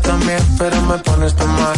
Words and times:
también, 0.00 0.40
pero 0.58 0.80
me 0.82 0.98
pones 0.98 1.34
tan 1.34 1.48
mal. 1.48 1.76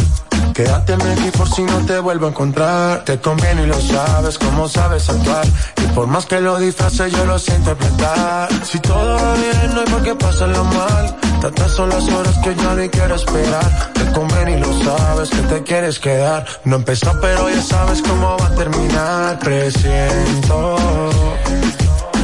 Quédate 0.53 0.93
aquí 0.93 1.29
por 1.37 1.47
si 1.49 1.61
no 1.61 1.85
te 1.85 1.99
vuelvo 1.99 2.25
a 2.25 2.29
encontrar. 2.29 3.05
Te 3.05 3.19
conviene 3.19 3.63
y 3.63 3.67
lo 3.67 3.79
sabes, 3.79 4.37
como 4.37 4.67
sabes 4.67 5.07
actuar. 5.09 5.45
Y 5.83 5.87
por 5.93 6.07
más 6.07 6.25
que 6.25 6.41
lo 6.41 6.57
disfrace, 6.57 7.11
yo 7.11 7.25
lo 7.25 7.37
siento 7.37 7.71
interpretar. 7.71 8.49
Si 8.65 8.79
todo 8.79 9.15
va 9.15 9.33
bien, 9.33 9.75
no 9.75 9.81
hay 9.81 9.87
por 9.87 10.01
qué 10.03 10.15
pasarlo 10.15 10.63
mal. 10.63 11.15
Tantas 11.41 11.71
son 11.71 11.89
las 11.89 12.09
horas 12.09 12.35
que 12.43 12.55
yo 12.55 12.73
ni 12.73 12.89
quiero 12.89 13.15
esperar. 13.15 13.93
Te 13.93 14.11
conviene 14.11 14.57
y 14.57 14.59
lo 14.59 14.83
sabes 14.83 15.29
que 15.29 15.41
te 15.41 15.63
quieres 15.63 15.99
quedar. 15.99 16.45
No 16.63 16.77
empezó, 16.77 17.11
pero 17.21 17.49
ya 17.49 17.61
sabes 17.61 18.01
cómo 18.01 18.35
va 18.37 18.47
a 18.47 18.55
terminar. 18.55 19.39
Presiento 19.39 20.77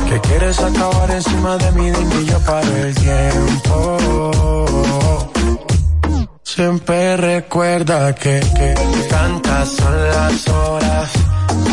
que 0.09 0.19
quieres 0.21 0.59
acabar 0.59 1.11
encima 1.11 1.57
de 1.57 1.71
mí, 1.73 1.91
y 2.21 2.25
yo 2.25 2.39
para 2.39 2.67
el 2.67 2.95
tiempo. 2.95 4.53
Siempre 6.55 7.17
recuerda 7.17 8.13
que, 8.13 8.39
que 8.39 8.75
tantas 9.09 9.69
son 9.69 10.07
las 10.09 10.47
horas 10.49 11.09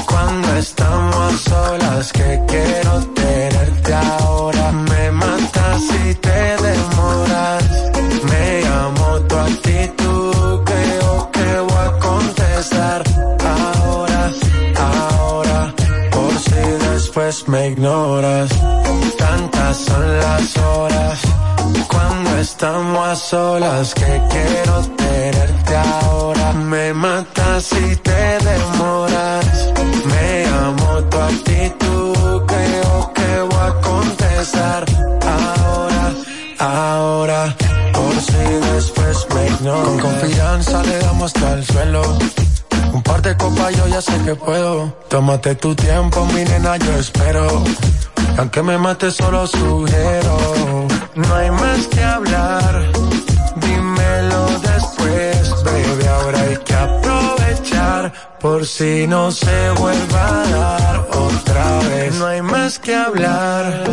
cuando 0.07 0.57
estamos 0.57 1.41
solas 1.43 2.11
que 2.15 2.41
quiero 2.48 3.05
tenerte 3.12 3.93
ahora. 3.93 4.73
Me 4.73 5.11
matas 5.11 5.83
si 5.83 6.15
te 6.15 6.30
demoras. 6.30 7.62
Me 8.24 8.66
amo 8.69 9.21
tu 9.29 9.37
actitud, 9.37 10.65
creo 10.65 11.30
que 11.30 11.60
voy 11.69 11.87
a 11.87 11.99
contestar 11.99 13.02
ahora, 13.45 13.70
después 17.11 17.49
me 17.49 17.71
ignoras. 17.71 18.51
Tantas 19.19 19.77
son 19.79 20.19
las 20.21 20.57
horas 20.59 21.19
cuando 21.89 22.39
estamos 22.39 23.09
a 23.09 23.17
solas 23.17 23.95
que 23.95 24.23
quiero 24.31 24.81
tenerte 24.97 25.77
ahora. 25.77 26.53
Me 26.53 26.95
matas 26.95 27.65
si 27.65 27.97
te 27.97 28.39
demoras. 28.51 29.45
Me 30.05 30.45
amo 30.47 31.02
tu 31.11 31.19
actitud, 31.19 32.43
creo 32.47 33.13
que 33.13 33.41
voy 33.51 33.69
a 33.69 33.80
contestar 33.80 34.85
ahora, 35.27 36.13
ahora. 36.61 37.57
Por 37.93 38.15
si 38.21 38.45
después 38.73 39.27
me 39.35 39.47
ignoras. 39.49 39.85
Con 39.85 39.99
confianza 39.99 40.83
le 40.85 40.99
damos 40.99 41.35
hasta 41.35 41.55
el 41.55 41.65
suelo. 41.65 42.02
Un 42.93 43.02
par 43.02 43.23
de 43.23 43.37
copas 43.37 43.77
yo 43.77 43.87
ya 43.88 44.01
sé 44.01 44.13
que 44.24 44.35
puedo. 44.35 44.93
Tómate 45.09 45.55
tu 45.55 45.74
tiempo, 45.74 46.24
mi 46.27 46.45
nena, 46.45 46.77
yo 46.77 46.93
espero. 46.99 47.63
Aunque 48.38 48.63
me 48.63 48.79
mate 48.79 49.10
solo 49.10 49.46
sugiero 49.46 50.88
no 51.15 51.35
hay 51.35 51.51
más 51.51 51.87
que 51.88 52.02
hablar. 52.02 52.93
Dímelo 53.57 53.90
por 58.41 58.66
si 58.66 59.07
no 59.07 59.30
se 59.30 59.71
vuelva 59.79 60.43
a 60.43 60.49
dar 60.49 61.09
otra 61.10 61.79
vez. 61.88 62.15
No 62.15 62.27
hay 62.27 62.43
más 62.43 62.79
que 62.79 62.95
hablar. 62.95 63.85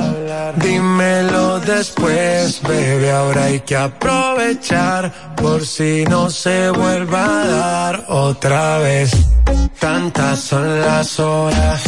Dímelo 0.58 1.60
después, 1.60 2.62
baby. 2.64 3.10
Ahora 3.10 3.44
hay 3.46 3.60
que 3.62 3.76
aprovechar 3.76 5.12
por 5.36 5.66
si 5.66 6.06
no 6.06 6.30
se 6.30 6.70
vuelva 6.72 7.42
a 7.42 7.48
dar 7.48 8.06
otra 8.08 8.80
vez. 8.80 9.12
Tantas 9.80 10.40
son 10.40 10.82
las 10.82 11.20
horas 11.20 11.84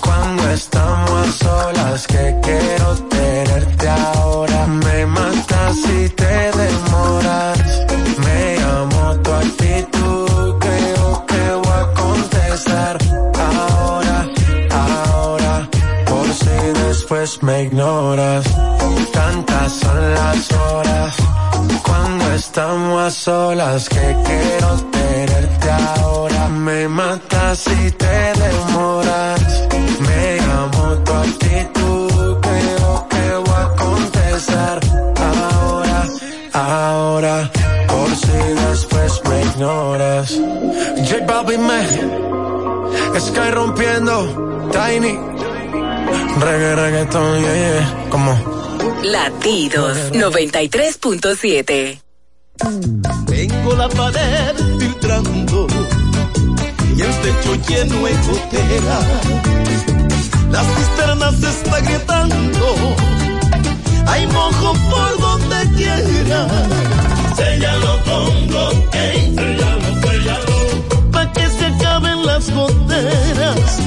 cuando 0.00 0.50
estamos 0.50 1.34
solas 1.36 2.06
que 2.06 2.36
quiero 2.42 2.94
tenerte 3.08 3.88
ahora. 3.88 4.66
Me 4.66 5.06
matas 5.06 5.76
si 5.76 6.08
te 6.10 6.50
demoras. 6.62 7.58
Me 8.24 8.58
amo 8.62 9.16
tu 9.22 9.32
actitud, 9.32 10.27
después 17.08 17.42
me 17.42 17.62
ignoras. 17.62 18.44
Tantas 19.12 19.72
son 19.72 20.14
las 20.14 20.52
horas 20.52 21.16
cuando 21.82 22.34
estamos 22.34 23.02
a 23.02 23.10
solas 23.10 23.88
que 23.88 24.16
quiero 24.26 24.76
tenerte 24.92 25.70
ahora. 25.70 26.48
Me 26.48 26.86
matas 26.86 27.60
si 27.60 27.90
te 27.92 28.32
demoras. 28.44 29.40
Me 30.00 30.38
amo 30.52 30.94
tu 31.04 31.12
actitud, 31.14 32.36
creo 32.42 33.08
que 33.08 33.36
voy 33.46 33.56
a 33.56 33.68
contestar 33.76 34.80
ahora, 35.32 36.04
ahora. 36.52 37.50
Por 37.88 38.10
si 38.16 38.38
después 38.68 39.22
me 39.30 39.40
ignoras. 39.44 40.30
J 41.08 41.24
Balvin 41.26 41.66
me 41.66 43.18
Sky 43.18 43.50
rompiendo, 43.50 44.68
Tiny. 44.70 45.37
Reggae, 46.36 46.74
reggaeton, 46.76 47.40
yeah, 47.42 47.54
yeah. 47.54 48.06
Como 48.10 48.58
Latidos 49.02 49.96
93.7. 50.12 52.00
Tengo 53.26 53.74
la 53.76 53.88
pared 53.88 54.56
filtrando 54.78 55.66
y 56.96 57.00
el 57.00 57.14
techo 57.22 57.54
lleno 57.68 58.04
de 58.04 58.12
gotera. 58.26 58.98
Las 60.50 60.66
cisternas 60.66 61.34
se 61.36 61.48
está 61.48 61.80
gritando. 61.80 62.96
Hay 64.06 64.26
mojo 64.26 64.72
por 64.90 65.20
donde 65.20 65.76
quiera. 65.76 66.48
Séllalo 67.36 68.02
con 68.04 68.48
bloque, 68.48 69.32
séllalo, 69.36 70.00
séllalo. 70.02 70.56
Pa' 71.12 71.32
que 71.32 71.46
se 71.48 71.66
acaben 71.66 72.26
las 72.26 72.50
goteras. 72.52 73.78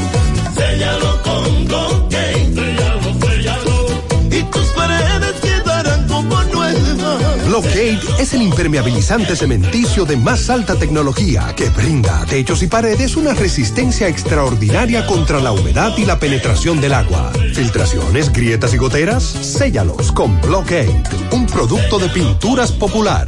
Blockade 7.61 7.99
es 8.19 8.33
el 8.33 8.41
impermeabilizante 8.41 9.35
cementicio 9.35 10.03
de 10.03 10.17
más 10.17 10.49
alta 10.49 10.75
tecnología 10.77 11.53
que 11.55 11.69
brinda 11.69 12.21
a 12.21 12.25
techos 12.25 12.63
y 12.63 12.67
paredes 12.67 13.15
una 13.15 13.35
resistencia 13.35 14.07
extraordinaria 14.07 15.05
contra 15.05 15.39
la 15.39 15.51
humedad 15.51 15.95
y 15.95 16.05
la 16.05 16.17
penetración 16.17 16.81
del 16.81 16.93
agua. 16.93 17.31
Filtraciones, 17.53 18.33
grietas 18.33 18.73
y 18.73 18.77
goteras, 18.77 19.23
séllalos 19.23 20.11
con 20.11 20.41
Blockade, 20.41 21.03
un 21.33 21.45
producto 21.45 21.99
de 21.99 22.09
pinturas 22.09 22.71
popular. 22.71 23.27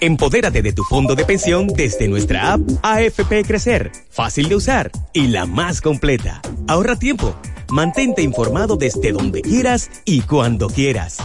Empodérate 0.00 0.62
de 0.62 0.72
tu 0.72 0.84
fondo 0.84 1.16
de 1.16 1.24
pensión 1.24 1.66
desde 1.66 2.06
nuestra 2.06 2.52
app 2.52 2.60
AFP 2.82 3.44
Crecer, 3.44 3.90
fácil 4.10 4.48
de 4.48 4.54
usar 4.54 4.92
y 5.12 5.26
la 5.26 5.44
más 5.44 5.80
completa. 5.80 6.40
Ahorra 6.68 6.96
tiempo, 6.96 7.34
mantente 7.68 8.22
informado 8.22 8.76
desde 8.76 9.10
donde 9.10 9.42
quieras 9.42 9.90
y 10.04 10.20
cuando 10.20 10.68
quieras. 10.68 11.18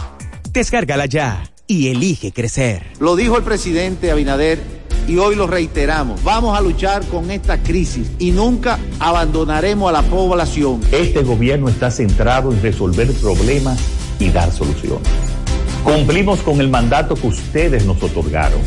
Descárgala 0.52 1.06
ya 1.06 1.44
y 1.68 1.88
elige 1.88 2.32
crecer. 2.32 2.82
Lo 2.98 3.14
dijo 3.14 3.36
el 3.36 3.44
presidente 3.44 4.10
Abinader 4.10 4.58
y 5.06 5.18
hoy 5.18 5.36
lo 5.36 5.46
reiteramos. 5.46 6.24
Vamos 6.24 6.58
a 6.58 6.60
luchar 6.60 7.06
con 7.06 7.30
esta 7.30 7.62
crisis 7.62 8.10
y 8.18 8.32
nunca 8.32 8.80
abandonaremos 8.98 9.88
a 9.88 9.92
la 9.92 10.02
población. 10.02 10.80
Este 10.90 11.22
gobierno 11.22 11.68
está 11.68 11.92
centrado 11.92 12.50
en 12.50 12.60
resolver 12.60 13.12
problemas 13.14 13.78
y 14.18 14.30
dar 14.30 14.50
soluciones. 14.50 15.33
Cumplimos 15.84 16.40
con 16.40 16.62
el 16.62 16.70
mandato 16.70 17.14
que 17.14 17.26
ustedes 17.26 17.84
nos 17.84 18.02
otorgaron. 18.02 18.60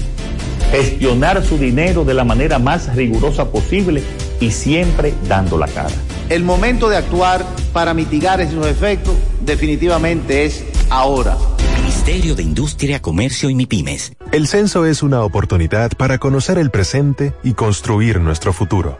Gestionar 0.70 1.44
su 1.44 1.58
dinero 1.58 2.06
de 2.06 2.14
la 2.14 2.24
manera 2.24 2.60
más 2.60 2.96
rigurosa 2.96 3.52
posible 3.52 4.04
y 4.40 4.52
siempre 4.52 5.16
dando 5.28 5.58
la 5.58 5.68
cara. 5.68 5.96
El 6.30 6.44
momento 6.44 6.90
de 6.90 6.98
actuar 6.98 7.44
para 7.74 7.96
mitigar 7.96 8.40
esos 8.40 8.68
efectos 8.68 9.16
definitivamente 9.42 10.46
es 10.46 10.64
ahora. 10.92 11.36
Ministerio 11.82 12.36
de 12.36 12.44
Industria, 12.44 13.02
Comercio 13.02 13.50
y 13.50 13.56
MIPIMES. 13.56 14.14
El 14.32 14.48
censo 14.48 14.86
es 14.86 15.02
una 15.02 15.24
oportunidad 15.24 15.94
para 15.98 16.20
conocer 16.20 16.60
el 16.60 16.70
presente 16.70 17.34
y 17.44 17.54
construir 17.54 18.20
nuestro 18.20 18.54
futuro. 18.54 19.00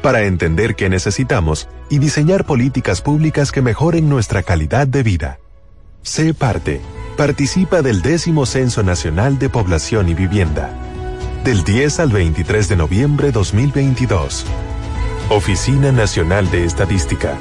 Para 0.00 0.24
entender 0.24 0.74
qué 0.74 0.88
necesitamos 0.88 1.68
y 1.90 1.98
diseñar 1.98 2.46
políticas 2.46 3.02
públicas 3.02 3.52
que 3.52 3.60
mejoren 3.60 4.08
nuestra 4.08 4.42
calidad 4.42 4.86
de 4.86 5.02
vida. 5.02 5.38
Sé 6.02 6.32
parte. 6.32 6.80
Participa 7.16 7.80
del 7.80 8.02
décimo 8.02 8.44
Censo 8.44 8.82
Nacional 8.82 9.38
de 9.38 9.48
Población 9.48 10.10
y 10.10 10.14
Vivienda. 10.14 10.70
Del 11.44 11.64
10 11.64 12.00
al 12.00 12.10
23 12.10 12.68
de 12.68 12.76
noviembre 12.76 13.32
2022. 13.32 14.44
Oficina 15.30 15.92
Nacional 15.92 16.50
de 16.50 16.66
Estadística. 16.66 17.38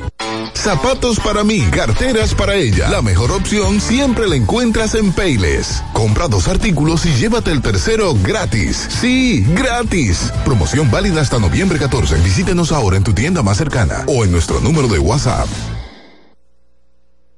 Zapatos 0.53 1.19
para 1.19 1.43
mí, 1.43 1.59
carteras 1.71 2.33
para 2.33 2.55
ella. 2.55 2.89
La 2.89 3.01
mejor 3.01 3.33
opción 3.33 3.81
siempre 3.81 4.29
la 4.29 4.37
encuentras 4.37 4.95
en 4.95 5.11
Payless. 5.11 5.83
Compra 5.91 6.29
dos 6.29 6.47
artículos 6.47 7.05
y 7.05 7.13
llévate 7.13 7.51
el 7.51 7.61
tercero 7.61 8.15
gratis. 8.23 8.87
Sí, 9.01 9.45
gratis. 9.55 10.31
Promoción 10.45 10.89
válida 10.89 11.19
hasta 11.19 11.37
noviembre 11.37 11.79
14. 11.79 12.15
Visítenos 12.21 12.71
ahora 12.71 12.95
en 12.95 13.03
tu 13.03 13.13
tienda 13.13 13.43
más 13.43 13.57
cercana 13.57 14.05
o 14.07 14.23
en 14.23 14.31
nuestro 14.31 14.61
número 14.61 14.87
de 14.87 14.99
WhatsApp. 14.99 15.49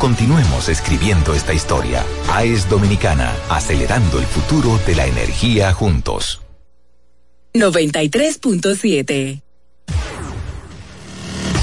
Continuemos 0.00 0.70
escribiendo 0.70 1.34
esta 1.34 1.52
historia. 1.52 2.02
AES 2.32 2.70
Dominicana, 2.70 3.36
acelerando 3.50 4.18
el 4.18 4.24
futuro 4.24 4.80
de 4.86 4.94
la 4.94 5.04
energía 5.04 5.74
juntos. 5.74 6.40
93.7 7.52 9.42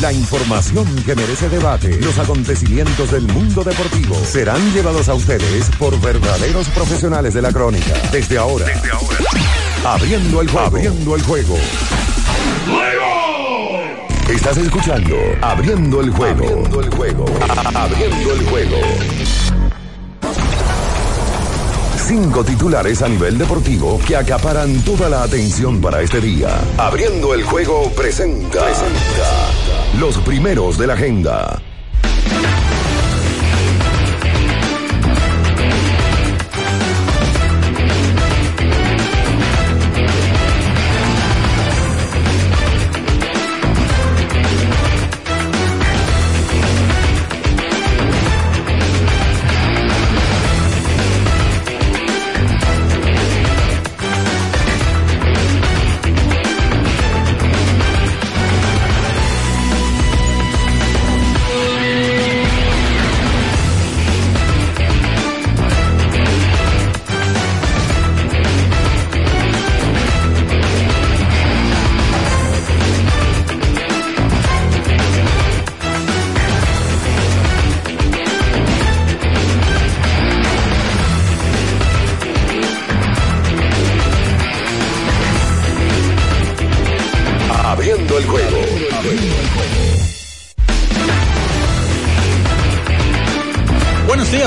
la 0.01 0.13
información 0.13 0.85
que 1.03 1.15
merece 1.15 1.49
debate, 1.49 1.99
los 1.99 2.19
acontecimientos 2.19 3.09
del 3.09 3.23
mundo 3.23 3.63
deportivo 3.63 4.13
serán 4.23 4.61
llevados 4.71 5.09
a 5.09 5.15
ustedes 5.15 5.71
por 5.79 5.99
verdaderos 5.99 6.67
profesionales 6.69 7.33
de 7.33 7.41
la 7.41 7.51
crónica. 7.51 7.93
Desde 8.11 8.37
ahora, 8.37 8.67
Desde 8.67 8.91
ahora. 8.91 9.17
abriendo 9.83 10.41
el 10.41 10.49
juego. 10.49 10.67
Abriendo 10.67 11.15
el 11.15 11.23
juego. 11.23 11.57
Estás 14.29 14.57
escuchando 14.57 15.15
Abriendo 15.41 16.01
el 16.01 16.11
juego. 16.11 16.43
Abriendo 16.43 16.81
el 16.81 16.89
juego. 16.93 17.25
Abriendo 17.73 18.33
el 18.33 18.45
juego. 18.49 18.77
Cinco 21.95 22.43
titulares 22.43 23.01
a 23.01 23.07
nivel 23.07 23.37
deportivo 23.37 23.97
que 24.05 24.17
acaparan 24.17 24.81
toda 24.81 25.07
la 25.07 25.23
atención 25.23 25.79
para 25.79 26.01
este 26.01 26.19
día. 26.19 26.49
Abriendo 26.77 27.33
el 27.33 27.43
juego 27.43 27.89
presenta. 27.95 28.65
presenta 28.65 29.49
los 29.97 30.17
primeros 30.17 30.77
de 30.77 30.87
la 30.87 30.93
agenda. 30.95 31.61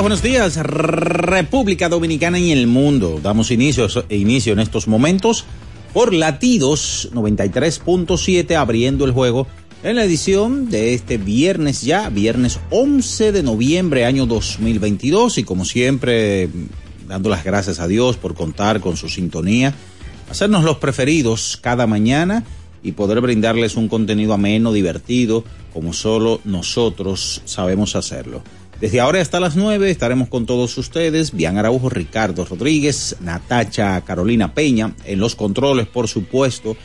Buenos 0.00 0.22
días, 0.22 0.56
República 0.56 1.88
Dominicana 1.88 2.38
y 2.38 2.52
el 2.52 2.66
mundo. 2.66 3.20
Damos 3.22 3.50
inicio, 3.50 3.86
inicio 4.08 4.52
en 4.54 4.60
estos 4.60 4.88
momentos 4.88 5.44
por 5.92 6.14
Latidos 6.14 7.10
93.7 7.12 8.56
abriendo 8.56 9.04
el 9.04 9.12
juego 9.12 9.46
en 9.82 9.96
la 9.96 10.04
edición 10.04 10.70
de 10.70 10.94
este 10.94 11.18
viernes 11.18 11.82
ya, 11.82 12.08
viernes 12.08 12.58
11 12.70 13.32
de 13.32 13.42
noviembre 13.42 14.06
año 14.06 14.26
2022 14.26 15.38
y 15.38 15.44
como 15.44 15.64
siempre 15.64 16.48
dando 17.06 17.28
las 17.28 17.44
gracias 17.44 17.78
a 17.78 17.86
Dios 17.86 18.16
por 18.16 18.34
contar 18.34 18.80
con 18.80 18.96
su 18.96 19.08
sintonía, 19.08 19.74
hacernos 20.30 20.64
los 20.64 20.78
preferidos 20.78 21.58
cada 21.60 21.86
mañana 21.86 22.44
y 22.82 22.92
poder 22.92 23.20
brindarles 23.20 23.76
un 23.76 23.88
contenido 23.88 24.32
ameno, 24.32 24.72
divertido, 24.72 25.44
como 25.72 25.92
solo 25.92 26.40
nosotros 26.44 27.42
sabemos 27.44 27.96
hacerlo. 27.96 28.42
Desde 28.80 28.98
ahora 28.98 29.20
hasta 29.20 29.40
las 29.40 29.56
9 29.56 29.90
estaremos 29.90 30.28
con 30.28 30.46
todos 30.46 30.78
ustedes, 30.78 31.32
Bian 31.32 31.58
Araujo, 31.58 31.90
Ricardo 31.90 32.46
Rodríguez, 32.46 33.16
Natacha 33.20 34.00
Carolina 34.00 34.54
Peña, 34.54 34.94
en 35.04 35.18
los 35.18 35.34
controles, 35.34 35.86
por 35.86 36.08
supuesto, 36.08 36.78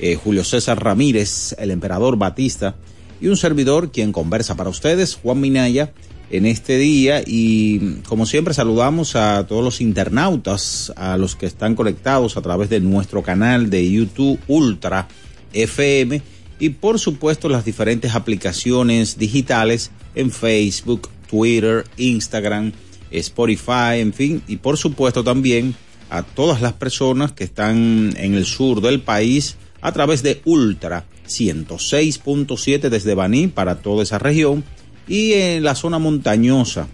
eh, 0.00 0.16
Julio 0.16 0.42
César 0.42 0.82
Ramírez, 0.82 1.54
el 1.58 1.70
emperador 1.70 2.16
Batista 2.16 2.76
y 3.20 3.28
un 3.28 3.36
servidor 3.36 3.92
quien 3.92 4.10
conversa 4.10 4.54
para 4.54 4.70
ustedes, 4.70 5.16
Juan 5.16 5.38
Minaya, 5.38 5.92
en 6.30 6.46
este 6.46 6.78
día. 6.78 7.22
Y 7.26 8.00
como 8.08 8.24
siempre 8.24 8.54
saludamos 8.54 9.14
a 9.14 9.46
todos 9.46 9.62
los 9.62 9.82
internautas, 9.82 10.94
a 10.96 11.18
los 11.18 11.36
que 11.36 11.44
están 11.44 11.74
conectados 11.74 12.38
a 12.38 12.42
través 12.42 12.70
de 12.70 12.80
nuestro 12.80 13.22
canal 13.22 13.68
de 13.68 13.90
YouTube 13.90 14.40
Ultra 14.48 15.08
FM 15.52 16.22
y 16.58 16.70
por 16.70 16.98
supuesto 16.98 17.48
las 17.48 17.64
diferentes 17.64 18.14
aplicaciones 18.14 19.18
digitales 19.18 19.90
en 20.14 20.30
Facebook, 20.30 21.10
Twitter, 21.28 21.84
Instagram, 21.96 22.72
Spotify, 23.10 24.00
en 24.00 24.12
fin, 24.12 24.42
y 24.48 24.56
por 24.56 24.76
supuesto 24.76 25.24
también 25.24 25.74
a 26.10 26.22
todas 26.22 26.60
las 26.60 26.74
personas 26.74 27.32
que 27.32 27.44
están 27.44 28.12
en 28.16 28.34
el 28.34 28.46
sur 28.46 28.80
del 28.80 29.00
país 29.00 29.56
a 29.80 29.92
través 29.92 30.22
de 30.22 30.40
Ultra 30.44 31.04
106.7 31.28 32.88
desde 32.88 33.14
Baní 33.14 33.48
para 33.48 33.76
toda 33.76 34.02
esa 34.02 34.18
región 34.18 34.64
y 35.06 35.34
en 35.34 35.62
la 35.62 35.74
zona 35.74 35.98
montañosa, 35.98 36.88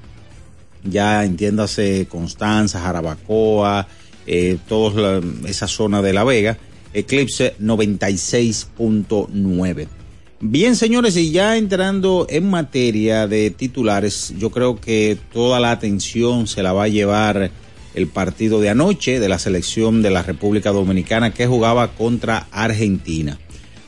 ya 0.82 1.24
entiéndase 1.24 2.08
Constanza, 2.08 2.80
Jarabacoa, 2.80 3.86
eh, 4.26 4.58
toda 4.68 5.20
esa 5.46 5.68
zona 5.68 6.02
de 6.02 6.12
La 6.12 6.24
Vega, 6.24 6.58
Eclipse 6.92 7.54
96.9. 7.60 9.99
Bien, 10.42 10.74
señores, 10.74 11.18
y 11.18 11.32
ya 11.32 11.58
entrando 11.58 12.26
en 12.30 12.48
materia 12.48 13.26
de 13.26 13.50
titulares, 13.50 14.32
yo 14.38 14.50
creo 14.50 14.80
que 14.80 15.18
toda 15.34 15.60
la 15.60 15.70
atención 15.70 16.46
se 16.46 16.62
la 16.62 16.72
va 16.72 16.84
a 16.84 16.88
llevar 16.88 17.50
el 17.92 18.06
partido 18.06 18.58
de 18.58 18.70
anoche 18.70 19.20
de 19.20 19.28
la 19.28 19.38
selección 19.38 20.00
de 20.00 20.08
la 20.08 20.22
República 20.22 20.70
Dominicana 20.70 21.34
que 21.34 21.46
jugaba 21.46 21.88
contra 21.92 22.46
Argentina. 22.52 23.38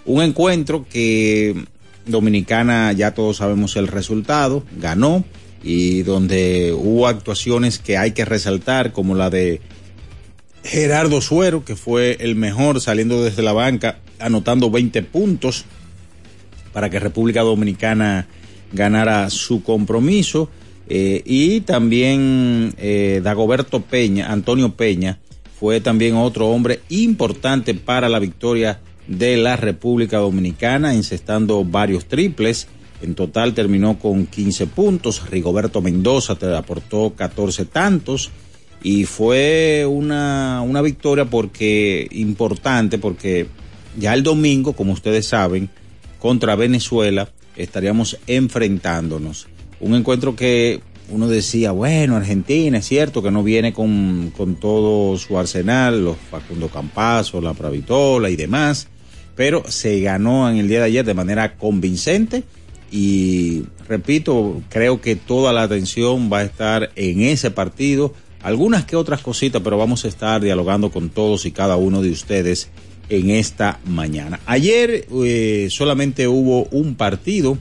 Un 0.04 0.22
encuentro 0.22 0.84
que 0.90 1.56
Dominicana, 2.04 2.92
ya 2.92 3.14
todos 3.14 3.38
sabemos 3.38 3.76
el 3.76 3.88
resultado, 3.88 4.62
ganó 4.78 5.24
y 5.62 6.02
donde 6.02 6.74
hubo 6.76 7.08
actuaciones 7.08 7.78
que 7.78 7.96
hay 7.96 8.10
que 8.10 8.26
resaltar, 8.26 8.92
como 8.92 9.14
la 9.14 9.30
de 9.30 9.62
Gerardo 10.64 11.22
Suero, 11.22 11.64
que 11.64 11.76
fue 11.76 12.18
el 12.20 12.36
mejor 12.36 12.82
saliendo 12.82 13.24
desde 13.24 13.42
la 13.42 13.54
banca, 13.54 14.00
anotando 14.18 14.70
20 14.70 15.02
puntos 15.04 15.64
para 16.72 16.90
que 16.90 16.98
República 16.98 17.42
Dominicana 17.42 18.26
ganara 18.72 19.30
su 19.30 19.62
compromiso. 19.62 20.48
Eh, 20.88 21.22
y 21.24 21.60
también 21.60 22.74
eh, 22.78 23.20
Dagoberto 23.22 23.80
Peña, 23.82 24.32
Antonio 24.32 24.74
Peña, 24.74 25.18
fue 25.58 25.80
también 25.80 26.16
otro 26.16 26.48
hombre 26.48 26.80
importante 26.88 27.74
para 27.74 28.08
la 28.08 28.18
victoria 28.18 28.80
de 29.06 29.36
la 29.36 29.56
República 29.56 30.18
Dominicana, 30.18 30.94
incestando 30.94 31.64
varios 31.64 32.06
triples. 32.06 32.66
En 33.00 33.14
total 33.14 33.54
terminó 33.54 33.98
con 33.98 34.26
15 34.26 34.66
puntos. 34.66 35.30
Rigoberto 35.30 35.80
Mendoza 35.80 36.34
te 36.34 36.54
aportó 36.54 37.14
14 37.16 37.64
tantos. 37.66 38.30
Y 38.82 39.04
fue 39.04 39.86
una, 39.88 40.62
una 40.62 40.82
victoria 40.82 41.24
porque 41.24 42.08
importante, 42.10 42.98
porque 42.98 43.46
ya 43.96 44.14
el 44.14 44.24
domingo, 44.24 44.72
como 44.72 44.92
ustedes 44.92 45.28
saben, 45.28 45.70
contra 46.22 46.54
Venezuela 46.54 47.28
estaríamos 47.56 48.16
enfrentándonos. 48.28 49.48
Un 49.80 49.96
encuentro 49.96 50.36
que 50.36 50.80
uno 51.08 51.26
decía, 51.26 51.72
bueno, 51.72 52.14
Argentina 52.14 52.78
es 52.78 52.86
cierto 52.86 53.24
que 53.24 53.32
no 53.32 53.42
viene 53.42 53.72
con, 53.72 54.32
con 54.36 54.54
todo 54.54 55.18
su 55.18 55.36
arsenal, 55.36 56.04
los 56.04 56.16
Facundo 56.30 56.68
Campazo, 56.68 57.40
la 57.40 57.54
Pravitola 57.54 58.30
y 58.30 58.36
demás, 58.36 58.86
pero 59.34 59.68
se 59.68 60.00
ganó 60.00 60.48
en 60.48 60.58
el 60.58 60.68
día 60.68 60.78
de 60.78 60.84
ayer 60.84 61.04
de 61.04 61.12
manera 61.12 61.56
convincente 61.56 62.44
y 62.92 63.64
repito, 63.88 64.62
creo 64.68 65.00
que 65.00 65.16
toda 65.16 65.52
la 65.52 65.64
atención 65.64 66.30
va 66.32 66.38
a 66.38 66.44
estar 66.44 66.92
en 66.94 67.22
ese 67.22 67.50
partido, 67.50 68.14
algunas 68.44 68.84
que 68.84 68.94
otras 68.94 69.22
cositas, 69.22 69.60
pero 69.64 69.76
vamos 69.76 70.04
a 70.04 70.08
estar 70.08 70.40
dialogando 70.40 70.92
con 70.92 71.10
todos 71.10 71.46
y 71.46 71.50
cada 71.50 71.74
uno 71.74 72.00
de 72.00 72.12
ustedes 72.12 72.70
en 73.08 73.30
esta 73.30 73.78
mañana. 73.84 74.40
Ayer 74.46 75.06
eh, 75.24 75.68
solamente 75.70 76.28
hubo 76.28 76.64
un 76.70 76.94
partido 76.94 77.58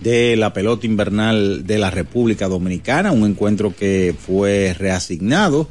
de 0.00 0.36
la 0.36 0.52
pelota 0.52 0.86
invernal 0.86 1.66
de 1.66 1.78
la 1.78 1.90
República 1.90 2.48
Dominicana, 2.48 3.12
un 3.12 3.24
encuentro 3.28 3.74
que 3.76 4.14
fue 4.18 4.74
reasignado 4.78 5.68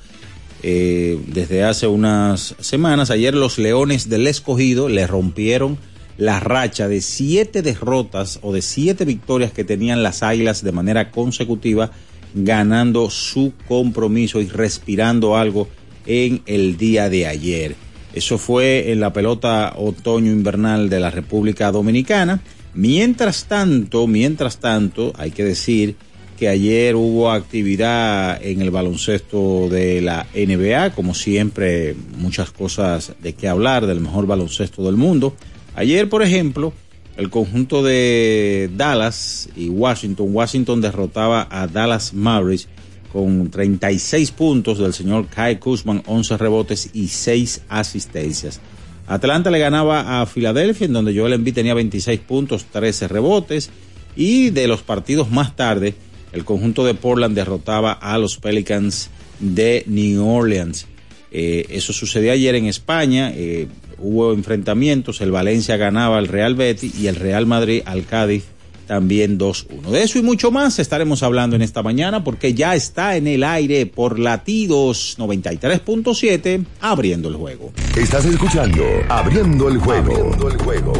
eh, 0.61 1.19
desde 1.27 1.63
hace 1.63 1.87
unas 1.87 2.55
semanas. 2.59 3.11
Ayer 3.11 3.33
los 3.33 3.57
Leones 3.57 4.09
del 4.09 4.27
Escogido 4.27 4.89
le 4.89 5.07
rompieron 5.07 5.77
la 6.17 6.39
racha 6.39 6.87
de 6.87 7.01
siete 7.01 7.61
derrotas 7.61 8.39
o 8.41 8.53
de 8.53 8.61
siete 8.61 9.05
victorias 9.05 9.51
que 9.53 9.63
tenían 9.63 10.03
las 10.03 10.21
Águilas 10.21 10.63
de 10.63 10.73
manera 10.73 11.11
consecutiva, 11.11 11.91
ganando 12.35 13.09
su 13.09 13.53
compromiso 13.67 14.41
y 14.41 14.47
respirando 14.47 15.37
algo 15.37 15.69
en 16.05 16.41
el 16.45 16.77
día 16.77 17.09
de 17.09 17.25
ayer. 17.25 17.75
Eso 18.19 18.37
fue 18.37 18.91
en 18.91 18.99
la 18.99 19.13
pelota 19.13 19.75
otoño 19.77 20.29
invernal 20.33 20.89
de 20.89 20.99
la 20.99 21.09
República 21.09 21.71
Dominicana. 21.71 22.41
Mientras 22.73 23.45
tanto, 23.45 24.07
mientras 24.07 24.57
tanto, 24.57 25.13
hay 25.15 25.31
que 25.31 25.45
decir 25.45 25.95
que 26.37 26.49
ayer 26.49 26.97
hubo 26.97 27.31
actividad 27.31 28.37
en 28.43 28.61
el 28.61 28.71
baloncesto 28.71 29.69
de 29.69 30.01
la 30.01 30.27
NBA, 30.35 30.89
como 30.95 31.13
siempre, 31.13 31.95
muchas 32.17 32.51
cosas 32.51 33.13
de 33.23 33.31
qué 33.31 33.47
hablar 33.47 33.87
del 33.87 34.01
mejor 34.01 34.27
baloncesto 34.27 34.83
del 34.83 34.97
mundo. 34.97 35.33
Ayer, 35.73 36.09
por 36.09 36.21
ejemplo, 36.21 36.73
el 37.15 37.29
conjunto 37.29 37.83
de 37.83 38.69
Dallas 38.75 39.47
y 39.55 39.69
Washington, 39.69 40.27
Washington 40.35 40.81
derrotaba 40.81 41.47
a 41.49 41.67
Dallas 41.67 42.13
Mavericks 42.13 42.67
con 43.11 43.49
36 43.49 44.31
puntos 44.31 44.77
del 44.77 44.93
señor 44.93 45.27
Kai 45.27 45.57
Kuzman, 45.57 46.03
11 46.05 46.37
rebotes 46.37 46.89
y 46.93 47.07
6 47.07 47.61
asistencias. 47.69 48.59
Atlanta 49.07 49.49
le 49.49 49.59
ganaba 49.59 50.21
a 50.21 50.25
Filadelfia, 50.27 50.85
en 50.85 50.93
donde 50.93 51.17
Joel 51.17 51.33
Embiid 51.33 51.55
tenía 51.55 51.73
26 51.73 52.19
puntos, 52.21 52.65
13 52.65 53.07
rebotes. 53.07 53.71
Y 54.15 54.51
de 54.51 54.67
los 54.67 54.83
partidos 54.83 55.31
más 55.31 55.55
tarde, 55.55 55.95
el 56.31 56.45
conjunto 56.45 56.85
de 56.85 56.93
Portland 56.93 57.35
derrotaba 57.35 57.91
a 57.91 58.17
los 58.19 58.37
Pelicans 58.37 59.09
de 59.39 59.83
New 59.87 60.27
Orleans. 60.27 60.85
Eh, 61.31 61.65
eso 61.69 61.93
sucedió 61.93 62.31
ayer 62.31 62.53
en 62.53 62.67
España. 62.67 63.31
Eh, 63.35 63.67
hubo 63.97 64.33
enfrentamientos. 64.33 65.21
El 65.21 65.31
Valencia 65.31 65.77
ganaba 65.77 66.19
al 66.19 66.27
Real 66.27 66.53
Betis 66.53 66.93
y 66.99 67.07
el 67.07 67.15
Real 67.15 67.47
Madrid 67.47 67.81
al 67.85 68.05
Cádiz 68.05 68.45
también 68.89 69.37
2-1. 69.37 69.91
De 69.91 70.01
eso 70.01 70.17
y 70.17 70.23
mucho 70.23 70.49
más 70.49 70.79
estaremos 70.79 71.21
hablando 71.21 71.55
en 71.55 71.61
esta 71.61 71.83
mañana 71.83 72.23
porque 72.23 72.55
ya 72.55 72.73
está 72.73 73.17
en 73.17 73.27
el 73.27 73.43
aire 73.43 73.85
por 73.85 74.17
latidos 74.17 75.15
93.7 75.19 76.65
abriendo 76.81 77.29
el 77.29 77.35
juego. 77.35 77.71
Estás 77.95 78.25
escuchando 78.25 78.83
Abriendo 79.07 79.69
el 79.69 79.77
juego. 79.77 80.11
Abriendo 80.11 80.49
el 80.49 80.57
juego. 80.57 80.93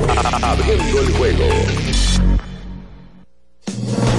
Abriendo 0.44 1.00
el 1.02 1.14
juego. 1.14 1.46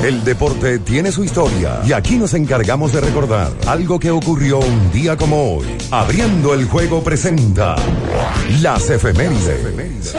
El 0.02 0.24
deporte 0.24 0.80
tiene 0.80 1.12
su 1.12 1.22
historia 1.22 1.80
y 1.86 1.92
aquí 1.92 2.16
nos 2.16 2.34
encargamos 2.34 2.92
de 2.92 3.02
recordar 3.02 3.52
algo 3.68 4.00
que 4.00 4.10
ocurrió 4.10 4.58
un 4.58 4.90
día 4.90 5.16
como 5.16 5.58
hoy. 5.58 5.66
Abriendo 5.92 6.54
el 6.54 6.64
juego 6.64 7.04
presenta 7.04 7.76
las 8.60 8.90
efemérides. 8.90 10.16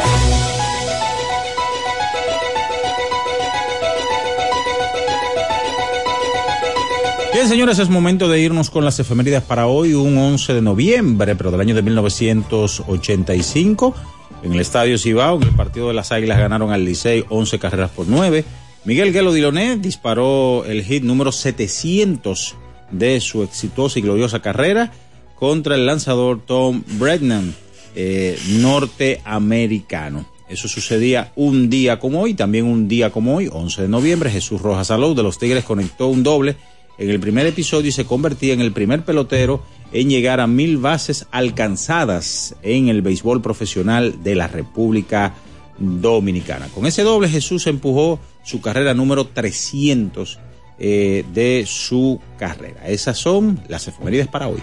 Bien, 7.34 7.48
señores, 7.48 7.80
es 7.80 7.90
momento 7.90 8.28
de 8.28 8.42
irnos 8.42 8.70
con 8.70 8.84
las 8.84 9.00
efemérides 9.00 9.42
para 9.42 9.66
hoy, 9.66 9.94
un 9.94 10.18
11 10.18 10.54
de 10.54 10.62
noviembre, 10.62 11.34
pero 11.38 11.50
del 11.50 11.62
año 11.62 11.74
de 11.74 11.82
1985. 11.82 13.96
En 14.44 14.52
el 14.52 14.60
Estadio 14.60 14.98
Cibao, 14.98 15.38
en 15.38 15.44
el 15.44 15.56
partido 15.56 15.88
de 15.88 15.94
las 15.94 16.12
Águilas 16.12 16.40
ganaron 16.40 16.74
al 16.74 16.84
Licey 16.84 17.24
11 17.30 17.58
carreras 17.58 17.90
por 17.92 18.10
9. 18.10 18.44
Miguel 18.84 19.14
Guelo 19.14 19.32
Diloné 19.32 19.78
disparó 19.78 20.66
el 20.66 20.84
hit 20.84 21.04
número 21.04 21.32
700 21.32 22.56
de 22.92 23.22
su 23.22 23.44
exitosa 23.44 24.00
y 24.00 24.02
gloriosa 24.02 24.42
carrera 24.42 24.92
contra 25.36 25.76
el 25.76 25.86
lanzador 25.86 26.42
Tom 26.46 26.84
Brennan, 27.00 27.56
eh, 27.96 28.38
norteamericano. 28.60 30.26
Eso 30.50 30.68
sucedía 30.68 31.32
un 31.38 31.70
día 31.70 31.98
como 31.98 32.24
hoy, 32.24 32.34
también 32.34 32.66
un 32.66 32.90
día 32.90 33.10
como 33.10 33.38
hoy, 33.38 33.50
11 33.50 33.84
de 33.84 33.88
noviembre, 33.88 34.30
Jesús 34.30 34.62
Rojas 34.62 34.88
Salou 34.88 35.16
de 35.16 35.24
los 35.24 35.40
Tigres 35.40 35.64
conectó 35.64 36.08
un 36.08 36.24
doble 36.24 36.58
en 37.02 37.10
el 37.10 37.20
primer 37.20 37.48
episodio 37.48 37.92
se 37.92 38.06
convertía 38.06 38.54
en 38.54 38.62
el 38.62 38.74
primer 38.74 39.04
pelotero 39.04 39.64
en 39.92 40.10
llegar 40.10 40.40
a 40.40 40.46
mil 40.46 40.78
bases 40.78 41.26
alcanzadas 41.32 42.56
en 42.62 42.90
el 42.90 43.02
béisbol 43.02 43.42
profesional 43.42 44.22
de 44.24 44.36
la 44.36 44.48
República 44.48 45.34
Dominicana. 45.80 46.68
Con 46.68 46.86
ese 46.86 47.02
doble 47.02 47.28
Jesús 47.28 47.66
empujó 47.66 48.20
su 48.44 48.62
carrera 48.62 48.94
número 48.94 49.26
300 49.26 50.40
eh, 50.78 51.26
de 51.34 51.64
su 51.66 52.20
carrera. 52.38 52.88
Esas 52.88 53.18
son 53.18 53.60
las 53.68 53.88
efemérides 53.88 54.28
para 54.28 54.48
hoy. 54.48 54.60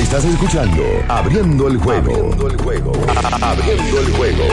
Estás 0.00 0.24
escuchando 0.24 0.82
Abriendo 1.08 1.66
el 1.66 1.76
juego. 1.76 2.12
Abriendo 2.12 2.46
el 2.46 2.56
juego. 2.56 2.92
Abriendo 3.40 4.00
el 4.00 4.12
juego. 4.12 4.44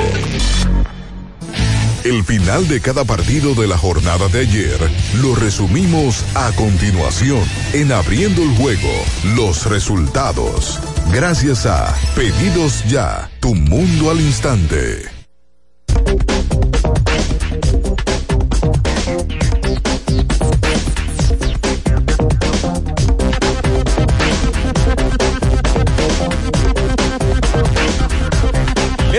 El 2.07 2.23
final 2.23 2.69
de 2.69 2.79
cada 2.79 3.03
partido 3.03 3.53
de 3.53 3.67
la 3.67 3.77
jornada 3.77 4.29
de 4.29 4.39
ayer 4.39 4.79
lo 5.21 5.35
resumimos 5.35 6.23
a 6.35 6.53
continuación 6.53 7.43
en 7.73 7.91
Abriendo 7.91 8.43
el 8.43 8.55
Juego, 8.55 8.93
los 9.35 9.65
resultados. 9.65 10.79
Gracias 11.11 11.65
a 11.65 11.93
Pedidos 12.15 12.85
Ya, 12.85 13.29
tu 13.41 13.55
mundo 13.55 14.09
al 14.09 14.21
instante. 14.21 15.16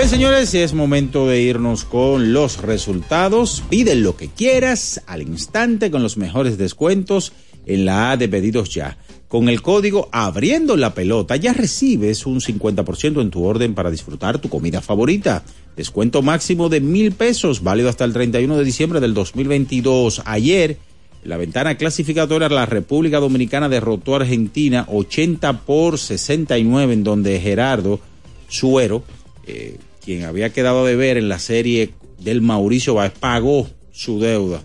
Señores, 0.08 0.54
es 0.54 0.72
momento 0.72 1.28
de 1.28 1.42
irnos 1.42 1.84
con 1.84 2.32
los 2.32 2.62
resultados. 2.62 3.62
Pide 3.68 3.94
lo 3.94 4.16
que 4.16 4.28
quieras 4.28 5.02
al 5.06 5.20
instante 5.20 5.90
con 5.90 6.02
los 6.02 6.16
mejores 6.16 6.56
descuentos 6.56 7.34
en 7.66 7.84
la 7.84 8.10
A 8.10 8.16
de 8.16 8.26
pedidos 8.26 8.70
ya. 8.70 8.96
Con 9.28 9.50
el 9.50 9.60
código 9.60 10.08
abriendo 10.10 10.78
la 10.78 10.94
pelota 10.94 11.36
ya 11.36 11.52
recibes 11.52 12.24
un 12.24 12.40
50% 12.40 13.20
en 13.20 13.30
tu 13.30 13.44
orden 13.44 13.74
para 13.74 13.90
disfrutar 13.90 14.38
tu 14.38 14.48
comida 14.48 14.80
favorita. 14.80 15.44
Descuento 15.76 16.22
máximo 16.22 16.70
de 16.70 16.80
mil 16.80 17.12
pesos, 17.12 17.62
válido 17.62 17.90
hasta 17.90 18.06
el 18.06 18.14
31 18.14 18.56
de 18.56 18.64
diciembre 18.64 19.00
del 19.00 19.12
2022. 19.12 20.22
Ayer, 20.24 20.78
la 21.22 21.36
ventana 21.36 21.76
clasificatoria, 21.76 22.48
la 22.48 22.64
República 22.64 23.20
Dominicana 23.20 23.68
derrotó 23.68 24.14
a 24.14 24.20
Argentina 24.20 24.86
80 24.88 25.60
por 25.60 25.98
69, 25.98 26.94
en 26.94 27.04
donde 27.04 27.38
Gerardo 27.40 28.00
Suero, 28.48 29.04
eh, 29.46 29.76
quien 30.08 30.24
había 30.24 30.54
quedado 30.54 30.86
de 30.86 30.96
ver 30.96 31.18
en 31.18 31.28
la 31.28 31.38
serie 31.38 31.90
del 32.18 32.40
Mauricio 32.40 32.94
Báez, 32.94 33.12
pagó 33.20 33.68
su 33.92 34.18
deuda. 34.18 34.62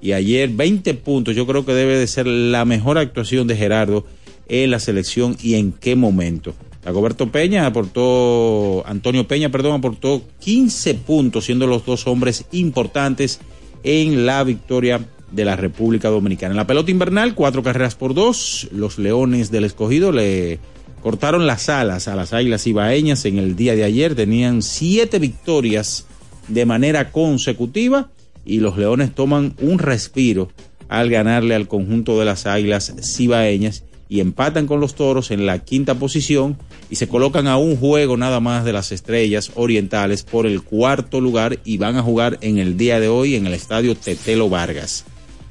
Y 0.00 0.12
ayer 0.12 0.48
20 0.48 0.94
puntos, 0.94 1.36
yo 1.36 1.46
creo 1.46 1.66
que 1.66 1.74
debe 1.74 1.98
de 1.98 2.06
ser 2.06 2.26
la 2.26 2.64
mejor 2.64 2.96
actuación 2.96 3.46
de 3.46 3.58
Gerardo 3.58 4.06
en 4.48 4.70
la 4.70 4.78
selección 4.78 5.36
y 5.42 5.56
en 5.56 5.72
qué 5.72 5.96
momento. 5.96 6.54
Dagoberto 6.82 7.30
Peña 7.30 7.66
aportó, 7.66 8.84
Antonio 8.86 9.28
Peña, 9.28 9.50
perdón, 9.50 9.74
aportó 9.74 10.22
15 10.40 10.94
puntos, 10.94 11.44
siendo 11.44 11.66
los 11.66 11.84
dos 11.84 12.06
hombres 12.06 12.46
importantes 12.52 13.40
en 13.82 14.24
la 14.24 14.44
victoria 14.44 15.06
de 15.30 15.44
la 15.44 15.56
República 15.56 16.08
Dominicana. 16.08 16.52
En 16.52 16.56
la 16.56 16.66
pelota 16.66 16.90
invernal, 16.90 17.34
cuatro 17.34 17.62
carreras 17.62 17.96
por 17.96 18.14
dos. 18.14 18.66
Los 18.72 18.98
Leones 18.98 19.50
del 19.50 19.64
Escogido 19.64 20.10
le 20.10 20.58
cortaron 21.06 21.46
las 21.46 21.68
alas 21.68 22.08
a 22.08 22.16
las 22.16 22.32
Águilas 22.32 22.66
Ibaeñas 22.66 23.26
en 23.26 23.38
el 23.38 23.54
día 23.54 23.76
de 23.76 23.84
ayer. 23.84 24.16
Tenían 24.16 24.60
siete 24.60 25.20
victorias 25.20 26.04
de 26.48 26.66
manera 26.66 27.12
consecutiva 27.12 28.10
y 28.44 28.58
los 28.58 28.76
Leones 28.76 29.14
toman 29.14 29.54
un 29.60 29.78
respiro 29.78 30.50
al 30.88 31.08
ganarle 31.08 31.54
al 31.54 31.68
conjunto 31.68 32.18
de 32.18 32.24
las 32.24 32.46
Águilas 32.46 32.92
Cibaeñas 33.04 33.84
y 34.08 34.18
empatan 34.18 34.66
con 34.66 34.80
los 34.80 34.96
Toros 34.96 35.30
en 35.30 35.46
la 35.46 35.60
quinta 35.60 35.94
posición 35.94 36.58
y 36.90 36.96
se 36.96 37.06
colocan 37.06 37.46
a 37.46 37.56
un 37.56 37.76
juego 37.76 38.16
nada 38.16 38.40
más 38.40 38.64
de 38.64 38.72
las 38.72 38.90
Estrellas 38.90 39.52
Orientales 39.54 40.24
por 40.24 40.44
el 40.44 40.62
cuarto 40.62 41.20
lugar 41.20 41.60
y 41.64 41.76
van 41.76 41.96
a 41.96 42.02
jugar 42.02 42.36
en 42.40 42.58
el 42.58 42.76
día 42.76 42.98
de 42.98 43.06
hoy 43.06 43.36
en 43.36 43.46
el 43.46 43.54
estadio 43.54 43.94
Tetelo 43.94 44.48
Vargas. 44.48 45.04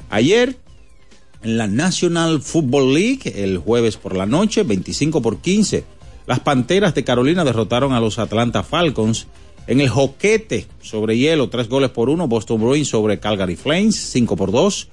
Ayer 0.10 0.58
en 1.44 1.58
la 1.58 1.68
National 1.68 2.42
Football 2.42 2.94
League, 2.94 3.44
el 3.44 3.58
jueves 3.58 3.98
por 3.98 4.16
la 4.16 4.26
noche, 4.26 4.64
25 4.64 5.22
por 5.22 5.38
15, 5.38 5.84
las 6.28 6.40
Panteras 6.40 6.96
de 6.96 7.04
Carolina 7.04 7.44
derrotaron 7.44 7.94
a 7.94 8.00
los 8.00 8.18
Atlanta 8.18 8.64
Falcons. 8.64 9.28
En 9.68 9.80
el 9.80 9.90
joquete 9.90 10.68
sobre 10.82 11.18
hielo, 11.18 11.50
tres 11.50 11.70
goles 11.70 11.92
por 11.92 12.10
uno, 12.10 12.28
Boston 12.28 12.62
Bruins 12.62 12.88
sobre 12.88 13.20
Calgary 13.20 13.56
Flames, 13.56 13.96
5 13.96 14.36
por 14.36 14.52
2. 14.52 14.88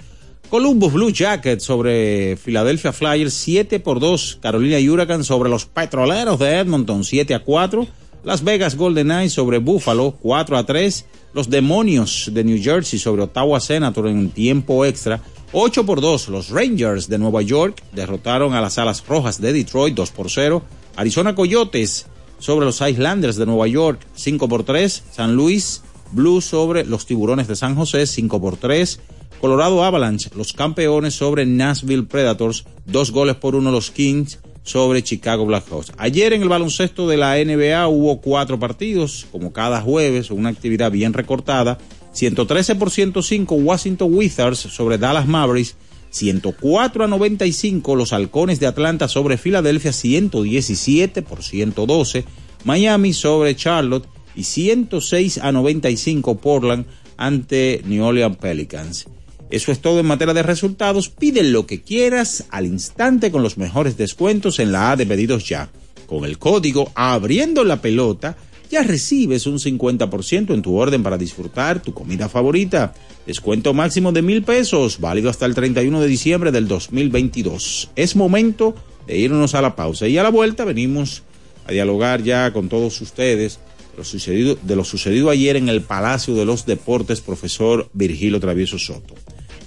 Columbus 0.49 0.92
Blue 0.92 1.11
Jackets 1.11 1.64
sobre 1.64 2.37
Philadelphia 2.37 2.92
Flyers, 2.92 3.32
7 3.32 3.80
por 3.80 4.00
2. 4.00 4.38
Carolina 4.42 4.78
Huracán 4.90 5.25
sobre 5.25 5.49
los 5.49 5.64
Petroleros 5.64 6.38
de 6.38 6.58
Edmonton, 6.58 7.04
7 7.04 7.34
a 7.34 7.42
4. 7.42 7.87
Las 8.25 8.44
Vegas 8.44 8.76
Golden 8.76 9.06
Knights 9.06 9.32
sobre 9.32 9.58
Buffalo, 9.58 10.16
4 10.20 10.56
a 10.58 10.66
3. 10.66 11.06
Los 11.32 11.49
Demonios 11.49 12.30
de 12.32 12.44
New 12.44 12.62
Jersey 12.62 12.99
sobre 12.99 13.22
Ottawa 13.22 13.58
Senator 13.61 14.06
en 14.08 14.30
tiempo 14.30 14.84
extra, 14.84 15.22
8 15.54 15.85
por 15.85 16.00
2. 16.00 16.28
Los 16.28 16.49
Rangers 16.49 17.09
de 17.09 17.18
Nueva 17.18 17.42
York 17.42 17.82
derrotaron 17.92 18.54
a 18.54 18.62
las 18.62 18.78
Alas 18.78 19.04
Rojas 19.06 19.40
de 19.40 19.52
Detroit, 19.52 19.94
2 19.94 20.11
por 20.11 20.30
0. 20.30 20.62
Arizona 20.97 21.35
Coyotes 21.35 22.06
sobre 22.38 22.64
los 22.64 22.80
Islanders 22.80 23.37
de 23.37 23.44
Nueva 23.44 23.66
York, 23.66 24.00
5 24.14 24.49
por 24.49 24.64
3. 24.64 25.04
San 25.12 25.37
Luis 25.37 25.82
Blues 26.12 26.47
sobre 26.47 26.87
los 26.87 27.04
Tiburones 27.04 27.49
de 27.49 27.56
San 27.56 27.75
José, 27.75 28.06
5 28.06 28.40
por 28.40 28.56
3. 28.56 29.00
Colorado 29.42 29.85
Avalanche, 29.85 30.30
los 30.35 30.52
campeones 30.52 31.14
sobre 31.14 31.44
Nashville 31.44 32.04
Predators, 32.04 32.64
dos 32.87 33.11
goles 33.11 33.37
por 33.37 33.54
uno 33.54 33.71
los 33.71 33.90
Kings 33.90 34.38
sobre 34.62 35.02
Chicago 35.02 35.44
Blackhawks. 35.44 35.92
Ayer 35.99 36.32
en 36.32 36.42
el 36.42 36.49
baloncesto 36.49 37.09
de 37.09 37.16
la 37.16 37.35
NBA 37.37 37.88
hubo 37.88 38.21
cuatro 38.21 38.59
partidos, 38.59 39.26
como 39.32 39.52
cada 39.52 39.82
jueves, 39.82 40.30
una 40.30 40.49
actividad 40.49 40.92
bien 40.92 41.12
recortada. 41.12 41.78
113 42.12 42.75
por 42.76 42.90
105 42.90 43.54
Washington 43.54 44.14
Wizards 44.14 44.59
sobre 44.59 44.99
Dallas 44.99 45.26
Mavericks, 45.26 45.76
104 46.11 47.04
a 47.04 47.09
95 47.09 47.97
los 47.97 48.12
Halcones 48.12 48.61
de 48.61 48.66
Atlanta 48.66 49.09
sobre 49.09 49.38
Filadelfia, 49.38 49.92
117 49.92 51.23
por 51.23 51.42
112 51.42 52.25
Miami 52.64 53.12
sobre 53.12 53.57
Charlotte 53.57 54.07
y 54.35 54.45
106 54.45 55.38
a 55.38 55.52
95 55.52 56.38
Portland 56.38 56.87
ante 57.16 57.83
New 57.87 58.04
Orleans 58.04 58.37
Pelicans. 58.37 59.07
Eso 59.50 59.71
es 59.71 59.81
todo 59.81 60.00
en 60.00 60.07
materia 60.07 60.33
de 60.33 60.42
resultados. 60.42 61.09
Pide 61.11 61.42
lo 61.42 61.66
que 61.66 61.83
quieras 61.83 62.47
al 62.50 62.66
instante 62.66 63.31
con 63.31 63.42
los 63.42 63.59
mejores 63.59 63.97
descuentos 63.97 64.59
en 64.59 64.73
la 64.73 64.92
A 64.92 64.97
de 64.97 65.07
pedidos 65.07 65.47
ya. 65.47 65.71
Con 66.07 66.25
el 66.25 66.38
código 66.38 66.90
abriendo 66.95 67.64
la 67.64 67.83
pelota 67.83 68.37
ya 68.72 68.82
recibes 68.82 69.46
un 69.46 69.58
50% 69.58 70.54
en 70.54 70.62
tu 70.62 70.76
orden 70.76 71.02
para 71.02 71.18
disfrutar 71.18 71.82
tu 71.82 71.92
comida 71.92 72.30
favorita. 72.30 72.94
Descuento 73.26 73.74
máximo 73.74 74.12
de 74.12 74.22
mil 74.22 74.42
pesos, 74.42 74.98
válido 74.98 75.28
hasta 75.28 75.44
el 75.44 75.54
31 75.54 76.00
de 76.00 76.08
diciembre 76.08 76.50
del 76.50 76.66
2022. 76.68 77.90
Es 77.96 78.16
momento 78.16 78.74
de 79.06 79.18
irnos 79.18 79.54
a 79.54 79.60
la 79.60 79.76
pausa 79.76 80.08
y 80.08 80.16
a 80.16 80.22
la 80.22 80.30
vuelta 80.30 80.64
venimos 80.64 81.22
a 81.66 81.72
dialogar 81.72 82.22
ya 82.22 82.50
con 82.54 82.70
todos 82.70 82.98
ustedes 83.02 83.60
de 83.92 83.98
lo 83.98 84.04
sucedido, 84.04 84.58
de 84.62 84.74
lo 84.74 84.85
sucedido 84.85 85.28
ayer 85.28 85.56
en 85.56 85.68
el 85.68 85.82
Palacio 85.82 86.35
de 86.35 86.46
los 86.46 86.64
Deportes, 86.64 87.20
profesor 87.20 87.90
Virgilio 87.92 88.40
Travieso 88.40 88.78
Soto. 88.78 89.14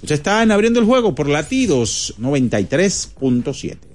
Usted 0.02 0.16
está 0.16 0.42
en 0.42 0.52
Abriendo 0.52 0.80
el 0.80 0.88
Juego 0.88 1.14
por 1.14 1.30
latidos 1.30 2.16
93.7. 2.20 3.95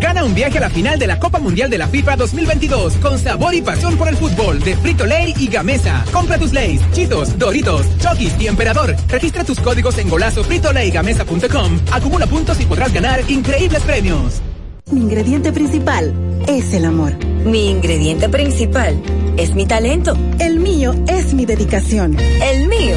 Gana 0.00 0.24
un 0.24 0.34
viaje 0.34 0.58
a 0.58 0.62
la 0.62 0.70
final 0.70 0.98
de 0.98 1.06
la 1.06 1.18
Copa 1.18 1.38
Mundial 1.38 1.70
de 1.70 1.78
la 1.78 1.88
FIFA 1.88 2.16
2022 2.16 2.94
con 2.98 3.18
sabor 3.18 3.54
y 3.54 3.62
pasión 3.62 3.96
por 3.96 4.08
el 4.08 4.16
fútbol 4.16 4.60
de 4.60 4.76
Frito 4.76 5.06
Lay 5.06 5.34
y 5.38 5.48
Gamesa. 5.48 6.04
Compra 6.12 6.38
tus 6.38 6.52
Lays, 6.52 6.80
Chitos, 6.92 7.38
Doritos, 7.38 7.86
Chokis 7.98 8.34
y 8.38 8.46
Emperador. 8.46 8.94
Registra 9.08 9.44
tus 9.44 9.58
códigos 9.60 9.98
en 9.98 10.08
golazo 10.08 10.42
gamesa.com. 10.92 11.78
Acumula 11.92 12.26
puntos 12.26 12.60
y 12.60 12.66
podrás 12.66 12.92
ganar 12.92 13.20
increíbles 13.28 13.82
premios. 13.82 14.40
Mi 14.90 15.00
ingrediente 15.00 15.52
principal 15.52 16.14
es 16.46 16.72
el 16.72 16.84
amor. 16.84 17.12
Mi 17.44 17.70
ingrediente 17.70 18.28
principal 18.28 19.00
es 19.36 19.54
mi 19.54 19.66
talento. 19.66 20.16
El 20.38 20.60
mío 20.60 20.94
es 21.08 21.34
mi 21.34 21.44
dedicación. 21.44 22.16
El 22.18 22.68
mío 22.68 22.96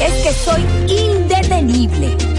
es 0.00 0.12
que 0.22 0.32
soy 0.32 0.64
indetenible. 0.88 2.35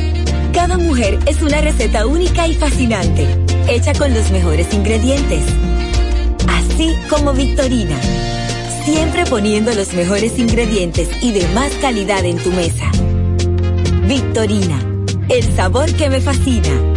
Cada 0.57 0.79
mujer 0.79 1.19
es 1.27 1.43
una 1.43 1.61
receta 1.61 2.07
única 2.07 2.47
y 2.47 2.55
fascinante, 2.55 3.27
hecha 3.69 3.93
con 3.93 4.11
los 4.11 4.31
mejores 4.31 4.73
ingredientes. 4.73 5.43
Así 6.47 6.95
como 7.11 7.31
Victorina. 7.31 7.95
Siempre 8.83 9.27
poniendo 9.27 9.71
los 9.75 9.93
mejores 9.93 10.39
ingredientes 10.39 11.09
y 11.21 11.31
de 11.31 11.47
más 11.49 11.71
calidad 11.75 12.25
en 12.25 12.37
tu 12.39 12.49
mesa. 12.49 12.89
Victorina, 14.07 14.83
el 15.29 15.43
sabor 15.55 15.93
que 15.93 16.09
me 16.09 16.21
fascina. 16.21 16.96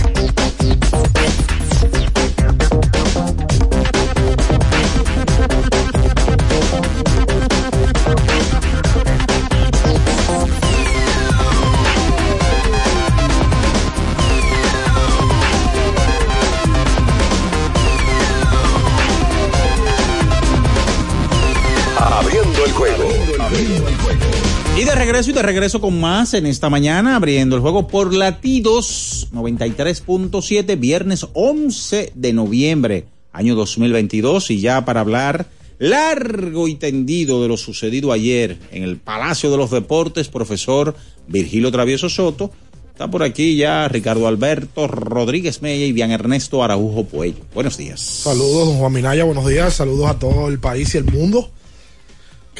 Y 25.27 25.33
de 25.33 25.43
regreso 25.43 25.79
con 25.79 26.01
más 26.01 26.33
en 26.33 26.47
esta 26.47 26.71
mañana, 26.71 27.15
abriendo 27.15 27.55
el 27.55 27.61
juego 27.61 27.87
por 27.87 28.11
latidos 28.11 29.27
93.7, 29.31 30.79
viernes 30.79 31.27
11 31.33 32.13
de 32.15 32.33
noviembre, 32.33 33.05
año 33.31 33.53
2022. 33.53 34.49
Y 34.49 34.61
ya 34.61 34.83
para 34.83 35.01
hablar 35.01 35.45
largo 35.77 36.67
y 36.67 36.73
tendido 36.73 37.39
de 37.43 37.49
lo 37.49 37.57
sucedido 37.57 38.11
ayer 38.11 38.57
en 38.71 38.81
el 38.81 38.97
Palacio 38.97 39.51
de 39.51 39.57
los 39.57 39.69
Deportes, 39.69 40.27
profesor 40.27 40.95
Virgilio 41.27 41.71
Travieso 41.71 42.09
Soto. 42.09 42.49
Está 42.91 43.11
por 43.11 43.21
aquí 43.21 43.55
ya 43.57 43.87
Ricardo 43.89 44.27
Alberto 44.27 44.87
Rodríguez 44.87 45.61
Mella 45.61 45.85
y 45.85 45.91
Bian 45.91 46.09
Ernesto 46.09 46.63
Araujo 46.63 47.03
Puello. 47.03 47.43
Buenos 47.53 47.77
días. 47.77 48.01
Saludos, 48.01 48.69
don 48.69 48.77
Juan 48.79 48.91
Minaya, 48.91 49.23
buenos 49.23 49.47
días. 49.47 49.75
Saludos 49.75 50.09
a 50.09 50.17
todo 50.17 50.47
el 50.47 50.57
país 50.57 50.95
y 50.95 50.97
el 50.97 51.05
mundo 51.05 51.51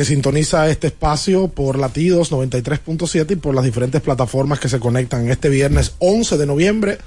que 0.01 0.05
sintoniza 0.05 0.67
este 0.67 0.87
espacio 0.87 1.47
por 1.49 1.77
latidos 1.77 2.31
93.7 2.31 3.33
y 3.33 3.35
por 3.35 3.53
las 3.53 3.63
diferentes 3.63 4.01
plataformas 4.01 4.59
que 4.59 4.67
se 4.67 4.79
conectan 4.79 5.29
este 5.29 5.47
viernes 5.47 5.93
11 5.99 6.39
de 6.39 6.45
noviembre, 6.47 6.97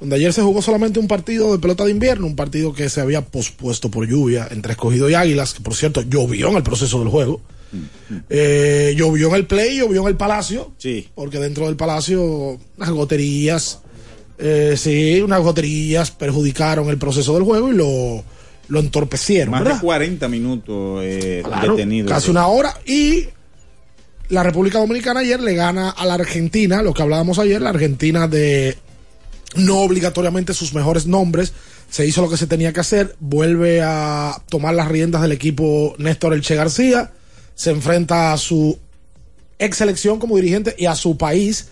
donde 0.00 0.16
ayer 0.16 0.32
se 0.32 0.42
jugó 0.42 0.60
solamente 0.60 0.98
un 0.98 1.06
partido 1.06 1.52
de 1.52 1.60
pelota 1.60 1.84
de 1.84 1.92
invierno, 1.92 2.26
un 2.26 2.34
partido 2.34 2.72
que 2.72 2.88
se 2.88 3.00
había 3.00 3.20
pospuesto 3.24 3.92
por 3.92 4.08
lluvia 4.08 4.48
entre 4.50 4.72
Escogido 4.72 5.08
y 5.08 5.14
Águilas, 5.14 5.54
que 5.54 5.60
por 5.60 5.76
cierto 5.76 6.02
llovió 6.02 6.48
en 6.48 6.56
el 6.56 6.64
proceso 6.64 6.98
del 6.98 7.10
juego. 7.10 7.40
Eh, 8.28 8.92
llovió 8.96 9.28
en 9.28 9.34
el 9.36 9.46
play, 9.46 9.76
llovió 9.78 10.02
en 10.02 10.08
el 10.08 10.16
palacio, 10.16 10.72
Sí. 10.78 11.06
porque 11.14 11.38
dentro 11.38 11.66
del 11.66 11.76
palacio 11.76 12.58
unas 12.76 12.90
goterías, 12.90 13.82
eh, 14.38 14.74
sí, 14.76 15.20
unas 15.20 15.42
goterías 15.42 16.10
perjudicaron 16.10 16.88
el 16.88 16.98
proceso 16.98 17.34
del 17.34 17.44
juego 17.44 17.72
y 17.72 17.76
lo, 17.76 18.24
lo 18.72 18.80
entorpecieron. 18.80 19.50
Más 19.50 19.62
¿verdad? 19.62 19.76
de 19.76 19.82
40 19.82 20.28
minutos 20.28 21.02
eh, 21.04 21.42
Claro, 21.44 21.76
detenido. 21.76 22.08
Casi 22.08 22.30
una 22.30 22.46
hora. 22.46 22.74
Y 22.86 23.28
la 24.30 24.42
República 24.42 24.78
Dominicana 24.78 25.20
ayer 25.20 25.40
le 25.40 25.54
gana 25.54 25.90
a 25.90 26.06
la 26.06 26.14
Argentina, 26.14 26.82
lo 26.82 26.94
que 26.94 27.02
hablábamos 27.02 27.38
ayer, 27.38 27.60
la 27.60 27.68
Argentina 27.68 28.26
de 28.28 28.78
no 29.56 29.80
obligatoriamente 29.80 30.54
sus 30.54 30.72
mejores 30.72 31.06
nombres. 31.06 31.52
Se 31.90 32.06
hizo 32.06 32.22
lo 32.22 32.30
que 32.30 32.38
se 32.38 32.46
tenía 32.46 32.72
que 32.72 32.80
hacer. 32.80 33.14
Vuelve 33.20 33.82
a 33.82 34.42
tomar 34.48 34.74
las 34.74 34.88
riendas 34.88 35.20
del 35.20 35.32
equipo 35.32 35.94
Néstor 35.98 36.32
Elche 36.32 36.54
García. 36.54 37.12
Se 37.54 37.72
enfrenta 37.72 38.32
a 38.32 38.38
su 38.38 38.78
ex 39.58 39.76
selección 39.76 40.18
como 40.18 40.36
dirigente 40.36 40.74
y 40.78 40.86
a 40.86 40.94
su 40.94 41.18
país. 41.18 41.68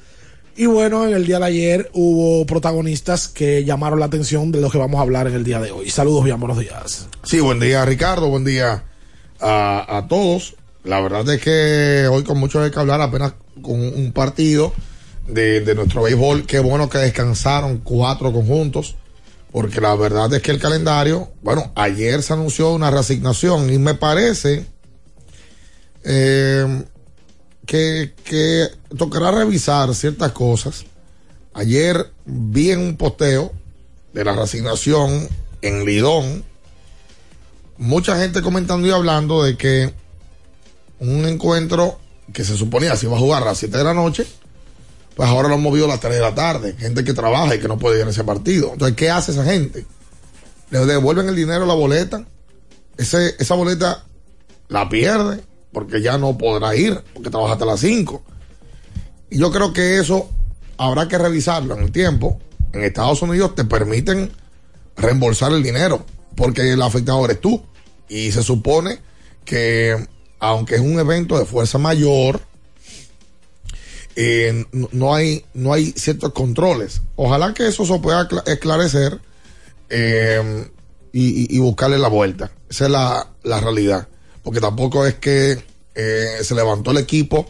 Y 0.56 0.66
bueno, 0.66 1.06
en 1.06 1.14
el 1.14 1.26
día 1.26 1.38
de 1.38 1.46
ayer 1.46 1.90
hubo 1.94 2.44
protagonistas 2.44 3.28
que 3.28 3.64
llamaron 3.64 4.00
la 4.00 4.06
atención 4.06 4.52
de 4.52 4.60
lo 4.60 4.70
que 4.70 4.78
vamos 4.78 4.98
a 4.98 5.02
hablar 5.02 5.26
en 5.26 5.34
el 5.34 5.44
día 5.44 5.60
de 5.60 5.70
hoy. 5.70 5.88
Saludos, 5.90 6.24
bien, 6.24 6.38
buenos 6.38 6.58
días. 6.58 7.06
Sí, 7.22 7.40
buen 7.40 7.60
día 7.60 7.84
Ricardo, 7.84 8.28
buen 8.28 8.44
día 8.44 8.84
a, 9.40 9.96
a 9.96 10.08
todos. 10.08 10.56
La 10.84 11.00
verdad 11.00 11.28
es 11.32 11.40
que 11.40 12.08
hoy 12.10 12.24
con 12.24 12.38
mucho 12.38 12.62
hay 12.62 12.70
que 12.70 12.78
hablar 12.78 13.00
apenas 13.00 13.34
con 13.62 13.80
un 13.80 14.12
partido 14.12 14.72
de, 15.28 15.60
de 15.60 15.74
nuestro 15.74 16.02
béisbol. 16.02 16.46
Qué 16.46 16.58
bueno 16.58 16.88
que 16.88 16.98
descansaron 16.98 17.78
cuatro 17.78 18.32
conjuntos, 18.32 18.96
porque 19.52 19.80
la 19.80 19.94
verdad 19.94 20.32
es 20.34 20.42
que 20.42 20.50
el 20.50 20.58
calendario, 20.58 21.30
bueno, 21.42 21.72
ayer 21.74 22.22
se 22.22 22.32
anunció 22.32 22.72
una 22.72 22.90
reasignación 22.90 23.70
y 23.72 23.78
me 23.78 23.94
parece 23.94 24.64
eh, 26.04 26.84
que, 27.66 28.68
tocará 28.96 29.30
revisar 29.30 29.94
ciertas 29.94 30.32
cosas. 30.32 30.84
Ayer 31.54 32.12
vi 32.24 32.70
en 32.70 32.80
un 32.80 32.96
posteo 32.96 33.52
de 34.12 34.24
la 34.24 34.34
reasignación 34.34 35.28
en 35.62 35.84
Lidón, 35.84 36.44
mucha 37.76 38.18
gente 38.18 38.42
comentando 38.42 38.86
y 38.86 38.90
hablando 38.90 39.42
de 39.42 39.56
que 39.56 39.92
un 40.98 41.26
encuentro 41.26 41.98
que 42.32 42.44
se 42.44 42.56
suponía 42.56 42.96
se 42.96 43.06
iba 43.06 43.16
a 43.16 43.20
jugar 43.20 43.42
a 43.42 43.46
las 43.46 43.58
7 43.58 43.76
de 43.76 43.84
la 43.84 43.94
noche, 43.94 44.26
pues 45.16 45.28
ahora 45.28 45.48
lo 45.48 45.54
han 45.54 45.62
movido 45.62 45.86
a 45.86 45.88
las 45.88 46.00
3 46.00 46.14
de 46.14 46.20
la 46.20 46.34
tarde. 46.34 46.76
Gente 46.78 47.04
que 47.04 47.14
trabaja 47.14 47.54
y 47.54 47.60
que 47.60 47.68
no 47.68 47.78
puede 47.78 48.00
ir 48.00 48.06
a 48.06 48.10
ese 48.10 48.24
partido. 48.24 48.72
Entonces, 48.72 48.96
¿qué 48.96 49.10
hace 49.10 49.32
esa 49.32 49.44
gente? 49.44 49.86
Le 50.70 50.86
devuelven 50.86 51.28
el 51.28 51.36
dinero 51.36 51.64
a 51.64 51.66
la 51.66 51.74
boleta. 51.74 52.24
Ese, 52.96 53.34
esa 53.38 53.54
boleta 53.54 54.04
la 54.68 54.88
pierde 54.88 55.42
porque 55.72 56.00
ya 56.02 56.18
no 56.18 56.36
podrá 56.38 56.74
ir 56.76 57.00
porque 57.14 57.30
trabaja 57.30 57.52
hasta 57.54 57.64
las 57.66 57.80
5. 57.80 58.22
Y 59.30 59.38
yo 59.38 59.50
creo 59.50 59.72
que 59.72 59.98
eso 59.98 60.28
habrá 60.76 61.06
que 61.08 61.18
revisarlo 61.18 61.74
en 61.76 61.82
el 61.84 61.92
tiempo. 61.92 62.38
En 62.72 62.82
Estados 62.82 63.22
Unidos 63.22 63.54
te 63.54 63.64
permiten 63.64 64.30
reembolsar 64.96 65.52
el 65.52 65.62
dinero 65.62 66.04
porque 66.36 66.72
el 66.72 66.82
afectado 66.82 67.24
eres 67.24 67.40
tú. 67.40 67.62
Y 68.08 68.32
se 68.32 68.42
supone 68.42 68.98
que, 69.44 69.96
aunque 70.40 70.74
es 70.76 70.80
un 70.80 70.98
evento 70.98 71.38
de 71.38 71.44
fuerza 71.44 71.78
mayor, 71.78 72.40
eh, 74.16 74.64
no- 74.92 75.14
hay, 75.14 75.44
no 75.54 75.72
hay 75.72 75.92
ciertos 75.96 76.32
controles. 76.32 77.02
Ojalá 77.16 77.54
que 77.54 77.66
eso 77.68 77.84
se 77.86 77.98
pueda 78.00 78.28
esclarecer 78.46 79.20
eh, 79.88 80.68
y- 81.12 81.56
y 81.56 81.58
buscarle 81.60 81.98
la 81.98 82.08
vuelta. 82.08 82.50
Esa 82.68 82.84
es 82.86 82.90
la, 82.90 83.26
la 83.42 83.60
realidad. 83.60 84.08
Porque 84.42 84.60
tampoco 84.60 85.06
es 85.06 85.14
que 85.14 85.62
eh, 85.94 86.38
se 86.42 86.54
levantó 86.54 86.90
el 86.92 86.98
equipo, 86.98 87.46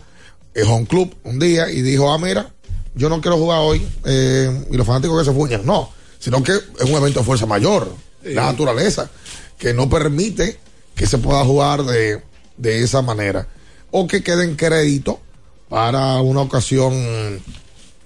el 0.54 0.64
home 0.64 0.86
club, 0.86 1.14
un 1.24 1.38
día 1.38 1.70
y 1.70 1.82
dijo, 1.82 2.12
ah, 2.12 2.18
mira, 2.18 2.52
yo 2.94 3.08
no 3.08 3.20
quiero 3.20 3.38
jugar 3.38 3.60
hoy 3.60 3.86
eh, 4.04 4.66
y 4.70 4.76
los 4.76 4.86
fanáticos 4.86 5.18
que 5.20 5.30
se 5.30 5.36
fuñan. 5.36 5.64
No, 5.64 5.90
sino 6.18 6.42
que 6.42 6.52
es 6.52 6.84
un 6.84 6.94
evento 6.94 7.20
de 7.20 7.26
fuerza 7.26 7.46
mayor, 7.46 7.94
la 8.22 8.46
naturaleza, 8.46 9.10
que 9.58 9.72
no 9.72 9.88
permite 9.88 10.58
que 10.94 11.06
se 11.06 11.18
pueda 11.18 11.44
jugar 11.44 11.84
de, 11.84 12.22
de 12.56 12.82
esa 12.82 13.02
manera. 13.02 13.48
O 13.90 14.06
que 14.06 14.22
quede 14.22 14.44
en 14.44 14.56
crédito 14.56 15.20
para 15.68 16.20
una 16.20 16.40
ocasión 16.42 17.40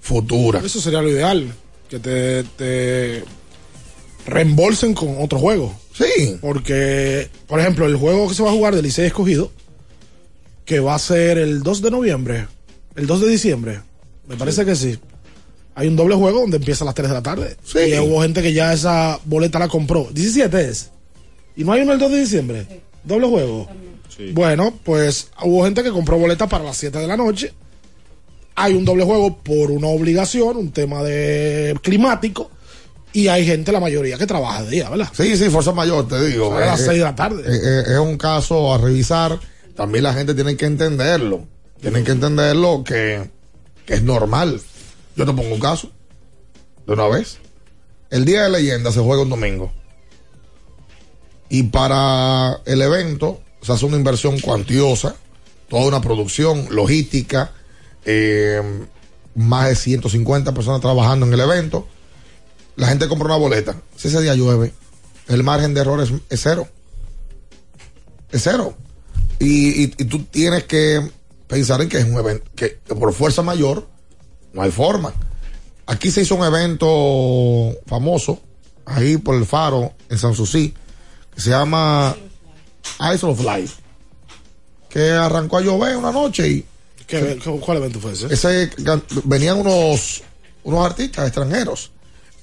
futura. 0.01 0.61
Eso 0.63 0.79
sería 0.79 1.01
lo 1.01 1.09
ideal, 1.09 1.53
que 1.89 1.99
te, 1.99 2.43
te 2.43 3.23
reembolsen 4.25 4.93
con 4.93 5.21
otro 5.21 5.39
juego. 5.39 5.75
Sí. 5.97 6.37
Porque, 6.41 7.29
por 7.47 7.59
ejemplo, 7.59 7.85
el 7.85 7.95
juego 7.95 8.27
que 8.27 8.35
se 8.35 8.43
va 8.43 8.49
a 8.49 8.53
jugar 8.53 8.75
del 8.75 8.83
Licey 8.83 9.05
escogido, 9.05 9.51
que 10.65 10.79
va 10.79 10.95
a 10.95 10.99
ser 10.99 11.37
el 11.37 11.63
2 11.63 11.81
de 11.81 11.91
noviembre, 11.91 12.47
el 12.95 13.07
2 13.07 13.21
de 13.21 13.27
diciembre, 13.29 13.81
me 14.27 14.35
parece 14.35 14.65
que 14.65 14.75
sí. 14.75 14.97
Hay 15.75 15.87
un 15.87 15.95
doble 15.95 16.15
juego 16.15 16.41
donde 16.41 16.57
empieza 16.57 16.83
a 16.83 16.87
las 16.87 16.95
3 16.95 17.09
de 17.09 17.13
la 17.13 17.23
tarde. 17.23 17.57
Sí. 17.63 17.79
Y 17.79 17.99
hubo 17.99 18.21
gente 18.21 18.41
que 18.41 18.53
ya 18.53 18.73
esa 18.73 19.19
boleta 19.25 19.59
la 19.59 19.67
compró. 19.67 20.09
17 20.11 20.69
es. 20.69 20.91
¿Y 21.55 21.63
no 21.63 21.73
hay 21.73 21.81
uno 21.81 21.93
el 21.93 21.99
2 21.99 22.11
de 22.11 22.19
diciembre? 22.19 22.67
Doble 23.03 23.27
juego. 23.27 23.69
Bueno, 24.33 24.73
pues 24.83 25.29
hubo 25.43 25.65
gente 25.65 25.83
que 25.83 25.91
compró 25.91 26.17
boletas 26.17 26.49
para 26.49 26.63
las 26.63 26.77
7 26.77 26.97
de 26.97 27.07
la 27.07 27.17
noche. 27.17 27.53
Hay 28.55 28.73
un 28.73 28.85
doble 28.85 29.03
juego 29.03 29.37
por 29.37 29.71
una 29.71 29.87
obligación, 29.87 30.55
un 30.55 30.71
tema 30.71 31.03
de 31.03 31.77
climático. 31.81 32.49
Y 33.15 33.29
hay 33.29 33.45
gente, 33.45 33.71
la 33.71 33.79
mayoría, 33.79 34.17
que 34.17 34.27
trabaja 34.27 34.63
de 34.63 34.71
día, 34.71 34.89
¿verdad? 34.89 35.07
Sí, 35.13 35.37
sí, 35.37 35.49
fuerza 35.49 35.71
mayor, 35.71 36.05
te 36.07 36.21
digo. 36.27 36.53
A 36.53 36.59
las 36.59 36.81
Eh, 36.81 36.85
6 36.87 36.97
de 36.99 37.03
la 37.05 37.15
tarde. 37.15 37.43
eh, 37.47 37.59
eh, 37.63 37.93
es 37.93 37.99
un 37.99 38.17
caso 38.17 38.73
a 38.73 38.77
revisar. 38.77 39.39
También 39.75 40.03
la 40.03 40.13
gente 40.13 40.33
tiene 40.35 40.57
que 40.57 40.65
entenderlo. 40.65 41.45
Tienen 41.79 42.03
que 42.03 42.11
entenderlo 42.11 42.83
que, 42.83 43.29
que 43.85 43.93
es 43.93 44.03
normal. 44.03 44.59
Yo 45.15 45.25
te 45.25 45.31
pongo 45.31 45.53
un 45.53 45.61
caso. 45.61 45.91
De 46.85 46.91
una 46.93 47.07
vez. 47.07 47.37
El 48.09 48.25
Día 48.25 48.43
de 48.43 48.49
Leyenda 48.49 48.91
se 48.91 48.99
juega 48.99 49.21
un 49.23 49.29
domingo. 49.29 49.71
Y 51.49 51.63
para 51.63 52.59
el 52.65 52.81
evento 52.81 53.39
se 53.61 53.71
hace 53.71 53.85
una 53.85 53.97
inversión 53.97 54.39
cuantiosa. 54.41 55.15
Toda 55.69 55.85
una 55.87 56.01
producción, 56.01 56.67
logística. 56.69 57.51
eh, 58.03 58.61
más 59.35 59.67
de 59.69 59.75
150 59.75 60.53
personas 60.53 60.79
trabajando 60.81 61.25
en 61.25 61.33
el 61.33 61.39
evento. 61.39 61.87
La 62.75 62.87
gente 62.87 63.07
compra 63.07 63.27
una 63.27 63.37
boleta. 63.37 63.75
Si 63.95 64.07
ese 64.09 64.21
día 64.21 64.35
llueve, 64.35 64.73
el 65.27 65.43
margen 65.43 65.73
de 65.73 65.81
error 65.81 66.01
es, 66.01 66.11
es 66.29 66.41
cero. 66.41 66.67
Es 68.31 68.43
cero. 68.43 68.75
Y, 69.39 69.83
y- 69.85 69.93
y 69.97 70.05
tú 70.05 70.23
tienes 70.23 70.63
que 70.65 71.09
pensar 71.47 71.81
en 71.81 71.89
que 71.89 71.97
es 71.99 72.05
un 72.05 72.17
evento, 72.17 72.49
que 72.55 72.69
por 72.87 73.13
fuerza 73.13 73.41
mayor 73.41 73.87
no 74.53 74.61
hay 74.61 74.71
forma. 74.71 75.13
Aquí 75.85 76.09
se 76.11 76.21
hizo 76.21 76.35
un 76.35 76.43
evento 76.45 77.75
famoso, 77.85 78.41
ahí 78.85 79.17
por 79.17 79.35
el 79.35 79.45
faro, 79.45 79.93
en 80.09 80.17
San 80.17 80.33
Susi, 80.33 80.73
que 81.33 81.41
se 81.41 81.51
llama 81.51 82.15
Ice 83.13 83.25
of 83.25 83.39
Life, 83.41 83.75
que 84.89 85.11
arrancó 85.11 85.57
a 85.57 85.61
llover 85.61 85.95
una 85.97 86.11
noche 86.11 86.47
y 86.49 86.65
¿Qué- 87.05 87.37
¿Cuál 87.63 87.77
evento 87.77 87.99
fue 87.99 88.13
ese? 88.13 88.33
ese 88.33 88.71
venían 89.25 89.59
unos 89.59 90.23
unos 90.63 90.83
artistas 90.83 91.27
extranjeros 91.27 91.91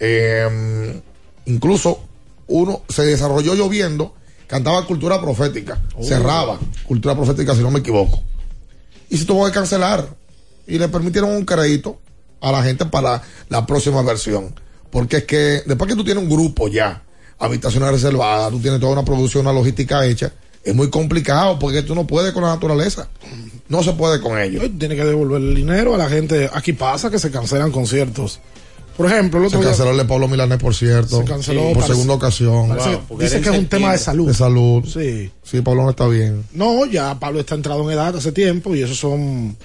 Eh, 0.04 1.00
incluso 1.46 2.00
uno 2.48 2.82
se 2.88 3.04
desarrolló 3.04 3.54
lloviendo 3.54 4.14
cantaba 4.48 4.84
cultura 4.84 5.20
profética 5.20 5.80
Oh. 5.94 6.02
cerraba 6.02 6.58
cultura 6.88 7.14
profética 7.14 7.54
si 7.54 7.60
no 7.62 7.70
me 7.70 7.78
equivoco 7.78 8.20
y 9.08 9.16
se 9.16 9.24
tuvo 9.24 9.46
que 9.46 9.52
cancelar 9.52 10.08
y 10.66 10.78
le 10.78 10.88
permitieron 10.88 11.30
un 11.30 11.44
crédito 11.44 12.00
a 12.40 12.50
la 12.50 12.64
gente 12.64 12.84
para 12.86 13.22
la 13.48 13.64
próxima 13.64 14.02
versión 14.02 14.52
porque 14.90 15.18
es 15.18 15.24
que 15.24 15.62
después 15.66 15.88
que 15.88 15.94
tú 15.96 16.02
tienes 16.02 16.24
un 16.24 16.28
grupo 16.28 16.66
ya 16.66 17.04
habitaciones 17.38 17.92
reservadas 17.92 18.50
tú 18.50 18.58
tienes 18.58 18.80
toda 18.80 18.92
una 18.94 19.04
producción 19.04 19.46
una 19.46 19.54
logística 19.54 20.04
hecha 20.04 20.32
es 20.64 20.74
muy 20.74 20.90
complicado 20.90 21.60
porque 21.60 21.82
tú 21.82 21.94
no 21.94 22.08
puedes 22.08 22.32
con 22.32 22.42
la 22.42 22.48
naturaleza 22.54 23.08
no 23.68 23.84
se 23.84 23.92
puede 23.92 24.20
con 24.20 24.36
ellos 24.38 24.64
Tiene 24.80 24.96
que 24.96 25.04
devolver 25.04 25.40
el 25.40 25.54
dinero 25.54 25.94
a 25.94 25.98
la 25.98 26.08
gente. 26.10 26.50
Aquí 26.52 26.72
pasa 26.74 27.08
que 27.10 27.18
se 27.18 27.30
cancelan 27.30 27.70
conciertos. 27.72 28.40
Por 28.96 29.06
ejemplo, 29.06 29.38
el 29.42 29.44
Se 29.44 29.56
otro 29.56 29.60
día- 29.60 29.68
canceló 29.70 29.90
el 29.92 29.96
de 29.98 30.04
Pablo 30.04 30.28
Milanés, 30.28 30.58
por 30.58 30.74
cierto. 30.74 31.18
Se 31.18 31.24
canceló, 31.24 31.62
por 31.64 31.72
parece- 31.74 31.92
segunda 31.92 32.14
ocasión. 32.14 32.68
dice 33.18 33.40
que 33.40 33.48
es 33.50 33.58
un 33.58 33.66
tema 33.66 33.92
de 33.92 33.98
salud. 33.98 34.28
De 34.28 34.34
salud. 34.34 34.84
Sí. 34.86 35.30
Sí, 35.42 35.60
Pablo 35.62 35.82
no 35.84 35.90
está 35.90 36.06
bien. 36.08 36.44
No, 36.52 36.84
ya 36.86 37.18
Pablo 37.18 37.40
está 37.40 37.54
entrado 37.54 37.82
en 37.84 37.90
edad 37.96 38.16
hace 38.16 38.32
tiempo 38.32 38.74
y 38.74 38.82
esos 38.82 38.98
son. 38.98 39.56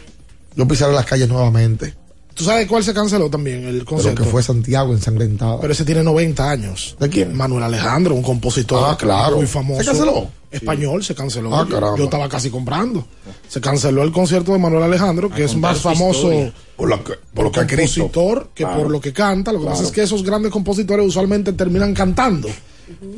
Yo 0.55 0.67
pisaré 0.67 0.93
las 0.93 1.05
calles 1.05 1.29
nuevamente. 1.29 1.93
¿Tú 2.37 2.43
sabes 2.43 2.67
cuál 2.67 2.83
se 2.83 2.93
canceló 2.93 3.29
también? 3.29 3.65
El 3.65 3.73
Pero 3.79 3.85
concierto. 3.85 4.23
que 4.23 4.29
fue 4.29 4.43
Santiago 4.43 4.93
ensangrentado. 4.93 5.59
Pero 5.59 5.73
ese 5.73 5.83
tiene 5.83 6.03
90 6.03 6.49
años. 6.49 6.95
¿De 6.99 7.09
quién? 7.09 7.35
Manuel 7.35 7.63
Alejandro, 7.63 8.13
un 8.13 8.21
compositor 8.21 8.83
Ah, 8.91 8.95
claro. 8.97 9.37
muy 9.37 9.47
famoso. 9.47 9.79
¿Se 9.81 9.85
canceló? 9.87 10.29
Español, 10.51 11.03
se 11.03 11.13
canceló. 11.15 11.53
Ah, 11.55 11.65
Yo- 11.67 11.73
caramba. 11.75 11.97
Yo 11.97 12.03
estaba 12.05 12.29
casi 12.29 12.49
comprando. 12.49 13.05
Se 13.49 13.59
canceló 13.59 14.03
el 14.03 14.11
concierto 14.11 14.53
de 14.53 14.59
Manuel 14.59 14.83
Alejandro, 14.83 15.29
que 15.29 15.43
es 15.43 15.55
más 15.55 15.79
famoso. 15.79 16.29
Por 16.77 16.87
lo 16.89 17.03
que- 17.03 17.13
por 17.33 17.45
lo 17.45 17.51
que 17.51 17.65
compositor 17.65 18.49
que 18.53 18.63
Claro. 18.63 18.83
por 18.83 18.91
lo 18.91 19.01
que 19.01 19.11
canta. 19.11 19.51
Lo 19.51 19.59
que 19.59 19.65
pasa 19.65 19.83
es 19.83 19.91
que 19.91 20.03
esos 20.03 20.23
grandes 20.23 20.51
compositores 20.51 21.05
usualmente 21.05 21.51
terminan 21.53 21.93
cantando. 21.93 22.47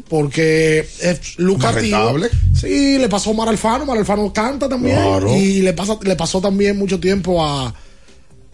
Porque 0.09 0.79
es 1.01 1.37
lucrativo. 1.37 2.15
Sí, 2.55 2.97
le 2.97 3.07
pasó 3.09 3.31
a 3.31 3.33
Mar 3.33 3.49
Alfano. 3.49 3.85
Mar 3.85 3.97
Alfano 3.97 4.31
canta 4.33 4.67
también. 4.67 4.95
Claro. 4.95 5.35
Y 5.35 5.61
le, 5.61 5.73
pasa, 5.73 5.97
le 6.01 6.15
pasó 6.15 6.41
también 6.41 6.77
mucho 6.77 6.99
tiempo 6.99 7.43
a, 7.45 7.73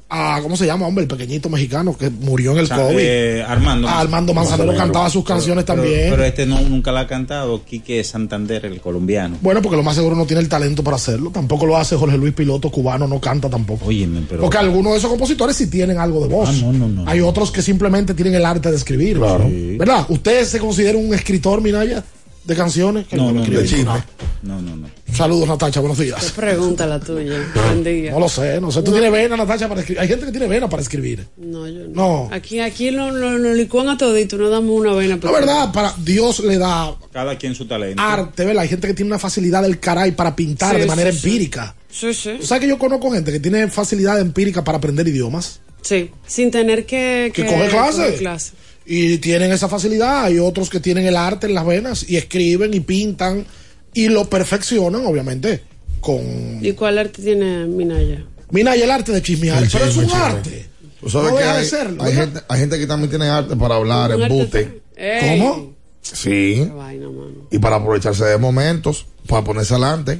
a. 0.09 0.39
¿Cómo 0.41 0.55
se 0.55 0.65
llama, 0.65 0.87
hombre? 0.87 1.03
El 1.03 1.07
pequeñito 1.07 1.49
mexicano 1.49 1.97
que 1.97 2.09
murió 2.09 2.51
en 2.53 2.59
el 2.59 2.63
O 2.65 2.67
sea, 2.67 2.77
COVID. 2.77 2.97
eh, 2.99 3.43
Armando. 3.47 3.87
Ah, 3.87 3.99
Armando 4.01 4.33
Manzanero 4.33 4.75
cantaba 4.75 5.09
sus 5.09 5.23
canciones 5.23 5.63
Pero- 5.65 5.81
también. 5.81 6.09
Pero 6.11 6.23
este 6.23 6.45
no, 6.45 6.59
nunca 6.61 6.91
la 6.91 7.01
ha 7.01 7.07
cantado. 7.07 7.63
Quique 7.65 8.03
Santander, 8.03 8.65
el 8.65 8.81
colombiano. 8.81 9.37
Bueno, 9.41 9.61
porque 9.61 9.77
lo 9.77 9.83
más 9.83 9.95
seguro 9.95 10.15
no 10.15 10.25
tiene 10.25 10.41
el 10.41 10.49
talento 10.49 10.83
para 10.83 10.97
hacerlo. 10.97 11.31
Tampoco 11.31 11.65
lo 11.65 11.77
hace 11.77 11.95
Jorge 11.95 12.17
Luis 12.17 12.33
Piloto, 12.33 12.69
cubano, 12.69 13.07
no 13.07 13.19
canta 13.19 13.49
tampoco. 13.49 13.85
Óyeme, 13.87 14.21
pero. 14.29 14.41
Porque 14.41 14.57
algunos 14.57 14.93
de 14.93 14.99
esos 14.99 15.09
compositores 15.09 15.55
sí 15.55 15.67
tienen 15.67 15.97
algo 15.97 16.21
de 16.21 16.27
voz. 16.27 16.49
Ah, 16.49 16.53
no, 16.61 16.73
no, 16.73 16.87
no, 16.87 17.09
Hay 17.09 17.21
otros 17.21 17.51
que 17.51 17.61
simplemente 17.61 18.13
tienen 18.13 18.35
el 18.35 18.45
arte 18.45 18.69
de 18.69 18.77
escribir. 18.77 19.17
Claro. 19.17 19.49
¿Verdad? 19.49 20.05
¿Usted 20.09 20.45
se 20.45 20.59
considera 20.59 20.97
un 20.97 21.13
escritor, 21.13 21.61
Minaya, 21.61 22.03
de 22.45 22.55
canciones? 22.55 23.07
Que 23.07 23.15
No, 23.15 23.31
no, 23.31 23.41
ninguna. 23.41 23.63
chisme. 23.63 24.03
No, 24.43 24.61
no, 24.61 24.75
no. 24.75 24.87
Saludos, 25.13 25.47
Natacha, 25.47 25.79
buenos 25.79 25.97
Qué 25.97 26.05
días. 26.05 26.31
pregunta 26.35 26.85
la 26.85 26.99
tuya. 26.99 27.39
Buen 27.55 27.83
día. 27.83 28.11
No 28.11 28.19
lo 28.19 28.29
sé, 28.29 28.59
no 28.61 28.71
sé. 28.71 28.83
¿Tú 28.83 28.91
tienes 28.91 29.11
vena, 29.11 29.35
Natacha, 29.37 29.67
para 29.67 29.79
escribir? 29.81 30.01
Hay 30.01 30.07
gente 30.07 30.25
que 30.25 30.31
tiene 30.31 30.47
vena 30.47 30.69
para 30.69 30.81
escribir. 30.83 31.25
No, 31.37 31.67
yo 31.67 31.87
no. 31.87 32.27
No. 32.27 32.29
Aquí, 32.33 32.59
aquí 32.59 32.91
lo, 32.91 33.11
lo, 33.11 33.37
lo 33.37 33.53
licuan 33.53 33.89
a 33.89 33.97
todito, 33.97 34.37
no 34.37 34.49
damos 34.49 34.79
una 34.79 34.93
vena. 34.93 35.17
La 35.21 35.31
verdad, 35.31 35.71
para 35.71 35.93
Dios 35.97 36.39
le 36.41 36.57
da 36.57 36.93
Cada 37.11 37.37
quien 37.37 37.55
su 37.55 37.65
talento. 37.65 38.01
arte, 38.01 38.45
¿verdad? 38.45 38.63
Hay 38.63 38.69
gente 38.69 38.87
que 38.87 38.93
tiene 38.93 39.09
una 39.11 39.19
facilidad 39.19 39.63
del 39.63 39.79
caray 39.79 40.11
para 40.11 40.35
pintar 40.35 40.75
Sí, 40.75 40.81
de 40.81 40.87
manera 40.87 41.11
sí, 41.11 41.17
empírica. 41.17 41.75
Sí, 41.89 42.13
sí. 42.13 42.35
¿Tú 42.39 42.45
sabes 42.45 42.61
que 42.63 42.67
yo 42.67 42.77
conozco 42.77 43.09
gente 43.11 43.31
que 43.31 43.39
tiene 43.39 43.67
facilidad 43.69 44.19
empírica 44.19 44.63
para 44.63 44.77
aprender 44.77 45.07
idiomas? 45.07 45.61
Sí, 45.81 46.11
sin 46.27 46.51
tener 46.51 46.85
que... 46.85 47.31
Que 47.33 47.45
coge 47.45 47.69
clase. 47.69 47.97
coger 47.97 48.15
clase. 48.17 48.51
Y 48.85 49.17
tienen 49.17 49.51
esa 49.51 49.67
facilidad. 49.67 50.25
Hay 50.25 50.39
otros 50.39 50.69
que 50.69 50.79
tienen 50.79 51.05
el 51.05 51.15
arte 51.15 51.47
en 51.47 51.53
las 51.55 51.65
venas 51.65 52.07
y 52.07 52.17
escriben 52.17 52.73
y 52.73 52.79
pintan 52.81 53.45
y 53.93 54.09
lo 54.09 54.29
perfeccionan, 54.29 55.05
obviamente, 55.05 55.61
con... 56.01 56.19
¿Y 56.63 56.73
cuál 56.73 56.97
arte 56.99 57.21
tiene 57.21 57.65
Minaya? 57.65 58.25
Mira, 58.51 58.75
y 58.77 58.81
el 58.81 58.91
arte 58.91 59.11
de 59.11 59.21
chismear. 59.21 59.63
El 59.63 59.69
pero 59.71 59.85
es 59.85 59.97
un 59.97 60.05
chisme. 60.05 60.19
arte. 60.19 60.65
Tú 60.99 61.09
sabes 61.09 61.31
No 61.31 61.37
que 61.37 61.43
deja 61.43 61.53
de 61.55 61.59
hay, 61.61 61.65
serlo, 61.65 62.03
hay 62.03 62.13
gente, 62.13 62.39
hay 62.47 62.59
gente 62.59 62.79
que 62.79 62.87
también 62.87 63.09
tiene 63.09 63.25
arte 63.27 63.55
para 63.55 63.75
hablar, 63.75 64.11
embute. 64.11 64.81
Ey, 64.95 65.39
¿Cómo? 65.39 65.73
Sí. 66.01 66.69
vaina, 66.75 67.07
mano. 67.07 67.47
Y 67.51 67.57
para 67.59 67.77
aprovecharse 67.77 68.23
de 68.25 68.37
momentos, 68.37 69.05
para 69.27 69.43
ponerse 69.43 69.73
adelante. 69.73 70.19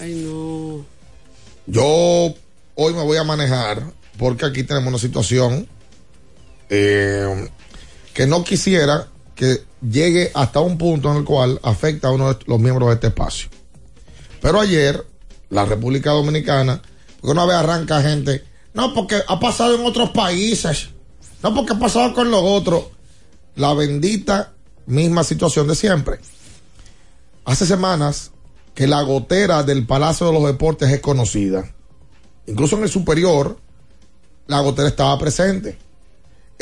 Ay, 0.00 0.14
no. 0.26 0.84
Yo 1.66 2.34
hoy 2.74 2.92
me 2.94 3.02
voy 3.02 3.16
a 3.16 3.24
manejar 3.24 3.82
porque 4.18 4.44
aquí 4.46 4.62
tenemos 4.64 4.88
una 4.88 4.98
situación 4.98 5.66
eh, 6.70 7.48
que 8.12 8.26
no 8.26 8.44
quisiera 8.44 9.08
que 9.34 9.64
llegue 9.80 10.30
hasta 10.34 10.60
un 10.60 10.78
punto 10.78 11.10
en 11.10 11.18
el 11.18 11.24
cual 11.24 11.58
afecta 11.62 12.08
a 12.08 12.12
uno 12.12 12.34
de 12.34 12.44
los 12.46 12.60
miembros 12.60 12.88
de 12.88 12.94
este 12.94 13.06
espacio. 13.08 13.48
Pero 14.40 14.60
ayer, 14.60 15.04
la 15.50 15.64
República 15.64 16.10
Dominicana, 16.10 16.82
porque 17.20 17.32
una 17.32 17.46
vez 17.46 17.56
arranca 17.56 18.02
gente, 18.02 18.44
no, 18.74 18.94
porque 18.94 19.20
ha 19.26 19.38
pasado 19.40 19.74
en 19.74 19.86
otros 19.86 20.10
países, 20.10 20.90
no, 21.42 21.54
porque 21.54 21.72
ha 21.72 21.78
pasado 21.78 22.14
con 22.14 22.30
los 22.30 22.42
otros, 22.42 22.84
la 23.56 23.74
bendita 23.74 24.52
misma 24.86 25.24
situación 25.24 25.68
de 25.68 25.74
siempre. 25.74 26.18
Hace 27.44 27.66
semanas 27.66 28.30
que 28.74 28.86
la 28.86 29.02
gotera 29.02 29.62
del 29.62 29.86
Palacio 29.86 30.26
de 30.26 30.32
los 30.32 30.44
Deportes 30.44 30.90
es 30.90 31.00
conocida. 31.00 31.70
Incluso 32.46 32.76
en 32.76 32.84
el 32.84 32.88
superior, 32.88 33.58
la 34.46 34.60
gotera 34.60 34.88
estaba 34.88 35.18
presente. 35.18 35.78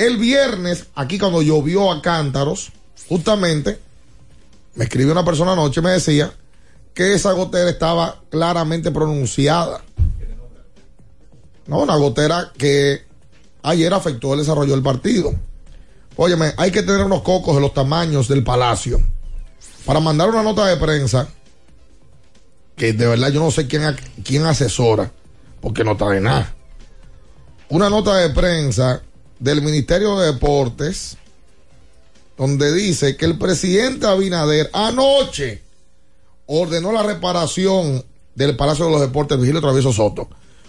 El 0.00 0.16
viernes, 0.16 0.86
aquí 0.94 1.18
cuando 1.18 1.42
llovió 1.42 1.92
a 1.92 2.00
cántaros, 2.00 2.72
justamente, 3.06 3.78
me 4.74 4.84
escribió 4.84 5.12
una 5.12 5.26
persona 5.26 5.52
anoche 5.52 5.82
me 5.82 5.90
decía 5.90 6.32
que 6.94 7.12
esa 7.12 7.32
gotera 7.32 7.68
estaba 7.68 8.18
claramente 8.30 8.92
pronunciada. 8.92 9.84
No, 11.66 11.80
una 11.80 11.96
gotera 11.96 12.50
que 12.56 13.04
ayer 13.62 13.92
afectó 13.92 14.32
el 14.32 14.40
desarrollo 14.40 14.72
del 14.72 14.82
partido. 14.82 15.34
Óyeme, 16.16 16.54
hay 16.56 16.70
que 16.70 16.82
tener 16.82 17.04
unos 17.04 17.20
cocos 17.20 17.54
de 17.56 17.60
los 17.60 17.74
tamaños 17.74 18.26
del 18.26 18.42
palacio 18.42 19.02
para 19.84 20.00
mandar 20.00 20.30
una 20.30 20.42
nota 20.42 20.64
de 20.64 20.78
prensa 20.78 21.28
que 22.74 22.94
de 22.94 23.06
verdad 23.06 23.28
yo 23.28 23.40
no 23.40 23.50
sé 23.50 23.66
quién, 23.66 23.94
quién 24.24 24.46
asesora, 24.46 25.12
porque 25.60 25.84
no 25.84 25.98
trae 25.98 26.22
nada. 26.22 26.54
Una 27.68 27.90
nota 27.90 28.16
de 28.16 28.30
prensa 28.30 29.02
del 29.40 29.62
Ministerio 29.62 30.18
de 30.18 30.32
Deportes 30.32 31.16
donde 32.40 32.72
dice 32.72 33.18
que 33.18 33.26
el 33.26 33.36
presidente 33.36 34.06
Abinader 34.06 34.70
anoche 34.72 35.62
ordenó 36.46 36.90
la 36.90 37.02
reparación 37.02 38.02
del 38.34 38.56
Palacio 38.56 38.86
de 38.86 38.92
los 38.92 39.00
Deportes 39.02 39.38
Vigilio 39.38 39.60
Travieso 39.60 39.92
Soto. 39.92 40.26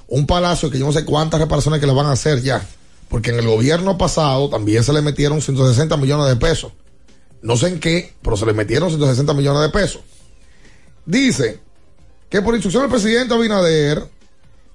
Un 0.08 0.28
palacio 0.28 0.70
que 0.70 0.78
yo 0.78 0.86
no 0.86 0.92
sé 0.92 1.06
cuántas 1.06 1.40
reparaciones 1.40 1.80
que 1.80 1.88
le 1.88 1.94
van 1.94 2.08
a 2.08 2.12
hacer 2.12 2.42
ya. 2.42 2.68
Porque 3.08 3.30
en 3.30 3.40
el 3.40 3.48
gobierno 3.48 3.98
pasado 3.98 4.50
también 4.50 4.84
se 4.84 4.92
le 4.92 5.02
metieron 5.02 5.42
160 5.42 5.96
millones 5.96 6.28
de 6.28 6.36
pesos. 6.36 6.74
No 7.42 7.56
sé 7.56 7.70
en 7.70 7.80
qué, 7.80 8.16
pero 8.22 8.36
se 8.36 8.46
le 8.46 8.52
metieron 8.52 8.90
160 8.90 9.34
millones 9.34 9.62
de 9.62 9.70
pesos. 9.70 10.02
Dice 11.06 11.62
que 12.30 12.42
por 12.42 12.54
instrucción 12.54 12.84
del 12.84 12.92
presidente 12.92 13.34
Abinader, 13.34 14.06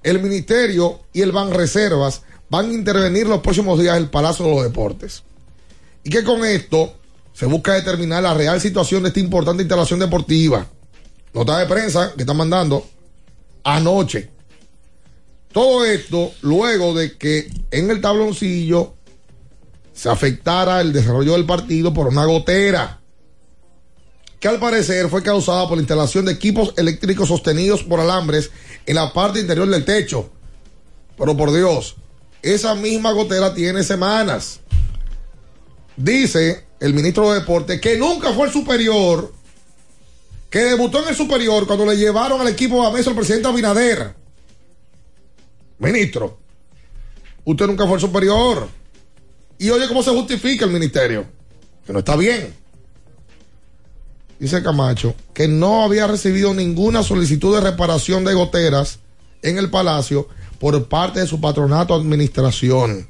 el 0.02 0.22
ministerio 0.22 1.00
y 1.12 1.20
el 1.20 1.32
Banreservas 1.32 2.22
van 2.48 2.70
a 2.70 2.72
intervenir 2.72 3.26
los 3.26 3.40
próximos 3.40 3.78
días 3.78 3.96
el 3.96 4.11
Palacio 4.11 4.44
de 4.44 4.54
los 4.54 4.62
Deportes. 4.64 5.22
Y 6.04 6.11
que 6.11 6.24
con 6.24 6.44
esto 6.44 6.94
se 7.32 7.46
busca 7.46 7.74
determinar 7.74 8.22
la 8.22 8.35
real 8.35 8.61
situación 8.61 9.02
de 9.02 9.09
esta 9.09 9.20
importante 9.20 9.62
instalación 9.62 10.00
deportiva. 10.00 10.66
Nota 11.35 11.59
de 11.59 11.66
prensa 11.66 12.12
que 12.14 12.22
están 12.22 12.37
mandando 12.37 12.87
anoche. 13.64 14.30
Todo 15.52 15.85
esto 15.85 16.32
luego 16.42 16.94
de 16.94 17.16
que 17.16 17.50
en 17.70 17.90
el 17.90 18.00
tabloncillo 18.00 18.94
se 19.92 20.09
afectara 20.09 20.80
el 20.80 20.92
desarrollo 20.92 21.32
del 21.32 21.46
partido 21.46 21.92
por 21.92 22.06
una 22.09 22.24
gotera 22.26 23.00
que 24.40 24.48
al 24.48 24.59
parecer 24.59 25.09
fue 25.09 25.22
causada 25.22 25.66
por 25.66 25.76
la 25.76 25.82
instalación 25.82 26.26
de 26.26 26.32
equipos 26.32 26.74
eléctricos 26.76 27.28
sostenidos 27.28 27.82
por 27.82 28.00
alambres 28.00 28.50
en 28.85 28.96
la 28.96 29.12
parte 29.12 29.40
interior 29.40 29.68
del 29.68 29.85
techo. 29.85 30.30
Pero 31.16 31.37
por 31.37 31.52
Dios, 31.52 31.96
esa 32.54 32.74
misma 32.74 33.12
gotera 33.12 33.54
tiene 33.54 33.82
semanas 33.82 34.61
dice 35.96 36.66
el 36.78 36.94
ministro 36.94 37.32
de 37.32 37.40
Deporte 37.40 37.80
que 37.80 37.96
nunca 37.96 38.32
fue 38.32 38.46
el 38.46 38.52
superior, 38.52 39.32
que 40.50 40.61
debutó 40.61 41.02
en 41.02 41.09
el 41.09 41.16
superior 41.16 41.66
cuando 41.66 41.87
le 41.87 41.96
llevaron 41.96 42.40
al 42.40 42.48
equipo 42.48 42.87
a 42.87 42.92
mesa 42.92 43.11
al 43.11 43.16
presidente 43.16 43.48
Abinader. 43.48 44.14
Ministro, 45.78 46.38
usted 47.44 47.66
nunca 47.66 47.87
fue 47.87 47.94
el 47.94 48.00
superior. 48.00 48.68
Y 49.59 49.70
oye 49.70 49.88
cómo 49.88 50.02
se 50.02 50.11
justifica 50.11 50.66
el 50.66 50.70
ministerio, 50.70 51.26
que 51.87 51.92
no 51.92 52.00
está 52.00 52.14
bien. 52.16 52.54
Dice 54.38 54.62
Camacho 54.62 55.14
que 55.32 55.48
no 55.48 55.82
había 55.82 56.06
recibido 56.06 56.52
ninguna 56.52 57.02
solicitud 57.02 57.54
de 57.54 57.62
reparación 57.62 58.22
de 58.24 58.35
goteras 58.35 58.98
en 59.40 59.56
el 59.56 59.70
palacio 59.70 60.28
por 60.59 60.88
parte 60.88 61.21
de 61.21 61.27
su 61.27 61.40
patronato 61.40 61.95
administración 61.95 63.09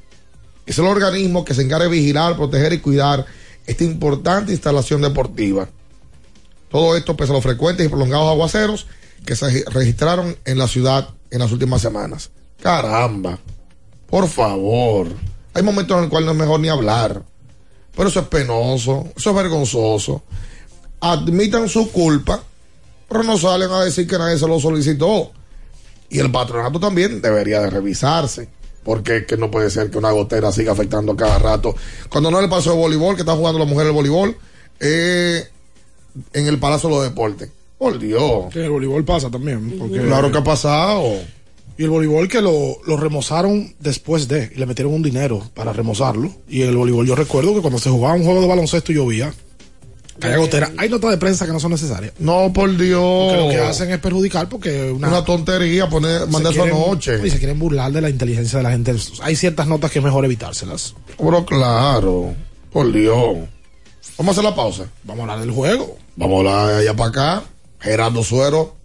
es 0.67 0.77
el 0.77 0.85
organismo 0.85 1.45
que 1.45 1.53
se 1.53 1.61
encarga 1.61 1.85
de 1.85 1.91
vigilar, 1.91 2.35
proteger 2.35 2.73
y 2.73 2.79
cuidar 2.79 3.25
esta 3.65 3.83
importante 3.85 4.51
instalación 4.51 5.01
deportiva. 5.01 5.69
Todo 6.69 6.97
esto 6.97 7.15
pese 7.15 7.31
a 7.31 7.35
los 7.35 7.43
frecuentes 7.43 7.85
y 7.85 7.89
prolongados 7.89 8.29
aguaceros 8.29 8.87
que 9.25 9.35
se 9.35 9.63
registraron 9.69 10.37
en 10.43 10.57
la 10.57 10.67
ciudad 10.67 11.09
en 11.31 11.39
las 11.39 11.51
últimas 11.51 11.81
semanas. 11.81 12.31
Caramba, 12.61 13.39
por 14.07 14.27
favor. 14.27 15.07
Hay 15.53 15.63
momentos 15.63 15.95
en 15.95 16.01
los 16.01 16.09
cuales 16.09 16.25
no 16.25 16.33
es 16.33 16.37
mejor 16.37 16.59
ni 16.59 16.67
hablar. 16.67 17.23
Pero 17.95 18.09
eso 18.09 18.19
es 18.19 18.27
penoso, 18.27 19.07
eso 19.15 19.29
es 19.29 19.35
vergonzoso. 19.35 20.23
Admitan 20.99 21.67
su 21.69 21.91
culpa, 21.91 22.43
pero 23.07 23.23
no 23.23 23.37
salen 23.37 23.71
a 23.71 23.83
decir 23.83 24.05
que 24.07 24.17
nadie 24.17 24.37
se 24.37 24.47
lo 24.47 24.59
solicitó. 24.59 25.31
Y 26.09 26.19
el 26.19 26.31
patronato 26.31 26.79
también 26.79 27.21
debería 27.21 27.61
de 27.61 27.69
revisarse 27.69 28.49
porque 28.87 29.25
que 29.25 29.35
no 29.35 29.51
puede 29.51 29.69
ser 29.69 29.91
que 29.91 29.97
una 29.97 30.11
gotera 30.11 30.49
siga 30.53 30.71
afectando 30.71 31.13
cada 31.17 31.37
rato. 31.39 31.75
Cuando 32.07 32.31
no 32.31 32.39
le 32.39 32.47
pasó 32.47 32.71
el 32.71 32.79
voleibol, 32.79 33.15
que 33.15 33.21
está 33.23 33.33
jugando 33.33 33.59
la 33.59 33.65
mujer 33.65 33.87
el 33.87 33.91
voleibol, 33.91 34.37
eh, 34.79 35.43
en 36.31 36.47
el 36.47 36.57
Palacio 36.57 36.87
de 36.87 36.95
los 36.95 37.03
Deportes. 37.03 37.49
Por 37.77 37.99
Dios. 37.99 38.45
Que 38.53 38.63
el 38.63 38.69
voleibol 38.69 39.03
pasa 39.03 39.29
también. 39.29 39.77
claro 39.91 40.31
que 40.31 40.37
ha 40.37 40.43
pasado. 40.43 41.03
Y 41.77 41.83
el 41.83 41.89
voleibol 41.89 42.29
que 42.29 42.41
lo, 42.41 42.77
lo, 42.85 42.95
remozaron 42.95 43.75
después 43.79 44.29
de, 44.29 44.53
y 44.55 44.57
le 44.57 44.65
metieron 44.65 44.93
un 44.93 45.03
dinero 45.03 45.43
para 45.53 45.73
remozarlo. 45.73 46.31
Y 46.47 46.61
el 46.61 46.77
voleibol, 46.77 47.05
yo 47.05 47.15
recuerdo 47.15 47.53
que 47.53 47.61
cuando 47.61 47.79
se 47.79 47.89
jugaba 47.89 48.15
un 48.15 48.23
juego 48.23 48.39
de 48.39 48.47
baloncesto 48.47 48.93
llovía, 48.93 49.33
gotera. 50.37 50.71
Hay 50.77 50.89
notas 50.89 51.11
de 51.11 51.17
prensa 51.17 51.45
que 51.45 51.53
no 51.53 51.59
son 51.59 51.71
necesarias. 51.71 52.13
No, 52.19 52.51
por 52.53 52.75
Dios. 52.75 53.37
lo 53.37 53.49
que 53.49 53.59
hacen 53.59 53.91
es 53.91 53.99
perjudicar 53.99 54.49
porque 54.49 54.91
una, 54.91 55.09
una 55.09 55.23
tontería 55.23 55.87
poner, 55.89 56.27
mandar 56.27 56.53
eso 56.53 56.63
anoche. 56.63 57.19
Y 57.25 57.29
se 57.29 57.37
quieren 57.37 57.59
burlar 57.59 57.91
de 57.91 58.01
la 58.01 58.09
inteligencia 58.09 58.57
de 58.57 58.63
la 58.63 58.71
gente. 58.71 58.95
Hay 59.21 59.35
ciertas 59.35 59.67
notas 59.67 59.91
que 59.91 59.99
es 59.99 60.05
mejor 60.05 60.25
evitárselas. 60.25 60.95
Pero 61.17 61.45
claro, 61.45 62.33
por 62.71 62.91
Dios. 62.91 63.37
Vamos 64.17 64.29
a 64.29 64.39
hacer 64.39 64.43
la 64.43 64.55
pausa. 64.55 64.89
Vamos 65.03 65.19
a 65.19 65.23
hablar 65.23 65.39
del 65.39 65.51
juego. 65.51 65.97
Vamos 66.15 66.35
a 66.35 66.37
hablar 66.39 66.75
de 66.75 66.81
allá 66.81 66.95
para 66.95 67.09
acá. 67.09 67.43
Gerardo 67.79 68.23
Suero 68.23 68.75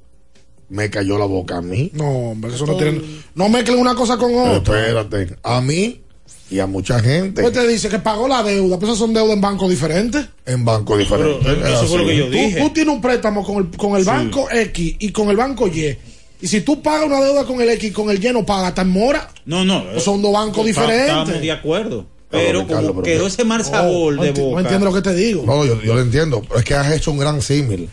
me 0.69 0.91
cayó 0.91 1.19
la 1.19 1.27
boca 1.27 1.59
a 1.59 1.63
mí. 1.63 1.91
No, 1.95 2.31
hombre, 2.31 2.55
eso 2.55 2.67
no 2.67 2.77
tiene. 2.77 3.01
No 3.35 3.49
mezclen 3.49 3.79
una 3.79 3.95
cosa 3.95 4.17
con 4.17 4.35
otra. 4.35 4.87
Espérate. 4.87 5.37
A 5.43 5.61
mí 5.61 6.03
y 6.53 6.61
a 6.61 6.67
mucha 6.67 7.01
gente. 7.01 7.41
Pues 7.41 7.55
te 7.55 7.67
dice 7.67 7.89
que 7.89 7.99
pagó 7.99 8.29
la 8.29 8.43
deuda, 8.43 8.79
pero 8.79 8.93
esas 8.93 8.99
son 8.99 9.15
deudas 9.15 9.33
en 9.33 9.41
bancos 9.41 9.71
diferentes. 9.71 10.27
En 10.45 10.65
bancos 10.65 10.99
diferentes. 10.99 11.47
eso 11.47 11.87
fue 11.87 11.99
lo 11.99 12.07
que 12.07 12.17
yo 12.17 12.29
dije. 12.29 12.61
Tú, 12.61 12.71
tienes 12.71 12.95
un 12.95 13.01
préstamo 13.01 13.43
con 13.43 13.57
el, 13.57 13.71
con 13.77 13.97
el 13.97 14.05
banco 14.05 14.49
X 14.51 14.97
y 14.99 15.11
con 15.11 15.31
el 15.31 15.37
banco 15.37 15.67
Y. 15.67 15.97
Y 16.43 16.47
si 16.47 16.61
tú 16.61 16.83
pagas 16.83 17.07
una 17.07 17.21
deuda 17.21 17.45
con 17.47 17.61
el 17.63 17.71
X 17.71 17.91
y 17.91 17.93
con 17.93 18.11
el 18.11 18.23
Y 18.23 18.33
no 18.33 18.45
pagas, 18.45 18.71
¿estás 18.71 18.87
mora? 18.87 19.31
No, 19.47 19.65
no. 19.65 19.85
Pues 19.93 20.03
son 20.03 20.21
dos 20.21 20.33
bancos 20.33 20.67
diferentes. 20.67 21.09
Estamos 21.09 21.41
de 21.41 21.53
acuerdo. 21.53 22.07
Pero 22.31 22.67
como 22.67 23.03
quedó 23.03 23.27
ese 23.27 23.45
mal 23.45 23.65
sabor 23.65 24.21
de 24.21 24.33
boca. 24.33 24.53
No 24.53 24.61
entiendo 24.61 24.87
lo 24.87 24.93
que 24.93 25.03
te 25.03 25.15
digo. 25.15 25.45
No, 25.47 25.65
yo, 25.65 25.81
yo 25.81 25.95
lo 25.95 26.01
entiendo. 26.01 26.43
Pero 26.43 26.59
es 26.59 26.65
que 26.65 26.75
has 26.75 26.93
hecho 26.93 27.13
un 27.13 27.19
gran 27.19 27.41
símil. 27.41 27.89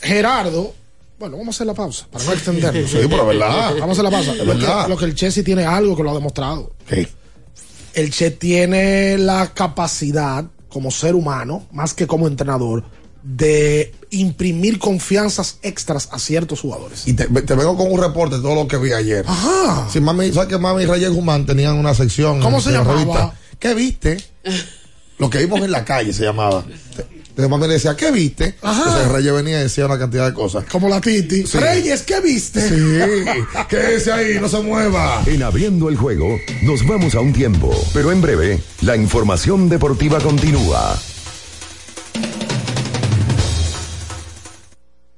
Gerardo, 0.00 0.74
bueno, 1.18 1.38
vamos 1.38 1.54
a 1.54 1.56
hacer 1.56 1.66
la 1.66 1.74
pausa 1.74 2.06
para 2.10 2.24
no 2.24 2.32
extendernos. 2.32 2.90
sí, 2.90 2.98
pero 3.08 3.26
verdad. 3.26 3.74
Vamos 3.80 3.98
a 3.98 4.02
hacer 4.02 4.04
la 4.04 4.10
pausa. 4.10 4.34
Lo 4.34 4.58
que, 4.58 4.88
lo 4.88 4.96
que, 4.96 5.04
el 5.06 5.14
Chelsea 5.14 5.42
tiene 5.42 5.64
algo 5.64 5.96
que 5.96 6.02
lo 6.02 6.10
ha 6.10 6.14
demostrado. 6.14 6.72
Sí 6.88 7.06
el 7.94 8.10
Che 8.10 8.30
tiene 8.30 9.18
la 9.18 9.52
capacidad 9.54 10.44
como 10.68 10.90
ser 10.90 11.14
humano, 11.14 11.66
más 11.72 11.94
que 11.94 12.06
como 12.06 12.26
entrenador, 12.26 12.84
de 13.22 13.94
imprimir 14.10 14.78
confianzas 14.78 15.58
extras 15.62 16.08
a 16.12 16.18
ciertos 16.18 16.60
jugadores. 16.60 17.06
Y 17.06 17.14
te, 17.14 17.26
vengo 17.26 17.76
con 17.76 17.90
un 17.90 18.00
reporte 18.00 18.36
de 18.36 18.42
todo 18.42 18.54
lo 18.54 18.68
que 18.68 18.76
vi 18.76 18.92
ayer. 18.92 19.24
Ajá. 19.26 19.88
Si 19.90 20.00
mami, 20.00 20.32
¿sabes 20.32 20.48
que 20.48 20.58
Mami 20.58 20.82
y 20.82 20.86
Reyes 20.86 21.10
Guzmán 21.10 21.46
tenían 21.46 21.76
una 21.76 21.94
sección? 21.94 22.40
¿Cómo 22.40 22.60
se 22.60 22.72
llamaba? 22.72 23.34
¿Qué 23.58 23.74
viste? 23.74 24.18
Lo 25.18 25.30
que 25.30 25.38
vimos 25.38 25.60
en 25.60 25.70
la 25.70 25.84
calle 25.84 26.12
se 26.12 26.24
llamaba. 26.24 26.64
Entonces 27.34 27.50
mami 27.50 27.66
le 27.66 27.74
decía, 27.74 27.96
¿qué 27.96 28.12
viste? 28.12 28.54
Ajá. 28.62 28.84
Entonces 28.86 29.08
Reyes 29.10 29.32
venía 29.32 29.58
y 29.58 29.62
decía 29.64 29.86
una 29.86 29.98
cantidad 29.98 30.28
de 30.28 30.34
cosas. 30.34 30.66
Como 30.70 30.88
la 30.88 31.00
Titi. 31.00 31.42
Reyes, 31.42 32.02
¿qué 32.02 32.20
viste? 32.20 32.60
Sí. 32.60 33.24
Quédese 33.68 34.12
ahí, 34.12 34.38
no 34.40 34.48
se 34.48 34.60
mueva. 34.60 35.20
En 35.26 35.42
abriendo 35.42 35.88
el 35.88 35.96
juego, 35.96 36.38
nos 36.62 36.86
vamos 36.86 37.16
a 37.16 37.20
un 37.20 37.32
tiempo. 37.32 37.74
Pero 37.92 38.12
en 38.12 38.20
breve, 38.20 38.60
la 38.82 38.94
información 38.94 39.68
deportiva 39.68 40.20
continúa. 40.20 40.96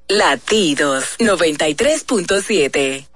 Latidos 0.09 1.05
93.7 1.18 3.15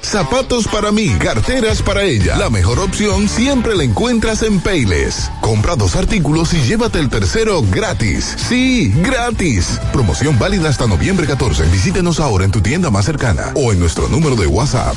Zapatos 0.00 0.66
para 0.66 0.92
mí, 0.92 1.08
carteras 1.18 1.82
para 1.82 2.02
ella. 2.04 2.36
La 2.36 2.50
mejor 2.50 2.78
opción 2.78 3.28
siempre 3.28 3.74
la 3.74 3.84
encuentras 3.84 4.42
en 4.42 4.60
Payless. 4.60 5.30
Compra 5.40 5.76
dos 5.76 5.96
artículos 5.96 6.54
y 6.54 6.62
llévate 6.62 6.98
el 6.98 7.08
tercero 7.08 7.62
gratis. 7.62 8.34
Sí, 8.48 8.92
gratis. 9.02 9.78
Promoción 9.92 10.38
válida 10.38 10.68
hasta 10.68 10.86
noviembre 10.86 11.26
14. 11.26 11.64
Visítenos 11.64 12.20
ahora 12.20 12.44
en 12.44 12.50
tu 12.50 12.60
tienda 12.60 12.90
más 12.90 13.04
cercana 13.04 13.52
o 13.54 13.72
en 13.72 13.80
nuestro 13.80 14.08
número 14.08 14.36
de 14.36 14.46
WhatsApp. 14.46 14.96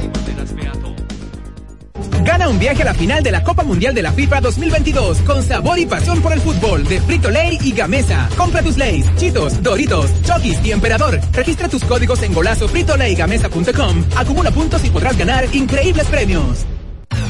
Gana 2.23 2.49
un 2.49 2.59
viaje 2.59 2.83
a 2.83 2.85
la 2.85 2.93
final 2.93 3.23
de 3.23 3.31
la 3.31 3.43
Copa 3.43 3.63
Mundial 3.63 3.93
de 3.95 4.01
la 4.01 4.11
FIFA 4.11 4.41
2022 4.41 5.21
con 5.21 5.41
sabor 5.43 5.79
y 5.79 5.85
pasión 5.85 6.21
por 6.21 6.33
el 6.33 6.39
fútbol 6.39 6.83
de 6.83 7.01
Frito 7.01 7.31
Lay 7.31 7.57
y 7.61 7.71
Gamesa. 7.71 8.29
Compra 8.37 8.61
tus 8.61 8.77
Lays, 8.77 9.13
Chitos, 9.15 9.61
Doritos, 9.63 10.09
Chokis 10.23 10.59
y 10.63 10.71
Emperador. 10.71 11.19
Registra 11.33 11.67
tus 11.67 11.83
códigos 11.83 12.21
en 12.23 12.33
golazo 12.33 12.67
fritolaygamesa.com. 12.67 14.05
Acumula 14.15 14.51
puntos 14.51 14.85
y 14.85 14.89
podrás 14.89 15.17
ganar 15.17 15.45
increíbles 15.53 16.07
premios. 16.07 16.65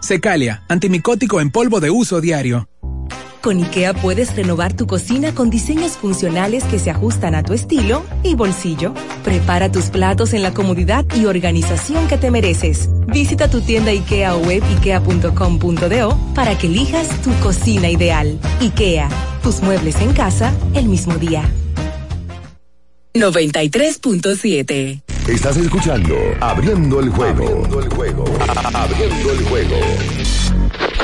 Secalia, 0.00 0.62
antimicótico 0.68 1.40
en 1.40 1.50
polvo 1.50 1.80
de 1.80 1.90
uso 1.90 2.20
diario. 2.20 2.68
Con 3.40 3.58
IKEA 3.58 3.94
puedes 3.94 4.34
renovar 4.34 4.74
tu 4.74 4.86
cocina 4.86 5.32
con 5.32 5.48
diseños 5.48 5.92
funcionales 5.92 6.64
que 6.64 6.78
se 6.78 6.90
ajustan 6.90 7.34
a 7.34 7.42
tu 7.42 7.52
estilo 7.52 8.04
y 8.22 8.34
bolsillo. 8.34 8.94
Prepara 9.22 9.70
tus 9.70 9.86
platos 9.86 10.34
en 10.34 10.42
la 10.42 10.52
comodidad 10.52 11.04
y 11.14 11.26
organización 11.26 12.08
que 12.08 12.18
te 12.18 12.30
mereces. 12.30 12.88
Visita 13.06 13.48
tu 13.48 13.60
tienda 13.60 13.92
IKEA 13.92 14.34
o 14.34 14.40
web 14.40 14.62
ikea.com.do 14.76 16.18
para 16.34 16.58
que 16.58 16.66
elijas 16.66 17.08
tu 17.22 17.32
cocina 17.40 17.88
ideal. 17.88 18.38
IKEA, 18.60 19.08
tus 19.42 19.62
muebles 19.62 20.00
en 20.00 20.12
casa 20.12 20.52
el 20.74 20.86
mismo 20.86 21.14
día. 21.14 21.44
93.7 23.18 25.02
Estás 25.28 25.56
escuchando 25.56 26.16
Abriendo 26.40 27.00
el 27.00 27.10
juego. 27.10 27.44
Abriendo 27.44 27.80
el 27.80 27.88
juego. 27.90 28.24
Abriendo 28.72 29.32
el 29.32 29.44
juego. 29.44 29.76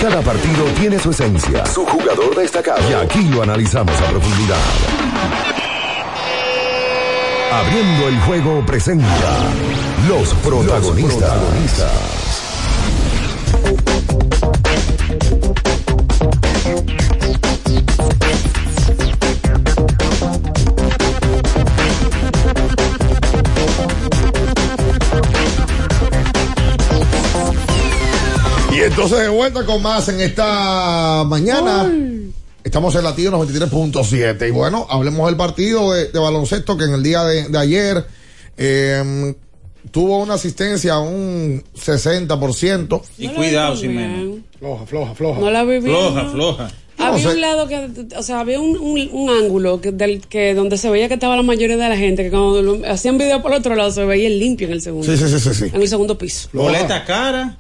Cada 0.01 0.23
partido 0.23 0.65
tiene 0.79 0.99
su 0.99 1.11
esencia, 1.11 1.67
su 1.67 1.85
jugador 1.85 2.35
destacado. 2.37 2.81
Y 2.91 2.95
aquí 2.95 3.23
lo 3.29 3.43
analizamos 3.43 3.95
a 4.01 4.11
profundidad. 4.11 4.57
Abriendo 7.53 8.09
el 8.09 8.19
juego 8.21 8.67
presenta 8.67 9.53
los 10.09 10.35
protagonistas. 10.35 12.25
Y 28.75 28.81
entonces 28.81 29.19
de 29.21 29.29
vuelta 29.29 29.65
con 29.65 29.83
más 29.83 30.09
en 30.09 30.21
esta 30.21 31.25
mañana. 31.27 31.91
Estamos 32.65 32.95
en 32.95 33.05
latido 33.05 33.31
93.7. 33.33 34.49
Y 34.49 34.51
bueno, 34.51 34.87
hablemos 34.89 35.27
del 35.27 35.37
partido 35.37 35.93
de, 35.93 36.09
de 36.09 36.19
baloncesto 36.19 36.77
que 36.77 36.85
en 36.85 36.95
el 36.95 37.03
día 37.03 37.23
de, 37.25 37.49
de 37.49 37.59
ayer 37.59 38.07
eh, 38.57 39.35
tuvo 39.91 40.19
una 40.19 40.35
asistencia 40.35 40.95
a 40.95 41.01
un 41.01 41.63
60%. 41.77 43.03
Y 43.19 43.29
cuidado, 43.29 43.77
Jiménez. 43.77 44.39
Floja, 44.59 44.87
floja, 44.87 45.15
floja. 45.15 45.41
No 45.41 45.51
la 45.51 45.63
viví. 45.65 45.83
Floja, 45.91 46.25
floja. 46.31 46.71
Había 46.97 47.25
No 47.27 47.31
un 47.33 47.41
lado 47.41 47.69
que, 47.69 47.91
o 48.17 48.23
sea, 48.23 48.41
había 48.41 48.61
un, 48.61 48.79
un, 48.79 49.09
un 49.13 49.29
ángulo 49.31 49.81
que, 49.81 49.91
del, 49.93 50.21
que 50.27 50.55
donde 50.55 50.79
se 50.79 50.89
veía 50.89 51.09
que 51.09 51.15
estaba 51.15 51.37
la 51.37 51.43
mayoría 51.43 51.77
de 51.77 51.89
la 51.89 51.97
gente, 51.97 52.23
que 52.23 52.31
cuando 52.31 52.63
lo- 52.63 52.89
hacían 52.91 53.19
video 53.19 53.43
por 53.43 53.51
el 53.53 53.59
otro 53.59 53.75
lado 53.75 53.91
se 53.91 54.05
veía 54.05 54.31
limpio 54.31 54.69
en 54.69 54.73
el 54.75 54.81
segundo. 54.81 55.05
Sí, 55.07 55.19
sí, 55.19 55.29
sí, 55.29 55.39
sí, 55.41 55.55
sí. 55.55 55.65
En 55.75 55.83
el 55.83 55.89
segundo 55.89 56.17
piso. 56.17 56.49
Boleta 56.53 57.05
cara 57.05 57.59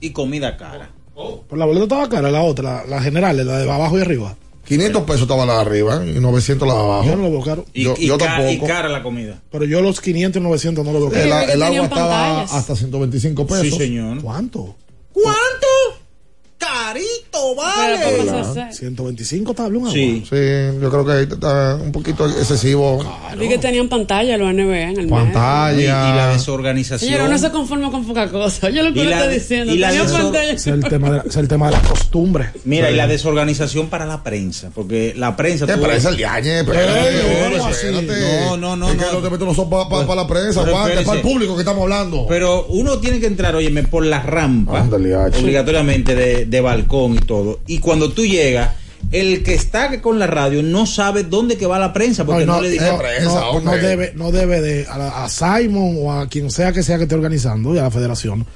y 0.00 0.10
comida 0.10 0.56
cara. 0.56 0.90
Pero 1.14 1.56
la 1.56 1.64
boleta 1.64 1.84
estaba 1.84 2.08
cara, 2.08 2.30
la 2.30 2.42
otra, 2.42 2.84
la, 2.84 2.96
la 2.96 3.02
general, 3.02 3.36
la 3.46 3.58
de 3.58 3.70
abajo 3.70 3.98
y 3.98 4.02
arriba. 4.02 4.36
500 4.66 5.02
pesos 5.04 5.22
estaba 5.22 5.46
la 5.46 5.54
de 5.54 5.60
arriba 5.60 6.04
¿eh? 6.04 6.14
y 6.16 6.20
900 6.20 6.66
la 6.66 6.74
de 6.74 6.80
abajo. 6.80 7.04
Yo 7.08 7.16
no 7.16 7.22
lo 7.22 7.30
veo 7.30 7.40
caro. 7.42 7.64
Y, 7.72 7.84
Yo- 7.84 7.94
y 7.96 8.06
yo 8.08 8.18
ca- 8.18 8.42
y 8.42 8.56
tampoco. 8.56 8.66
cara 8.66 8.88
la 8.88 9.02
comida. 9.02 9.40
Pero 9.50 9.64
yo 9.64 9.80
los 9.80 10.00
500 10.00 10.40
y 10.40 10.44
900 10.44 10.84
no 10.84 10.92
lo 10.92 11.08
veo 11.08 11.22
El, 11.22 11.30
caro. 11.30 11.52
el 11.52 11.62
agua 11.62 11.84
estaba 11.84 12.42
hasta 12.42 12.74
125 12.76 13.46
pesos. 13.46 13.62
Sí, 13.64 13.70
señor. 13.70 14.20
¿Cuánto? 14.20 14.74
¿Cuánto? 15.12 15.66
Vale. 17.54 18.72
125 18.72 19.54
tablas, 19.54 19.80
un 19.80 19.86
agua. 19.88 19.92
Sí. 19.94 20.24
yo 20.80 20.90
creo 20.90 21.04
que 21.06 21.12
ahí 21.12 21.22
está 21.30 21.76
un 21.76 21.92
poquito 21.92 22.26
excesivo. 22.26 23.04
Vi 23.38 23.48
que 23.48 23.58
tenían 23.58 23.88
pantalla 23.88 24.36
los 24.36 24.52
NBA 24.52 24.90
en 24.90 24.98
el 25.00 25.08
Pantalla. 25.08 25.76
Y, 25.78 25.82
y 25.84 25.86
la 26.16 26.28
desorganización. 26.32 27.10
Señora, 27.10 27.28
no 27.28 27.38
se 27.38 27.50
conforma 27.50 27.90
con 27.90 28.04
poca 28.06 28.30
cosa. 28.30 28.70
Yo 28.70 28.82
lo 28.82 28.92
que 28.92 29.04
le 29.04 29.12
estoy 29.12 29.34
diciendo. 29.34 29.74
y 29.74 29.78
la 29.78 29.90
pantalla. 29.90 30.52
Es 30.52 30.66
el 30.66 30.84
tema 30.84 31.10
de 31.10 31.16
la, 31.18 31.22
es 31.22 31.36
el 31.36 31.48
tema 31.48 31.66
de 31.66 31.72
la 31.72 31.82
costumbre. 31.82 32.50
Mira, 32.64 32.90
y 32.90 32.96
la 32.96 33.06
desorganización 33.06 33.88
para 33.88 34.06
la 34.06 34.22
prensa, 34.22 34.70
porque 34.74 35.14
la 35.16 35.36
prensa... 35.36 35.66
¿Qué 35.66 35.74
tú- 35.74 35.82
prensa 35.82 36.08
el 36.10 36.16
yañe? 36.16 36.60
Espérate, 36.60 37.18
espérate. 37.56 38.20
No, 38.46 38.56
no, 38.56 38.76
no, 38.76 38.88
Es 38.88 38.96
que 38.96 39.00
no. 39.12 39.20
los 39.20 39.56
para 39.68 40.22
la 40.22 40.26
prensa, 40.26 40.64
para 40.64 40.92
el 41.00 41.20
público 41.20 41.54
que 41.54 41.60
estamos 41.60 41.82
hablando. 41.82 42.26
Pero 42.28 42.66
uno 42.68 42.98
tiene 42.98 43.20
que 43.20 43.26
entrar, 43.26 43.54
óyeme, 43.54 43.82
por 43.84 44.04
la 44.04 44.20
rampa, 44.22 44.86
obligatoriamente 45.38 46.14
de, 46.14 46.46
de 46.46 46.60
balcón 46.60 47.14
y 47.14 47.18
todo. 47.18 47.35
Y 47.66 47.78
cuando 47.78 48.12
tú 48.12 48.24
llegas, 48.24 48.72
el 49.12 49.42
que 49.42 49.54
está 49.54 50.00
con 50.00 50.18
la 50.18 50.26
radio 50.26 50.62
no 50.62 50.86
sabe 50.86 51.22
dónde 51.22 51.56
que 51.56 51.66
va 51.66 51.78
la 51.78 51.92
prensa, 51.92 52.24
porque 52.24 52.46
no, 52.46 52.60
le 52.60 52.70
dijo... 52.70 52.84
no, 53.22 53.60
no 53.60 53.72
debe, 53.76 54.12
no 54.14 54.32
debe 54.32 54.60
de 54.60 54.86
a, 54.86 55.24
a 55.24 55.28
Simon 55.28 55.96
o 56.00 56.12
a 56.12 56.28
quien 56.28 56.50
sea 56.50 56.72
que 56.72 56.82
sea 56.82 56.96
que 56.96 57.04
esté 57.04 57.14
organizando 57.14 57.74
y 57.74 57.78
a 57.78 57.82
la 57.82 57.90
federación. 57.90 58.46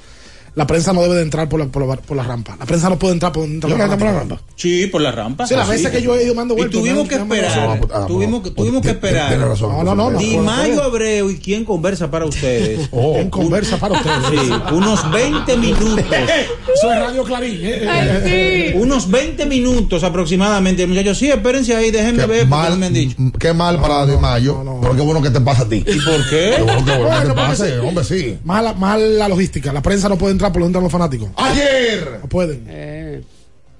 La 0.53 0.67
prensa 0.67 0.91
no 0.91 1.01
debe 1.01 1.15
de 1.15 1.21
entrar 1.21 1.47
por 1.47 1.59
la, 1.61 1.65
por 1.67 1.85
la, 1.87 1.95
por 1.95 2.17
la 2.17 2.23
rampa. 2.23 2.57
La 2.59 2.65
prensa 2.65 2.89
no 2.89 2.99
puede 2.99 3.13
entrar 3.13 3.31
por, 3.31 3.45
entrar 3.45 3.71
¿Yo 3.71 3.77
por 3.77 3.87
la 3.87 3.95
la 3.95 4.19
rampa. 4.19 4.41
Sí, 4.55 4.85
por 4.87 5.01
la 5.01 5.11
rampa. 5.11 5.47
Sí, 5.47 5.55
las 5.55 5.67
Ah, 5.67 5.71
veces 5.71 5.89
que 5.91 6.01
yo 6.01 6.13
he 6.15 6.25
ido 6.25 6.35
mando 6.35 6.53
Y 6.55 6.57
vueltas, 6.57 6.79
tuvimos 6.81 7.07
que 7.07 7.15
esperar, 7.15 7.79
Ah, 7.93 8.05
tuvimos, 8.05 8.41
que- 8.43 8.51
tuvimos 8.51 8.81
que 8.81 8.89
esperar. 8.89 9.29
tiene 9.29 9.45
razón, 9.45 9.71
No, 9.85 9.95
no, 9.95 10.11
no. 10.11 10.19
Di 10.19 10.35
Mayo. 10.37 10.83
Abreu 10.83 11.29
y 11.31 11.37
quién 11.37 11.63
conversa 11.63 12.11
para 12.11 12.25
ustedes. 12.25 12.89
¿Quién 12.91 13.29
conversa 13.29 13.77
para 13.77 13.93
ustedes? 13.95 14.17
Sí, 14.41 14.51
unos 14.73 15.09
20 15.11 15.55
minutos. 15.57 16.05
Eso 16.75 16.91
es 16.91 16.99
Radio 16.99 17.23
Clarín. 17.23 17.59
¿eh? 17.63 18.73
Unos 18.75 19.09
20 19.09 19.45
minutos 19.45 20.03
aproximadamente. 20.03 20.85
Muchachos, 20.85 21.17
sí, 21.17 21.29
espérense 21.29 21.75
ahí, 21.75 21.91
déjenme 21.91 22.25
ver. 22.25 22.39
porque 22.41 22.45
mal, 22.45 22.77
me 22.77 22.87
han 22.87 22.93
dicho. 22.93 23.15
qué 23.39 23.53
mal 23.53 23.79
para 23.79 24.05
Di 24.05 24.17
Mayo, 24.17 24.63
pero 24.81 24.95
qué 24.95 25.01
bueno 25.01 25.21
que 25.21 25.29
te 25.29 25.39
pasa 25.41 25.63
a 25.63 25.69
ti. 25.69 25.77
¿Y 25.77 25.99
por 26.01 26.29
qué? 26.29 26.53
Qué 26.57 26.61
bueno 26.63 26.85
que, 26.85 26.91
bueno 26.97 27.03
que 27.03 27.03
Bueno, 27.03 27.27
te 27.29 27.33
pase, 27.35 27.79
hombre, 27.79 28.03
sí. 28.03 28.37
Mal, 28.43 28.75
mal 28.77 29.17
la 29.17 29.27
logística. 29.29 29.71
La 29.71 29.81
prensa 29.81 30.09
no 30.09 30.17
puede 30.17 30.31
entrar 30.33 30.40
por 30.49 30.61
donde 30.61 30.67
entran 30.67 30.83
los 30.83 30.91
fanáticos. 30.91 31.29
Ayer, 31.35 32.19
No 32.21 32.29
pueden. 32.29 32.65
Eh, 32.67 33.23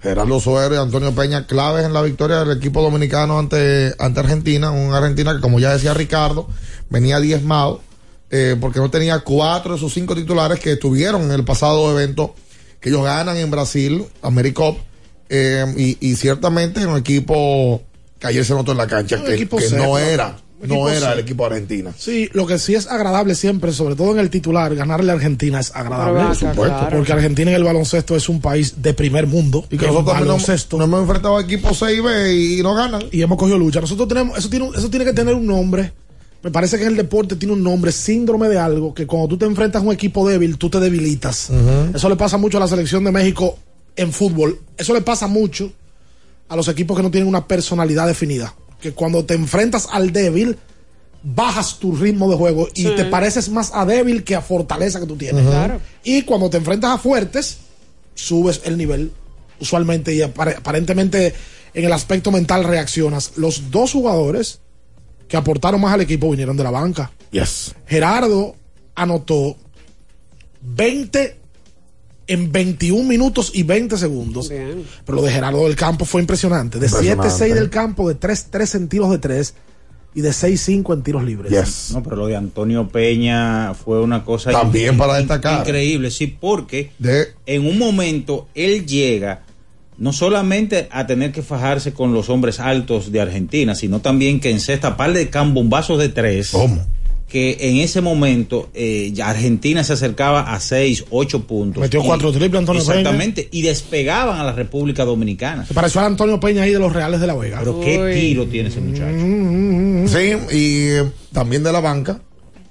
Gerardo 0.01 0.39
Suárez 0.39 0.79
y 0.79 0.81
Antonio 0.81 1.13
Peña 1.13 1.45
claves 1.45 1.85
en 1.85 1.93
la 1.93 2.01
victoria 2.01 2.43
del 2.43 2.57
equipo 2.57 2.81
dominicano 2.81 3.37
ante, 3.37 3.93
ante 3.99 4.19
Argentina, 4.19 4.71
una 4.71 4.97
Argentina 4.97 5.35
que 5.35 5.41
como 5.41 5.59
ya 5.59 5.73
decía 5.73 5.93
Ricardo, 5.93 6.47
venía 6.89 7.19
diezmado, 7.19 7.81
eh, 8.31 8.55
porque 8.59 8.79
no 8.79 8.89
tenía 8.89 9.19
cuatro 9.19 9.73
de 9.73 9.79
sus 9.79 9.93
cinco 9.93 10.15
titulares 10.15 10.59
que 10.59 10.73
estuvieron 10.73 11.23
en 11.23 11.31
el 11.31 11.45
pasado 11.45 11.91
evento 11.91 12.33
que 12.79 12.89
ellos 12.89 13.03
ganan 13.03 13.37
en 13.37 13.51
Brasil, 13.51 14.05
AmeriCup, 14.23 14.77
eh, 15.29 15.65
y, 15.77 15.97
y 16.01 16.15
ciertamente 16.15 16.85
un 16.85 16.97
equipo 16.97 17.83
que 18.19 18.27
ayer 18.27 18.43
se 18.43 18.53
notó 18.53 18.71
en 18.71 18.77
la 18.77 18.87
cancha, 18.87 19.17
Un 19.17 19.25
que, 19.25 19.47
no 19.75 19.97
era, 19.97 20.27
un 20.27 20.50
no 20.67 20.89
era 20.89 21.13
el 21.13 21.19
equipo 21.19 21.43
de 21.47 21.55
Argentina. 21.55 21.93
Sí, 21.97 22.29
lo 22.33 22.45
que 22.47 22.59
sí 22.59 22.75
es 22.75 22.87
agradable 22.87 23.35
siempre, 23.35 23.71
sobre 23.73 23.95
todo 23.95 24.11
en 24.11 24.19
el 24.19 24.29
titular, 24.29 24.73
ganarle 24.75 25.11
a 25.11 25.15
Argentina 25.15 25.59
es 25.59 25.71
agradable. 25.75 26.23
Por 26.23 26.35
supuesto, 26.35 26.63
claro. 26.77 26.97
porque 26.97 27.13
Argentina 27.13 27.51
en 27.51 27.57
el 27.57 27.63
baloncesto 27.63 28.15
es 28.15 28.29
un 28.29 28.41
país 28.41 28.81
de 28.81 28.93
primer 28.93 29.27
mundo. 29.27 29.65
Y 29.69 29.77
que 29.77 29.87
nosotros 29.87 30.19
baloncesto. 30.19 30.77
nos 30.77 30.87
hemos 30.87 31.01
enfrentado 31.01 31.37
a 31.37 31.41
equipos 31.41 31.77
6 31.79 31.97
y 31.97 32.01
B 32.01 32.33
y 32.35 32.61
no 32.63 32.73
ganan. 32.75 33.03
y 33.11 33.21
hemos 33.21 33.37
cogido 33.37 33.57
lucha. 33.57 33.81
Nosotros 33.81 34.07
tenemos, 34.07 34.37
eso 34.37 34.49
tiene, 34.49 34.65
un- 34.65 34.75
eso 34.75 34.89
tiene 34.89 35.05
que 35.05 35.13
tener 35.13 35.33
un 35.35 35.45
nombre. 35.47 35.93
Me 36.43 36.49
parece 36.49 36.77
que 36.77 36.83
en 36.83 36.89
el 36.89 36.97
deporte 36.97 37.35
tiene 37.35 37.53
un 37.53 37.63
nombre, 37.63 37.91
síndrome 37.91 38.49
de 38.49 38.57
algo, 38.57 38.93
que 38.95 39.05
cuando 39.05 39.27
tú 39.27 39.37
te 39.37 39.45
enfrentas 39.45 39.81
a 39.81 39.85
un 39.85 39.93
equipo 39.93 40.27
débil, 40.27 40.57
tú 40.57 40.69
te 40.71 40.79
debilitas. 40.79 41.51
Eso 41.93 42.09
le 42.09 42.15
pasa 42.15 42.37
mucho 42.37 42.57
a 42.57 42.59
la 42.59 42.67
selección 42.67 43.03
de 43.03 43.11
México 43.11 43.57
en 43.95 44.11
fútbol. 44.11 44.59
Eso 44.77 44.93
le 44.93 45.01
pasa 45.01 45.27
mucho 45.27 45.71
a 46.49 46.55
los 46.55 46.67
equipos 46.67 46.97
que 46.97 47.03
no 47.03 47.11
tienen 47.11 47.27
una 47.29 47.45
personalidad 47.47 48.07
definida. 48.07 48.55
Que 48.81 48.91
cuando 48.93 49.23
te 49.25 49.35
enfrentas 49.35 49.87
al 49.91 50.11
débil, 50.11 50.57
bajas 51.23 51.77
tu 51.79 51.95
ritmo 51.95 52.29
de 52.31 52.35
juego 52.35 52.67
y 52.73 52.83
Sí. 52.83 52.93
te 52.95 53.05
pareces 53.05 53.49
más 53.49 53.71
a 53.73 53.85
débil 53.85 54.23
que 54.23 54.35
a 54.35 54.41
fortaleza 54.41 54.99
que 54.99 55.05
tú 55.05 55.15
tienes. 55.15 55.45
Claro. 55.45 55.79
Y 56.03 56.23
cuando 56.23 56.49
te 56.49 56.57
enfrentas 56.57 56.91
a 56.91 56.97
fuertes, 56.97 57.57
subes 58.15 58.61
el 58.65 58.77
nivel 58.77 59.11
usualmente 59.59 60.13
y 60.15 60.21
apare- 60.21 60.55
aparentemente 60.57 61.33
en 61.73 61.85
el 61.85 61.93
aspecto 61.93 62.31
mental 62.31 62.63
reaccionas. 62.63 63.33
Los 63.37 63.69
dos 63.69 63.91
jugadores 63.91 64.59
que 65.27 65.37
aportaron 65.37 65.79
más 65.79 65.93
al 65.93 66.01
equipo 66.01 66.29
vinieron 66.31 66.57
de 66.57 66.63
la 66.63 66.71
banca. 66.71 67.11
Yes. 67.31 67.75
Gerardo 67.85 68.55
anotó 68.95 69.55
20 70.61 71.37
en 72.31 72.51
21 72.51 73.07
minutos 73.07 73.51
y 73.53 73.63
20 73.63 73.97
segundos. 73.97 74.49
Bien. 74.49 74.83
Pero 75.05 75.17
lo 75.17 75.21
de 75.23 75.31
Gerardo 75.31 75.65
del 75.65 75.75
Campo 75.75 76.05
fue 76.05 76.21
impresionante. 76.21 76.79
De 76.79 76.87
Impresionante. 76.87 77.27
7-6 77.33 77.53
del 77.53 77.69
campo, 77.69 78.07
de 78.09 78.19
3-3 78.19 78.75
en 78.75 78.87
tiros 78.87 79.11
de 79.11 79.17
3 79.19 79.53
y 80.13 80.21
de 80.21 80.29
6-5 80.31 80.93
en 80.93 81.03
tiros 81.03 81.23
libres. 81.23 81.51
Yes. 81.51 81.91
No, 81.93 82.03
pero 82.03 82.15
lo 82.17 82.27
de 82.27 82.35
Antonio 82.35 82.87
Peña 82.89 83.73
fue 83.73 84.01
una 84.01 84.23
cosa 84.25 84.51
También 84.51 84.93
in- 84.93 84.97
para 84.97 85.15
destacar. 85.17 85.59
increíble, 85.61 86.11
sí, 86.11 86.27
porque 86.27 86.91
De 86.99 87.27
en 87.45 87.65
un 87.65 87.77
momento 87.77 88.47
él 88.55 88.85
llega 88.85 89.43
no 89.97 90.13
solamente 90.13 90.87
a 90.91 91.05
tener 91.05 91.31
que 91.31 91.43
fajarse 91.43 91.93
con 91.93 92.11
los 92.13 92.29
hombres 92.29 92.59
altos 92.59 93.11
de 93.11 93.21
Argentina, 93.21 93.75
sino 93.75 93.99
también 94.01 94.39
que 94.39 94.49
encesta 94.49 94.97
par 94.97 95.13
de 95.13 95.29
cambombazos 95.29 95.99
de 95.99 96.09
tres. 96.09 96.49
¿Cómo? 96.51 96.83
Que 97.31 97.55
en 97.61 97.77
ese 97.77 98.01
momento 98.01 98.69
eh, 98.73 99.11
ya 99.13 99.29
Argentina 99.29 99.83
se 99.85 99.93
acercaba 99.93 100.53
a 100.53 100.59
seis, 100.59 101.05
ocho 101.11 101.47
puntos. 101.47 101.79
Metió 101.81 102.01
Y- 102.01 102.05
cuatro 102.05 102.31
triples 102.33 102.59
Antonio 102.59 102.81
Peña. 102.85 102.99
Exactamente, 102.99 103.47
y 103.51 103.61
despegaban 103.61 104.37
a 104.39 104.43
la 104.43 104.51
República 104.51 105.05
Dominicana. 105.05 105.65
Se 105.65 105.73
pareció 105.73 106.01
a 106.01 106.07
Antonio 106.07 106.39
Peña 106.41 106.63
ahí 106.63 106.71
de 106.71 106.79
los 106.79 106.91
Reales 106.91 107.21
de 107.21 107.27
la 107.27 107.35
Vega. 107.35 107.59
Pero 107.59 107.79
qué 107.79 108.11
tiro 108.13 108.47
tiene 108.47 108.67
ese 108.67 108.81
muchacho. 108.81 109.17
Sí, 110.07 110.55
y 110.57 110.87
eh, 110.89 111.09
también 111.31 111.63
de 111.63 111.71
la 111.71 111.79
banca, 111.79 112.19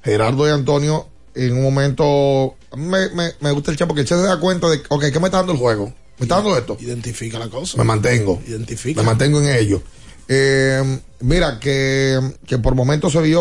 Gerardo 0.05 0.47
y 0.47 0.51
Antonio, 0.51 1.07
en 1.35 1.55
un 1.57 1.63
momento, 1.63 2.55
me, 2.77 3.09
me, 3.15 3.31
me 3.41 3.51
gusta 3.53 3.71
el 3.71 3.79
chat 3.79 3.89
porque 3.89 4.03
el 4.03 4.07
chat 4.07 4.19
se 4.19 4.25
da 4.27 4.39
cuenta 4.41 4.69
de, 4.69 4.79
ok, 4.91 5.05
¿qué 5.11 5.21
me 5.21 5.27
está 5.29 5.39
dando 5.39 5.53
el 5.53 5.59
juego? 5.59 5.87
¿Me 6.19 6.25
está 6.25 6.35
dando 6.37 6.59
esto? 6.59 6.77
Identifica 6.81 7.39
la 7.39 7.49
cosa. 7.49 7.79
Me 7.79 7.85
mantengo. 7.85 8.43
Identifica. 8.47 9.01
Me 9.01 9.07
mantengo 9.07 9.41
en 9.41 9.49
ello. 9.57 9.83
Eh, 10.29 10.83
mira, 11.21 11.59
que, 11.59 12.21
que 12.47 12.59
por 12.59 12.75
momentos 12.75 13.13
se 13.13 13.23
vio 13.23 13.41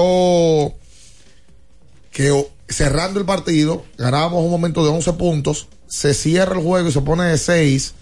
que 2.20 2.52
cerrando 2.68 3.18
el 3.18 3.26
partido, 3.26 3.86
ganábamos 3.98 4.44
un 4.44 4.52
momento 4.52 4.84
de 4.84 4.90
11 4.90 5.14
puntos, 5.14 5.70
se 5.88 6.14
cierra 6.14 6.54
el 6.54 6.62
juego 6.62 6.90
y 6.90 6.92
se 6.92 7.00
pone 7.00 7.24
de 7.24 7.38
6, 7.38 7.94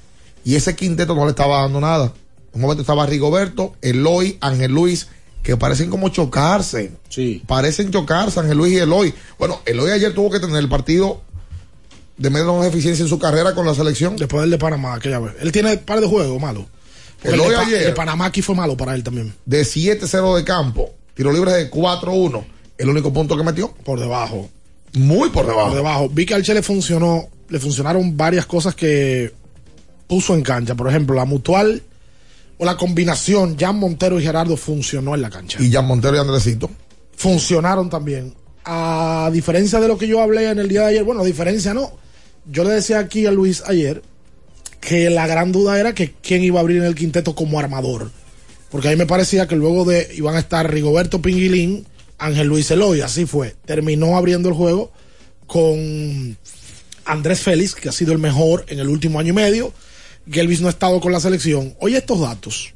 y 0.43 0.55
ese 0.55 0.75
quinteto 0.75 1.13
no 1.13 1.25
le 1.25 1.29
estaba 1.29 1.61
dando 1.61 1.79
nada. 1.79 2.11
Un 2.51 2.61
momento 2.61 2.81
estaba 2.81 3.05
Rigoberto, 3.05 3.75
Eloy, 3.79 4.39
Ángel 4.41 4.71
Luis, 4.71 5.09
que 5.43 5.55
parecen 5.55 5.91
como 5.91 6.09
chocarse. 6.09 6.93
Sí. 7.09 7.43
Parecen 7.45 7.91
chocarse 7.91 8.39
Ángel 8.39 8.57
Luis 8.57 8.73
y 8.73 8.77
Eloy. 8.77 9.13
Bueno, 9.37 9.61
Eloy 9.67 9.91
ayer 9.91 10.15
tuvo 10.15 10.31
que 10.31 10.39
tener 10.39 10.57
el 10.57 10.67
partido 10.67 11.21
de 12.17 12.31
menos 12.31 12.65
eficiencia 12.65 13.03
en 13.03 13.09
su 13.09 13.19
carrera 13.19 13.53
con 13.53 13.67
la 13.67 13.75
selección. 13.75 14.15
Después 14.15 14.41
del 14.41 14.49
de 14.49 14.57
Panamá, 14.57 14.95
aquella 14.95 15.19
vez. 15.19 15.35
Él 15.41 15.51
tiene 15.51 15.77
par 15.77 16.01
de 16.01 16.07
juegos 16.07 16.41
malos. 16.41 16.65
El 17.21 17.37
de 17.37 17.55
ayer. 17.55 17.81
el 17.81 17.87
de 17.89 17.93
Panamá 17.93 18.25
aquí 18.25 18.41
fue 18.41 18.55
malo 18.55 18.75
para 18.75 18.95
él 18.95 19.03
también. 19.03 19.35
de 19.45 19.61
7-0 19.61 20.37
de 20.37 20.43
campo, 20.43 20.95
tiro 21.13 21.31
libre 21.31 21.51
de 21.51 21.69
4-1, 21.69 22.56
el 22.77 22.89
único 22.89 23.11
punto 23.13 23.35
que 23.37 23.43
metió, 23.43 23.73
Por 23.83 23.99
debajo. 23.99 24.49
muy 24.93 25.29
por 25.29 25.45
debajo. 25.45 25.67
Por 25.69 25.77
debajo. 25.77 26.09
Vi 26.09 26.25
que 26.25 26.33
al 26.33 26.43
Che 26.43 26.53
le 26.53 26.61
funcionó, 26.63 27.27
le 27.49 27.59
funcionaron 27.59 28.15
varias 28.17 28.45
cosas 28.45 28.75
que 28.75 29.31
puso 30.07 30.33
en 30.35 30.41
cancha. 30.43 30.75
Por 30.75 30.87
ejemplo, 30.87 31.15
la 31.15 31.25
mutual 31.25 31.81
o 32.57 32.65
la 32.65 32.77
combinación 32.77 33.57
Jan 33.59 33.77
Montero 33.77 34.19
y 34.19 34.23
Gerardo 34.23 34.57
funcionó 34.57 35.13
en 35.15 35.21
la 35.21 35.29
cancha. 35.29 35.61
Y 35.61 35.71
Jan 35.71 35.85
Montero 35.85 36.15
y 36.15 36.19
Andresito. 36.19 36.69
funcionaron 37.15 37.89
también. 37.89 38.33
A 38.65 39.29
diferencia 39.31 39.79
de 39.79 39.87
lo 39.87 39.97
que 39.97 40.07
yo 40.07 40.21
hablé 40.21 40.49
en 40.49 40.59
el 40.59 40.67
día 40.67 40.81
de 40.81 40.87
ayer, 40.87 41.03
bueno, 41.03 41.21
a 41.21 41.25
diferencia 41.25 41.73
no. 41.73 41.91
Yo 42.49 42.63
le 42.63 42.71
decía 42.71 42.99
aquí 42.99 43.25
a 43.25 43.31
Luis 43.31 43.63
ayer 43.65 44.01
que 44.81 45.09
la 45.09 45.27
gran 45.27 45.51
duda 45.51 45.79
era 45.79 45.93
que 45.93 46.13
quién 46.21 46.43
iba 46.43 46.59
a 46.59 46.61
abrir 46.61 46.77
en 46.77 46.83
el 46.83 46.95
quinteto 46.95 47.33
como 47.35 47.59
armador. 47.59 48.11
Porque 48.69 48.87
a 48.87 48.91
mí 48.91 48.97
me 48.97 49.05
parecía 49.05 49.47
que 49.47 49.55
luego 49.55 49.85
de 49.85 50.09
iban 50.15 50.35
a 50.35 50.39
estar 50.39 50.69
Rigoberto 50.71 51.21
Pinguilín, 51.21 51.85
Ángel 52.17 52.47
Luis 52.47 52.69
Eloy, 52.71 53.01
así 53.01 53.25
fue. 53.25 53.55
Terminó 53.65 54.17
abriendo 54.17 54.49
el 54.49 54.55
juego 54.55 54.91
con 55.45 56.37
Andrés 57.05 57.41
Félix, 57.41 57.75
que 57.75 57.89
ha 57.89 57.91
sido 57.91 58.13
el 58.13 58.19
mejor 58.19 58.65
en 58.67 58.79
el 58.79 58.89
último 58.89 59.19
año 59.19 59.29
y 59.29 59.35
medio. 59.35 59.73
Gelvis 60.29 60.61
no 60.61 60.67
ha 60.67 60.71
estado 60.71 60.99
con 60.99 61.11
la 61.11 61.19
selección. 61.19 61.75
Oye 61.79 61.97
estos 61.97 62.19
datos. 62.19 62.73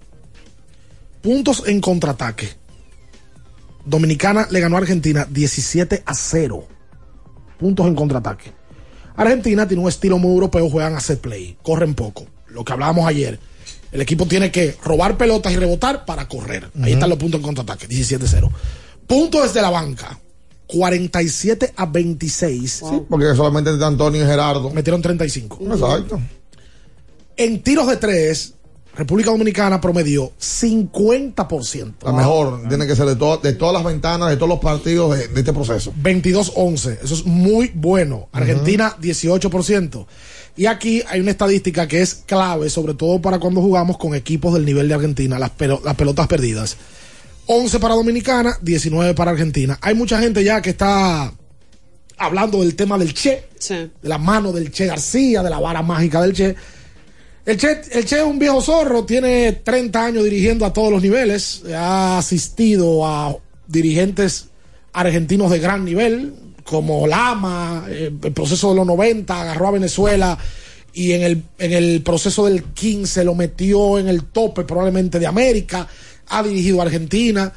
Puntos 1.22 1.64
en 1.68 1.82
contraataque. 1.82 2.50
Dominicana 3.86 4.48
le 4.50 4.60
ganó 4.60 4.78
a 4.78 4.80
Argentina 4.80 5.28
17 5.30 6.04
a 6.06 6.14
0. 6.14 6.68
Puntos 7.60 7.88
en 7.88 7.96
contraataque. 7.96 8.52
Argentina 9.16 9.68
tiene 9.68 9.84
un 9.84 9.90
estilo 9.90 10.18
muy 10.18 10.32
europeo, 10.32 10.70
juegan 10.70 10.96
a 10.96 11.00
set 11.00 11.20
play, 11.20 11.58
corren 11.62 11.94
poco. 11.94 12.26
Lo 12.48 12.64
que 12.64 12.74
hablábamos 12.74 13.08
ayer. 13.08 13.40
El 13.92 14.02
equipo 14.02 14.26
tiene 14.26 14.52
que 14.52 14.78
robar 14.84 15.18
pelotas 15.18 15.52
y 15.52 15.58
rebotar 15.58 16.06
para 16.06 16.28
correr. 16.28 16.72
Ahí 16.82 16.94
están 16.94 17.10
los 17.10 17.20
puntos 17.20 17.40
en 17.40 17.46
contraataque, 17.46 17.88
17 17.88 18.26
a 19.12 19.16
0. 19.16 19.22
Puntos 19.22 19.44
desde 19.44 19.62
la 19.62 19.70
banca, 19.70 20.18
47 20.68 21.74
a 21.76 21.86
26. 21.86 22.72
Sí, 22.72 23.02
porque 23.10 23.26
solamente 23.36 23.70
entre 23.70 23.86
Antonio 23.86 24.24
y 24.24 24.26
Gerardo. 24.26 24.70
Metieron 24.72 25.02
35. 25.02 25.60
Exacto. 25.74 26.20
En 27.38 27.62
tiros 27.64 27.88
de 27.88 27.98
tres, 27.98 28.54
República 28.96 29.32
Dominicana 29.32 29.80
promedió 29.82 30.32
50%. 30.40 31.94
La 32.04 32.12
mejor 32.12 32.68
tiene 32.68 32.86
que 32.88 32.96
ser 32.96 33.06
de, 33.06 33.16
to- 33.16 33.38
de 33.38 33.54
todas 33.54 33.74
las 33.74 33.84
ventanas, 33.84 34.30
de 34.30 34.36
todos 34.36 34.50
los 34.50 34.60
partidos 34.60 35.18
de, 35.18 35.28
de 35.28 35.40
este 35.40 35.54
proceso. 35.54 35.94
22-11. 36.02 37.00
Eso 37.04 37.14
es 37.16 37.26
muy 37.26 37.72
bueno. 37.74 38.28
Argentina, 38.32 38.96
18%. 39.02 40.06
Y 40.58 40.66
aquí 40.66 41.02
hay 41.10 41.22
una 41.22 41.32
estadística 41.32 41.88
que 41.88 42.02
es 42.02 42.16
clave, 42.26 42.70
sobre 42.70 42.94
todo 42.94 43.22
para 43.22 43.40
cuando 43.40 43.62
jugamos 43.62 43.98
con 43.98 44.14
equipos 44.14 44.54
del 44.54 44.66
nivel 44.66 44.88
de 44.90 44.94
Argentina, 44.96 45.40
las 45.40 45.52
pelotas 45.52 46.28
perdidas. 46.28 46.76
11 47.48 47.80
para 47.80 47.96
Dominicana, 47.96 48.58
19 48.62 49.14
para 49.14 49.32
Argentina. 49.32 49.78
Hay 49.82 49.96
mucha 49.96 50.20
gente 50.20 50.44
ya 50.44 50.62
que 50.62 50.72
está 50.72 51.34
hablando 52.18 52.62
del 52.62 52.76
tema 52.76 52.98
del 52.98 53.14
Che, 53.14 53.48
de 53.70 53.90
la 54.04 54.18
mano 54.18 54.52
del 54.52 54.72
Che 54.72 54.86
García, 54.86 55.44
de 55.44 55.50
la 55.50 55.60
vara 55.60 55.82
mágica 55.82 56.22
del 56.22 56.34
Che. 56.34 56.56
El 57.44 57.58
che, 57.58 57.82
el 57.92 58.06
che 58.06 58.18
es 58.18 58.24
un 58.24 58.38
viejo 58.38 58.62
zorro, 58.62 59.04
tiene 59.04 59.52
30 59.52 60.06
años 60.06 60.24
dirigiendo 60.24 60.64
a 60.64 60.74
todos 60.74 60.92
los 60.92 61.02
niveles, 61.02 61.64
ha 61.76 62.20
asistido 62.20 63.04
a 63.04 63.36
dirigentes 63.68 64.50
argentinos 64.94 65.50
de 65.50 65.58
gran 65.58 65.84
nivel, 65.84 66.36
como 66.64 67.08
Lama, 67.08 67.86
eh, 67.90 68.12
el 68.24 68.32
proceso 68.32 68.70
de 68.70 68.76
los 68.76 68.86
90, 68.86 69.42
agarró 69.42 69.70
a 69.70 69.72
Venezuela 69.72 70.38
y 70.94 71.14
en 71.14 71.22
el, 71.24 71.44
en 71.58 71.74
el 71.74 72.02
proceso 72.04 72.46
del 72.46 72.64
15 72.64 73.24
lo 73.24 73.34
metió 73.34 73.98
en 73.98 74.08
el 74.08 74.26
tope 74.26 74.64
probablemente 74.64 75.20
de 75.20 75.28
América, 75.28 75.88
ha 76.28 76.44
dirigido 76.44 76.80
a 76.80 76.86
Argentina, 76.86 77.52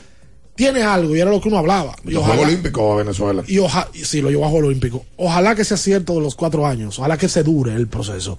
tiene 0.55 0.83
algo 0.83 1.15
y 1.17 1.21
era 1.21 1.31
lo 1.31 1.41
que 1.41 1.49
uno 1.49 1.59
hablaba. 1.59 1.97
Y 2.05 2.15
ojalá- 2.15 2.35
Juegos 2.35 2.47
Olímpicos 2.53 2.93
a 2.93 2.97
Venezuela. 2.97 3.45
y 3.47 3.59
ojalá, 3.59 3.89
sí, 4.05 4.21
lo 4.21 4.31
llevó 4.31 4.45
a 4.47 4.49
Juegos 4.51 4.69
Olímpicos. 4.69 5.03
Ojalá 5.17 5.55
que 5.55 5.65
sea 5.65 5.77
cierto 5.77 6.15
de 6.15 6.21
los 6.21 6.35
cuatro 6.35 6.67
años, 6.67 6.99
ojalá 6.99 7.17
que 7.17 7.29
se 7.29 7.43
dure 7.43 7.75
el 7.75 7.89
proceso. 7.89 8.39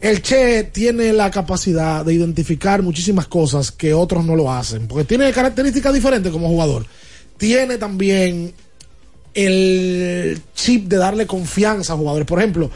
El 0.00 0.22
Che 0.22 0.64
tiene 0.64 1.12
la 1.12 1.30
capacidad 1.30 2.04
de 2.04 2.14
identificar 2.14 2.82
muchísimas 2.82 3.26
cosas 3.26 3.70
que 3.70 3.92
otros 3.92 4.24
no 4.24 4.34
lo 4.34 4.50
hacen, 4.50 4.88
porque 4.88 5.04
tiene 5.04 5.30
características 5.30 5.92
diferentes 5.92 6.32
como 6.32 6.48
jugador. 6.48 6.86
Tiene 7.36 7.76
también 7.78 8.54
el 9.34 10.40
chip 10.54 10.88
de 10.88 10.96
darle 10.96 11.26
confianza 11.26 11.92
a 11.92 11.96
jugadores. 11.96 12.26
Por 12.26 12.38
ejemplo, 12.38 12.70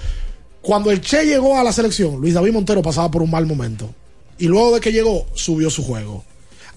cuando 0.61 0.91
el 0.91 1.01
Che 1.01 1.25
llegó 1.25 1.59
a 1.59 1.65
la 1.65 1.73
selección, 1.73 2.17
Luis 2.21 2.35
David 2.35 2.53
Montero 2.53 2.83
pasaba 2.83 3.11
por 3.11 3.23
un 3.23 3.31
mal 3.31 3.47
momento. 3.47 3.91
Y 4.39 4.47
luego 4.47 4.75
de 4.75 4.81
que 4.81 4.93
llegó, 4.93 5.27
subió 5.35 5.71
su 5.71 5.83
juego. 5.85 6.25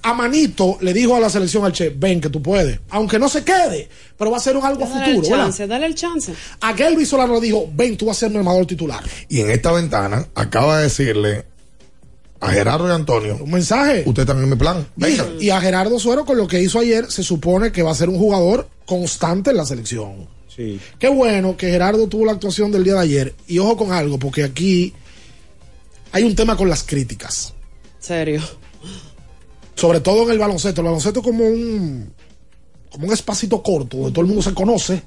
A 0.07 0.13
Manito 0.13 0.77
le 0.79 0.93
dijo 0.93 1.15
a 1.17 1.19
la 1.19 1.29
selección 1.29 1.65
al 1.65 1.73
Che, 1.73 1.89
ven 1.89 2.21
que 2.21 2.29
tú 2.29 2.41
puedes, 2.41 2.79
aunque 2.91 3.19
no 3.19 3.27
se 3.27 3.43
quede, 3.43 3.89
pero 4.17 4.31
va 4.31 4.37
a 4.37 4.39
ser 4.39 4.55
un 4.55 4.63
algo 4.65 4.85
a 4.85 4.87
Dale 4.89 5.05
futuro. 5.15 5.25
el 5.25 5.31
¿verdad? 5.31 5.45
chance, 5.47 5.67
dale 5.67 5.85
el 5.85 5.95
chance. 5.95 6.33
A 6.61 6.73
Kelvin 6.73 7.05
Solano 7.05 7.33
le 7.33 7.41
dijo, 7.41 7.69
ven, 7.73 7.97
tú 7.97 8.05
vas 8.05 8.15
a 8.15 8.19
ser 8.21 8.29
mi 8.29 8.37
armador 8.37 8.65
titular. 8.65 9.03
Y 9.27 9.41
en 9.41 9.51
esta 9.51 9.73
ventana 9.73 10.25
acaba 10.33 10.77
de 10.77 10.83
decirle 10.83 11.43
a 12.39 12.51
Gerardo 12.51 12.87
y 12.87 12.91
Antonio. 12.91 13.37
Un 13.41 13.51
mensaje. 13.51 14.03
Usted 14.05 14.25
también 14.25 14.45
en 14.45 14.49
mi 14.51 14.55
plan. 14.55 14.87
Venga. 14.95 15.25
Y, 15.39 15.47
y 15.47 15.49
a 15.49 15.59
Gerardo 15.59 15.99
Suero, 15.99 16.23
con 16.23 16.37
lo 16.37 16.47
que 16.47 16.61
hizo 16.61 16.79
ayer, 16.79 17.11
se 17.11 17.21
supone 17.23 17.73
que 17.73 17.83
va 17.83 17.91
a 17.91 17.95
ser 17.95 18.07
un 18.07 18.17
jugador 18.17 18.69
constante 18.85 19.49
en 19.49 19.57
la 19.57 19.65
selección. 19.65 20.29
Sí. 20.55 20.79
Qué 20.99 21.09
bueno 21.09 21.57
que 21.57 21.69
Gerardo 21.69 22.07
tuvo 22.07 22.25
la 22.25 22.31
actuación 22.31 22.71
del 22.71 22.85
día 22.85 22.93
de 22.93 22.99
ayer. 23.01 23.35
Y 23.47 23.59
ojo 23.59 23.75
con 23.75 23.91
algo, 23.91 24.17
porque 24.19 24.45
aquí 24.45 24.93
hay 26.13 26.23
un 26.23 26.33
tema 26.33 26.55
con 26.55 26.69
las 26.69 26.83
críticas. 26.83 27.53
Serio. 27.99 28.41
Sobre 29.77 29.99
todo 30.01 30.23
en 30.23 30.31
el 30.31 30.39
baloncesto. 30.39 30.81
El 30.81 30.85
baloncesto 30.85 31.19
es 31.19 31.25
como 31.25 31.45
un, 31.45 32.11
como 32.91 33.07
un 33.07 33.13
espacito 33.13 33.61
corto 33.63 33.97
donde 33.97 34.11
todo 34.11 34.21
el 34.21 34.27
mundo 34.27 34.41
se 34.41 34.53
conoce. 34.53 35.01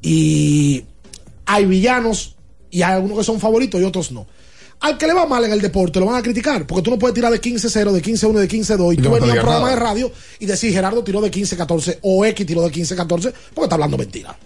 Y 0.00 0.84
hay 1.44 1.66
villanos 1.66 2.36
y 2.70 2.82
hay 2.82 2.94
algunos 2.94 3.18
que 3.18 3.24
son 3.24 3.40
favoritos 3.40 3.80
y 3.80 3.84
otros 3.84 4.12
no. 4.12 4.26
Al 4.80 4.98
que 4.98 5.06
le 5.06 5.14
va 5.14 5.26
mal 5.26 5.42
en 5.44 5.52
el 5.52 5.60
deporte 5.60 5.98
lo 5.98 6.06
van 6.06 6.16
a 6.16 6.22
criticar, 6.22 6.66
porque 6.66 6.82
tú 6.82 6.90
no 6.90 6.98
puedes 6.98 7.14
tirar 7.14 7.32
de 7.32 7.40
15-0, 7.40 7.92
de 7.92 8.02
15-1, 8.02 8.32
de 8.34 8.48
15-2 8.48 8.90
y 8.92 8.94
Y 8.94 8.96
tú 8.98 9.02
no 9.04 9.14
venías 9.14 9.30
a 9.30 9.34
un 9.34 9.40
programa 9.40 9.70
nada. 9.70 9.74
de 9.74 9.76
radio 9.76 10.12
y 10.38 10.46
decir 10.46 10.72
Gerardo 10.72 11.02
tiró 11.02 11.20
de 11.22 11.30
15-14 11.30 11.98
o 12.02 12.24
X 12.26 12.46
tiró 12.46 12.60
de 12.62 12.70
15-14 12.70 13.32
porque 13.54 13.62
está 13.62 13.74
hablando 13.74 13.96
mentira. 13.96 14.38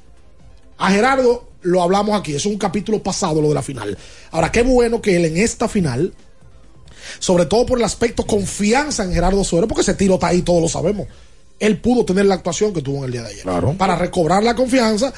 A 0.79 0.91
Gerardo 0.91 1.49
lo 1.63 1.83
hablamos 1.83 2.19
aquí, 2.19 2.35
es 2.35 2.47
un 2.47 2.57
capítulo 2.57 3.03
pasado 3.03 3.43
lo 3.43 3.49
de 3.49 3.55
la 3.55 3.63
final. 3.63 3.99
Ahora, 4.31 4.53
qué 4.53 4.63
bueno 4.63 5.03
que 5.03 5.17
él 5.17 5.25
en 5.27 5.37
esta 5.37 5.69
final, 5.69 6.15
sobre 7.19 7.47
todo 7.47 7.67
por 7.67 7.79
el 7.79 7.85
aspecto 7.85 8.25
confianza 8.27 9.05
en 9.05 9.13
Gerardo 9.13 9.45
Suero, 9.45 9.67
porque 9.69 9.83
ese 9.83 9.95
tiro 9.95 10.15
está 10.15 10.29
ahí, 10.29 10.43
todos 10.43 10.61
lo 10.63 10.69
sabemos. 10.69 11.07
Él 11.59 11.77
pudo 11.79 12.05
tener 12.05 12.25
la 12.27 12.35
actuación 12.37 12.73
que 12.73 12.81
tuvo 12.83 12.99
en 12.99 13.05
el 13.05 13.13
día 13.13 13.23
de 13.23 13.29
ayer. 13.29 13.45
Para 13.77 13.95
recobrar 13.97 14.43
la 14.43 14.55
confianza. 14.55 15.13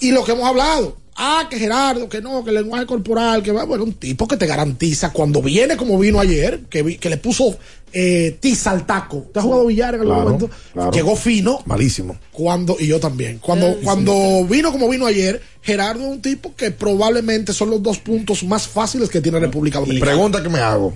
Y 0.00 0.10
lo 0.12 0.22
que 0.24 0.32
hemos 0.32 0.46
hablado. 0.46 0.96
Ah, 1.20 1.48
que 1.50 1.58
Gerardo, 1.58 2.08
que 2.08 2.20
no, 2.20 2.44
que 2.44 2.50
el 2.50 2.56
lenguaje 2.56 2.86
corporal, 2.86 3.42
que 3.42 3.50
va, 3.50 3.64
bueno, 3.64 3.82
un 3.82 3.94
tipo 3.94 4.28
que 4.28 4.36
te 4.36 4.46
garantiza 4.46 5.10
cuando 5.12 5.42
viene 5.42 5.76
como 5.76 5.98
vino 5.98 6.20
ayer, 6.20 6.60
que, 6.70 6.84
vi- 6.84 6.96
que 6.98 7.10
le 7.10 7.16
puso 7.16 7.58
eh, 7.92 8.36
tiza 8.38 8.70
al 8.70 8.86
taco. 8.86 9.26
¿Te 9.32 9.40
has 9.40 9.44
jugado 9.44 9.66
billar 9.66 9.94
en 9.96 10.02
algún 10.02 10.14
Claro, 10.14 10.30
momento? 10.30 10.50
claro. 10.72 10.92
Llegó 10.92 11.16
fino. 11.16 11.58
Malísimo. 11.64 12.16
Cuando, 12.30 12.76
y 12.78 12.86
yo 12.86 13.00
también. 13.00 13.38
Cuando, 13.40 13.78
cuando 13.82 14.44
vino 14.48 14.70
como 14.70 14.88
vino 14.88 15.06
ayer, 15.06 15.42
Gerardo 15.62 16.02
es 16.04 16.08
un 16.10 16.22
tipo 16.22 16.54
que 16.54 16.70
probablemente 16.70 17.52
son 17.52 17.70
los 17.70 17.82
dos 17.82 17.98
puntos 17.98 18.44
más 18.44 18.68
fáciles 18.68 19.08
que 19.08 19.20
tiene 19.20 19.40
República 19.40 19.80
Dominicana. 19.80 20.12
Pregunta 20.12 20.40
que 20.40 20.48
me 20.50 20.60
hago. 20.60 20.94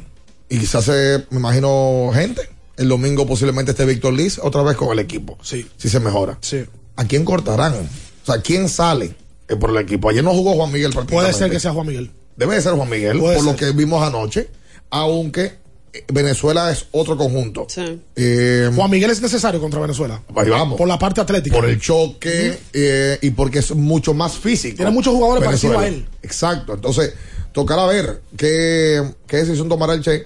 Y 0.53 0.59
quizás 0.59 0.87
eh, 0.93 1.25
me 1.31 1.39
imagino 1.39 2.11
gente. 2.13 2.43
El 2.77 2.91
domingo 2.91 3.27
posiblemente 3.27 3.71
esté 3.71 3.87
Víctor 3.87 4.13
Liz 4.13 4.39
otra 4.39 4.63
vez 4.63 4.77
con 4.77 4.93
el 4.93 4.99
equipo. 4.99 5.39
Sí. 5.43 5.67
Si 5.79 5.89
se 5.89 5.99
mejora. 5.99 6.37
Sí. 6.43 6.67
¿A 6.97 7.07
quién 7.07 7.25
cortarán? 7.25 7.73
O 7.73 8.27
sea, 8.27 8.43
¿quién 8.43 8.69
sale 8.69 9.15
eh, 9.49 9.57
por 9.57 9.71
el 9.71 9.79
equipo? 9.79 10.11
Ayer 10.11 10.23
no 10.23 10.33
jugó 10.35 10.53
Juan 10.53 10.71
Miguel 10.71 10.93
Puede 11.09 11.33
ser 11.33 11.51
que 11.51 11.59
sea 11.59 11.73
Juan 11.73 11.87
Miguel. 11.87 12.11
Debe 12.37 12.57
de 12.57 12.61
ser 12.61 12.75
Juan 12.75 12.91
Miguel, 12.91 13.19
Puede 13.19 13.37
por 13.37 13.47
lo 13.47 13.57
que 13.57 13.71
vimos 13.71 14.07
anoche. 14.07 14.51
Aunque 14.91 15.55
eh, 15.95 16.05
Venezuela 16.13 16.71
es 16.71 16.85
otro 16.93 17.17
conjunto. 17.17 17.67
Eh, 18.15 18.71
Juan 18.75 18.91
Miguel 18.91 19.11
es 19.11 19.23
necesario 19.23 19.59
contra 19.59 19.81
Venezuela. 19.81 20.21
Ahí 20.37 20.51
vamos. 20.51 20.77
Por 20.77 20.87
la 20.87 20.99
parte 20.99 21.23
atlética. 21.23 21.57
por 21.57 21.67
el 21.67 21.81
choque 21.81 22.59
eh, 22.75 23.19
y 23.23 23.31
porque 23.31 23.61
es 23.61 23.75
mucho 23.75 24.13
más 24.13 24.37
físico. 24.37 24.77
Tiene 24.77 24.91
muchos 24.91 25.15
jugadores 25.15 25.45
parecidos 25.45 25.79
a 25.79 25.87
él. 25.87 26.07
Exacto. 26.23 26.75
Entonces, 26.75 27.15
tocará 27.53 27.87
ver 27.87 28.21
qué, 28.37 29.03
qué 29.27 29.39
decisión 29.39 29.71
tomará 29.71 29.95
el 29.95 30.03
Che. 30.03 30.25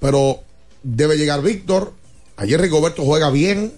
Pero 0.00 0.40
debe 0.82 1.16
llegar 1.16 1.42
Víctor. 1.42 1.92
Ayer 2.36 2.60
Rigoberto 2.60 3.04
juega 3.04 3.30
bien. 3.30 3.72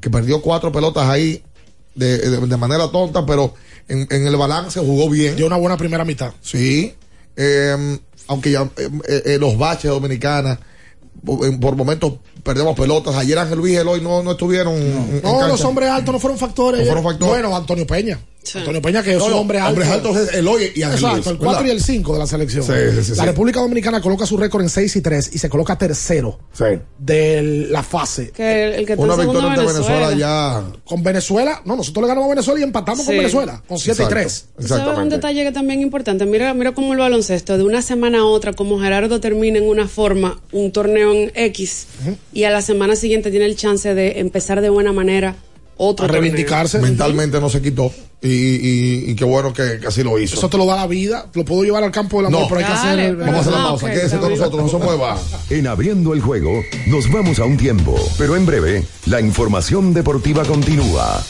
Que 0.00 0.08
perdió 0.10 0.40
cuatro 0.40 0.70
pelotas 0.72 1.08
ahí 1.08 1.42
de, 1.94 2.18
de- 2.18 2.46
de 2.46 2.56
manera 2.56 2.90
tonta, 2.92 3.26
pero 3.26 3.54
en, 3.88 4.06
en 4.10 4.26
el 4.26 4.36
balance 4.36 4.78
jugó 4.80 5.10
bien. 5.10 5.34
Dio 5.36 5.46
una 5.46 5.56
buena 5.56 5.76
primera 5.76 6.04
mitad. 6.04 6.32
Sí. 6.40 6.94
Eh, 7.36 7.98
aunque 8.28 8.52
ya 8.52 8.70
eh, 8.76 9.22
eh, 9.26 9.38
los 9.40 9.58
baches 9.58 9.90
dominicanas, 9.90 10.58
por, 11.24 11.58
por 11.58 11.74
momentos 11.76 12.14
perdemos 12.42 12.76
pelotas. 12.76 13.14
Ayer 13.16 13.38
Ángel 13.38 13.58
Luis 13.58 13.74
y 13.74 13.76
Eloy 13.76 14.00
no, 14.00 14.22
no 14.22 14.32
estuvieron. 14.32 15.22
No, 15.22 15.46
los 15.48 15.60
hombres 15.64 15.88
altos 15.90 16.12
no 16.12 16.18
fueron 16.20 16.38
factores. 16.38 16.80
No 16.80 16.86
fueron 16.86 17.04
factores. 17.04 17.42
Bueno, 17.42 17.56
Antonio 17.56 17.86
Peña. 17.86 18.18
Antonio 18.54 18.80
Peña, 18.80 19.02
que 19.02 19.12
es 19.12 19.18
No, 19.18 19.26
un 19.26 19.32
hombre 19.34 19.58
alto. 19.58 19.68
hombres 19.82 19.88
altos 19.90 20.16
es 20.16 20.34
Eloy 20.34 20.72
y 20.74 20.82
Ángel 20.82 20.94
Exacto, 20.98 21.14
Luis, 21.16 21.26
el 21.26 21.36
4 21.36 21.46
¿verdad? 21.58 21.66
y 21.66 21.70
el 21.76 21.82
5 21.82 22.12
de 22.14 22.18
la 22.18 22.26
selección. 22.26 22.64
Sí, 22.64 22.72
sí, 22.96 23.04
sí, 23.04 23.10
la 23.10 23.22
sí. 23.22 23.26
República 23.26 23.60
Dominicana 23.60 24.00
coloca 24.00 24.24
su 24.24 24.38
récord 24.38 24.62
en 24.62 24.70
6 24.70 24.96
y 24.96 25.00
3 25.02 25.30
y 25.34 25.38
se 25.38 25.50
coloca 25.50 25.76
tercero 25.76 26.38
Sí. 26.54 26.64
de 26.98 27.66
la 27.70 27.82
fase. 27.82 28.30
Que 28.30 28.64
el, 28.64 28.72
el 28.72 28.86
que 28.86 28.92
está 28.94 29.04
Una 29.04 29.14
victoria 29.16 29.50
ante 29.52 29.60
Venezuela. 29.66 30.08
Venezuela 30.08 30.18
ya. 30.18 30.80
Con 30.84 31.02
Venezuela, 31.02 31.60
no, 31.66 31.76
nosotros 31.76 32.02
le 32.02 32.08
ganamos 32.08 32.28
a 32.28 32.30
Venezuela 32.30 32.60
y 32.60 32.62
empatamos 32.62 33.04
con. 33.04 33.14
Venezuela, 33.16 33.62
con 33.68 33.78
7 33.78 33.90
y 33.90 34.04
Exacto. 34.06 34.14
3. 34.14 34.44
¿Tú 34.58 34.68
¿Sabes 34.68 34.98
un 34.98 35.08
detalle 35.10 35.44
que 35.44 35.52
también 35.52 35.80
es 35.80 35.84
importante? 35.84 36.24
Mira, 36.24 36.54
mira 36.54 36.72
cómo 36.72 36.94
el 36.94 36.98
baloncesto, 36.98 37.58
de 37.58 37.62
una 37.64 37.82
semana 37.82 38.20
a 38.20 38.24
otra, 38.24 38.54
como 38.54 38.80
Gerardo 38.80 39.20
termina 39.20 39.58
en 39.58 39.68
una 39.68 39.86
forma 39.86 40.40
un 40.52 40.72
torneo 40.72 41.12
en 41.12 41.30
X 41.34 41.86
y 42.32 42.44
a 42.44 42.50
la 42.50 42.62
semana 42.62 42.96
siguiente 42.96 43.30
tiene 43.30 43.46
el 43.46 43.56
chance 43.56 43.94
de 43.94 44.20
empezar 44.20 44.60
de 44.60 44.68
buena 44.70 44.92
manera 44.92 45.36
otro 45.76 46.04
A 46.04 46.08
torneo. 46.08 46.20
reivindicarse. 46.22 46.78
Mentalmente 46.78 47.40
no 47.40 47.48
se 47.48 47.62
quitó. 47.62 47.90
Y, 48.22 48.28
y- 48.28 49.04
y 49.10 49.14
qué 49.14 49.24
bueno 49.24 49.50
que, 49.54 49.78
que 49.80 49.86
así 49.86 50.02
lo 50.02 50.18
hizo. 50.18 50.36
Eso 50.36 50.50
te 50.50 50.58
lo 50.58 50.66
da 50.66 50.76
la 50.76 50.86
vida, 50.86 51.26
lo 51.32 51.42
puedo 51.44 51.62
llevar 51.64 51.82
al 51.84 51.90
campo 51.90 52.18
del 52.18 52.26
amor, 52.26 52.42
No. 52.42 52.48
pero 52.48 52.60
hay 52.60 52.66
que 52.66 52.72
hacer. 52.72 53.16
Vamos 53.16 53.34
a 53.34 53.40
hacer 53.40 53.52
la 53.54 53.60
Ah, 53.60 53.68
pausa. 53.68 53.90
Quédese 53.90 54.18
con 54.18 54.30
nosotros, 54.30 54.62
no 54.62 54.68
se 54.78 54.84
mueva. 54.84 55.18
En 55.48 55.66
abriendo 55.66 56.12
el 56.12 56.20
juego, 56.20 56.50
nos 56.86 57.10
vamos 57.10 57.38
a 57.38 57.46
un 57.46 57.56
tiempo, 57.56 57.96
pero 58.18 58.36
en 58.36 58.44
breve, 58.44 58.84
la 59.06 59.22
información 59.22 59.94
deportiva 59.94 60.44
continúa. 60.44 61.24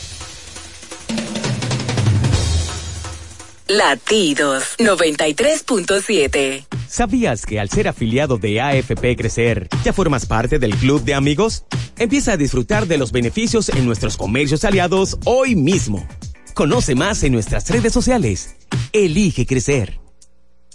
Latidos 3.71 4.65
93.7. 4.79 6.67
¿Sabías 6.89 7.47
que 7.47 7.61
al 7.61 7.71
ser 7.71 7.87
afiliado 7.87 8.37
de 8.37 8.61
AFP 8.61 9.15
Crecer, 9.15 9.69
ya 9.85 9.93
formas 9.93 10.27
parte 10.27 10.59
del 10.59 10.75
club 10.75 11.05
de 11.05 11.15
amigos? 11.15 11.67
Empieza 11.97 12.33
a 12.33 12.37
disfrutar 12.37 12.89
de 12.89 12.99
los 12.99 13.13
beneficios 13.13 13.69
en 13.69 13.87
nuestros 13.87 14.17
comercios 14.17 14.65
aliados 14.65 15.19
hoy 15.25 15.55
mismo. 15.55 16.05
Conoce 16.53 16.97
más 16.97 17.23
en 17.23 17.31
nuestras 17.31 17.71
redes 17.71 17.93
sociales. 17.93 18.57
Elige 18.93 19.47
crecer. 19.47 20.01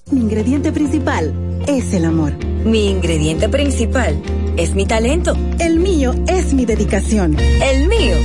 Mi 0.09 0.21
ingrediente 0.21 0.71
principal 0.71 1.33
es 1.67 1.93
el 1.93 2.05
amor. 2.05 2.33
Mi 2.63 2.91
ingrediente 2.91 3.49
principal 3.49 4.23
es 4.55 4.73
mi 4.73 4.85
talento. 4.85 5.37
El 5.59 5.81
mío 5.81 6.15
es 6.27 6.53
mi 6.53 6.65
dedicación. 6.65 7.37
El 7.37 7.89
mío 7.89 8.15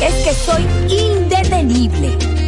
es 0.00 0.14
que 0.24 0.32
soy 0.32 0.62
indetenible. 0.88 2.43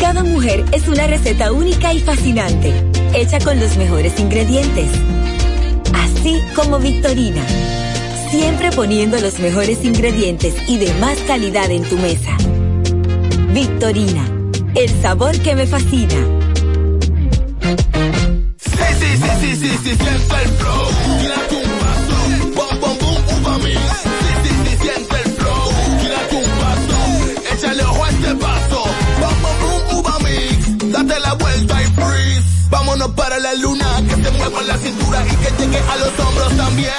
Cada 0.00 0.24
mujer 0.24 0.64
es 0.72 0.88
una 0.88 1.06
receta 1.06 1.52
única 1.52 1.92
y 1.92 2.00
fascinante. 2.00 2.72
hecha 3.14 3.38
con 3.38 3.60
los 3.60 3.76
mejores 3.76 4.18
ingredientes. 4.18 4.88
Así 5.92 6.40
como 6.56 6.78
Victorina. 6.78 7.42
Siempre 8.30 8.70
poniendo 8.72 9.20
los 9.20 9.38
mejores 9.40 9.84
ingredientes 9.84 10.54
y 10.66 10.78
de 10.78 10.94
más 10.94 11.18
calidad 11.26 11.70
en 11.70 11.82
tu 11.82 11.96
mesa. 11.98 12.36
Victorina, 13.52 14.26
el 14.74 14.88
sabor 15.02 15.38
que 15.40 15.54
me 15.54 15.66
fascina. 15.66 16.14
Sí, 18.58 18.70
sí, 18.98 19.16
sí, 19.40 19.56
sí, 19.56 19.78
sí, 19.84 19.94
sí. 19.96 20.20
Vámonos 32.70 33.10
para 33.10 33.38
la 33.38 33.52
luna, 33.54 34.00
que 34.08 34.22
se 34.22 34.30
mueva 34.30 34.62
la 34.62 34.78
cintura 34.78 35.24
y 35.26 35.36
que 35.36 35.50
llegue 35.58 35.78
a 35.78 35.96
los 35.96 36.18
hombros 36.20 36.56
también. 36.56 36.94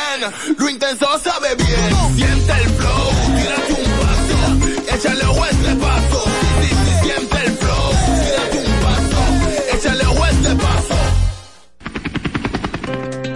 Lo 0.57 0.69
intenso 0.69 1.07
sabe 1.24 1.55
bien. 1.55 2.15
Siente 2.15 2.61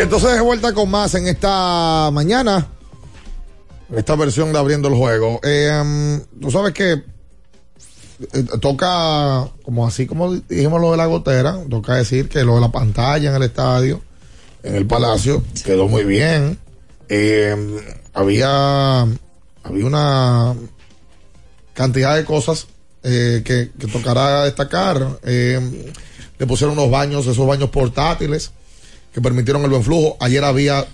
Entonces 0.00 0.32
de 0.32 0.40
vuelta 0.40 0.72
con 0.72 0.90
más 0.90 1.14
en 1.14 1.26
esta 1.26 2.10
mañana, 2.10 2.68
esta 3.94 4.16
versión 4.16 4.50
de 4.50 4.58
Abriendo 4.58 4.88
el 4.88 4.94
Juego. 4.94 5.40
Eh, 5.42 6.20
Tú 6.40 6.50
sabes 6.50 6.72
que 6.72 6.92
eh, 6.92 7.04
toca, 8.62 9.46
como 9.62 9.86
así 9.86 10.06
como 10.06 10.34
dijimos 10.34 10.80
lo 10.80 10.92
de 10.92 10.96
la 10.96 11.04
gotera, 11.04 11.58
toca 11.68 11.96
decir 11.96 12.30
que 12.30 12.44
lo 12.44 12.54
de 12.54 12.62
la 12.62 12.72
pantalla 12.72 13.28
en 13.28 13.36
el 13.36 13.42
estadio, 13.42 14.00
en 14.62 14.74
el 14.74 14.86
palacio, 14.86 15.42
quedó 15.64 15.86
muy 15.86 16.04
bien. 16.04 16.58
Eh, 17.10 17.54
había, 18.14 19.02
había 19.02 19.84
una 19.84 20.54
cantidad 21.74 22.16
de 22.16 22.24
cosas 22.24 22.68
eh, 23.02 23.42
que, 23.44 23.70
que 23.78 23.86
tocará 23.86 24.44
destacar. 24.44 25.18
Eh, 25.24 25.92
le 26.38 26.46
pusieron 26.46 26.78
unos 26.78 26.90
baños, 26.90 27.26
esos 27.26 27.46
baños 27.46 27.68
portátiles 27.68 28.52
que 29.12 29.20
permitieron 29.20 29.62
el 29.64 29.70
buen 29.70 29.82
flujo. 29.82 30.16
Ayer 30.20 30.44
había, 30.44 30.86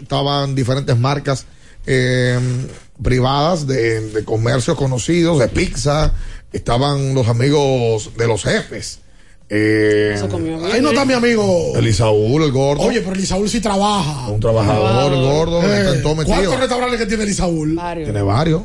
estaban 0.00 0.54
diferentes 0.54 0.96
marcas 0.98 1.46
eh, 1.86 2.38
privadas 3.02 3.66
de, 3.66 4.00
de 4.10 4.24
comercios 4.24 4.76
conocidos, 4.76 5.38
de 5.38 5.48
pizza, 5.48 6.12
estaban 6.52 7.14
los 7.14 7.28
amigos 7.28 8.10
de 8.16 8.26
los 8.26 8.42
jefes. 8.42 9.00
Eh, 9.48 10.12
Eso 10.16 10.28
comió 10.28 10.58
bien, 10.58 10.72
Ahí 10.72 10.80
no 10.82 10.88
está 10.88 11.04
mi 11.04 11.12
amigo. 11.12 11.72
el 11.76 11.86
Isaúl, 11.86 12.42
el 12.42 12.50
gordo. 12.50 12.82
Oye, 12.82 13.00
pero 13.00 13.12
el 13.14 13.20
Isaúl 13.20 13.48
sí 13.48 13.60
trabaja. 13.60 14.26
un 14.28 14.40
trabajador, 14.40 15.12
el 15.12 15.20
gordo, 15.22 15.62
Eh. 15.62 16.02
¿Cuántos 16.02 16.58
restaurantes 16.58 16.98
que 16.98 17.06
tiene 17.06 17.22
el 17.22 17.30
Isaúl? 17.30 17.78
Tiene 17.94 18.22
varios. 18.22 18.62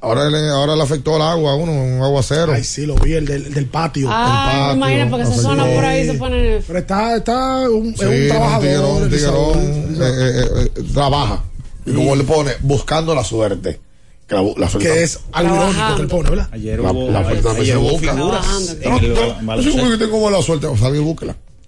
Ahora 0.00 0.28
le, 0.30 0.48
ahora 0.50 0.76
le 0.76 0.82
afectó 0.82 1.16
el 1.16 1.22
agua 1.22 1.52
a 1.52 1.54
uno, 1.54 1.72
un 1.72 2.02
aguacero. 2.02 2.52
Ay, 2.52 2.62
sí, 2.64 2.86
lo 2.86 2.94
vi, 2.96 3.14
el 3.14 3.24
del, 3.26 3.46
el 3.46 3.54
del 3.54 3.66
patio. 3.66 4.08
Ah, 4.10 4.72
imagina, 4.76 5.08
porque 5.08 5.22
esa 5.22 5.32
afectó. 5.32 5.48
zona 5.50 5.64
por 5.74 5.84
ahí 5.84 6.06
se 6.06 6.14
pone. 6.14 6.60
Pero 6.66 6.78
está, 6.78 7.16
está 7.16 7.70
un, 7.70 7.96
Sí, 7.96 8.04
es 8.04 8.08
un 8.22 8.28
trabajador. 8.28 8.56
un 8.56 8.60
tiguerón, 8.60 9.02
un 9.02 9.10
tiguerón, 9.10 9.96
eh, 10.02 10.40
eh, 10.40 10.70
eh, 10.76 10.82
trabaja. 10.92 11.42
Y 11.86 11.92
como 11.92 12.14
le 12.16 12.24
pone, 12.24 12.52
buscando 12.60 13.14
la 13.14 13.24
suerte. 13.24 13.80
Que, 14.28 14.34
la, 14.34 14.42
la 14.56 14.68
suerte 14.68 14.88
Que 14.88 15.02
es 15.04 15.20
algo 15.32 15.54
irónico 15.54 15.94
que 15.96 16.02
él 16.02 16.08
pone, 16.08 16.30
¿verdad? 16.30 16.48
Ayer 16.52 16.80
La, 16.80 16.90
hubo, 16.92 17.10
la 17.10 17.22
suerte 17.24 17.42
también 17.42 17.62
ayer 17.62 17.74
se 17.74 17.78
hubo 17.80 17.98
figuras 17.98 18.16
Trabajando, 18.16 18.72
en 18.72 18.78
el 19.04 19.08
No, 19.14 19.14
bal- 19.14 19.28
no, 19.28 19.40
yo 19.40 19.46
baloncesto. 19.46 19.78
seguro 19.78 19.94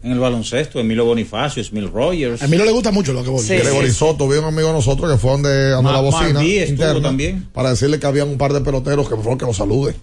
y. 0.03 0.07
En 0.07 0.13
el 0.13 0.19
baloncesto, 0.21 0.79
Emilio 0.81 1.05
Bonifacio, 1.05 1.63
Emil 1.71 1.91
Rogers. 1.91 2.43
A 2.43 2.47
no 2.47 2.65
le 2.65 2.73
gusta 2.73 2.91
mucho 2.91 3.13
lo 3.13 3.23
que 3.25 3.31
voy. 3.31 3.43
Sí. 3.43 3.55
Gregory 3.55 3.91
Soto, 3.93 4.29
vi 4.29 4.39
un 4.39 4.45
amigo 4.45 4.69
de 4.69 4.75
nosotros 4.75 5.11
que 5.11 5.19
fue 5.19 5.33
donde 5.33 5.75
andó 5.75 5.93
la 5.93 6.01
bocina 6.01 6.45
interna 6.45 7.03
también. 7.03 7.49
para 7.53 7.71
decirle 7.71 7.99
que 7.99 8.07
había 8.07 8.25
un 8.25 8.39
par 8.39 8.53
de 8.53 8.61
peloteros 8.61 9.09
que 9.09 9.15
por 9.15 9.25
favor 9.25 9.39
que 9.39 9.47
lo 9.47 9.55
salude. 9.55 9.95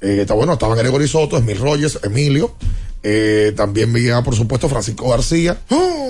Eh, 0.00 0.18
está 0.20 0.34
bueno, 0.34 0.52
estaban 0.52 0.76
Gregory 0.78 1.08
Soto, 1.08 1.38
Emil 1.38 1.58
Rogers, 1.58 1.98
Emilio. 2.02 2.54
Eh, 3.02 3.52
también 3.56 3.92
vi 3.92 4.08
por 4.24 4.34
supuesto, 4.34 4.68
Francisco 4.68 5.08
García. 5.08 5.58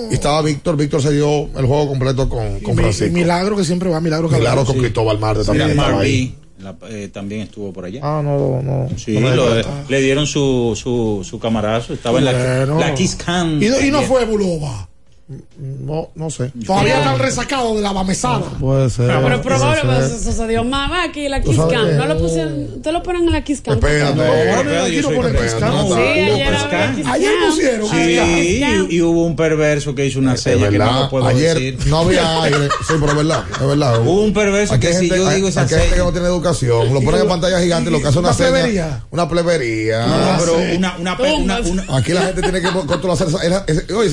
Y 0.09 0.13
estaba 0.13 0.41
Víctor. 0.41 0.77
Víctor 0.77 1.01
se 1.01 1.11
dio 1.11 1.43
el 1.57 1.65
juego 1.65 1.87
completo 1.87 2.27
con, 2.29 2.59
con 2.61 2.75
Mi- 2.75 2.81
Francisco. 2.81 3.13
Milagro 3.13 3.55
que 3.55 3.63
siempre 3.63 3.89
va, 3.89 3.99
Milagro 4.01 4.29
que 4.29 4.37
Milagro 4.37 4.65
con 4.65 4.77
Cristóbal 4.77 5.19
Marte 5.19 5.43
también 5.43 5.67
También 5.67 5.85
estaba 5.85 6.01
ahí. 6.01 6.35
La- 6.79 6.89
eh, 6.89 7.09
también 7.09 7.41
estuvo 7.41 7.71
por 7.71 7.85
allá. 7.85 8.01
Ah, 8.03 8.21
no, 8.23 8.61
no. 8.61 8.89
Sí, 8.97 9.17
no 9.19 9.33
lo- 9.35 9.45
le 9.89 10.01
dieron 10.01 10.25
su, 10.27 10.73
su, 10.75 11.23
su 11.23 11.39
camarazo. 11.39 11.93
Estaba 11.93 12.19
en 12.19 12.25
la, 12.25 12.31
la 12.79 12.93
Kiss. 12.95 13.15
Y 13.61 13.69
no, 13.69 13.79
y 13.79 13.91
no 13.91 14.01
fue 14.07 14.25
Bulova. 14.25 14.89
No, 15.57 16.09
no 16.15 16.29
sé. 16.29 16.53
Todavía 16.65 16.99
está 16.99 17.13
el 17.13 17.19
resacado 17.19 17.75
de 17.75 17.81
la 17.81 17.91
bamesada. 17.91 18.39
Puede 18.61 18.89
ser. 18.89 19.07
Pero 19.07 19.21
puede 19.23 19.37
probable, 19.39 19.81
pero 19.81 20.05
eso 20.05 20.19
sucedió 20.23 20.63
va 20.69 21.03
aquí 21.03 21.27
la 21.27 21.41
Kiss 21.41 21.57
No 21.57 22.05
lo 22.05 22.17
pusieron, 22.17 22.63
ustedes 22.75 22.93
lo 22.93 23.03
ponen 23.03 23.23
en 23.25 23.33
la 23.33 23.43
Kiss 23.43 23.59
Cam. 23.59 23.73
Espérate. 23.73 24.15
No, 24.15 24.23
espérate, 24.23 24.77
aquí 24.77 25.01
no 25.01 25.09
ponen 25.09 25.35
Kiss 25.35 25.55
Cam. 25.59 25.73
no, 25.73 25.83
Sí, 25.83 25.91
no, 27.03 27.11
ayer 27.11 27.33
pusieron. 27.45 27.89
Sí, 27.89 28.63
y, 28.89 29.01
hubo 29.01 29.25
un 29.25 29.35
perverso 29.35 29.93
que 29.93 30.05
hizo 30.05 30.19
una 30.19 30.37
seña 30.37 30.69
que 30.69 30.77
no 30.77 31.09
puedo 31.09 31.27
ayer 31.27 31.55
decir. 31.55 31.77
no 31.87 31.99
había 31.99 32.43
aire. 32.43 32.69
Sí, 32.87 32.93
pero 32.97 33.07
es 33.07 33.17
verdad, 33.17 33.43
es 33.51 33.67
verdad. 33.67 34.01
Hubo 34.01 34.23
un 34.23 34.33
perverso 34.33 34.73
Aquí 34.75 34.87
que 34.87 34.93
si 34.93 34.99
gente, 35.01 35.17
yo 35.17 35.29
digo 35.29 35.47
esa 35.49 35.63
aquí 35.63 35.73
hay 35.73 35.81
gente 35.81 35.95
que 35.97 36.03
no 36.03 36.11
tiene 36.13 36.27
educación. 36.27 36.93
Lo 36.93 37.01
ponen 37.01 37.21
en 37.21 37.27
pantalla 37.27 37.59
gigante 37.59 37.89
y 37.89 37.93
lo 37.93 37.99
que 38.01 38.07
hace 38.07 38.19
una, 38.19 38.29
Una 38.29 38.37
seña. 38.37 38.49
plebería. 38.51 39.03
Una 39.11 39.27
plebería. 39.27 40.05
Ah, 40.05 40.37
pero 40.39 40.57
una, 40.77 40.97
una, 40.97 41.17
una, 41.35 41.59
una- 41.59 41.97
Aquí 41.97 42.13
la 42.13 42.21
gente 42.21 42.41
tiene 42.43 42.61
que 42.61 42.69
controlar. 42.69 43.17
Oye, 43.93 44.09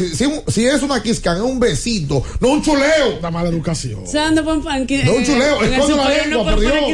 si 0.48 0.66
es 0.66 0.82
una 0.82 1.03
Can 1.22 1.36
es 1.36 1.42
un 1.42 1.60
besito, 1.60 2.22
no 2.40 2.48
un 2.48 2.62
chuleo. 2.62 3.18
Una 3.18 3.30
mala 3.30 3.48
educación. 3.50 4.06
¿Sabes 4.06 4.26
dónde 4.28 4.42
pueden 4.42 4.62
poner? 4.62 4.86
que- 4.86 5.04
No, 5.04 5.12
un 5.14 5.24
chuleo, 5.24 5.62
En 5.62 5.66
el 5.66 5.80
esconde 5.80 5.96
la 5.96 6.08
lengua, 6.10 6.44
por 6.52 6.60
Dios. 6.60 6.74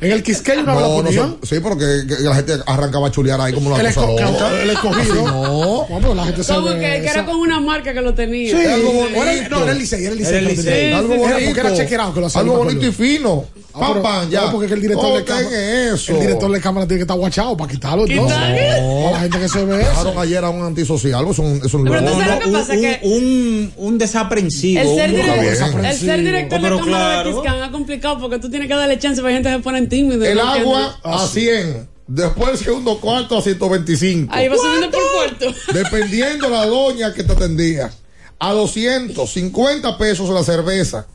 En 0.00 0.12
el 0.12 0.24
superior 0.24 0.64
no 0.66 0.74
la 0.74 0.80
no 0.80 0.94
ponían. 1.02 1.36
sí, 1.42 1.60
porque 1.60 1.84
que- 2.08 2.16
que 2.16 2.22
la 2.22 2.34
gente 2.34 2.54
arrancaba 2.66 3.08
a 3.08 3.10
chulear 3.10 3.40
ahí 3.40 3.52
como 3.52 3.70
una 3.74 3.80
El, 3.80 3.94
cosa 3.94 4.62
el 4.62 4.70
escogido. 4.70 5.00
Así 5.00 5.12
no. 5.24 5.86
No, 5.88 5.98
pero 6.00 6.14
la 6.14 6.24
gente 6.24 6.44
se 6.44 6.54
Como 6.54 6.66
ve 6.68 6.78
que, 6.78 6.96
era 7.08 7.24
con 7.26 7.36
una 7.36 7.60
marca 7.60 7.92
que 7.92 8.00
lo 8.00 8.14
tenía. 8.14 8.50
Sí, 8.58 8.66
algo 8.66 8.92
bonito. 8.92 9.18
no, 9.50 9.62
era 9.62 9.72
el 9.72 9.78
Licey, 9.78 10.04
era 10.04 10.12
el 10.12 10.18
Licey. 10.46 10.92
Algo 10.92 11.16
bonito. 11.16 11.60
era 11.60 11.74
chequerado 11.74 12.14
que 12.14 12.20
lo 12.20 12.26
hacía. 12.26 12.40
Algo 12.40 12.56
bonito 12.58 12.86
y 12.86 12.92
fino. 12.92 13.44
Ah, 13.74 13.80
Pam, 13.80 13.88
pero- 13.92 14.02
pam, 14.02 14.30
ya. 14.30 14.40
No, 14.42 14.52
porque 14.52 14.64
es 14.66 14.70
que 14.70 14.74
el 14.76 14.80
director 14.82 15.18
de 15.18 15.24
cámara. 15.24 15.92
eso. 15.94 16.12
El 16.12 16.20
director 16.20 16.50
de 16.52 16.60
cámara 16.60 16.86
tiene 16.86 16.98
que 16.98 17.02
estar 17.02 17.16
guachado 17.16 17.56
para 17.56 17.70
quitarlo. 17.70 18.06
No. 18.06 19.10
La 19.12 19.20
gente 19.20 19.38
que 19.38 19.48
se 19.48 19.64
ve. 19.64 19.80
eso. 19.82 19.88
Dejaron 19.90 20.18
ayer 20.18 20.44
a 20.44 20.50
un 20.50 20.64
antisocial. 20.64 21.26
Es 21.28 21.38
un, 21.38 21.60
es 21.64 21.74
un 21.74 21.84
Pero 22.00 22.12
tú 22.12 22.18
loco. 22.18 22.24
sabes 22.24 22.34
lo 22.34 22.40
que 22.40 22.46
un, 22.48 22.52
pasa 22.52 22.72
un- 22.74 22.80
que- 22.80 23.00
un, 23.02 23.72
un 23.76 23.98
desaprensivo. 23.98 24.80
El 24.80 24.88
ser, 24.96 25.10
director, 25.10 25.40
bien. 25.40 25.84
el 25.86 25.96
ser 25.96 26.18
director 26.22 26.60
pero 26.60 26.76
de 26.76 26.82
cámara 26.82 27.04
claro. 27.22 27.28
de 27.28 27.34
Kiskan 27.34 27.62
es 27.64 27.70
complicado 27.70 28.18
porque 28.18 28.38
tú 28.38 28.50
tienes 28.50 28.68
que 28.68 28.74
darle 28.74 28.98
chance 28.98 29.20
para 29.20 29.30
que 29.30 29.34
gente 29.42 29.50
se 29.52 29.58
pone 29.60 29.86
tímido. 29.86 30.24
El 30.24 30.40
agua 30.40 30.98
Ah, 31.04 31.24
a 31.24 31.26
100. 31.26 31.88
Después 32.06 32.52
el 32.52 32.58
segundo 32.58 32.98
cuarto 33.00 33.36
a 33.36 33.42
125. 33.42 34.32
Ahí 34.34 34.48
va 34.48 34.56
subiendo 34.56 34.90
por 34.90 35.02
cuarto. 35.14 35.54
Dependiendo 35.74 36.48
la 36.48 36.64
doña 36.66 37.12
que 37.12 37.22
te 37.22 37.32
atendía. 37.32 37.90
A 38.38 38.52
250 38.52 39.98
pesos 39.98 40.30
la 40.30 40.42
cerveza. 40.42 41.06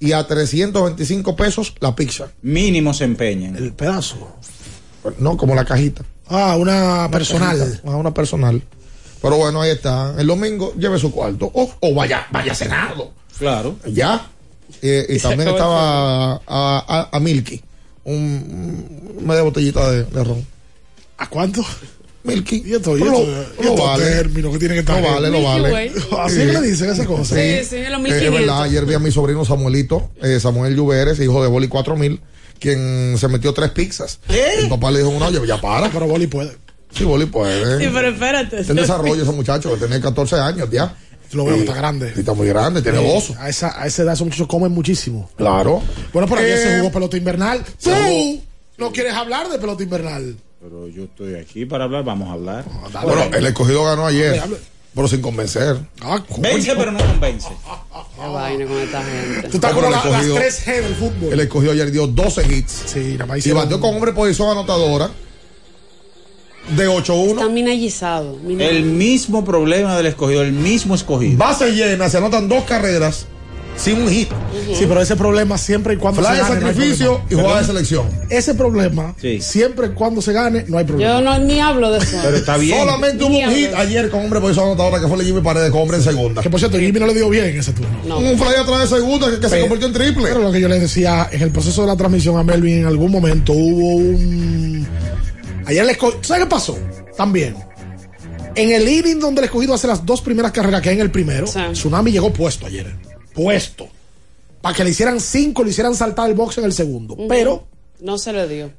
Y 0.00 0.12
a 0.12 0.26
325 0.26 1.34
pesos 1.36 1.74
la 1.80 1.94
pizza. 1.96 2.28
Mínimo 2.42 2.92
se 2.94 3.04
empeñan. 3.04 3.56
El 3.56 3.72
pedazo. 3.72 4.36
No, 5.18 5.36
como 5.36 5.54
la 5.54 5.64
cajita. 5.64 6.02
Ah, 6.28 6.56
una 6.56 7.08
personal. 7.10 7.58
Cajita. 7.58 7.80
Ah, 7.86 7.96
una 7.96 8.12
personal. 8.12 8.62
Pero 9.22 9.36
bueno, 9.36 9.60
ahí 9.62 9.70
está. 9.70 10.14
El 10.18 10.26
domingo 10.26 10.74
lleve 10.78 10.98
su 10.98 11.10
cuarto. 11.12 11.50
O, 11.52 11.70
o 11.80 11.94
vaya, 11.94 12.26
vaya 12.30 12.54
cenado. 12.54 13.12
Claro. 13.38 13.76
Ya. 13.86 14.28
Eh, 14.82 15.06
y 15.08 15.18
también 15.20 15.48
estaba 15.48 16.34
a, 16.34 16.40
a, 16.46 17.08
a 17.12 17.20
Milky. 17.20 17.62
Un, 18.04 18.14
un- 19.18 19.26
media 19.26 19.42
botellita 19.42 19.90
de, 19.90 20.04
de 20.04 20.24
ron. 20.24 20.46
¿A 21.18 21.28
cuánto? 21.28 21.64
Milky. 22.24 22.62
Y 22.64 22.74
esto, 22.74 22.96
y 22.96 23.02
esto, 23.02 23.12
lo- 23.12 23.62
y 23.62 23.76
lo 23.76 23.76
vale. 23.84 24.04
términos 24.04 24.52
que 24.52 24.58
tiene 24.58 24.74
que 24.74 24.80
estar. 24.80 25.00
Lo 25.02 25.08
vale, 25.12 25.30
lo 25.30 25.42
vale. 25.42 25.92
Así 26.20 26.40
es 26.42 26.46
que 26.52 26.60
le 26.60 26.62
dicen 26.62 26.90
esa 26.90 27.04
cosa. 27.06 27.34
Sí, 27.34 27.64
sí, 27.68 27.76
los 27.88 27.98
Eh, 28.00 28.02
1500. 28.02 28.22
es 28.22 28.30
verdad, 28.32 28.62
ayer 28.62 28.86
vi 28.86 28.94
a 28.94 28.98
mi 28.98 29.10
sobrino 29.10 29.44
Samuelito, 29.44 30.10
eh, 30.22 30.38
Samuel 30.40 30.74
Lluveres, 30.76 31.18
hijo 31.20 31.42
de 31.42 31.48
Boli 31.48 31.68
4000, 31.68 32.20
quien 32.60 33.16
se 33.18 33.28
metió 33.28 33.52
tres 33.54 33.70
pizzas. 33.70 34.20
El 34.28 34.68
papá 34.68 34.90
le 34.90 34.98
dijo, 35.00 35.12
no, 35.18 35.30
ya 35.44 35.60
para. 35.60 35.88
Pero 35.90 36.06
Boli 36.06 36.26
puede. 36.26 36.56
Sí, 36.98 37.04
Boli 37.04 37.26
puede. 37.26 37.78
Sí, 37.78 37.90
pero 37.92 38.08
espérate. 38.08 38.60
En 38.60 38.76
desarrollo 38.76 39.22
ese 39.22 39.32
muchacho, 39.32 39.70
que 39.72 39.78
tiene 39.78 40.00
14 40.00 40.36
años 40.36 40.68
ya. 40.70 40.94
Lo 41.32 41.44
veo 41.44 41.56
Y- 41.56 41.60
está 41.60 41.74
grande. 41.74 42.12
y 42.16 42.20
está 42.20 42.32
muy 42.32 42.48
grande, 42.48 42.80
tiene 42.82 43.00
Eh, 43.06 43.14
gozo. 43.14 43.34
A 43.38 43.48
esa, 43.50 43.80
a 43.80 43.86
esa 43.86 44.02
edad 44.02 44.14
esos 44.14 44.24
muchachos 44.26 44.46
comen 44.46 44.72
muchísimo. 44.72 45.30
Claro. 45.36 45.82
Bueno, 46.12 46.26
pero 46.26 46.40
ayer 46.40 46.56
Eh, 46.58 46.62
se 46.62 46.78
jugó 46.78 46.90
pelota 46.92 47.16
invernal. 47.18 47.62
Tú 47.82 47.90
jugó. 47.90 48.40
no 48.78 48.92
quieres 48.92 49.12
hablar 49.12 49.48
de 49.50 49.58
pelota 49.58 49.82
invernal. 49.82 50.36
Pero 50.60 50.88
yo 50.88 51.04
estoy 51.04 51.34
aquí 51.34 51.66
para 51.66 51.84
hablar, 51.84 52.02
vamos 52.04 52.28
a 52.30 52.32
hablar. 52.32 52.64
Bueno, 53.04 53.24
el 53.36 53.46
escogido 53.46 53.84
ganó 53.84 54.06
ayer, 54.06 54.42
pero 54.94 55.06
sin 55.06 55.20
convencer. 55.20 55.76
Ah. 56.00 56.20
Vence, 56.38 56.74
pero 56.74 56.90
no 56.92 56.98
convence. 56.98 57.48
Qué 57.48 58.26
vaina 58.26 58.66
con 58.66 58.78
esta 58.78 59.02
gente. 59.04 59.48
Tú 59.50 59.56
estás 59.58 59.72
la- 59.76 59.84
el 59.86 59.90
las 59.92 60.04
escogido- 60.06 60.34
3G 60.36 60.80
del 60.82 60.94
fútbol. 60.94 61.32
El 61.34 61.40
escogido 61.40 61.72
ayer 61.72 61.90
dio 61.92 62.06
12 62.06 62.42
hits. 62.52 62.82
Sí, 62.86 63.12
nada 63.12 63.26
más 63.26 63.46
Y 63.46 63.52
batió 63.52 63.78
con 63.80 63.94
hombre 63.94 64.12
posición 64.12 64.48
anotadora 64.48 65.10
de 66.76 66.88
8-1. 66.88 67.30
Está 67.30 67.48
minallizado. 67.48 68.36
El 68.46 68.82
mismo 68.84 69.44
problema 69.44 69.96
del 69.96 70.06
escogido, 70.06 70.42
el 70.42 70.52
mismo 70.52 70.94
escogido. 70.94 71.36
Base 71.38 71.72
llena, 71.72 72.08
se 72.08 72.18
anotan 72.18 72.48
dos 72.48 72.64
carreras 72.64 73.26
sin 73.76 74.02
un 74.02 74.08
hit. 74.10 74.28
Sí, 74.74 74.86
pero 74.88 75.00
ese 75.00 75.14
problema 75.14 75.56
siempre 75.56 75.94
y 75.94 75.98
cuando 75.98 76.20
Fly 76.20 76.30
se 76.30 76.34
de 76.34 76.42
gane. 76.42 76.54
hay 76.56 76.60
sacrificio 76.72 77.20
y 77.30 77.34
jugada 77.36 77.60
de 77.60 77.64
selección. 77.66 78.06
Ese 78.28 78.54
problema, 78.56 79.14
Sí. 79.20 79.40
siempre 79.40 79.86
y 79.86 79.90
cuando 79.90 80.20
se 80.20 80.32
gane, 80.32 80.64
no 80.66 80.78
hay 80.78 80.84
problema. 80.84 81.12
Yo 81.12 81.20
no 81.20 81.38
ni 81.38 81.60
hablo 81.60 81.92
de 81.92 81.98
eso. 82.00 82.16
Pero 82.20 82.36
está 82.38 82.56
bien. 82.56 82.76
Solamente 82.76 83.22
hubo 83.22 83.38
un 83.38 83.50
hit 83.54 83.72
ayer 83.76 84.10
con 84.10 84.24
hombre 84.24 84.40
posición 84.40 84.64
anotadora 84.66 85.00
que 85.00 85.06
fue 85.06 85.16
el 85.18 85.24
Jimmy 85.24 85.42
Paredes 85.42 85.70
con 85.70 85.82
hombre 85.82 85.98
en 85.98 86.02
segunda. 86.02 86.42
Que 86.42 86.50
por 86.50 86.58
cierto, 86.58 86.76
Jimmy 86.76 86.98
no 86.98 87.06
le 87.06 87.14
dio 87.14 87.28
bien 87.30 87.44
en 87.44 87.58
ese 87.60 87.72
turno. 87.72 87.88
No. 88.04 88.18
Un 88.18 88.36
fly 88.36 88.56
atrás 88.60 88.80
de 88.90 88.96
segunda 88.96 89.30
que, 89.30 89.38
que 89.38 89.48
se 89.48 89.60
convirtió 89.60 89.86
en 89.86 89.92
triple. 89.94 90.24
Pero 90.26 90.40
lo 90.40 90.50
que 90.50 90.60
yo 90.60 90.66
les 90.68 90.80
decía, 90.80 91.28
en 91.30 91.40
el 91.42 91.50
proceso 91.52 91.82
de 91.82 91.86
la 91.86 91.96
transmisión 91.96 92.36
a 92.36 92.42
Melvin, 92.42 92.78
en 92.80 92.86
algún 92.86 93.12
momento 93.12 93.52
hubo 93.52 93.94
un. 93.94 94.88
Ayer 95.68 95.84
le 95.84 95.92
esco- 95.98 96.14
¿Sabes 96.22 96.44
qué 96.44 96.48
pasó? 96.50 96.78
También. 97.16 97.54
En 98.54 98.70
el 98.72 98.88
inning 98.88 99.20
donde 99.20 99.40
el 99.42 99.44
escogido 99.44 99.74
hace 99.74 99.86
las 99.86 100.04
dos 100.04 100.20
primeras 100.22 100.50
carreras 100.50 100.80
que 100.80 100.88
hay 100.88 100.96
en 100.96 101.02
el 101.02 101.10
primero, 101.10 101.46
Sí. 101.46 101.60
Tsunami 101.72 102.10
llegó 102.10 102.32
puesto 102.32 102.66
ayer. 102.66 102.96
Puesto. 103.34 103.86
Para 104.60 104.74
que 104.74 104.82
le 104.82 104.90
hicieran 104.90 105.20
cinco, 105.20 105.62
le 105.62 105.70
hicieran 105.70 105.94
saltar 105.94 106.28
el 106.28 106.34
box 106.34 106.58
en 106.58 106.64
el 106.64 106.72
segundo. 106.72 107.16
Pero 107.28 107.66
No 108.00 108.16
se 108.18 108.32
le 108.32 108.48
dio. 108.48 108.70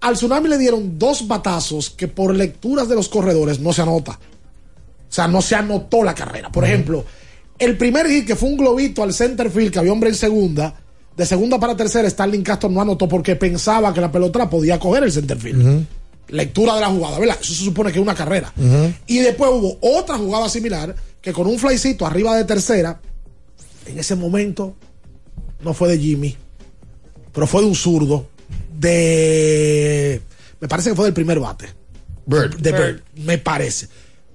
al 0.00 0.14
Tsunami 0.16 0.48
le 0.48 0.58
dieron 0.58 0.98
dos 0.98 1.26
batazos 1.26 1.90
que 1.90 2.08
por 2.08 2.34
lecturas 2.34 2.88
de 2.88 2.94
los 2.96 3.08
corredores 3.08 3.60
no 3.60 3.72
se 3.72 3.82
anota. 3.82 4.12
O 4.12 5.12
sea, 5.16 5.28
no 5.28 5.40
se 5.40 5.54
anotó 5.54 6.02
la 6.02 6.14
carrera. 6.14 6.50
Por 6.50 6.64
ejemplo, 6.64 7.04
el 7.58 7.78
primer 7.78 8.06
hit 8.08 8.26
que 8.26 8.36
fue 8.36 8.48
un 8.50 8.56
globito 8.58 9.02
al 9.02 9.14
center 9.14 9.50
field 9.50 9.72
que 9.72 9.78
había 9.78 9.92
hombre 9.92 10.10
en 10.10 10.16
segunda, 10.16 10.74
de 11.16 11.24
segunda 11.24 11.58
para 11.58 11.74
tercera, 11.76 12.10
Starling 12.10 12.42
Castro 12.42 12.68
no 12.68 12.82
anotó 12.82 13.08
porque 13.08 13.36
pensaba 13.36 13.94
que 13.94 14.00
la 14.02 14.12
pelota 14.12 14.50
podía 14.50 14.78
coger 14.78 15.04
el 15.04 15.12
center 15.12 15.38
field. 15.38 15.86
Lectura 16.28 16.74
de 16.74 16.80
la 16.80 16.88
jugada, 16.88 17.18
¿verdad? 17.18 17.38
Eso 17.40 17.54
se 17.54 17.64
supone 17.64 17.92
que 17.92 17.98
es 17.98 18.02
una 18.02 18.14
carrera. 18.14 18.52
Y 19.06 19.18
después 19.18 19.50
hubo 19.52 19.78
otra 19.80 20.16
jugada 20.18 20.48
similar 20.48 20.94
que 21.20 21.32
con 21.32 21.46
un 21.46 21.58
flycito 21.58 22.04
arriba 22.06 22.36
de 22.36 22.44
tercera, 22.44 23.00
en 23.86 23.98
ese 23.98 24.14
momento 24.16 24.74
no 25.62 25.72
fue 25.74 25.88
de 25.90 25.98
Jimmy, 25.98 26.36
pero 27.32 27.46
fue 27.46 27.62
de 27.62 27.68
un 27.68 27.74
zurdo 27.74 28.26
de. 28.78 30.20
Me 30.60 30.68
parece 30.68 30.90
que 30.90 30.96
fue 30.96 31.04
del 31.06 31.14
primer 31.14 31.38
bate. 31.40 31.66
Bird. 32.24 32.56
De 32.58 32.72
Bird, 32.72 33.02
me 33.24 33.38
parece. 33.38 33.88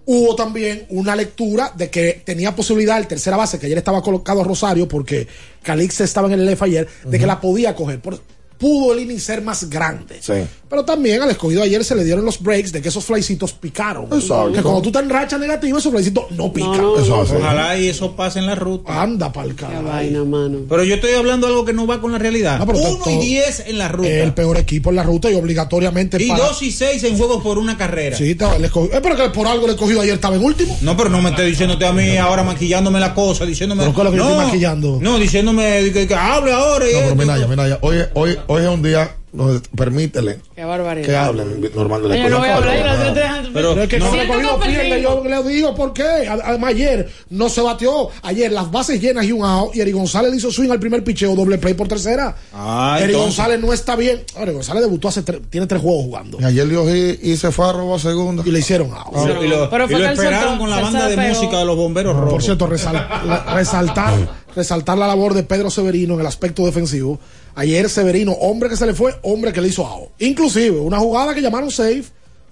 Hubo 0.05 0.35
también 0.35 0.85
una 0.89 1.15
lectura 1.15 1.71
de 1.75 1.89
que 1.89 2.21
tenía 2.25 2.55
posibilidad 2.55 2.97
el 2.97 3.07
tercera 3.07 3.37
base, 3.37 3.59
que 3.59 3.67
ayer 3.67 3.77
estaba 3.77 4.01
colocado 4.01 4.41
a 4.41 4.43
Rosario, 4.43 4.87
porque 4.87 5.27
Calix 5.61 6.01
estaba 6.01 6.27
en 6.31 6.39
el 6.39 6.45
LF 6.49 6.61
ayer, 6.63 6.87
de 7.05 7.19
que 7.19 7.25
la 7.27 7.39
podía 7.39 7.75
coger. 7.75 7.99
Por- 8.01 8.21
pudo 8.57 8.93
el 8.93 8.99
inning 9.01 9.19
ser 9.19 9.41
más 9.41 9.69
grande. 9.69 10.17
Sí. 10.21 10.33
Pero 10.71 10.85
también 10.85 11.21
al 11.21 11.29
escogido 11.29 11.61
ayer 11.63 11.83
se 11.83 11.93
le 11.95 12.05
dieron 12.05 12.23
los 12.23 12.41
breaks 12.41 12.71
de 12.71 12.81
que 12.81 12.87
esos 12.87 13.03
flycitos 13.03 13.51
picaron. 13.51 14.05
Exacto. 14.05 14.53
Que 14.53 14.61
cuando 14.63 14.81
tú 14.81 14.87
estás 14.87 15.03
en 15.03 15.09
racha 15.09 15.37
negativa, 15.37 15.77
esos 15.77 15.91
flycitos 15.91 16.31
no 16.31 16.51
pican. 16.53 16.77
no, 16.77 16.97
Eso 16.97 17.21
hace. 17.21 17.35
Ojalá 17.35 17.77
y 17.77 17.89
eso 17.89 18.15
pase 18.15 18.39
en 18.39 18.45
la 18.45 18.55
ruta. 18.55 19.01
Anda 19.01 19.33
pa'l 19.33 19.49
Qué 19.49 19.55
carajo. 19.65 19.83
vaina, 19.83 20.23
mano. 20.23 20.59
Pero 20.69 20.85
yo 20.85 20.95
estoy 20.95 21.13
hablando 21.13 21.45
de 21.47 21.51
algo 21.53 21.65
que 21.65 21.73
no 21.73 21.85
va 21.85 21.99
con 21.99 22.13
la 22.13 22.17
realidad. 22.19 22.57
No, 22.57 22.65
pero 22.65 22.79
Uno 22.79 22.95
todo- 23.03 23.09
y 23.13 23.17
10 23.17 23.63
en 23.67 23.77
la 23.77 23.89
ruta. 23.89 24.07
El 24.09 24.33
peor 24.33 24.57
equipo 24.57 24.91
en 24.91 24.95
la 24.95 25.03
ruta 25.03 25.29
y 25.29 25.35
obligatoriamente 25.35 26.23
y 26.23 26.29
para- 26.29 26.45
2 26.45 26.61
y 26.63 26.71
6 26.71 27.03
en 27.03 27.17
juegos 27.17 27.43
por 27.43 27.57
una 27.57 27.77
carrera. 27.77 28.15
Sí, 28.17 28.31
estaba 28.31 28.55
el 28.55 28.63
escogido. 28.63 28.97
Eh, 28.97 29.01
pero 29.03 29.17
que 29.17 29.29
por 29.29 29.47
algo 29.47 29.65
el 29.65 29.71
escogido 29.73 29.99
ayer 29.99 30.13
estaba 30.15 30.37
en 30.37 30.43
último. 30.45 30.77
No, 30.79 30.95
pero 30.95 31.09
no 31.09 31.21
me 31.21 31.31
estés 31.31 31.47
diciéndote 31.47 31.85
a 31.85 31.91
mí 31.91 32.15
ahora 32.15 32.43
maquillándome 32.43 33.01
la 33.01 33.13
cosa, 33.13 33.45
diciéndome. 33.45 33.83
¿Pero 33.91 34.03
lo 34.05 34.11
que 34.11 34.17
yo 34.17 34.23
no, 34.23 34.29
estoy 34.31 34.45
maquillando? 34.45 34.99
No, 35.01 35.19
diciéndome 35.19 35.91
que, 35.91 36.07
que 36.07 36.15
hable 36.15 36.53
ahora. 36.53 36.89
y 36.89 36.93
No, 36.93 36.99
pero 37.01 37.15
mira, 37.17 37.37
ya, 37.37 37.47
mira, 37.47 37.67
ya. 37.67 37.77
Hoy, 37.81 37.97
hoy, 38.13 38.37
hoy 38.47 38.61
es 38.63 38.69
un 38.69 38.81
día 38.81 39.17
donde 39.33 39.61
permítele 39.75 40.39
Qué 40.55 40.63
barbaridad. 40.65 41.07
que 41.07 41.15
hablen 41.15 41.69
normal 41.73 42.01
de 42.03 42.09
la 42.09 42.15
Oye, 42.15 42.29
no 42.29 42.39
voy 42.39 42.47
a 42.49 42.55
hablar 42.57 43.13
Pero- 43.53 43.73
Pero 43.73 43.83
es 43.83 43.89
que 43.89 43.99
No. 43.99 44.05
no, 44.05 44.11
Siento 44.11 44.33
escogido 44.33 44.59
que 44.59 44.69
pierde, 44.69 45.01
yo 45.01 45.23
le 45.23 45.43
digo 45.49 45.75
por 45.75 45.93
qué. 45.93 46.03
Además, 46.03 46.69
ayer 46.71 47.09
no 47.29 47.49
se 47.49 47.61
batió. 47.61 48.09
Ayer 48.23 48.51
las 48.51 48.69
bases 48.71 49.01
llenas 49.01 49.25
y 49.25 49.31
un 49.31 49.43
out. 49.45 49.75
Y 49.75 49.81
Eri 49.81 49.91
González 49.91 50.31
le 50.31 50.37
hizo 50.37 50.51
swing 50.51 50.69
al 50.71 50.79
primer 50.79 51.03
picheo, 51.03 51.35
doble 51.35 51.57
play 51.57 51.73
por 51.73 51.87
tercera. 51.87 52.35
Ah, 52.53 52.95
Eri 52.99 53.13
entonces. 53.13 53.37
González 53.37 53.59
no 53.61 53.73
está 53.73 53.95
bien. 53.95 54.21
Eri 54.37 54.51
González 54.51 54.83
debutó 54.83 55.07
hace 55.07 55.21
tres, 55.23 55.39
tiene 55.49 55.67
tres 55.67 55.81
juegos 55.81 56.03
jugando. 56.05 56.37
Y 56.39 56.43
ayer 56.45 56.67
dio 56.67 56.85
hit 56.87 57.23
y 57.23 57.37
se 57.37 57.51
fue 57.51 57.67
a 57.69 57.71
robar 57.73 57.99
segunda. 57.99 58.43
Y 58.45 58.51
le 58.51 58.59
hicieron 58.59 58.91
out. 58.93 59.07
Y 59.13 59.27
lo- 59.27 59.43
y 59.43 59.47
lo, 59.47 59.69
Pero 59.69 59.85
y 59.85 59.89
fue 59.89 59.99
lo 59.99 60.09
esperaron 60.09 60.57
con 60.57 60.69
la 60.69 60.79
banda 60.81 61.07
de 61.07 61.15
pegó. 61.15 61.27
música 61.29 61.57
de 61.59 61.65
los 61.65 61.75
bomberos 61.77 62.15
rojos. 62.15 62.29
Por 62.31 62.43
cierto, 62.43 62.67
resal- 62.67 63.07
la- 63.25 63.53
resaltar, 63.55 64.13
resaltar 64.55 64.97
la 64.97 65.07
labor 65.07 65.33
de 65.33 65.43
Pedro 65.43 65.69
Severino 65.69 66.13
en 66.15 66.19
el 66.21 66.27
aspecto 66.27 66.65
defensivo. 66.65 67.19
Ayer 67.55 67.89
Severino, 67.89 68.31
hombre 68.33 68.69
que 68.69 68.77
se 68.77 68.85
le 68.85 68.93
fue, 68.93 69.13
hombre 69.23 69.51
que 69.53 69.61
le 69.61 69.67
hizo 69.67 69.85
out. 69.85 70.09
Inclusive, 70.19 70.79
una 70.79 70.99
jugada 70.99 71.33
que 71.33 71.41
llamaron 71.41 71.69
safe 71.71 72.03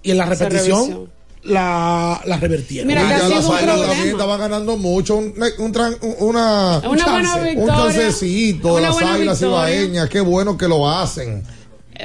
y 0.04 0.12
en 0.12 0.18
la 0.18 0.26
repetición 0.26 1.10
la, 1.44 2.22
la 2.26 2.38
revertieron. 2.38 2.88
Mira, 2.88 3.04
Y 3.06 3.10
ya 3.10 3.18
la 3.18 3.26
sido 3.28 3.38
un 3.38 3.44
Zaira 3.58 3.74
problema. 3.74 3.94
también 3.94 4.10
estaba 4.16 4.38
ganando 4.38 4.78
mucho. 4.78 5.16
Un, 5.16 5.34
un 5.60 5.74
tran- 5.74 5.98
una, 6.20 6.82
Una 6.88 7.06
buena 7.12 7.36
un 7.36 7.44
victoria. 7.46 7.74
chancecito 7.76 8.76
de 8.76 8.82
las 8.82 9.02
águilas 9.02 9.42
ibaeñas. 9.42 10.10
Qué 10.10 10.20
bueno 10.22 10.58
que 10.58 10.68
lo 10.68 10.90
hacen. 10.90 11.44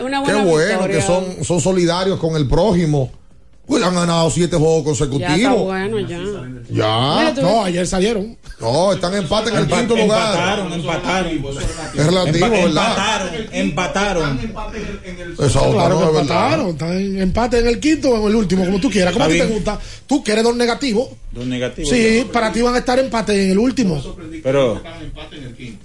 Una 0.03 0.23
Qué 0.25 0.33
buena 0.35 0.45
bueno 0.45 0.69
victoria. 0.69 0.97
que 0.97 1.03
son, 1.03 1.45
son 1.45 1.61
solidarios 1.61 2.19
con 2.19 2.37
el 2.37 2.47
prójimo. 2.49 3.11
Pues 3.67 3.83
han 3.83 3.95
ganado 3.95 4.29
siete 4.31 4.57
juegos 4.57 4.85
consecutivos. 4.85 5.37
Ya 5.37 5.37
está 5.37 5.53
bueno, 5.55 5.99
ya. 6.01 6.19
Ya. 6.71 7.33
No, 7.43 7.65
ayer 7.65 7.87
salieron. 7.87 8.37
No, 8.61 8.93
están 8.93 9.13
en 9.15 9.23
empate 9.23 9.51
en 9.51 9.57
el 9.57 9.67
Empa- 9.69 9.79
quinto 9.79 9.97
lugar. 9.97 10.35
Empataron, 10.35 10.73
empataron. 10.73 11.33
Es 11.95 12.07
relativo, 12.07 12.47
Empa- 12.47 12.51
¿verdad? 12.65 13.31
Empataron, 13.53 14.39
empataron. 14.41 14.41
Esa 15.39 15.63
otra 15.63 15.73
Claro 15.73 15.95
no 16.01 16.03
es 16.05 16.09
empataron. 16.21 16.69
Están 16.71 16.93
en 16.93 17.21
empate 17.23 17.59
en 17.59 17.67
el 17.67 17.81
quinto 17.81 18.11
o 18.11 18.17
en 18.23 18.27
el 18.29 18.35
último, 18.37 18.65
como 18.65 18.79
tú 18.81 18.91
quieras. 18.91 19.13
¿Cómo 19.13 19.25
a 19.25 19.29
ti 19.29 19.39
te 19.39 19.47
gusta? 19.47 19.79
Tú 20.07 20.23
que 20.23 20.33
eres 20.33 20.45
dos 20.45 20.57
negativos. 20.57 21.09
Dos 21.33 21.47
negativos. 21.47 21.91
Sí, 21.91 22.27
para 22.33 22.53
ti 22.53 22.63
van 22.63 22.75
a 22.77 22.79
estar 22.79 22.97
empate 22.99 23.45
en 23.45 23.51
el 23.51 23.59
último. 23.59 24.01
Pero. 24.43 24.81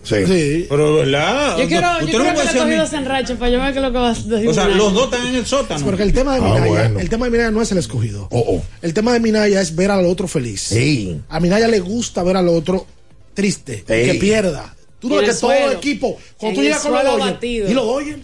Sí. 0.03 0.15
Sí. 0.27 0.65
Pero, 0.69 0.95
¿verdad? 0.97 1.57
Yo 1.57 1.67
quiero, 1.67 1.99
yo 2.01 2.05
quiero 2.07 2.23
que 2.35 2.41
escogido 2.47 2.85
se 2.87 2.95
enrache 2.97 3.35
para 3.35 3.51
yo 3.51 3.59
ver 3.59 3.73
qué 3.73 3.79
es 3.79 3.85
lo 3.85 3.91
que 3.91 3.97
va 3.97 4.09
a 4.09 4.13
decir. 4.13 4.47
O 4.47 4.53
sea, 4.53 4.67
los 4.67 4.93
dos 4.93 5.05
están 5.05 5.25
en 5.27 5.35
el 5.35 5.45
sótano. 5.45 5.83
Porque 5.85 6.03
el 6.03 6.13
tema 6.13 6.35
de 6.35 6.41
Ah, 6.45 6.59
Minaya, 6.61 6.91
el 6.99 7.09
tema 7.09 7.25
de 7.25 7.31
Minaya 7.31 7.51
no 7.51 7.61
es 7.69 7.71
el 7.73 7.77
escogido. 7.79 8.27
Oh, 8.31 8.43
oh. 8.57 8.61
El 8.81 8.93
tema 8.93 9.13
de 9.13 9.19
Minaya 9.19 9.61
es 9.61 9.75
ver 9.75 9.91
al 9.91 10.05
otro 10.05 10.27
feliz. 10.27 10.61
Sí. 10.61 11.19
A 11.29 11.39
Minaya 11.39 11.67
le 11.67 11.79
gusta 11.79 12.23
ver 12.23 12.37
al 12.37 12.47
otro 12.49 12.85
triste, 13.33 13.83
Ey. 13.87 14.05
que 14.11 14.13
pierda. 14.15 14.75
Tú 14.99 15.07
no 15.09 15.15
ves 15.15 15.29
que 15.35 15.35
todo 15.41 15.51
el 15.53 15.73
equipo, 15.77 16.17
cuando 16.37 16.49
En 16.49 16.55
tú 16.55 16.61
el 16.61 16.67
llegas 16.67 16.81
con 16.81 16.91
los 16.93 17.21
abatido. 17.21 17.69
y 17.69 17.73
los 17.73 17.85
Dodgers, 17.85 18.19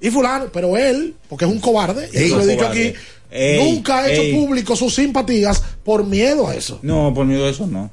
y 0.00 0.10
fulano, 0.10 0.46
pero 0.52 0.76
él, 0.76 1.14
porque 1.28 1.44
es 1.46 1.50
un 1.50 1.58
cobarde, 1.60 2.08
y 2.12 2.28
lo 2.28 2.40
he 2.40 2.46
dicho 2.46 2.58
cobarde. 2.58 2.88
aquí, 2.88 2.98
Ey, 3.30 3.58
nunca 3.64 3.98
ha 4.00 4.10
hecho 4.12 4.22
ey. 4.22 4.34
público 4.34 4.76
sus 4.76 4.94
simpatías 4.94 5.62
por 5.84 6.04
miedo 6.04 6.46
a 6.48 6.54
eso. 6.54 6.78
No, 6.82 7.12
por 7.14 7.24
miedo 7.26 7.46
a 7.46 7.50
eso 7.50 7.66
no. 7.66 7.90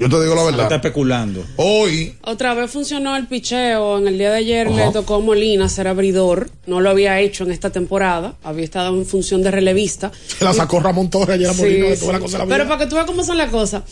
Yo 0.00 0.08
te 0.08 0.20
digo 0.22 0.34
la 0.34 0.40
Está 0.48 0.56
verdad. 0.62 0.72
especulando. 0.76 1.44
Hoy, 1.56 2.16
Otra 2.22 2.54
vez 2.54 2.70
funcionó 2.70 3.14
el 3.16 3.26
picheo. 3.26 3.98
En 3.98 4.08
el 4.08 4.16
día 4.18 4.30
de 4.30 4.38
ayer 4.38 4.66
Ajá. 4.66 4.86
le 4.86 4.92
tocó 4.92 5.16
a 5.16 5.20
Molina 5.20 5.68
ser 5.68 5.86
abridor. 5.88 6.50
No 6.66 6.80
lo 6.80 6.88
había 6.90 7.20
hecho 7.20 7.44
en 7.44 7.52
esta 7.52 7.68
temporada. 7.70 8.34
Había 8.42 8.64
estado 8.64 8.96
en 8.96 9.04
función 9.04 9.42
de 9.42 9.50
relevista. 9.50 10.10
Se 10.38 10.42
la 10.46 10.54
sacó 10.54 10.80
Ramón 10.80 11.10
Torres 11.10 11.34
ayer 11.36 11.50
a 11.50 11.52
Sí, 11.54 11.60
Molina 11.62 11.86
de 11.88 11.96
sí. 11.96 12.00
toda 12.00 12.12
la 12.14 12.18
cosa 12.20 12.32
de 12.32 12.38
la 12.38 12.44
vida. 12.46 12.56
Pero 12.56 12.68
para 12.68 12.80
que 12.82 12.86
tú 12.88 12.94
veas 12.96 13.06
cómo 13.06 13.22
son 13.22 13.36
las 13.36 13.50
cosas. 13.50 13.82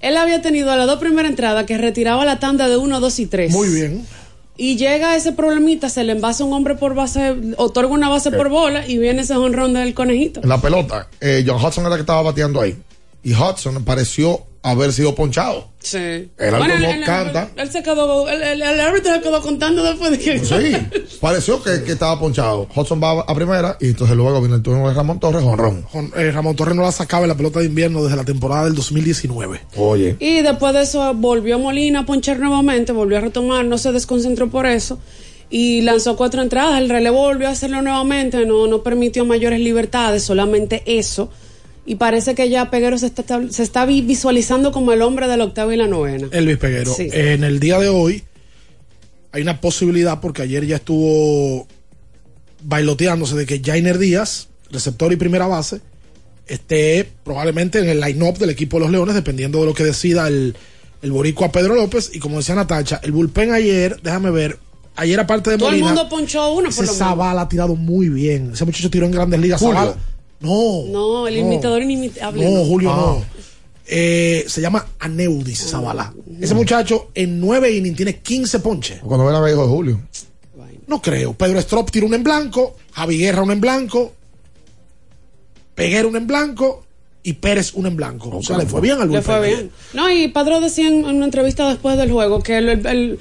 Él 0.00 0.16
había 0.16 0.40
tenido 0.40 0.70
a 0.70 0.76
las 0.76 0.86
dos 0.86 0.98
primeras 1.00 1.30
entradas 1.30 1.64
que 1.66 1.76
retiraba 1.78 2.24
la 2.24 2.38
tanda 2.38 2.68
de 2.68 2.76
1, 2.76 3.00
2 3.00 3.18
y 3.18 3.26
3. 3.26 3.50
Muy 3.52 3.68
bien. 3.68 4.06
Y 4.58 4.76
llega 4.76 5.16
ese 5.16 5.32
problemita, 5.32 5.88
se 5.90 6.04
le 6.04 6.12
envasa 6.12 6.44
un 6.44 6.52
hombre 6.52 6.76
por 6.76 6.94
base, 6.94 7.34
otorga 7.56 7.92
una 7.92 8.08
base 8.08 8.30
por 8.30 8.48
bola 8.48 8.86
y 8.86 8.96
viene 8.98 9.22
ese 9.22 9.34
honrón 9.34 9.74
del 9.74 9.92
conejito. 9.94 10.40
en 10.42 10.48
la 10.48 10.60
pelota, 10.60 11.08
eh, 11.20 11.44
John 11.46 11.62
Hudson 11.62 11.84
era 11.84 11.94
el 11.94 11.98
que 11.98 12.02
estaba 12.02 12.22
bateando 12.22 12.60
ahí. 12.62 12.74
Y 13.22 13.34
Hudson 13.34 13.84
pareció 13.84 14.46
haber 14.70 14.92
sido 14.92 15.14
ponchado. 15.14 15.68
Sí. 15.78 15.98
El 16.38 16.54
árbitro 16.54 16.78
no 16.78 17.06
canta. 17.06 17.50
Él, 17.56 17.70
se 17.70 17.82
quedó, 17.82 18.28
el, 18.28 18.42
el- 18.42 18.62
el 18.62 18.80
árbitro 18.80 19.14
se 19.14 19.20
quedó 19.20 19.40
contando 19.40 19.82
después 19.84 20.10
de 20.10 20.18
que. 20.18 20.38
Sí, 20.40 20.76
pareció 21.20 21.62
que, 21.62 21.82
que 21.84 21.92
estaba 21.92 22.18
ponchado. 22.18 22.66
Hudson 22.74 23.00
va 23.02 23.20
a 23.20 23.34
primera 23.34 23.76
y 23.80 23.86
entonces 23.88 24.16
luego 24.16 24.40
viene 24.40 24.56
el 24.56 24.62
turno 24.62 24.88
de 24.88 24.94
Ramón 24.94 25.20
Torres, 25.20 25.44
honrón. 25.44 25.86
Eh, 26.16 26.30
Ramón 26.32 26.56
Torres 26.56 26.74
no 26.74 26.82
la 26.82 26.92
sacaba 26.92 27.22
en 27.24 27.28
la 27.28 27.36
pelota 27.36 27.60
de 27.60 27.66
invierno 27.66 28.02
desde 28.02 28.16
la 28.16 28.24
temporada 28.24 28.64
del 28.64 28.74
2019. 28.74 29.60
Oye, 29.76 30.16
Y 30.18 30.42
después 30.42 30.72
de 30.74 30.82
eso 30.82 31.14
volvió 31.14 31.58
Molina 31.58 32.00
a 32.00 32.06
ponchar 32.06 32.38
nuevamente, 32.38 32.92
volvió 32.92 33.18
a 33.18 33.20
retomar, 33.20 33.64
no 33.64 33.78
se 33.78 33.92
desconcentró 33.92 34.48
por 34.50 34.66
eso. 34.66 34.98
Y 35.48 35.82
lanzó 35.82 36.16
cuatro 36.16 36.42
entradas, 36.42 36.80
el 36.80 36.88
relevo 36.88 37.18
volvió 37.20 37.46
a 37.46 37.52
hacerlo 37.52 37.80
nuevamente, 37.80 38.44
no, 38.46 38.66
no 38.66 38.82
permitió 38.82 39.24
mayores 39.24 39.60
libertades, 39.60 40.24
solamente 40.24 40.82
eso. 40.86 41.30
Y 41.86 41.94
parece 41.96 42.34
que 42.34 42.48
ya 42.50 42.68
Peguero 42.70 42.98
se 42.98 43.06
está, 43.06 43.24
se 43.48 43.62
está 43.62 43.86
vi- 43.86 44.02
visualizando 44.02 44.72
como 44.72 44.92
el 44.92 45.02
hombre 45.02 45.28
del 45.28 45.40
octavo 45.40 45.72
y 45.72 45.76
la 45.76 45.86
novena. 45.86 46.28
Elvis 46.32 46.56
Peguero. 46.58 46.92
Sí. 46.92 47.08
En 47.12 47.44
el 47.44 47.60
día 47.60 47.78
de 47.78 47.88
hoy 47.88 48.24
hay 49.32 49.42
una 49.42 49.60
posibilidad, 49.60 50.20
porque 50.20 50.42
ayer 50.42 50.66
ya 50.66 50.76
estuvo 50.76 51.66
bailoteándose 52.62 53.36
de 53.36 53.46
que 53.46 53.60
Jainer 53.64 53.98
Díaz, 53.98 54.48
receptor 54.70 55.12
y 55.12 55.16
primera 55.16 55.46
base, 55.46 55.80
esté 56.46 57.08
probablemente 57.24 57.78
en 57.78 57.88
el 57.88 58.00
line-up 58.00 58.38
del 58.38 58.50
equipo 58.50 58.78
de 58.78 58.82
los 58.84 58.90
Leones, 58.90 59.14
dependiendo 59.14 59.60
de 59.60 59.66
lo 59.66 59.74
que 59.74 59.84
decida 59.84 60.26
el, 60.28 60.56
el 61.02 61.12
boricua 61.12 61.52
Pedro 61.52 61.74
López. 61.74 62.10
Y 62.14 62.18
como 62.18 62.38
decía 62.38 62.54
Natacha, 62.54 63.00
el 63.04 63.12
bullpen 63.12 63.52
ayer, 63.52 64.00
déjame 64.02 64.30
ver, 64.30 64.58
ayer 64.96 65.20
aparte 65.20 65.50
de 65.50 65.58
Todo 65.58 65.68
el 65.68 65.80
Molina, 65.80 65.88
mundo 65.94 66.08
ponchó 66.08 66.48
uno 66.52 66.62
por 66.70 66.84
ese 66.84 66.86
lo. 66.86 66.92
Zavala 66.92 67.42
ha 67.42 67.48
tirado 67.48 67.76
muy 67.76 68.08
bien. 68.08 68.52
Ese 68.54 68.64
muchacho 68.64 68.90
tiró 68.90 69.06
en 69.06 69.12
grandes 69.12 69.38
ligas. 69.38 69.60
Julio. 69.60 69.74
Zavala. 69.76 69.96
No. 70.40 70.84
No, 70.88 71.26
el 71.28 71.36
imitador 71.38 71.82
inimitable. 71.82 72.44
No, 72.44 72.58
no. 72.58 72.64
Julio 72.64 72.90
Ah. 72.92 72.96
no. 72.96 73.24
Eh, 73.88 74.44
se 74.48 74.60
llama 74.60 74.84
Aneudis 74.98 75.70
Zavala. 75.70 76.12
Ese 76.40 76.54
muchacho 76.54 77.10
en 77.14 77.38
nueve 77.40 77.70
innings 77.70 77.96
tiene 77.96 78.18
15 78.18 78.58
ponches. 78.58 78.98
cuando 79.00 79.24
ven 79.26 79.34
a 79.36 79.40
ver 79.40 79.52
hijo 79.54 79.62
de 79.62 79.68
Julio. 79.68 80.00
No 80.88 81.00
creo. 81.02 81.32
Pedro 81.34 81.58
Strop 81.60 81.90
tira 81.90 82.06
un 82.06 82.14
en 82.14 82.22
blanco, 82.22 82.76
Javi 82.92 83.18
Guerra 83.18 83.42
un 83.42 83.50
en 83.50 83.60
blanco, 83.60 84.12
Peguero 85.74 86.08
un 86.08 86.16
en 86.16 86.26
blanco 86.26 86.84
y 87.22 87.34
Pérez 87.34 87.74
un 87.74 87.86
en 87.86 87.96
blanco. 87.96 88.30
o 88.36 88.42
sea, 88.42 88.56
le 88.56 88.66
fue 88.66 88.80
bien 88.80 88.94
al 89.00 89.00
Le 89.10 89.18
bullpen 89.20 89.22
fue 89.24 89.46
bien. 89.46 89.70
No, 89.94 90.10
y 90.10 90.28
Padrón 90.28 90.62
decía 90.62 90.88
en, 90.88 91.04
en 91.04 91.16
una 91.16 91.24
entrevista 91.26 91.68
después 91.68 91.96
del 91.98 92.10
juego 92.10 92.40
que 92.42 92.56
el, 92.58 92.68
el, 92.68 92.86
el, 92.86 93.18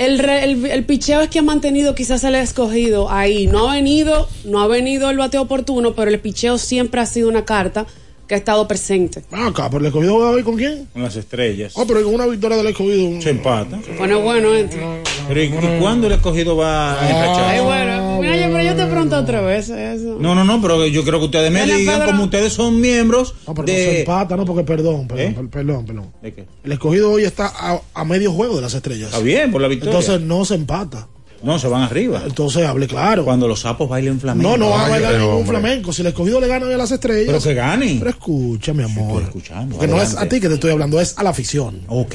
el, 0.00 0.20
el- 0.20 0.66
el 0.66 0.84
picheo 0.84 1.20
es 1.20 1.28
que 1.28 1.38
ha 1.40 1.42
mantenido 1.42 1.94
quizás 1.94 2.24
el 2.24 2.34
escogido 2.34 3.10
ahí. 3.10 3.46
No 3.46 3.68
ha 3.70 3.74
venido, 3.74 4.28
no 4.44 4.60
ha 4.60 4.66
venido 4.66 5.10
el 5.10 5.18
bateo 5.18 5.42
oportuno, 5.42 5.94
pero 5.94 6.10
el 6.10 6.18
picheo 6.20 6.58
siempre 6.58 7.00
ha 7.00 7.06
sido 7.06 7.28
una 7.28 7.44
carta 7.44 7.86
que 8.30 8.36
ha 8.36 8.38
estado 8.38 8.68
presente. 8.68 9.24
Ah, 9.32 9.48
acá, 9.48 9.68
pero 9.68 9.80
el 9.80 9.86
escogido 9.86 10.14
juega 10.14 10.30
hoy 10.30 10.44
con 10.44 10.54
quién? 10.56 10.86
Con 10.92 11.02
las 11.02 11.16
estrellas. 11.16 11.74
Ah, 11.76 11.82
pero 11.84 12.04
con 12.04 12.14
una 12.14 12.26
victoria 12.26 12.56
del 12.58 12.68
escogido. 12.68 13.20
Se 13.20 13.30
empata. 13.30 13.80
Bueno, 13.98 14.20
bueno, 14.20 14.54
entre. 14.54 14.80
Pero 15.26 15.42
¿y, 15.42 15.46
y 15.46 15.80
cuándo 15.80 16.06
el 16.06 16.12
escogido 16.12 16.56
va 16.56 16.92
a 16.92 17.10
enrachar? 17.10 17.44
Ay, 17.50 17.60
bueno, 17.60 18.20
mira, 18.20 18.36
yo, 18.36 18.42
pero 18.54 18.62
yo 18.62 18.76
te 18.76 18.86
pregunto 18.86 19.16
otra 19.16 19.40
vez 19.40 19.68
eso. 19.68 20.16
No, 20.20 20.36
no, 20.36 20.44
no, 20.44 20.62
pero 20.62 20.86
yo 20.86 21.02
creo 21.02 21.18
que 21.18 21.24
ustedes 21.24 21.50
me 21.50 21.64
digan, 21.66 21.98
Pedro. 21.98 22.12
como 22.12 22.24
ustedes 22.24 22.52
son 22.52 22.80
miembros 22.80 23.34
No, 23.48 23.54
pero 23.54 23.66
no 23.66 23.72
se 23.74 23.80
de... 23.80 24.00
empata, 24.02 24.36
no, 24.36 24.44
porque 24.44 24.62
perdón, 24.62 25.08
perdón, 25.08 25.26
¿Eh? 25.26 25.34
per- 25.36 25.48
perdón, 25.48 25.84
perdón. 25.86 26.12
¿De 26.22 26.32
qué? 26.32 26.44
El 26.62 26.70
escogido 26.70 27.10
hoy 27.10 27.24
está 27.24 27.46
a, 27.52 27.80
a 27.94 28.04
medio 28.04 28.30
juego 28.30 28.54
de 28.54 28.62
las 28.62 28.74
estrellas. 28.74 29.08
Está 29.08 29.18
bien, 29.18 29.50
por 29.50 29.60
la 29.60 29.66
victoria. 29.66 29.90
Entonces 29.98 30.20
no 30.20 30.44
se 30.44 30.54
empata. 30.54 31.08
No, 31.42 31.58
se 31.58 31.68
van 31.68 31.82
arriba. 31.82 32.22
Entonces 32.26 32.66
hable 32.66 32.86
claro. 32.86 33.24
Cuando 33.24 33.48
los 33.48 33.60
sapos 33.60 33.88
bailen 33.88 34.20
flamenco. 34.20 34.50
No, 34.50 34.56
no 34.56 34.70
van 34.70 34.86
a 34.86 34.88
bailar 34.88 35.14
ningún 35.14 35.30
hombre. 35.34 35.48
flamenco. 35.58 35.92
Si 35.92 36.02
el 36.02 36.08
escogido 36.08 36.40
le 36.40 36.46
gana 36.48 36.66
hoy 36.66 36.74
a 36.74 36.76
las 36.76 36.90
estrellas. 36.90 37.26
Pero 37.26 37.40
que 37.42 37.54
gane. 37.54 37.96
Pero 37.98 38.10
escucha, 38.10 38.72
mi 38.72 38.84
amor. 38.84 39.22
escuchando. 39.22 39.76
Porque 39.76 39.88
no 39.92 40.00
es 40.00 40.16
a 40.16 40.28
ti 40.28 40.40
que 40.40 40.48
te 40.48 40.54
estoy 40.54 40.70
hablando, 40.72 41.00
es 41.00 41.16
a 41.18 41.22
la 41.22 41.30
afición. 41.30 41.80
Ok. 41.88 42.14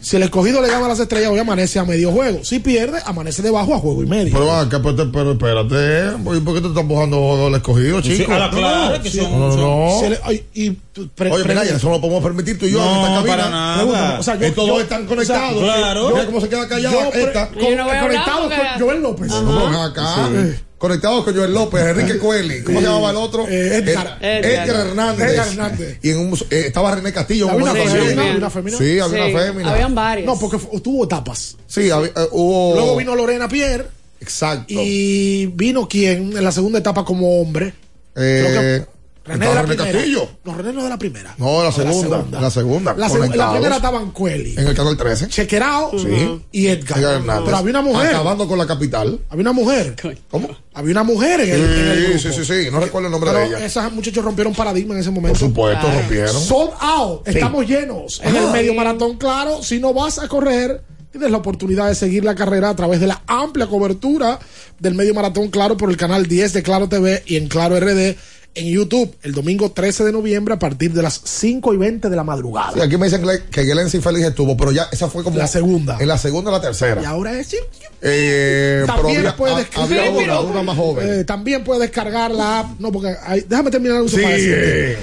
Si 0.00 0.16
el 0.16 0.22
escogido 0.22 0.60
le 0.62 0.68
gana 0.68 0.86
a 0.86 0.88
las 0.88 1.00
estrellas, 1.00 1.30
hoy 1.30 1.38
amanece 1.38 1.78
a 1.78 1.84
medio 1.84 2.10
juego. 2.12 2.44
Si 2.44 2.58
pierde, 2.58 2.98
amanece 3.04 3.42
debajo 3.42 3.74
a 3.74 3.78
juego 3.78 4.02
y 4.02 4.06
medio. 4.06 4.32
Pero, 4.32 4.46
va, 4.46 4.68
que, 4.68 4.78
pero, 4.78 5.10
pero 5.12 5.32
espérate, 5.32 6.16
¿por 6.22 6.54
qué 6.54 6.60
te 6.60 6.66
estás 6.68 6.82
empujando 6.82 7.48
el 7.48 7.54
escogido, 7.54 8.02
Sí, 8.02 8.18
chico? 8.18 8.32
a 8.32 8.38
la 8.38 8.50
clara, 8.50 9.02
que 9.02 9.10
sí. 9.10 9.18
son... 9.18 9.32
No, 9.38 9.48
no, 9.48 9.56
no. 9.56 10.16
Ay, 10.24 10.44
y, 10.54 10.70
pre- 10.70 11.30
Oye, 11.30 11.44
mira, 11.44 11.62
eso 11.64 11.86
no 11.88 11.94
lo 11.94 12.00
podemos 12.00 12.22
permitir 12.22 12.58
tú 12.58 12.66
y 12.66 12.72
yo 12.72 12.78
No, 12.78 12.90
en 12.90 12.96
esta 13.12 13.14
cabina. 13.16 13.36
para 13.36 13.50
nada. 13.50 14.18
O 14.20 14.22
sea, 14.22 14.34
yo- 14.36 14.46
Estos 14.46 14.66
yo- 14.66 14.72
dos 14.74 14.82
están 14.82 15.06
conectados. 15.06 15.62
o 15.62 15.64
sea, 15.66 15.74
claro. 15.76 16.08
Mira 16.10 16.26
cómo 16.26 16.40
se 16.40 16.48
queda 16.48 16.68
callado 16.68 17.04
Yo 17.04 17.10
pre- 17.10 17.22
esta. 17.24 17.50
Yo 17.54 17.76
no 17.76 17.84
voy 17.84 17.92
a 17.96 18.02
hablar 18.02 18.24
conectado 18.34 18.42
porque- 18.42 18.56
con 18.78 18.80
Joel 18.88 19.02
López. 19.02 19.28
No, 19.28 19.82
acá. 19.82 20.28
Sí. 20.28 20.62
Conectados 20.78 21.24
con 21.24 21.34
Joel 21.34 21.54
López, 21.54 21.80
Enrique 21.86 22.18
Coeli. 22.18 22.62
¿Cómo 22.62 22.80
se 22.80 22.86
llamaba 22.86 23.10
el 23.10 23.16
otro? 23.16 23.48
Eh, 23.48 23.76
Edgar. 23.78 24.18
Eh, 24.20 24.40
Edgar. 24.44 24.68
Edgar 24.68 24.86
Hernández. 24.88 25.30
Edgar 25.30 25.48
Hernández. 25.48 25.98
Y 26.02 26.10
en 26.10 26.18
un, 26.18 26.34
eh, 26.50 26.64
estaba 26.66 26.94
René 26.94 27.12
Castillo. 27.14 27.48
Había 27.48 27.62
una 27.62 27.72
una 27.72 28.50
fémina. 28.50 28.78
Sí, 28.78 28.98
había 29.00 29.24
una 29.26 29.38
fémina. 29.40 29.72
Habían 29.72 29.94
varias. 29.94 30.26
No, 30.26 30.38
porque 30.38 30.58
tuvo 30.80 31.04
etapas. 31.04 31.56
Sí, 31.66 31.90
había- 31.90 32.08
eh, 32.08 32.28
hubo. 32.30 32.74
Luego 32.74 32.96
vino 32.96 33.14
Lorena 33.16 33.48
Pierre 33.48 33.86
Exacto. 34.20 34.66
y 34.68 35.46
vino 35.46 35.88
quien 35.88 36.36
en 36.36 36.44
la 36.44 36.52
segunda 36.52 36.78
etapa 36.78 37.04
como 37.06 37.40
hombre. 37.40 37.72
Eh, 38.14 38.44
Creo 38.46 38.60
que 38.60 38.95
René 39.26 39.38
de 39.38 39.44
estaba 39.50 39.54
la 39.54 39.62
René 39.62 39.74
primera. 39.76 39.92
Castillo. 39.98 40.28
No, 40.44 40.54
René 40.54 40.72
no 40.72 40.82
de 40.84 40.88
la 40.88 40.98
primera. 40.98 41.34
No, 41.38 41.64
la 41.64 41.72
segunda. 41.72 42.24
La 42.40 42.50
segunda. 42.50 42.94
La, 42.94 43.06
seg- 43.08 43.12
la 43.12 43.18
conectados. 43.18 43.52
primera 43.54 43.76
estaban 43.76 44.10
Cueli, 44.12 44.54
En 44.56 44.66
el 44.68 44.74
canal 44.74 44.96
13. 44.96 45.28
Chequerao 45.28 45.98
Sí. 45.98 46.40
y 46.52 46.66
Edgar. 46.68 46.98
Edgar 46.98 47.14
Hernández. 47.16 47.44
Pero 47.44 47.56
había 47.56 47.70
una 47.70 47.82
mujer. 47.82 48.06
Acabando 48.08 48.46
con 48.48 48.58
la 48.58 48.66
capital. 48.66 49.20
Había 49.28 49.42
una 49.42 49.52
mujer. 49.52 49.96
¿Cómo? 50.30 50.48
Había 50.74 50.92
una 50.92 51.02
mujer 51.04 51.40
en 51.40 51.50
el, 51.50 51.60
en 51.60 51.88
el 51.88 52.02
grupo. 52.04 52.18
Sí, 52.18 52.28
sí, 52.32 52.44
sí, 52.44 52.64
sí. 52.64 52.70
No 52.70 52.80
recuerdo 52.80 53.08
el 53.08 53.12
nombre 53.12 53.30
Pero 53.32 53.40
de 53.48 53.56
ella. 53.56 53.64
esas 53.66 53.92
muchachos 53.92 54.24
rompieron 54.24 54.54
paradigma 54.54 54.94
en 54.94 55.00
ese 55.00 55.10
momento. 55.10 55.38
Por 55.38 55.48
supuesto, 55.48 55.90
rompieron. 55.90 56.40
Sold 56.40 56.70
out. 56.80 57.26
Estamos 57.28 57.66
llenos. 57.66 58.20
En 58.22 58.36
el 58.36 58.50
medio 58.50 58.74
maratón, 58.74 59.16
claro. 59.16 59.62
Si 59.62 59.78
no 59.80 59.92
vas 59.92 60.18
a 60.18 60.28
correr, 60.28 60.82
tienes 61.10 61.30
la 61.30 61.38
oportunidad 61.38 61.88
de 61.88 61.94
seguir 61.94 62.24
la 62.24 62.34
carrera 62.34 62.68
a 62.70 62.76
través 62.76 63.00
de 63.00 63.06
la 63.06 63.22
amplia 63.26 63.66
cobertura 63.66 64.38
del 64.78 64.94
medio 64.94 65.14
maratón, 65.14 65.48
claro, 65.48 65.76
por 65.78 65.88
el 65.88 65.96
canal 65.96 66.26
10 66.26 66.52
de 66.52 66.62
Claro 66.62 66.88
TV 66.88 67.22
y 67.26 67.36
en 67.36 67.48
Claro 67.48 67.80
RD 67.80 68.16
en 68.56 68.66
YouTube 68.66 69.14
el 69.22 69.32
domingo 69.32 69.70
13 69.70 70.02
de 70.04 70.12
noviembre 70.12 70.54
a 70.54 70.58
partir 70.58 70.92
de 70.92 71.02
las 71.02 71.20
5 71.24 71.72
y 71.74 71.76
20 71.76 72.08
de 72.10 72.16
la 72.16 72.24
madrugada. 72.24 72.72
Sí, 72.74 72.80
aquí 72.80 72.96
me 72.96 73.06
dicen 73.06 73.22
que- 73.22 73.44
que 73.50 73.64
Gelensi 73.64 74.00
Félix 74.00 74.26
estuvo, 74.26 74.56
pero 74.56 74.72
ya 74.72 74.88
esa 74.90 75.08
fue 75.08 75.22
como. 75.22 75.36
La 75.38 75.46
segunda. 75.46 75.98
En 76.00 76.08
la 76.08 76.18
segunda 76.18 76.50
o 76.50 76.54
la 76.54 76.60
tercera. 76.60 77.00
Y 77.00 77.04
ahora 77.04 77.38
es. 77.38 77.54
Eh, 78.02 78.82
pero 78.82 78.86
También 78.96 79.18
había, 79.18 79.36
puedes 79.36 79.56
ha- 79.56 79.60
escribir. 79.60 80.00
había 80.00 80.10
una, 80.10 80.40
una 80.40 80.62
más 80.62 80.76
joven. 80.76 81.20
Eh, 81.20 81.24
también 81.24 81.62
puedes 81.64 81.80
descargar 81.82 82.30
la 82.32 82.60
app. 82.60 82.80
No, 82.80 82.90
porque 82.90 83.14
hay- 83.24 83.44
déjame 83.48 83.70
terminar 83.70 84.02
un 84.02 84.08
Sí. 84.08 84.16
para 84.16 84.30
decirte. 84.30 84.98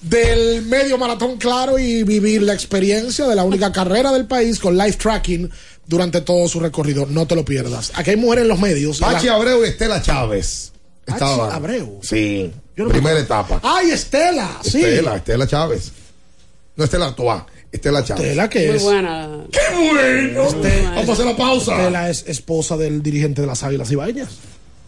Del 0.00 0.62
medio 0.62 0.96
maratón 0.96 1.38
claro 1.38 1.76
y 1.78 2.04
vivir 2.04 2.42
la 2.42 2.54
experiencia 2.54 3.26
de 3.26 3.34
la 3.34 3.42
única 3.42 3.72
carrera 3.72 4.12
del 4.12 4.26
país 4.26 4.60
con 4.60 4.78
live 4.78 4.92
tracking 4.92 5.50
durante 5.86 6.20
todo 6.20 6.46
su 6.48 6.60
recorrido. 6.60 7.06
No 7.06 7.26
te 7.26 7.34
lo 7.34 7.44
pierdas. 7.44 7.90
Aquí 7.96 8.10
hay 8.10 8.16
mujeres 8.16 8.42
en 8.42 8.48
los 8.48 8.60
medios. 8.60 8.98
Pachi 9.00 9.26
La- 9.26 9.34
Abreu 9.34 9.64
y 9.64 9.68
Estela 9.68 10.00
Chávez. 10.00 10.72
Pachi 11.04 11.14
Estaban. 11.24 11.52
Abreu. 11.52 11.98
Sí. 12.02 12.52
Primera 12.86 13.18
etapa. 13.18 13.60
Ay, 13.62 13.90
Estela, 13.90 14.58
sí. 14.62 14.78
Estela, 14.82 15.16
Estela 15.16 15.46
Chávez. 15.46 15.92
No 16.76 16.84
Estela 16.84 17.14
Toa, 17.14 17.44
Estela 17.72 18.04
Chávez. 18.04 18.24
Estela 18.24 18.48
que 18.48 18.66
Muy 18.68 18.76
es. 18.76 18.82
buena. 18.82 19.28
¡Qué 19.50 19.58
bueno! 19.76 20.42
Este- 20.48 20.82
Vamos 20.86 21.08
a 21.08 21.12
hacer 21.12 21.26
la 21.26 21.36
pausa. 21.36 21.76
Estela 21.76 22.08
es 22.10 22.24
esposa 22.28 22.76
del 22.76 23.02
dirigente 23.02 23.40
de 23.40 23.46
las 23.48 23.62
Águilas 23.64 23.90
Ibaeñas. 23.90 24.28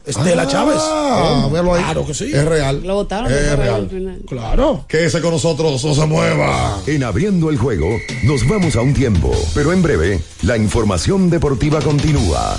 Estela 0.06 0.46
Chávez. 0.48 0.78
Ah, 0.80 1.46
míralo 1.50 1.74
ahí. 1.74 1.82
Claro 1.82 2.06
que 2.06 2.14
sí. 2.14 2.30
Es 2.32 2.44
real. 2.44 2.80
Lo 2.82 2.94
votaron. 2.94 3.30
Es 3.30 3.56
real. 3.58 3.74
Al 3.74 3.90
final. 3.90 4.18
Claro. 4.26 4.84
Quédese 4.88 5.20
con 5.20 5.32
nosotros, 5.32 5.84
no 5.84 5.94
se 5.94 6.06
mueva. 6.06 6.80
En 6.86 7.04
abriendo 7.04 7.50
el 7.50 7.58
juego, 7.58 7.86
nos 8.24 8.48
vamos 8.48 8.76
a 8.76 8.80
un 8.80 8.94
tiempo, 8.94 9.30
pero 9.54 9.72
en 9.72 9.82
breve, 9.82 10.20
la 10.42 10.56
información 10.56 11.28
deportiva 11.28 11.80
continúa. 11.80 12.58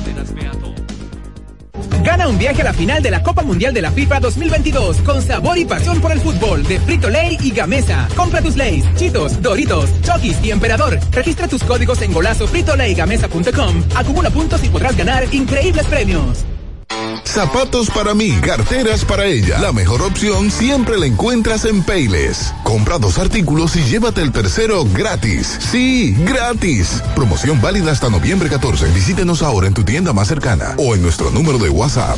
Gana 2.03 2.27
un 2.27 2.37
viaje 2.37 2.61
a 2.61 2.65
la 2.65 2.73
final 2.73 3.03
de 3.03 3.11
la 3.11 3.21
Copa 3.21 3.43
Mundial 3.43 3.73
de 3.73 3.81
la 3.81 3.91
FIFA 3.91 4.19
2022 4.21 4.97
con 5.01 5.21
sabor 5.21 5.57
y 5.57 5.65
pasión 5.65 6.01
por 6.01 6.11
el 6.11 6.19
fútbol 6.19 6.63
de 6.63 6.79
Frito 6.79 7.09
Lay 7.09 7.37
y 7.41 7.51
Gamesa. 7.51 8.07
Compra 8.15 8.41
tus 8.41 8.57
Lays, 8.57 8.85
Chitos, 8.95 9.41
Doritos, 9.41 9.89
Chokis 10.01 10.43
y 10.43 10.51
Emperador. 10.51 10.99
Registra 11.11 11.47
tus 11.47 11.63
códigos 11.63 12.01
en 12.01 12.11
golazo 12.11 12.47
fritolaygamesa.com. 12.47 13.83
Acumula 13.95 14.29
puntos 14.31 14.63
y 14.63 14.69
podrás 14.69 14.97
ganar 14.97 15.25
increíbles 15.31 15.85
premios. 15.85 16.45
Zapatos 17.25 17.89
para 17.89 18.13
mí, 18.13 18.31
carteras 18.41 19.05
para 19.05 19.25
ella. 19.25 19.59
La 19.59 19.71
mejor 19.71 20.01
opción 20.01 20.51
siempre 20.51 20.97
la 20.97 21.05
encuentras 21.05 21.65
en 21.65 21.81
Payless. 21.83 22.53
Compra 22.63 22.99
dos 22.99 23.17
artículos 23.17 23.75
y 23.75 23.83
llévate 23.83 24.21
el 24.21 24.31
tercero 24.31 24.85
gratis. 24.85 25.57
Sí, 25.71 26.13
gratis. 26.25 27.01
Promoción 27.15 27.61
válida 27.61 27.91
hasta 27.91 28.09
noviembre 28.09 28.49
14. 28.49 28.87
Visítenos 28.91 29.41
ahora 29.41 29.67
en 29.67 29.73
tu 29.73 29.83
tienda 29.83 30.13
más 30.13 30.27
cercana 30.27 30.75
o 30.77 30.93
en 30.95 31.01
nuestro 31.01 31.31
número 31.31 31.57
de 31.57 31.69
WhatsApp. 31.69 32.17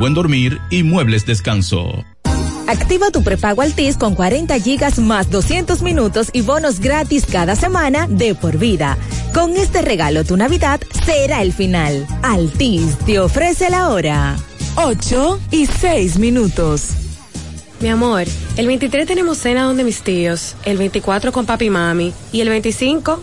buen 0.00 0.14
dormir 0.14 0.58
y 0.70 0.82
muebles 0.82 1.26
descanso. 1.26 2.06
Activa 2.66 3.10
tu 3.10 3.22
prepago 3.22 3.60
Altis 3.60 3.98
con 3.98 4.14
40 4.14 4.58
gigas 4.60 4.98
más 4.98 5.30
200 5.30 5.82
minutos 5.82 6.30
y 6.32 6.40
bonos 6.40 6.80
gratis 6.80 7.26
cada 7.30 7.54
semana 7.54 8.06
de 8.08 8.34
por 8.34 8.56
vida. 8.56 8.96
Con 9.34 9.56
este 9.56 9.82
regalo 9.82 10.24
tu 10.24 10.38
Navidad 10.38 10.80
será 11.04 11.42
el 11.42 11.52
final. 11.52 12.06
Altis 12.22 12.96
te 13.04 13.20
ofrece 13.20 13.68
la 13.68 13.90
hora. 13.90 14.36
8 14.76 15.40
y 15.50 15.66
6 15.66 16.18
minutos. 16.18 16.92
Mi 17.80 17.88
amor, 17.88 18.24
el 18.56 18.66
23 18.66 19.06
tenemos 19.06 19.38
cena 19.38 19.64
donde 19.64 19.84
mis 19.84 20.02
tíos, 20.02 20.54
el 20.64 20.78
24 20.78 21.32
con 21.32 21.46
papi 21.46 21.66
y 21.66 21.70
mami 21.70 22.12
y 22.30 22.40
el 22.40 22.48
25, 22.50 23.22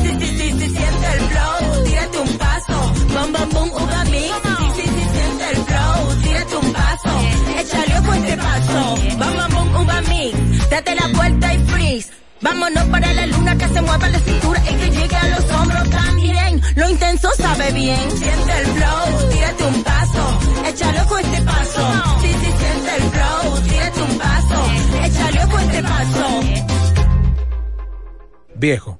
Date 10.83 10.95
la 10.95 11.07
vuelta 11.15 11.53
y 11.53 11.59
freeze. 11.67 12.09
Vámonos 12.41 12.83
para 12.85 13.13
la 13.13 13.27
luna 13.27 13.55
que 13.55 13.67
se 13.67 13.81
mueva 13.81 14.09
la 14.09 14.19
cintura 14.19 14.63
y 14.63 14.73
que 14.73 14.89
llegue 14.89 15.15
a 15.15 15.27
los 15.27 15.51
hombros 15.51 15.89
también. 15.91 16.61
Lo 16.75 16.89
intenso 16.89 17.29
sabe 17.37 17.71
bien. 17.71 18.11
Siente 18.17 18.57
el 18.57 18.65
flow, 18.65 19.29
tírate 19.29 19.63
un 19.63 19.83
paso, 19.83 20.39
échale 20.65 21.01
ojo 21.01 21.15
a 21.15 21.21
este 21.21 21.41
paso. 21.43 21.93
Sí, 22.21 22.27
sí, 22.29 22.51
siente 22.57 22.95
el 22.95 23.03
flow, 23.11 23.61
tírate 23.61 24.01
un 24.01 24.17
paso, 24.17 24.65
échale 25.03 25.43
ojo 25.43 25.57
a 25.57 25.61
este 25.61 25.83
paso. 25.83 26.41
Viejo, 28.55 28.99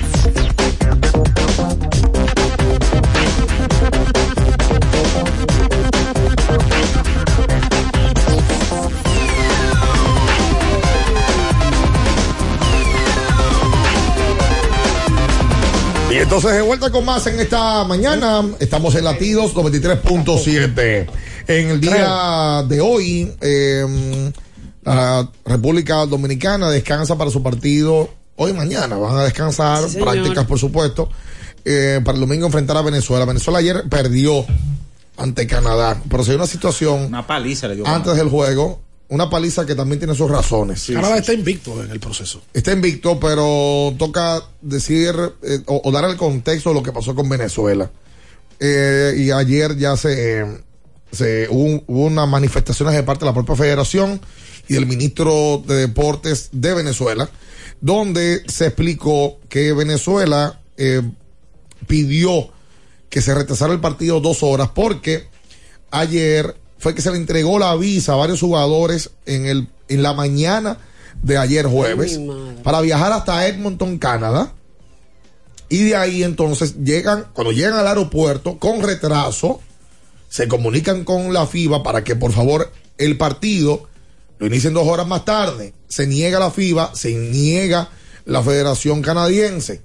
Entonces, 16.31 16.53
de 16.53 16.61
vuelta 16.61 16.89
con 16.89 17.03
más 17.03 17.27
en 17.27 17.41
esta 17.41 17.83
mañana. 17.83 18.41
Estamos 18.61 18.95
en 18.95 19.03
latidos 19.03 19.53
93.7. 19.53 21.05
En 21.45 21.69
el 21.71 21.81
día 21.81 22.63
de 22.65 22.79
hoy, 22.79 23.33
eh, 23.41 24.31
la 24.81 25.29
República 25.43 26.05
Dominicana 26.05 26.69
descansa 26.69 27.17
para 27.17 27.29
su 27.31 27.43
partido. 27.43 28.09
Hoy 28.37 28.51
y 28.51 28.53
mañana 28.53 28.95
van 28.95 29.17
a 29.17 29.23
descansar, 29.25 29.89
Sí, 29.89 29.99
prácticas 29.99 30.45
por 30.45 30.57
supuesto. 30.57 31.09
eh, 31.65 31.99
para 32.01 32.15
el 32.15 32.21
domingo 32.21 32.45
enfrentar 32.45 32.77
a 32.77 32.81
Venezuela. 32.81 33.25
Venezuela 33.25 33.59
ayer 33.59 33.83
perdió 33.89 34.45
ante 35.17 35.45
Canadá, 35.47 36.01
pero 36.09 36.23
se 36.23 36.31
dio 36.31 36.37
una 36.37 36.47
situación 36.47 37.07
Una 37.07 37.27
paliza 37.27 37.67
le 37.67 37.75
dio. 37.75 37.85
antes 37.85 38.15
del 38.15 38.29
juego, 38.29 38.79
una 39.11 39.29
paliza 39.29 39.65
que 39.65 39.75
también 39.75 39.99
tiene 39.99 40.15
sus 40.15 40.31
razones. 40.31 40.85
Canadá 40.87 41.17
está 41.17 41.33
invicto 41.33 41.83
en 41.83 41.91
el 41.91 41.99
proceso. 41.99 42.41
Está 42.53 42.71
invicto, 42.71 43.19
pero 43.19 43.93
toca 43.99 44.41
decir 44.61 45.13
eh, 45.43 45.59
o, 45.65 45.81
o 45.83 45.91
dar 45.91 46.05
el 46.05 46.15
contexto 46.15 46.69
de 46.69 46.75
lo 46.75 46.81
que 46.81 46.93
pasó 46.93 47.13
con 47.13 47.27
Venezuela. 47.27 47.91
Eh, 48.57 49.15
y 49.17 49.31
ayer 49.31 49.77
ya 49.77 49.97
se, 49.97 50.45
se 51.11 51.47
hubo, 51.49 51.83
hubo 51.87 52.05
unas 52.05 52.27
manifestaciones 52.29 52.95
de 52.95 53.03
parte 53.03 53.25
de 53.25 53.31
la 53.31 53.33
propia 53.33 53.55
federación 53.57 54.21
y 54.69 54.75
del 54.75 54.85
ministro 54.85 55.61
de 55.67 55.75
Deportes 55.75 56.47
de 56.53 56.73
Venezuela, 56.73 57.29
donde 57.81 58.43
se 58.47 58.67
explicó 58.67 59.39
que 59.49 59.73
Venezuela 59.73 60.61
eh, 60.77 61.01
pidió 61.85 62.49
que 63.09 63.21
se 63.21 63.35
retrasara 63.35 63.73
el 63.73 63.81
partido 63.81 64.21
dos 64.21 64.41
horas 64.41 64.69
porque 64.73 65.27
ayer 65.89 66.55
fue 66.81 66.95
que 66.95 67.03
se 67.03 67.11
le 67.11 67.17
entregó 67.17 67.59
la 67.59 67.75
visa 67.75 68.13
a 68.13 68.15
varios 68.15 68.39
jugadores 68.39 69.11
en 69.27 69.45
el 69.45 69.69
en 69.87 70.01
la 70.01 70.13
mañana 70.13 70.79
de 71.21 71.37
ayer 71.37 71.67
jueves 71.67 72.19
para 72.63 72.81
viajar 72.81 73.11
hasta 73.11 73.47
Edmonton, 73.47 73.99
Canadá. 73.99 74.53
Y 75.69 75.83
de 75.83 75.95
ahí 75.95 76.23
entonces 76.23 76.83
llegan, 76.83 77.27
cuando 77.33 77.53
llegan 77.53 77.75
al 77.75 77.87
aeropuerto 77.87 78.57
con 78.57 78.81
retraso, 78.81 79.61
se 80.27 80.47
comunican 80.47 81.03
con 81.03 81.31
la 81.33 81.45
FIBA 81.45 81.83
para 81.83 82.03
que 82.03 82.15
por 82.15 82.31
favor 82.31 82.71
el 82.97 83.15
partido 83.15 83.83
lo 84.39 84.47
inicien 84.47 84.73
dos 84.73 84.87
horas 84.87 85.05
más 85.05 85.23
tarde. 85.23 85.73
Se 85.87 86.07
niega 86.07 86.39
la 86.39 86.49
FIBA, 86.49 86.95
se 86.95 87.13
niega 87.13 87.89
la 88.25 88.41
Federación 88.41 89.03
Canadiense. 89.03 89.81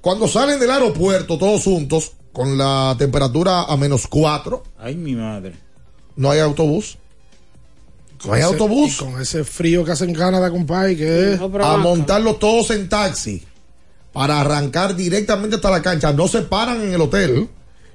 Cuando 0.00 0.28
salen 0.28 0.60
del 0.60 0.70
aeropuerto 0.70 1.38
todos 1.38 1.64
juntos, 1.64 2.12
con 2.32 2.58
la 2.58 2.94
temperatura 2.98 3.62
a 3.62 3.76
menos 3.76 4.06
cuatro, 4.06 4.64
Ay, 4.78 4.96
mi 4.96 5.14
madre. 5.14 5.63
No 6.16 6.30
hay 6.30 6.40
autobús. 6.40 6.98
No 8.24 8.32
hay 8.32 8.40
Ese- 8.40 8.48
autobús. 8.52 8.94
y 8.94 8.96
con 9.04 9.20
ese 9.20 9.44
frío 9.44 9.84
que 9.84 9.92
hace 9.92 10.04
en 10.04 10.14
Canadá, 10.14 10.50
compadre, 10.50 10.96
que 10.96 11.34
es. 11.34 11.40
a 11.40 11.76
montarlos 11.76 12.38
todos 12.38 12.70
en 12.70 12.88
taxi 12.88 13.42
para 14.12 14.40
arrancar 14.40 14.96
directamente 14.96 15.56
hasta 15.56 15.70
la 15.70 15.82
cancha. 15.82 16.12
No 16.12 16.26
se 16.28 16.42
paran 16.42 16.80
en 16.82 16.92
el 16.94 17.00
hotel. 17.00 17.48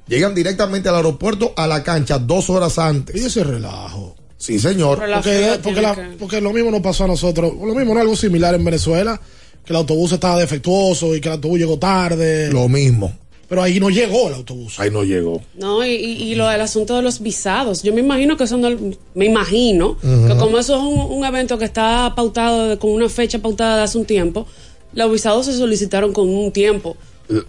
Llegan 0.08 0.34
directamente 0.36 0.90
al 0.90 0.96
aeropuerto 0.96 1.54
a 1.56 1.68
la 1.68 1.84
cancha 1.84 2.18
dos 2.20 2.50
horas 2.50 2.78
antes. 2.80 3.16
Y 3.16 3.26
ese 3.26 3.44
relajo. 3.44 4.16
Sí, 4.38 4.58
señor. 4.60 4.98
Porque, 5.00 5.60
porque, 5.64 5.82
la- 5.82 6.10
porque 6.20 6.41
lo 6.41 6.52
mismo 6.52 6.72
nos 6.72 6.82
pasó 6.82 7.04
a 7.04 7.08
nosotros. 7.08 7.54
Lo 7.60 7.74
mismo, 7.76 7.94
no 7.94 8.00
algo 8.02 8.16
similar 8.16 8.56
en 8.56 8.64
Venezuela. 8.64 9.20
Que 9.66 9.74
el 9.74 9.78
autobús 9.78 10.12
estaba 10.12 10.40
defectuoso 10.40 11.16
y 11.16 11.22
que 11.22 11.28
el 11.30 11.34
autobús 11.36 11.60
llegó 11.60 11.78
tarde. 11.78 12.52
Lo 12.52 12.68
mismo. 12.70 13.14
Pero 13.49 13.63
ahí 13.63 13.80
no 13.80 13.89
llegó 13.89 14.27
el 14.27 14.35
autobús. 14.35 14.80
Ahí 14.80 14.91
no 14.91 15.03
llegó. 15.03 15.41
No, 15.55 15.84
y, 15.84 15.89
y, 15.89 16.23
y 16.31 16.35
lo 16.35 16.47
del 16.47 16.61
asunto 16.61 16.95
de 16.95 17.01
los 17.01 17.19
visados. 17.19 17.81
Yo 17.81 17.91
me 17.93 18.01
imagino 18.01 18.38
que 18.38 18.43
eso 18.43 18.57
no, 18.57 18.69
me 19.15 19.26
imagino 19.26 19.97
que 19.99 20.35
como 20.38 20.59
eso 20.59 20.76
es 20.77 20.84
un, 20.84 21.17
un 21.17 21.26
evento 21.26 21.57
que 21.57 21.65
está 21.65 22.13
pautado 22.15 22.67
de- 22.67 22.77
con 22.77 22.91
una 22.91 23.09
fecha 23.09 23.39
pautada 23.39 23.77
de 23.77 23.84
hace 23.84 23.97
un 23.97 24.05
tiempo, 24.05 24.45
los 24.93 25.11
visados 25.11 25.47
se 25.47 25.53
solicitaron 25.57 26.13
con 26.13 26.30
un 26.30 26.51
tiempo. 26.51 26.95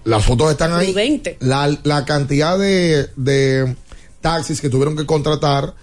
Las 0.05 0.25
fotos 0.25 0.51
están 0.51 0.73
ahí. 0.73 0.93
La 1.41 2.05
cantidad 2.07 2.59
de, 2.59 3.07
de 3.17 3.77
taxis 4.23 4.61
que 4.63 4.71
tuvieron 4.71 4.97
que 4.97 5.05
contratar 5.07 5.75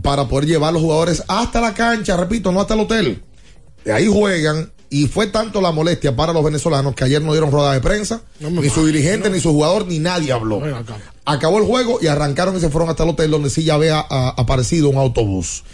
para 0.00 0.26
poder 0.28 0.46
llevar 0.48 0.70
a 0.70 0.72
los 0.72 0.82
jugadores 0.82 1.22
hasta 1.28 1.60
la 1.60 1.74
cancha, 1.74 2.16
repito, 2.16 2.50
no 2.52 2.60
hasta 2.60 2.74
el 2.74 2.80
hotel. 2.80 3.22
De 3.84 3.92
ahí 3.92 4.06
juegan 4.06 4.72
y 4.92 5.06
fue 5.08 5.26
tanto 5.26 5.60
la 5.62 5.72
molestia 5.72 6.14
para 6.14 6.32
los 6.34 6.44
venezolanos 6.44 6.94
que 6.94 7.04
ayer 7.04 7.22
no 7.22 7.32
dieron 7.32 7.50
rueda 7.50 7.72
de 7.72 7.80
prensa, 7.80 8.20
ni 8.38 8.68
su 8.68 8.84
dirigente, 8.86 9.30
ni 9.30 9.40
su 9.40 9.50
jugador, 9.52 9.86
ni 9.86 9.98
nadie 9.98 10.32
habló. 10.32 10.60
Acabó 11.24 11.58
el 11.58 11.64
juego 11.64 11.98
y 12.02 12.08
arrancaron 12.08 12.56
y 12.56 12.60
se 12.60 12.68
fueron 12.68 12.90
hasta 12.90 13.04
el 13.04 13.08
hotel 13.10 13.30
donde 13.30 13.48
sí 13.48 13.64
ya 13.64 13.74
había 13.74 13.98
a- 14.00 14.34
aparecido 14.36 14.88
un 14.90 14.96
autobús. 14.96 15.64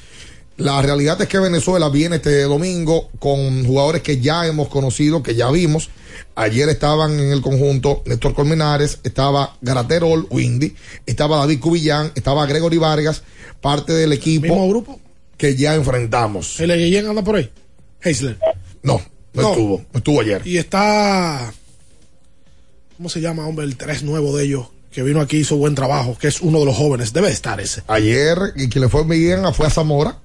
La 0.56 0.80
realidad 0.82 1.20
es 1.22 1.28
que 1.28 1.38
Venezuela 1.38 1.88
viene 1.88 2.16
este 2.16 2.42
domingo 2.42 3.10
con 3.18 3.64
jugadores 3.64 4.02
que 4.02 4.20
ya 4.20 4.46
hemos 4.46 4.68
conocido, 4.68 5.22
que 5.22 5.34
ya 5.34 5.50
vimos. 5.50 5.90
Ayer 6.34 6.68
estaban 6.68 7.18
en 7.18 7.30
el 7.32 7.40
conjunto 7.42 8.02
Néstor 8.06 8.34
Colmenares, 8.34 8.98
estaba 9.04 9.56
Garaterol, 9.60 10.26
Windy, 10.30 10.74
estaba 11.06 11.38
David 11.38 11.60
Cubillán, 11.60 12.12
estaba 12.14 12.46
Gregory 12.46 12.78
Vargas, 12.78 13.22
parte 13.60 13.92
del 13.92 14.12
equipo 14.12 14.46
¿Mismo 14.46 14.68
grupo? 14.68 15.00
que 15.36 15.54
ya 15.56 15.74
enfrentamos. 15.74 16.58
¿El 16.60 16.76
Guillén 16.76 17.06
anda 17.08 17.22
por 17.22 17.36
ahí? 17.36 17.50
Heisler. 18.00 18.38
No, 18.88 19.02
no, 19.34 19.42
No. 19.42 19.50
estuvo, 19.50 19.78
no 19.92 19.98
estuvo 19.98 20.20
ayer. 20.20 20.42
Y 20.46 20.58
está. 20.58 21.52
¿Cómo 22.96 23.08
se 23.08 23.20
llama, 23.20 23.46
hombre? 23.46 23.64
El 23.64 23.76
tres 23.76 24.02
nuevo 24.02 24.36
de 24.36 24.44
ellos. 24.44 24.66
Que 24.90 25.02
vino 25.02 25.20
aquí, 25.20 25.38
hizo 25.38 25.56
buen 25.56 25.74
trabajo. 25.74 26.16
Que 26.18 26.28
es 26.28 26.40
uno 26.40 26.58
de 26.60 26.64
los 26.64 26.76
jóvenes. 26.76 27.12
Debe 27.12 27.30
estar 27.30 27.60
ese. 27.60 27.82
Ayer, 27.86 28.36
y 28.56 28.68
quien 28.68 28.82
le 28.82 28.88
fue 28.88 29.04
bien 29.04 29.42
fue 29.54 29.66
a 29.66 29.70
Zamora, 29.70 30.18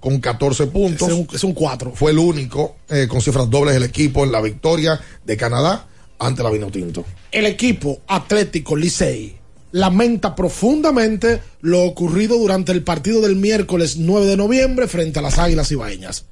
con 0.00 0.18
14 0.20 0.66
puntos. 0.68 1.08
Es 1.08 1.14
un, 1.14 1.28
es 1.32 1.44
un 1.44 1.52
4. 1.54 1.92
Fue 1.94 2.10
el 2.10 2.18
único 2.18 2.76
eh, 2.88 3.06
con 3.08 3.20
cifras 3.20 3.48
dobles 3.48 3.74
del 3.74 3.84
equipo 3.84 4.24
en 4.24 4.32
la 4.32 4.40
victoria 4.40 5.00
de 5.24 5.36
Canadá 5.36 5.86
ante 6.18 6.42
la 6.42 6.50
Vinotinto. 6.50 7.04
El 7.30 7.46
equipo 7.46 8.00
Atlético 8.08 8.74
Licey 8.74 9.36
lamenta 9.72 10.34
profundamente 10.34 11.40
lo 11.60 11.82
ocurrido 11.84 12.38
durante 12.38 12.72
el 12.72 12.82
partido 12.82 13.20
del 13.20 13.36
miércoles 13.36 13.96
9 13.98 14.26
de 14.26 14.36
noviembre 14.36 14.88
frente 14.88 15.18
a 15.18 15.22
las 15.22 15.38
Águilas 15.38 15.70
Ibaeñas. 15.70 16.24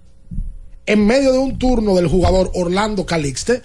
En 0.86 1.06
medio 1.06 1.32
de 1.32 1.38
un 1.38 1.58
turno 1.58 1.94
del 1.94 2.08
jugador 2.08 2.50
Orlando 2.54 3.06
Calixte, 3.06 3.62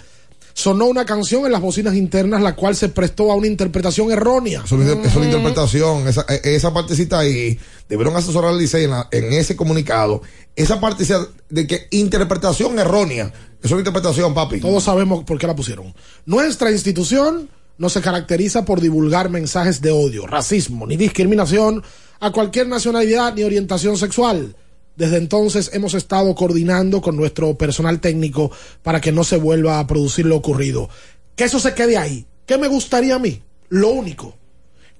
sonó 0.54 0.86
una 0.86 1.04
canción 1.04 1.46
en 1.46 1.52
las 1.52 1.60
bocinas 1.60 1.94
internas 1.94 2.42
la 2.42 2.54
cual 2.56 2.74
se 2.74 2.88
prestó 2.88 3.30
a 3.30 3.34
una 3.36 3.46
interpretación 3.46 4.10
errónea. 4.10 4.62
Eso, 4.64 4.76
es 4.80 4.82
una- 4.90 4.92
eso 5.00 5.08
es 5.08 5.16
una 5.16 5.26
interpretación, 5.26 6.08
esa, 6.08 6.24
eh, 6.28 6.40
esa 6.44 6.72
partecita 6.72 7.18
ahí, 7.20 7.58
debieron 7.88 8.16
asesorar 8.16 8.50
al 8.52 8.58
Licey 8.58 8.84
en, 8.84 8.92
en 9.12 9.32
ese 9.32 9.54
comunicado. 9.56 10.22
Esa 10.56 10.80
partecita 10.80 11.26
de 11.48 11.66
que 11.66 11.86
interpretación 11.90 12.78
errónea, 12.78 13.32
es 13.62 13.70
una 13.70 13.80
interpretación, 13.80 14.34
papi. 14.34 14.60
Todos 14.60 14.82
sabemos 14.84 15.24
por 15.24 15.38
qué 15.38 15.46
la 15.46 15.54
pusieron. 15.54 15.94
Nuestra 16.26 16.70
institución 16.70 17.48
no 17.78 17.88
se 17.88 18.00
caracteriza 18.02 18.64
por 18.64 18.80
divulgar 18.80 19.30
mensajes 19.30 19.80
de 19.80 19.90
odio, 19.92 20.26
racismo 20.26 20.86
ni 20.86 20.96
discriminación 20.96 21.82
a 22.18 22.30
cualquier 22.32 22.66
nacionalidad 22.68 23.34
ni 23.34 23.42
orientación 23.44 23.96
sexual. 23.96 24.54
Desde 25.00 25.16
entonces 25.16 25.70
hemos 25.72 25.94
estado 25.94 26.34
coordinando 26.34 27.00
con 27.00 27.16
nuestro 27.16 27.56
personal 27.56 28.00
técnico 28.00 28.50
para 28.82 29.00
que 29.00 29.12
no 29.12 29.24
se 29.24 29.38
vuelva 29.38 29.78
a 29.78 29.86
producir 29.86 30.26
lo 30.26 30.36
ocurrido. 30.36 30.90
Que 31.34 31.44
eso 31.44 31.58
se 31.58 31.72
quede 31.72 31.96
ahí. 31.96 32.26
¿Qué 32.44 32.58
me 32.58 32.68
gustaría 32.68 33.14
a 33.14 33.18
mí? 33.18 33.40
Lo 33.70 33.88
único, 33.88 34.36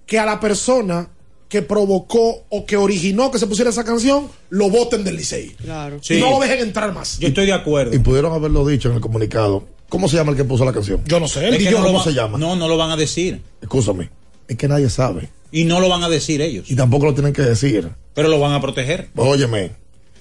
que 0.06 0.18
a 0.18 0.24
la 0.24 0.40
persona 0.40 1.10
que 1.50 1.60
provocó 1.60 2.44
o 2.48 2.64
que 2.64 2.78
originó 2.78 3.30
que 3.30 3.38
se 3.38 3.46
pusiera 3.46 3.68
esa 3.68 3.84
canción, 3.84 4.28
lo 4.48 4.70
voten 4.70 5.04
del 5.04 5.16
Licey. 5.16 5.50
Claro. 5.62 6.00
Y 6.08 6.14
no 6.18 6.30
lo 6.30 6.40
dejen 6.40 6.60
entrar 6.60 6.94
más. 6.94 7.18
Yo 7.18 7.28
estoy 7.28 7.44
de 7.44 7.52
acuerdo. 7.52 7.94
Y 7.94 7.98
pudieron 7.98 8.32
haberlo 8.32 8.66
dicho 8.66 8.88
en 8.88 8.94
el 8.94 9.00
comunicado. 9.02 9.64
¿Cómo 9.90 10.08
se 10.08 10.16
llama 10.16 10.30
el 10.30 10.38
que 10.38 10.44
puso 10.44 10.64
la 10.64 10.72
canción? 10.72 11.02
Yo 11.04 11.20
no 11.20 11.28
sé. 11.28 11.40
Es 11.46 11.52
Él 11.52 11.58
que 11.58 11.64
y 11.64 11.66
yo, 11.72 11.80
no 11.80 11.84
¿cómo 11.86 11.98
va- 11.98 12.04
se 12.04 12.14
llama? 12.14 12.38
No, 12.38 12.56
no 12.56 12.68
lo 12.68 12.78
van 12.78 12.90
a 12.90 12.96
decir. 12.96 13.42
Escúchame. 13.60 14.08
Es 14.48 14.56
que 14.56 14.66
nadie 14.66 14.88
sabe. 14.88 15.28
Y 15.52 15.64
no 15.64 15.78
lo 15.78 15.90
van 15.90 16.02
a 16.04 16.08
decir 16.08 16.40
ellos. 16.40 16.70
Y 16.70 16.76
tampoco 16.76 17.04
lo 17.04 17.12
tienen 17.12 17.34
que 17.34 17.42
decir. 17.42 17.90
Pero 18.14 18.28
lo 18.28 18.38
van 18.40 18.52
a 18.54 18.60
proteger. 18.62 19.08
Óyeme, 19.16 19.72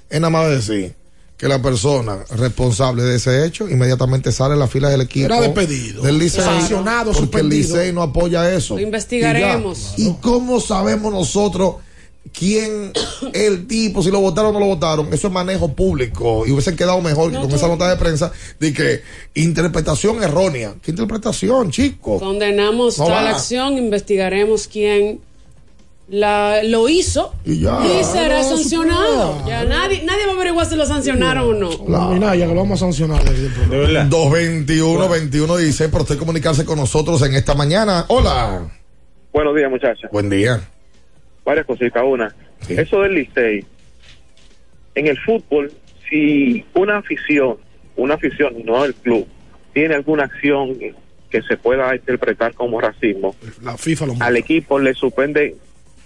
es 0.10 0.20
nada 0.20 0.30
más 0.30 0.50
decir 0.50 0.94
que 1.38 1.48
la 1.48 1.62
persona 1.62 2.18
responsable 2.36 3.02
de 3.04 3.16
ese 3.16 3.46
hecho 3.46 3.70
inmediatamente 3.70 4.32
sale 4.34 4.56
en 4.56 4.60
las 4.60 4.70
filas 4.70 4.92
del 4.92 5.02
equipo. 5.02 5.26
Era 5.28 5.40
despedido. 5.40 6.04
Del 6.04 6.20
Licey. 6.20 6.44
Sancionado, 6.44 7.14
Porque 7.14 7.40
el. 7.40 7.48
Licey 7.50 7.94
no 7.94 8.02
apoya 8.02 8.54
eso. 8.54 8.76
Lo 8.76 8.82
investigaremos. 8.82 9.94
¿Y, 9.96 10.04
ya. 10.04 10.10
¿Y 10.10 10.14
cómo 10.22 10.60
sabemos 10.60 11.14
nosotros 11.14 11.76
quién 12.38 12.92
el 13.34 13.68
tipo, 13.68 14.04
si 14.04 14.12
lo 14.12 14.20
votaron 14.20 14.50
o 14.50 14.54
no 14.54 14.60
lo 14.60 14.66
votaron? 14.66 15.14
Eso 15.14 15.28
es 15.28 15.34
manejo 15.34 15.74
público. 15.74 16.46
Y 16.46 16.52
hubiesen 16.52 16.76
quedado 16.76 17.00
mejor 17.02 17.32
que 17.32 17.38
con 17.38 17.50
esa 17.52 17.70
nota 17.70 17.90
de 17.90 17.96
prensa 17.96 18.34
de 18.60 18.74
que 18.74 19.02
interpretación 19.36 20.22
errónea. 20.22 20.76
¿Qué 20.82 20.92
interpretación, 20.92 21.72
chico? 21.72 22.20
Condenamos 22.20 22.98
No 22.98 23.06
tal 23.06 23.26
va. 23.28 23.30
acción, 23.30 23.78
investigaremos 23.78 24.68
quién 24.68 25.22
la, 26.10 26.64
lo 26.64 26.90
hizo 26.90 27.34
Y 27.46 27.60
ya. 27.62 27.80
será 28.04 28.40
No, 28.42 28.58
sancionado. 28.58 29.48
Ya 29.48 29.64
nadie, 29.66 30.04
nadie 30.04 30.26
va 30.26 30.32
a 30.32 30.36
averiguar 30.36 30.66
si 30.66 30.76
lo 30.76 30.86
sancionaron 30.86 31.56
o 31.64 31.88
no. 31.88 32.14
Mira, 32.14 32.36
ya 32.36 32.48
que 32.48 32.54
lo 32.54 32.62
vamos 32.62 32.82
a 32.82 32.86
sancionar. 32.86 33.24
de 33.24 33.30
aquí 33.32 33.42
del 33.42 33.52
programa. 33.52 33.74
De 33.76 33.80
verdad. 33.94 34.06
221 34.06 35.10
21 35.10 35.58
16 35.58 35.90
por 35.90 36.02
usted 36.02 36.18
comunicarse 36.18 36.66
con 36.66 36.78
nosotros 36.80 37.22
en 37.22 37.36
esta 37.36 37.54
mañana. 37.56 38.06
Hola. 38.08 38.70
Buenos 39.32 39.56
días, 39.56 39.70
muchachos. 39.70 40.10
Buen 40.12 40.30
día. 40.30 40.62
Varias 41.46 41.66
cositas. 41.66 42.04
Una, 42.06 42.34
Sí. 42.68 42.74
eso 42.78 43.02
del 43.02 43.14
Licey. 43.14 43.66
En 44.96 45.08
el 45.08 45.18
fútbol, 45.20 45.72
si 46.10 46.66
una 46.74 46.98
afición, 46.98 47.58
una 47.96 48.16
afición, 48.16 48.54
no 48.66 48.84
el 48.84 48.94
club, 48.96 49.26
tiene 49.74 49.96
alguna 49.96 50.24
acción 50.26 50.76
que 51.30 51.42
se 51.44 51.56
pueda 51.58 51.96
interpretar 51.96 52.54
como 52.56 52.82
racismo, 52.82 53.36
La 53.62 53.78
FIFA 53.78 54.06
lo 54.08 54.16
al 54.20 54.36
equipo 54.36 54.80
le 54.80 54.94
suspende 54.96 55.56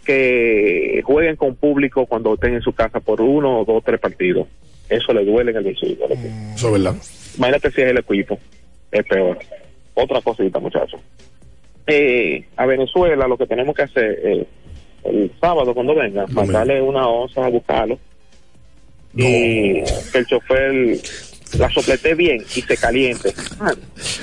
que 0.06 1.02
jueguen 1.06 1.36
con 1.36 1.56
público 1.56 2.06
cuando 2.06 2.34
estén 2.34 2.56
en 2.56 2.62
su 2.62 2.74
casa 2.74 3.00
por 3.00 3.22
uno 3.22 3.60
o 3.62 3.66
dos 3.66 3.84
tres 3.84 4.00
partidos. 4.00 4.48
Eso 4.90 5.14
le 5.14 5.26
duele 5.26 5.52
en 5.52 5.58
el 5.58 5.64
bolsillo. 5.64 6.06
equipo. 6.06 6.28
Eso 6.56 6.68
es 6.68 6.74
verdad. 6.74 6.96
Imagínate 7.38 7.72
si 7.72 7.82
es 7.82 7.88
el 7.90 7.98
equipo, 7.98 8.38
es 8.92 9.06
peor. 9.06 9.40
Otra 9.96 10.22
cosita, 10.22 10.60
muchachos. 10.60 11.00
Eh, 11.88 12.46
a 12.56 12.66
Venezuela 12.66 13.28
lo 13.28 13.38
que 13.38 13.48
tenemos 13.48 13.76
que 13.76 13.82
hacer 13.84 14.20
eh, 14.24 14.46
el 15.04 15.32
sábado 15.40 15.74
cuando 15.74 15.96
venga, 15.96 16.26
mandarle 16.28 16.82
una 16.82 17.08
onza 17.08 17.46
a 17.46 17.50
buscarlo 17.50 18.00
y 19.16 19.84
que 19.84 20.18
el 20.18 20.26
chofer 20.26 20.98
la 21.58 21.70
soplete 21.72 22.16
bien 22.16 22.44
y 22.56 22.62
se 22.62 22.78
caliente. 22.78 23.34
Ah, 23.60 23.72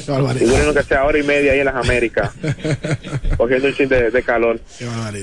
Qué 0.05 0.11
barbaridad. 0.11 0.47
y 0.47 0.49
dure 0.51 0.65
lo 0.67 0.75
que 0.75 0.83
sea 0.83 1.05
hora 1.05 1.19
y 1.19 1.23
media 1.23 1.53
ahí 1.53 1.61
en 1.61 1.65
las 1.67 1.77
Américas, 1.77 2.31
cogiendo 3.37 3.69
un 3.69 3.75
chin 3.75 3.89
de, 3.89 4.11
de 4.11 4.23
calor. 4.23 4.61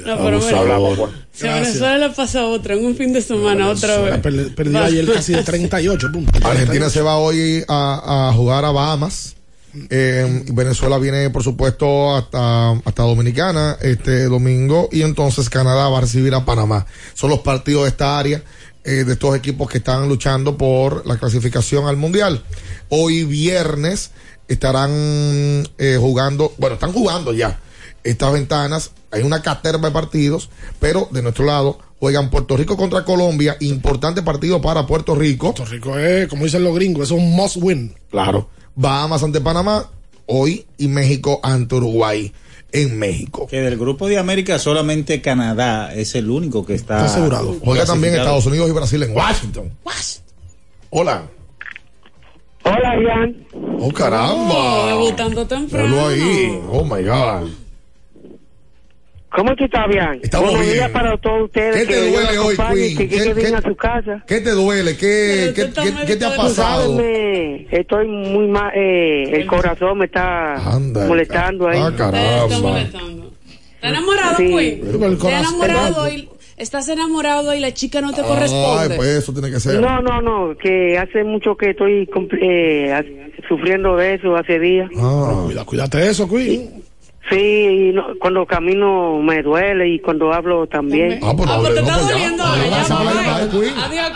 No, 0.05 0.17
pero 0.23 0.39
mira, 0.39 0.59
Hablamos, 0.59 0.97
pues. 0.97 1.11
si 1.33 1.47
a 1.47 1.53
Venezuela 1.55 1.97
le 2.07 2.13
pasa 2.13 2.45
otra 2.45 2.73
en 2.75 2.85
un 2.85 2.95
fin 2.95 3.13
de 3.13 3.21
semana, 3.21 3.69
otra 3.69 3.97
vez. 3.99 4.17
Per- 4.19 4.55
Perdió 4.55 4.83
ayer 4.83 5.05
casi 5.11 5.33
de 5.33 5.43
38 5.43 6.11
puntos. 6.11 6.43
Argentina 6.43 6.89
se 6.89 7.01
va 7.01 7.17
hoy 7.17 7.63
a, 7.67 8.29
a 8.29 8.33
jugar 8.33 8.65
a 8.65 8.71
Bahamas. 8.71 9.35
Eh, 9.91 10.43
Venezuela 10.53 10.97
viene, 10.97 11.29
por 11.29 11.43
supuesto, 11.43 12.15
hasta, 12.15 12.71
hasta 12.71 13.03
Dominicana 13.03 13.77
este 13.81 14.23
domingo. 14.25 14.89
Y 14.91 15.03
entonces 15.03 15.49
Canadá 15.49 15.87
va 15.89 15.99
a 15.99 16.01
recibir 16.01 16.33
a 16.33 16.45
Panamá. 16.45 16.85
Son 17.13 17.29
los 17.29 17.39
partidos 17.39 17.83
de 17.83 17.89
esta 17.89 18.17
área, 18.17 18.41
eh, 18.87 19.03
de 19.03 19.13
estos 19.13 19.35
equipos 19.35 19.69
que 19.69 19.79
están 19.79 20.07
luchando 20.07 20.57
por 20.57 21.05
la 21.05 21.17
clasificación 21.17 21.87
al 21.87 21.97
Mundial. 21.97 22.41
Hoy 22.87 23.25
viernes 23.25 24.11
estarán 24.47 25.67
eh, 25.77 25.97
jugando, 25.99 26.53
bueno, 26.57 26.75
están 26.75 26.93
jugando 26.93 27.33
ya 27.33 27.59
estas 28.05 28.31
ventanas. 28.31 28.91
Hay 29.11 29.23
una 29.23 29.41
caterva 29.41 29.89
de 29.89 29.93
partidos, 29.93 30.49
pero 30.79 31.09
de 31.11 31.21
nuestro 31.21 31.43
lado 31.43 31.79
juegan 31.99 32.29
Puerto 32.29 32.55
Rico 32.55 32.77
contra 32.77 33.03
Colombia. 33.03 33.57
Importante 33.59 34.21
partido 34.21 34.61
para 34.61 34.87
Puerto 34.87 35.15
Rico. 35.15 35.53
Puerto 35.53 35.69
Rico 35.69 35.99
es, 35.99 36.29
como 36.29 36.45
dicen 36.45 36.63
los 36.63 36.73
gringos, 36.73 37.07
es 37.07 37.11
un 37.11 37.35
must 37.35 37.57
win. 37.59 37.93
Claro. 38.09 38.47
Bahamas 38.73 39.21
ante 39.21 39.41
Panamá 39.41 39.89
hoy 40.27 40.65
y 40.77 40.87
México 40.87 41.41
ante 41.43 41.75
Uruguay 41.75 42.31
en 42.71 42.99
México. 42.99 43.47
Que 43.47 43.61
del 43.61 43.77
grupo 43.77 44.07
de 44.07 44.17
América 44.17 44.59
solamente 44.59 45.21
Canadá 45.21 45.93
es 45.93 46.15
el 46.15 46.29
único 46.29 46.65
que 46.65 46.73
está, 46.73 47.05
Está 47.05 47.17
asegurado. 47.17 47.57
Juega 47.63 47.85
también. 47.85 48.15
Estados 48.15 48.45
Unidos 48.45 48.69
y 48.69 48.73
Brasil 48.73 49.03
en 49.03 49.15
Washington. 49.15 49.71
Hola. 50.89 51.27
Hola, 52.63 52.95
Ian. 53.01 53.47
Oh, 53.79 53.91
caramba. 53.91 54.87
debutando 54.87 55.47
temprano. 55.47 56.07
Ahí. 56.07 56.59
Oh, 56.69 56.83
my 56.83 57.03
God. 57.03 57.49
¿Cómo 59.37 59.55
tú 59.55 59.65
estás, 59.65 59.87
Bian? 59.87 60.19
Estamos 60.23 60.49
Buenos 60.49 60.65
bien. 60.65 60.77
días 60.79 60.89
para 60.89 61.15
todos 61.17 61.43
ustedes. 61.43 61.75
¿Qué 61.75 61.93
te 61.93 62.09
duele 62.09 62.37
hoy, 62.39 62.57
Queen? 62.57 62.97
Que 62.97 63.07
¿Qué- 63.07 63.33
bien 63.35 63.49
qué- 63.51 63.55
a 63.55 63.61
su 63.61 63.75
casa. 63.75 64.23
¿Qué 64.27 64.41
te 64.41 64.49
duele? 64.49 64.97
¿Qué, 64.97 65.53
qué, 65.55 65.69
qué- 65.71 65.93
qué 66.07 66.15
te 66.15 66.25
ha 66.25 66.31
Tú 66.31 66.37
pasado? 66.41 66.97
sabes, 66.97 67.05
me- 67.05 67.67
estoy 67.69 68.07
muy 68.07 68.47
mal. 68.47 68.71
Eh, 68.75 69.29
el 69.39 69.45
corazón 69.45 69.99
me 69.99 70.05
está 70.05 70.55
Anda, 70.55 71.05
molestando 71.07 71.67
ahí. 71.67 71.77
Ah, 71.79 71.93
caramba. 71.95 72.45
Está 72.45 72.59
molestando. 72.59 73.31
¿Estás 73.75 73.91
enamorado, 73.91 74.37
Sí. 74.37 74.43
Queen? 74.47 74.81
¿Estás 74.87 75.29
enamorado 75.39 76.09
y 76.09 76.29
estás 76.57 76.89
enamorado 76.89 77.53
y 77.53 77.59
la 77.59 77.73
chica 77.75 78.01
no 78.01 78.13
te 78.13 78.23
corresponde? 78.23 78.93
Ay, 78.93 78.97
pues 78.97 79.09
eso 79.09 79.33
tiene 79.33 79.51
que 79.51 79.59
ser. 79.59 79.79
No, 79.79 80.01
no, 80.01 80.19
no, 80.19 80.57
que 80.57 80.97
hace 80.97 81.23
mucho 81.23 81.55
que 81.55 81.69
estoy 81.69 82.09
eh, 82.41 83.31
sufriendo 83.47 83.95
de 83.97 84.15
eso 84.15 84.35
hace 84.35 84.57
días. 84.57 84.89
Ah. 84.97 85.43
Cuida, 85.45 85.63
cuídate 85.63 85.99
de 85.99 86.09
eso, 86.09 86.27
Queen. 86.27 86.86
Sí, 87.29 87.89
y 87.89 87.91
no- 87.93 88.05
cuando 88.21 88.45
camino 88.45 89.17
me 89.21 89.41
duele 89.43 89.89
y 89.89 89.99
cuando 89.99 90.31
hablo 90.33 90.65
también. 90.67 91.19
Ah, 91.21 91.33
pues 91.35 91.49
Ah, 91.51 91.57
pues 91.59 91.73
te 91.73 91.79
está 91.81 91.97
doliendo. 91.99 92.43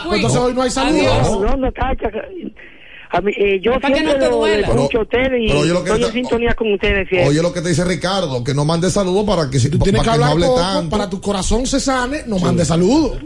Pues 0.07 0.15
entonces 0.15 0.39
hoy 0.39 0.53
no 0.53 0.61
hay 0.61 0.69
saludos. 0.69 1.41
No, 1.41 1.55
no, 1.57 1.71
tacha. 1.71 2.09
A 3.13 3.19
mí, 3.19 3.33
eh, 3.35 3.59
yo 3.61 3.73
Para 3.73 3.89
que 3.89 3.95
siempre 3.95 4.13
no 4.13 4.19
te 4.23 4.29
lo 4.31 4.37
duela. 4.37 4.67
escucho 4.67 4.99
a 4.99 5.01
ustedes 5.01 5.31
y 5.41 5.47
pero 5.49 5.59
oye 5.59 5.73
lo 5.73 5.83
que 5.83 5.89
estoy 5.91 6.05
en 6.05 6.11
sintonía 6.13 6.53
con 6.53 6.71
ustedes 6.71 7.09
siempre. 7.09 7.27
Oye 7.29 7.41
lo 7.41 7.51
que 7.51 7.59
te 7.61 7.67
dice 7.67 7.83
Ricardo, 7.83 8.41
que 8.41 8.53
no 8.53 8.63
mande 8.63 8.89
saludos 8.89 9.25
para 9.25 9.49
que 9.49 9.59
si 9.59 9.69
Tú 9.69 9.79
tienes 9.79 10.01
que 10.01 10.07
para 10.07 10.13
que 10.13 10.19
no 10.23 10.25
hablar 10.31 10.31
hable 10.31 10.45
poco 10.47 10.61
tanto. 10.61 10.89
para 10.89 11.09
tu 11.09 11.19
corazón 11.19 11.65
se 11.67 11.81
sane, 11.81 12.23
no 12.27 12.39
mandes 12.39 12.69
saludos. 12.69 13.17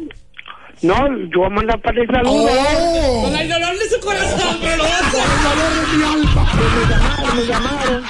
No, 0.82 0.96
yo 1.32 1.38
voy 1.40 1.46
a 1.46 1.50
mandar 1.50 1.80
para 1.84 2.02
el 2.02 2.08
saludo. 2.08 2.48
Oh. 2.52 3.22
Con 3.26 3.36
el 3.36 3.48
dolor 3.48 3.78
de 3.78 3.90
su 3.90 4.00
corazón, 4.04 4.58
pero 4.62 4.78
lo 4.78 4.84
va 4.84 4.90
a 4.90 5.00
hacer. 5.00 5.22
Me 5.96 6.82
llamaron, 6.82 7.36
me 7.38 7.46
llamaron, 7.46 8.04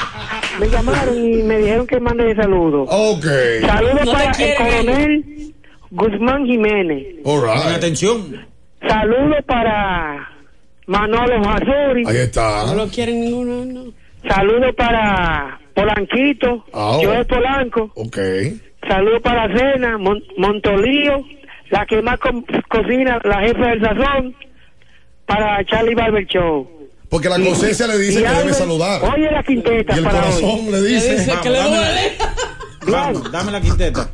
me 0.60 0.68
llamaron 0.68 1.18
y 1.18 1.44
me 1.44 1.58
dijeron 1.60 1.88
que 1.88 2.00
mande 2.00 2.36
saludos. 2.36 2.88
Ok. 2.92 3.26
Saludos 3.66 4.06
No 4.06 4.12
para 4.12 4.32
el 4.32 4.56
coronel 4.56 5.54
Guzmán 5.92 6.46
Jiménez. 6.46 7.06
All 7.24 7.48
atención. 7.50 8.46
Saludos 8.88 9.44
para 9.46 10.30
Manolo 10.88 11.50
Azuri. 11.50 12.04
Ahí 12.08 12.18
está. 12.18 12.66
No 12.68 12.76
lo 12.76 12.88
quieren 12.88 13.22
ninguno, 13.22 13.66
no. 13.66 13.92
Saludos 14.28 14.74
para 14.76 15.60
Polanquito. 15.74 16.66
Ah, 16.74 16.98
Yo 17.02 17.12
oh. 17.12 17.14
de 17.14 17.26
Polanco. 17.26 17.92
Ok. 17.96 18.18
Saludos 18.88 19.22
para 19.22 19.48
Cena, 19.58 19.98
Mon- 19.98 20.24
Montolío, 20.38 21.24
la 21.70 21.86
que 21.86 22.02
más 22.02 22.20
co- 22.20 22.44
cocina, 22.70 23.20
la 23.24 23.40
jefa 23.42 23.68
del 23.70 23.82
sazón, 23.82 24.36
para 25.26 25.64
Charlie 25.66 25.96
Barber 25.96 26.26
Show. 26.28 26.70
Porque 27.10 27.30
la 27.30 27.40
conciencia 27.40 27.88
le 27.88 27.98
dice 27.98 28.24
que 28.24 28.30
debe 28.30 28.54
saludar. 28.54 29.02
Oye 29.04 29.32
la 29.32 29.44
quinteta 29.44 29.96
Y 29.96 30.00
el 30.00 30.04
para 30.06 30.26
hoy. 30.30 30.42
corazón 30.42 30.72
le 30.72 30.82
Le 30.82 30.88
dice. 30.90 31.18
dice 31.20 31.34
que 31.42 31.50
le 31.50 31.62
duele. 31.64 32.18
Vamos, 32.88 33.32
dame 33.32 33.52
la 33.52 33.62
quinteta. 33.62 34.10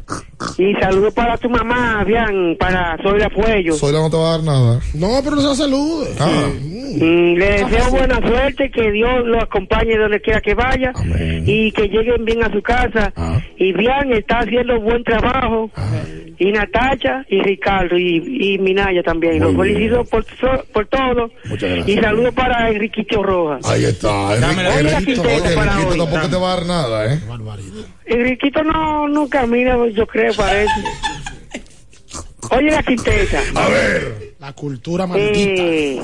Y 0.58 0.74
saludos 0.76 1.14
para 1.14 1.38
tu 1.38 1.50
mamá, 1.50 2.04
bien, 2.06 2.56
para 2.60 2.98
Soy 3.04 3.20
Fuello. 3.34 3.74
Soy 3.74 3.94
la 3.94 4.00
no 4.00 4.10
te 4.10 4.18
va 4.18 4.28
a 4.30 4.38
dar 4.38 4.44
nada. 4.44 4.80
No, 4.94 5.20
pero 5.24 5.36
no 5.36 5.42
se 5.54 5.56
salude. 5.64 6.08
Ah. 6.20 6.48
Mm, 6.94 7.36
Le 7.38 7.46
deseo 7.64 7.90
buena 7.90 8.18
suerte, 8.20 8.70
que 8.70 8.92
Dios 8.92 9.26
lo 9.26 9.42
acompañe 9.42 9.98
donde 9.98 10.20
quiera 10.20 10.42
que 10.42 10.54
vaya 10.54 10.92
Amén. 10.96 11.44
y 11.48 11.72
que 11.72 11.88
lleguen 11.88 12.26
bien 12.26 12.44
a 12.44 12.52
su 12.52 12.62
casa. 12.62 13.14
Ah. 13.16 13.40
Y 13.58 13.72
bien, 13.74 14.12
está 14.14 14.40
haciendo 14.40 14.80
buen 14.82 15.04
trabajo. 15.04 15.70
Y 16.38 16.52
Natacha 16.52 17.24
y 17.30 17.40
Ricardo 17.42 17.96
y, 17.98 18.18
y 18.56 18.58
Minaya 18.58 19.04
también. 19.04 19.34
Muy 19.34 19.54
Los 19.54 19.62
bien. 19.64 19.76
felicito 19.76 20.04
por, 20.06 20.26
por 20.74 20.86
todo. 20.88 21.30
Muchas 21.46 21.70
gracias. 21.70 21.88
Y 21.88 22.02
saludos 22.02 22.34
para 22.34 22.70
Enriquito 22.70 23.22
Rojas. 23.22 23.66
Ahí 23.70 23.86
está. 23.86 24.36
Dame 24.40 24.64
la 24.64 24.80
Enriquito, 24.80 25.22
quinteta 25.22 25.46
oye, 25.48 25.56
para 25.56 25.72
Enriquito 25.74 26.04
hoy. 26.04 26.10
tampoco 26.10 26.30
te 26.30 26.36
va 26.38 26.52
a 26.52 26.56
dar 26.56 26.66
nada, 26.66 27.14
¿eh? 27.14 27.20
Enriquito 28.06 28.64
no, 28.64 29.08
no 29.08 29.30
camina, 29.30 29.78
yo 29.94 30.06
creo, 30.08 30.31
parece. 30.34 30.74
Oye 32.52 32.72
la 32.72 32.84
quinteta. 32.84 33.42
A 33.56 33.68
ver. 33.70 34.34
La 34.40 34.54
cultura 34.54 35.06
maldita. 35.08 35.40
Eh, 35.64 36.02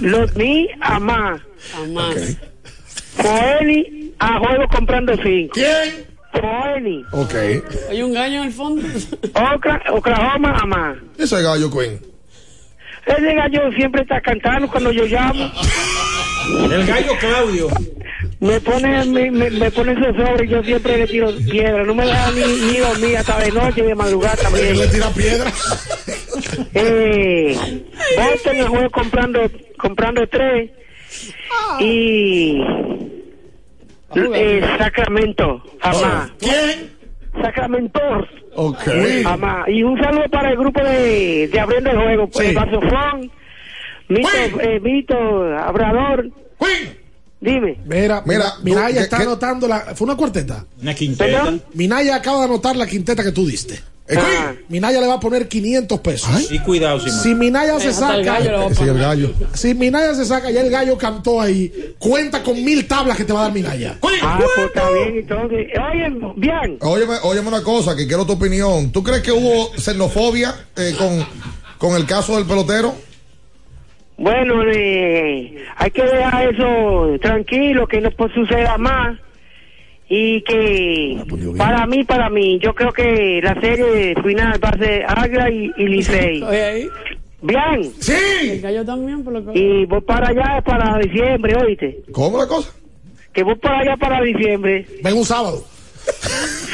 los 0.00 0.34
mi 0.36 0.68
amá. 0.80 1.42
Jamás. 1.72 2.36
Foeli 3.16 4.14
a 4.18 4.38
juego 4.38 4.64
comprando 4.68 5.14
cinco. 5.22 5.52
¿Quién? 5.54 6.06
Foeli. 6.32 7.04
Ok. 7.12 7.34
Hay 7.90 8.02
un 8.02 8.12
gallo 8.12 8.38
en 8.38 8.44
el 8.44 8.52
fondo. 8.52 8.82
Ocla- 9.34 9.82
Oklahoma 9.92 10.56
amá. 10.62 10.96
Ese 11.18 11.36
es 11.36 11.42
gallo 11.42 11.70
Queen. 11.70 12.00
Ese 13.06 13.34
gallo 13.34 13.72
siempre 13.76 14.02
está 14.02 14.20
cantando 14.20 14.68
cuando 14.68 14.92
yo 14.92 15.04
llamo. 15.06 15.50
El 16.70 16.86
gallo 16.86 17.12
Claudio. 17.18 17.68
Me 18.40 18.58
pone, 18.60 19.04
me, 19.04 19.30
me, 19.30 19.50
me 19.50 19.70
pone 19.70 19.92
esos 19.92 20.16
sobres 20.16 20.48
y 20.48 20.52
yo 20.52 20.62
siempre 20.62 20.96
le 20.96 21.06
tiro 21.06 21.28
piedra. 21.50 21.84
No 21.84 21.94
me 21.94 22.06
deja 22.06 22.30
ni, 22.30 22.72
ni 22.72 22.78
dormir 22.78 23.18
hasta 23.18 23.38
de 23.38 23.50
noche 23.52 23.80
y 23.80 23.84
de 23.84 23.94
madrugada 23.94 24.36
también. 24.36 24.78
le 24.78 24.86
tira 24.88 25.10
piedra. 25.10 25.52
Eh, 26.74 27.84
Boston 28.16 28.56
el 28.56 28.68
juego 28.68 28.90
comprando, 28.90 29.40
comprando 29.76 30.26
tres. 30.28 30.70
Y 31.80 32.62
eh, 34.34 34.60
Sacramento, 34.78 35.62
amá. 35.82 36.30
¿Quién? 36.38 36.90
Sacramento, 37.42 38.00
Ok. 38.54 38.82
amá. 39.26 39.64
Y 39.68 39.82
un 39.82 40.00
saludo 40.02 40.24
para 40.30 40.50
el 40.50 40.56
grupo 40.56 40.82
de, 40.82 41.46
de 41.48 41.60
abriendo 41.60 41.90
el 41.90 41.98
juego. 41.98 42.28
Sí. 42.32 42.46
El 42.46 42.54
Basofón, 42.54 43.30
Mito, 44.08 44.60
eh, 44.60 44.80
Mito, 44.80 45.16
Abrador. 45.58 46.26
Queen. 46.58 46.99
Dime. 47.40 47.78
Mira, 47.86 48.22
Mira, 48.26 48.52
Minaya 48.62 48.96
¿qué- 48.98 49.00
está 49.04 49.16
qué- 49.18 49.22
anotando 49.22 49.66
la. 49.66 49.80
Fue 49.94 50.04
una 50.04 50.16
cuarteta. 50.16 50.66
Una 50.80 50.94
quinteta. 50.94 51.24
¿Perdón? 51.24 51.62
Minaya 51.74 52.16
acaba 52.16 52.40
de 52.40 52.44
anotar 52.44 52.76
la 52.76 52.86
quinteta 52.86 53.22
que 53.24 53.32
tú 53.32 53.46
diste. 53.46 53.80
Ah, 54.14 54.52
Minaya 54.68 55.00
le 55.00 55.06
va 55.06 55.14
a 55.14 55.20
poner 55.20 55.46
500 55.46 56.00
pesos. 56.00 56.50
Y 56.50 56.58
cuidado, 56.58 56.98
Simón. 56.98 57.20
Si 57.22 57.32
Minaya 57.36 57.78
se 57.78 57.92
saca, 57.92 58.40
Sí, 58.74 58.82
el 58.82 58.98
gallo. 58.98 59.32
si 59.54 59.72
Minaya 59.72 60.14
se 60.16 60.24
saca, 60.24 60.50
ya 60.50 60.62
el 60.62 60.70
gallo 60.70 60.98
cantó 60.98 61.40
ahí, 61.40 61.94
cuenta 61.96 62.42
con 62.42 62.62
mil 62.64 62.88
tablas 62.88 63.16
que 63.16 63.24
te 63.24 63.32
va 63.32 63.40
a 63.40 63.42
dar 63.44 63.52
Minaya. 63.52 63.98
ah, 64.22 64.40
pues 64.54 64.66
está 64.66 64.90
bien, 64.90 65.16
entonces. 65.16 65.66
Oye, 65.92 66.32
bien. 66.36 66.78
Óyeme, 66.80 67.14
óyeme 67.22 67.48
una 67.48 67.62
cosa, 67.62 67.94
que 67.94 68.08
quiero 68.08 68.26
tu 68.26 68.32
opinión. 68.32 68.90
¿Tú 68.90 69.04
crees 69.04 69.22
que 69.22 69.30
hubo 69.30 69.70
xenofobia 69.78 70.56
eh, 70.76 70.92
con, 70.98 71.24
con 71.78 71.96
el 71.96 72.04
caso 72.04 72.34
del 72.34 72.46
pelotero? 72.46 72.92
Bueno, 74.20 74.62
eh, 74.70 75.64
hay 75.76 75.90
que 75.90 76.02
dejar 76.02 76.54
eso 76.54 77.18
tranquilo, 77.22 77.86
que 77.86 78.02
no 78.02 78.10
pues, 78.10 78.30
suceda 78.34 78.76
más. 78.76 79.18
Y 80.10 80.42
que 80.42 81.24
para 81.56 81.86
mí, 81.86 82.04
para 82.04 82.28
mí, 82.28 82.58
yo 82.58 82.74
creo 82.74 82.92
que 82.92 83.40
la 83.42 83.58
serie 83.58 84.14
final 84.22 84.60
va 84.62 84.68
a 84.68 84.78
ser 84.78 85.04
Águila 85.08 85.50
y, 85.50 85.72
y 85.74 85.86
Licey. 85.86 86.40
Bien. 87.42 87.92
Sí. 87.98 88.60
Yo 88.60 88.84
también, 88.84 89.24
por 89.24 89.32
lo 89.32 89.52
que... 89.52 89.58
Y 89.58 89.86
voy 89.86 90.02
para 90.02 90.28
allá 90.28 90.60
para 90.66 90.98
diciembre, 90.98 91.56
oíste. 91.56 92.02
¿Cómo 92.12 92.36
la 92.36 92.46
cosa? 92.46 92.74
Que 93.32 93.42
voy 93.42 93.54
para 93.54 93.78
allá 93.78 93.96
para 93.96 94.20
diciembre. 94.20 94.86
Ven 95.02 95.16
un 95.16 95.24
sábado. 95.24 95.64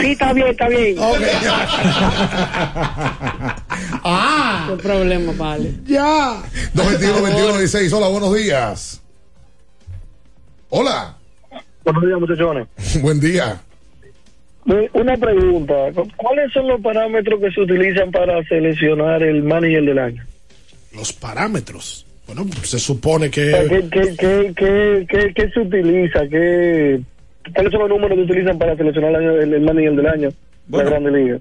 Sí, 0.00 0.12
está 0.12 0.32
bien, 0.32 0.48
está 0.48 0.68
bien. 0.68 0.96
ah. 4.04 4.66
¿Qué 4.70 4.76
problema, 4.82 5.32
vale? 5.36 5.72
Ya. 5.86 6.42
221 6.74 7.22
21 7.22 7.58
16 7.58 7.92
Hola, 7.92 8.08
buenos 8.08 8.34
días. 8.34 9.00
Hola. 10.68 11.16
Buenos 11.84 12.02
días, 12.04 12.20
muchachones. 12.20 12.66
Buen 13.02 13.20
día. 13.20 13.60
Eh, 14.68 14.90
Una 14.94 15.16
pregunta. 15.16 15.74
¿Cuáles 16.16 16.52
son 16.52 16.66
los 16.68 16.80
parámetros 16.80 17.40
que 17.40 17.50
se 17.52 17.60
utilizan 17.60 18.10
para 18.10 18.42
seleccionar 18.44 19.22
el 19.22 19.42
manager 19.42 19.84
del 19.84 19.98
año? 19.98 20.24
Los 20.92 21.12
parámetros. 21.12 22.04
Bueno, 22.26 22.44
se 22.64 22.78
supone 22.80 23.30
que. 23.30 23.52
¿Qué, 23.68 23.88
qué, 23.88 24.16
qué, 24.16 24.52
qué, 24.56 25.06
qué- 25.08 25.32
qué 25.34 25.50
se 25.50 25.60
utiliza? 25.60 26.26
¿Qué, 26.28 27.00
¿Cuáles 27.54 27.72
son 27.72 27.80
los 27.80 27.88
números 27.88 28.16
que 28.16 28.24
utilizan 28.24 28.58
para 28.58 28.76
seleccionar 28.76 29.10
el, 29.10 29.16
año- 29.16 29.40
el, 29.40 29.60
manager 29.62 29.94
del 29.96 30.06
año? 30.06 30.28
la 30.70 30.82
Grande 30.82 31.10
Liga. 31.12 31.38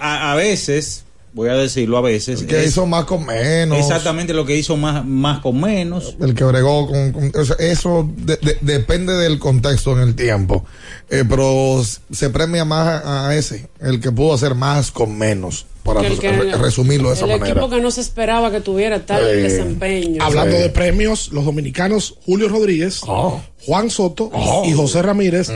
A, 0.00 0.32
a 0.32 0.36
veces, 0.36 1.06
voy 1.34 1.48
a 1.50 1.54
decirlo 1.54 1.98
a 1.98 2.00
veces. 2.00 2.42
que 2.44 2.60
es 2.62 2.68
hizo 2.68 2.86
más 2.86 3.04
con 3.04 3.26
menos. 3.26 3.78
Exactamente 3.78 4.32
lo 4.32 4.46
que 4.46 4.56
hizo 4.56 4.76
más, 4.76 5.04
más 5.04 5.40
con 5.40 5.60
menos. 5.60 6.16
El 6.20 6.34
que 6.34 6.44
bregó 6.44 6.86
con. 6.86 7.12
con- 7.12 7.32
o 7.34 7.44
sea, 7.44 7.56
eso 7.58 8.08
de- 8.16 8.36
de- 8.36 8.58
depende 8.62 9.12
del 9.14 9.38
contexto 9.38 9.92
en 9.92 9.98
el 10.08 10.14
tiempo. 10.14 10.64
Eh, 11.10 11.24
pero 11.28 11.82
se 12.10 12.30
premia 12.30 12.64
más 12.64 13.04
a, 13.04 13.28
a 13.28 13.36
ese, 13.36 13.68
el 13.80 14.00
que 14.00 14.10
pudo 14.10 14.32
hacer 14.34 14.54
más 14.54 14.90
con 14.90 15.18
menos. 15.18 15.66
Para 15.82 16.00
Que 16.00 16.06
el 16.06 16.18
que- 16.18 16.32
re- 16.32 16.56
resumirlo 16.56 17.10
de 17.10 17.16
esa 17.16 17.24
el 17.26 17.32
manera. 17.32 17.50
equipo 17.60 17.68
que 17.68 17.82
no 17.82 17.90
se 17.90 18.00
esperaba 18.00 18.50
que 18.50 18.62
tuviera 18.62 19.04
tal 19.04 19.22
Eh, 19.22 19.34
desempeño. 19.36 20.24
Hablando 20.24 20.56
de 20.56 20.70
premios, 20.70 21.30
los 21.30 21.44
dominicanos 21.44 22.16
Julio 22.24 22.48
Rodríguez, 22.48 23.00
Oh. 23.06 23.42
Juan 23.66 23.90
Soto 23.90 24.30
y 24.64 24.72
José 24.72 25.02
Ramírez 25.02 25.50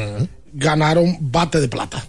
ganaron 0.53 1.16
bate 1.20 1.61
de 1.61 1.69
plata. 1.69 2.05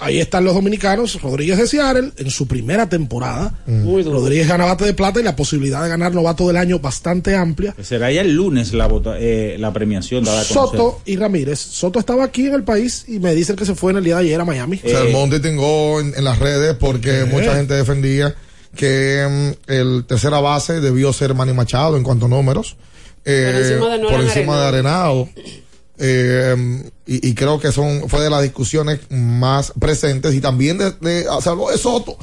Ahí 0.00 0.18
están 0.18 0.44
los 0.44 0.54
dominicanos, 0.54 1.20
Rodríguez 1.22 1.56
de 1.58 1.66
Seattle, 1.68 2.10
en 2.16 2.30
su 2.30 2.48
primera 2.48 2.88
temporada. 2.88 3.54
Rodríguez 3.66 4.48
gana 4.48 4.64
bate 4.64 4.84
de 4.84 4.92
plata 4.94 5.20
y 5.20 5.22
la 5.22 5.36
posibilidad 5.36 5.82
de 5.82 5.88
ganar 5.88 6.12
novato 6.14 6.46
del 6.48 6.56
año 6.56 6.78
bastante 6.80 7.36
amplia. 7.36 7.74
Será 7.82 8.10
ya 8.10 8.22
el 8.22 8.34
lunes 8.34 8.72
la, 8.72 8.86
vota- 8.88 9.16
eh, 9.20 9.56
la 9.58 9.72
premiación 9.72 10.24
dada 10.24 10.40
a 10.40 10.44
conocer. 10.44 10.78
Soto 10.78 11.00
y 11.06 11.16
Ramírez. 11.16 11.60
Soto 11.60 11.98
estaba 12.00 12.24
aquí 12.24 12.46
en 12.46 12.54
el 12.54 12.64
país 12.64 13.04
y 13.06 13.20
me 13.20 13.34
dicen 13.34 13.54
que 13.56 13.64
se 13.66 13.74
fue 13.76 13.92
en 13.92 13.98
el 13.98 14.04
día 14.04 14.16
de 14.16 14.22
ayer 14.22 14.40
a 14.40 14.44
Miami. 14.44 14.80
O 14.84 14.88
sea, 14.88 15.00
el 15.02 15.12
monte 15.12 15.38
tingó 15.38 16.00
en, 16.00 16.12
en 16.16 16.24
las 16.24 16.38
redes 16.40 16.74
porque 16.74 17.24
mucha 17.30 17.54
gente 17.54 17.74
defendía 17.74 18.34
que 18.74 19.54
mm, 19.68 19.70
el 19.70 20.04
tercera 20.06 20.40
base 20.40 20.80
debió 20.80 21.12
ser 21.12 21.34
Manny 21.34 21.52
Machado 21.52 21.96
en 21.96 22.02
cuanto 22.02 22.26
a 22.26 22.28
números. 22.28 22.76
Eh, 23.24 23.50
Por 23.52 23.60
encima 23.62 23.88
de 23.90 23.98
Nolan 23.98 24.12
por 24.16 24.20
encima 24.24 24.60
de 24.60 24.66
Arenado. 24.68 25.22
Arenado. 25.22 25.28
Eh, 25.98 26.82
y, 27.06 27.28
y 27.30 27.34
creo 27.34 27.58
que 27.58 27.72
son 27.72 28.08
fue 28.08 28.20
de 28.20 28.28
las 28.30 28.42
discusiones 28.42 29.00
más 29.10 29.72
presentes 29.78 30.34
y 30.34 30.40
también 30.40 30.76
de, 30.78 30.90
de 31.00 31.26
ah, 31.30 31.38
se 31.40 31.48
habló 31.48 31.70
de 31.70 31.78
Soto, 31.78 32.18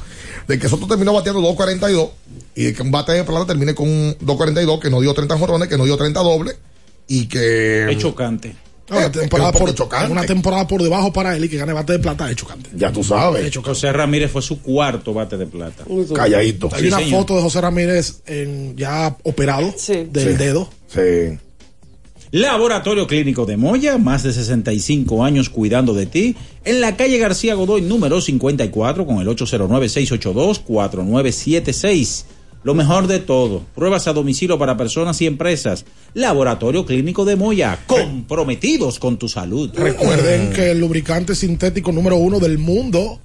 de 0.46 0.58
que 0.58 0.68
Soto 0.68 0.86
terminó 0.86 1.12
bateando 1.12 1.40
2.42 1.42 2.10
y 2.54 2.64
de 2.64 2.74
que 2.74 2.82
un 2.82 2.90
bate 2.92 3.12
de 3.12 3.24
plata 3.24 3.46
termine 3.46 3.74
con 3.74 3.88
un 3.88 4.16
2.42 4.18 4.78
que 4.78 4.90
no 4.90 5.00
dio 5.00 5.12
30 5.12 5.36
jorrones, 5.38 5.68
que 5.68 5.76
no 5.76 5.84
dio 5.86 5.96
30 5.96 6.20
doble 6.20 6.52
y 7.08 7.26
que 7.26 7.90
Es 7.90 7.98
chocante. 7.98 8.54
No, 8.88 8.98
una, 8.98 9.10
temporada 9.10 9.50
por, 9.52 9.74
chocante. 9.74 10.12
una 10.12 10.26
temporada 10.26 10.68
por 10.68 10.82
debajo 10.82 11.10
para 11.10 11.34
él 11.34 11.44
y 11.46 11.48
que 11.48 11.56
gane 11.56 11.72
bate 11.72 11.94
de 11.94 11.98
plata 12.00 12.30
es 12.30 12.36
chocante. 12.36 12.68
ya 12.74 12.92
tú 12.92 13.02
sabes, 13.02 13.50
José 13.56 13.90
Ramírez 13.92 14.30
fue 14.30 14.42
su 14.42 14.60
cuarto 14.60 15.14
bate 15.14 15.38
de 15.38 15.46
plata. 15.46 15.84
calladito. 16.14 16.68
Hay 16.70 16.82
Sí, 16.82 16.88
una 16.88 16.98
señor. 16.98 17.20
foto 17.20 17.34
de 17.36 17.42
José 17.42 17.60
Ramírez 17.62 18.20
en, 18.26 18.76
ya 18.76 19.16
operado 19.22 19.72
Sí. 19.76 20.06
del 20.12 20.32
Sí. 20.32 20.36
dedo. 20.36 20.68
Sí. 20.86 21.38
Laboratorio 22.34 23.06
Clínico 23.06 23.46
de 23.46 23.56
Moya, 23.56 23.96
más 23.96 24.24
de 24.24 24.32
65 24.32 25.22
años 25.22 25.48
cuidando 25.50 25.94
de 25.94 26.06
ti, 26.06 26.34
en 26.64 26.80
la 26.80 26.96
calle 26.96 27.16
García 27.18 27.54
Godoy 27.54 27.80
número 27.82 28.20
54 28.20 29.06
con 29.06 29.18
el 29.20 29.28
809-682-4976. 29.28 32.24
Lo 32.64 32.74
mejor 32.74 33.06
de 33.06 33.20
todo, 33.20 33.62
pruebas 33.76 34.08
a 34.08 34.12
domicilio 34.12 34.58
para 34.58 34.76
personas 34.76 35.22
y 35.22 35.26
empresas. 35.26 35.84
Laboratorio 36.14 36.84
Clínico 36.84 37.24
de 37.24 37.36
Moya, 37.36 37.78
comprometidos 37.86 38.98
con 38.98 39.16
tu 39.16 39.28
salud. 39.28 39.70
Recuerden 39.72 40.52
que 40.52 40.72
el 40.72 40.80
lubricante 40.80 41.36
sintético 41.36 41.92
número 41.92 42.16
uno 42.16 42.40
del 42.40 42.58
mundo 42.58 43.20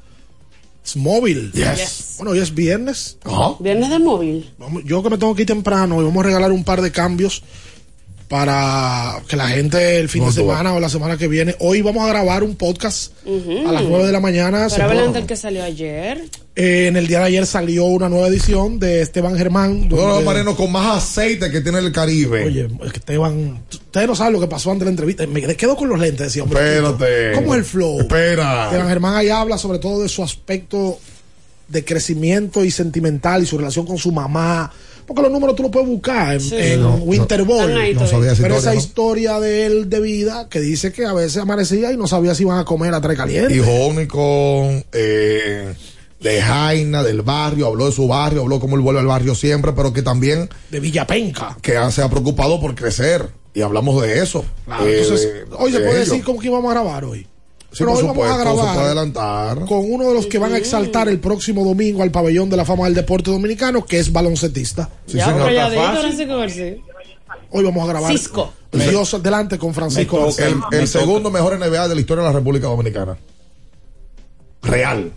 es 0.85 0.95
móvil. 0.97 1.51
Yes. 1.53 2.13
Bueno, 2.17 2.33
hoy 2.33 2.39
es 2.39 2.53
viernes. 2.53 3.17
Viernes 3.59 3.89
de 3.89 3.97
móvil. 3.97 4.51
Vamos- 4.59 4.83
yo 4.85 5.01
que 5.01 5.09
me 5.09 5.17
tengo 5.17 5.33
que 5.33 5.41
ir 5.41 5.47
temprano 5.47 5.99
y 5.99 6.03
vamos 6.05 6.23
a 6.23 6.27
regalar 6.27 6.51
un 6.51 6.63
par 6.63 6.83
de 6.83 6.91
cambios 6.91 7.41
para 8.29 9.21
que 9.27 9.35
la 9.35 9.47
gente 9.47 9.97
el 9.99 10.07
fin 10.07 10.21
No, 10.21 10.27
de 10.27 10.33
semana 10.35 10.73
o 10.75 10.79
la 10.79 10.87
semana 10.87 11.17
que 11.17 11.27
viene. 11.27 11.55
Hoy 11.59 11.81
vamos 11.81 12.05
a 12.05 12.09
grabar 12.09 12.43
un 12.43 12.55
podcast 12.55 13.11
a 13.25 13.71
las 13.71 13.83
9 13.83 14.05
de 14.05 14.11
la 14.11 14.19
mañana. 14.19 14.69
Se 14.69 14.75
Pero 14.75 14.87
puede- 14.87 14.99
hablan 14.99 15.13
del 15.13 15.25
que 15.25 15.35
salió 15.35 15.63
ayer. 15.63 16.25
Eh, 16.55 16.85
en 16.87 16.95
el 16.95 17.07
día 17.07 17.19
de 17.19 17.25
ayer 17.25 17.45
salió 17.47 17.85
una 17.85 18.07
nueva 18.07 18.27
edición 18.27 18.79
de 18.79 19.01
Esteban 19.01 19.35
Germán. 19.35 19.71
Uno 19.71 19.83
de 19.83 19.89
los 19.95 20.05
donde- 20.15 20.25
marinos 20.25 20.55
con 20.55 20.71
más 20.71 20.97
aceite 21.03 21.49
que 21.49 21.61
tiene 21.61 21.79
el 21.79 21.91
Caribe. 21.91 22.45
Oye, 22.45 22.67
Esteban, 22.93 23.63
ustedes 23.71 24.07
no 24.07 24.15
saben 24.15 24.33
lo 24.33 24.39
que 24.39 24.47
pasó 24.47 24.69
antes 24.69 24.81
de 24.81 24.85
la 24.85 24.91
entrevista. 24.91 25.25
Me 25.25 25.41
quedo 25.55 25.75
con 25.75 25.89
los 25.89 25.97
lentes, 25.99 26.27
decía. 26.27 26.43
hombre, 26.43 26.75
Espérate. 26.75 27.31
¿Cómo 27.33 27.55
es 27.55 27.59
el 27.59 27.65
flow? 27.65 27.99
Espera. 28.01 28.65
Esteban 28.65 28.87
Germán 28.89 29.15
ahí 29.15 29.29
habla 29.29 29.57
sobre 29.57 29.79
todo 29.79 30.03
de 30.03 30.07
su 30.09 30.21
aspecto 30.21 30.99
de 31.67 31.83
crecimiento 31.83 32.63
y 32.63 32.69
sentimental 32.69 33.41
y 33.41 33.47
su 33.47 33.57
relación 33.57 33.87
con 33.87 33.97
su 33.97 34.11
mamá. 34.11 34.71
Porque 35.09 35.23
los 35.23 35.31
números 35.31 35.55
tú 35.55 35.63
los 35.63 35.71
puedes 35.71 35.89
buscar 35.89 36.35
en, 36.35 36.39
Sí. 36.39 36.55
en 36.55 36.81
No, 36.83 36.95
Winter 36.97 37.39
no. 37.39 37.45
No 37.45 37.65
Pero 37.65 38.01
historia, 38.31 38.57
esa 38.57 38.73
¿no? 38.73 38.79
historia 38.79 39.39
de 39.39 39.65
él 39.65 39.89
de 39.89 39.99
vida 39.99 40.47
que 40.49 40.59
dice 40.59 40.91
que 40.93 41.03
a 41.07 41.13
veces 41.13 41.37
amanecía 41.37 41.91
y 41.91 41.97
no 41.97 42.05
sabía 42.07 42.35
si 42.35 42.43
iban 42.43 42.59
a 42.59 42.63
comer 42.65 42.93
a 42.93 43.01
tres 43.01 43.17
calientes. 43.17 43.57
Hijo 43.57 43.87
único 43.87 44.69
eh, 44.93 45.73
de 46.19 46.41
Jaina, 46.43 47.01
del 47.01 47.23
barrio, 47.23 47.65
habló 47.65 47.87
de 47.87 47.91
su 47.91 48.07
barrio, 48.07 48.41
habló 48.41 48.59
cómo 48.59 48.75
él 48.75 48.81
vuelve 48.83 48.99
al 48.99 49.07
barrio 49.07 49.33
siempre, 49.33 49.71
pero 49.73 49.91
que 49.93 50.03
también 50.03 50.47
De 50.69 50.79
Villapenca. 50.79 51.57
que 51.61 51.73
se 51.91 52.03
ha 52.03 52.09
preocupado 52.09 52.59
por 52.59 52.75
crecer. 52.75 53.29
Y 53.55 53.61
hablamos 53.61 53.99
de 54.03 54.19
eso. 54.21 54.45
Claro, 54.65 54.85
Eh, 54.87 55.01
entonces, 55.01 55.33
de- 55.49 55.55
hoy 55.57 55.71
se 55.71 55.79
de 55.79 55.85
puede 55.85 56.01
ello. 56.03 56.11
decir 56.11 56.23
con 56.23 56.37
quién 56.37 56.53
vamos 56.53 56.69
a 56.69 56.75
grabar 56.75 57.03
hoy. 57.03 57.25
Sí, 57.71 57.79
Pero 57.79 57.91
hoy 57.91 57.97
vamos 58.03 58.17
a 58.25 58.31
supuesto, 58.33 58.55
grabar 58.55 58.77
adelantar. 58.79 59.65
con 59.65 59.91
uno 59.91 60.07
de 60.07 60.13
los 60.15 60.25
que 60.25 60.39
van 60.39 60.53
a 60.53 60.57
exaltar 60.57 61.07
el 61.07 61.19
próximo 61.19 61.63
domingo 61.63 62.01
al 62.01 62.09
pabellón 62.09 62.49
de 62.49 62.57
la 62.57 62.65
fama 62.65 62.85
del 62.85 62.95
deporte 62.95 63.29
dominicano, 63.29 63.85
que 63.85 63.99
es 63.99 64.11
baloncetista. 64.11 64.89
Sí, 65.05 65.17
ya. 65.17 65.27
Hoy 67.51 67.63
vamos 67.63 67.83
a 67.83 67.87
grabar. 67.87 68.11
Cisco. 68.11 68.53
Dios 68.71 69.13
adelante 69.13 69.57
con 69.57 69.73
Francisco. 69.73 70.25
García. 70.25 70.47
El, 70.47 70.55
Me 70.55 70.61
el 70.79 70.91
toca. 70.91 70.99
segundo 70.99 71.31
mejor 71.31 71.57
NBA 71.59 71.87
de 71.87 71.95
la 71.95 72.01
historia 72.01 72.23
de 72.23 72.29
la 72.29 72.35
República 72.35 72.67
Dominicana. 72.67 73.17
Real. 74.61 75.11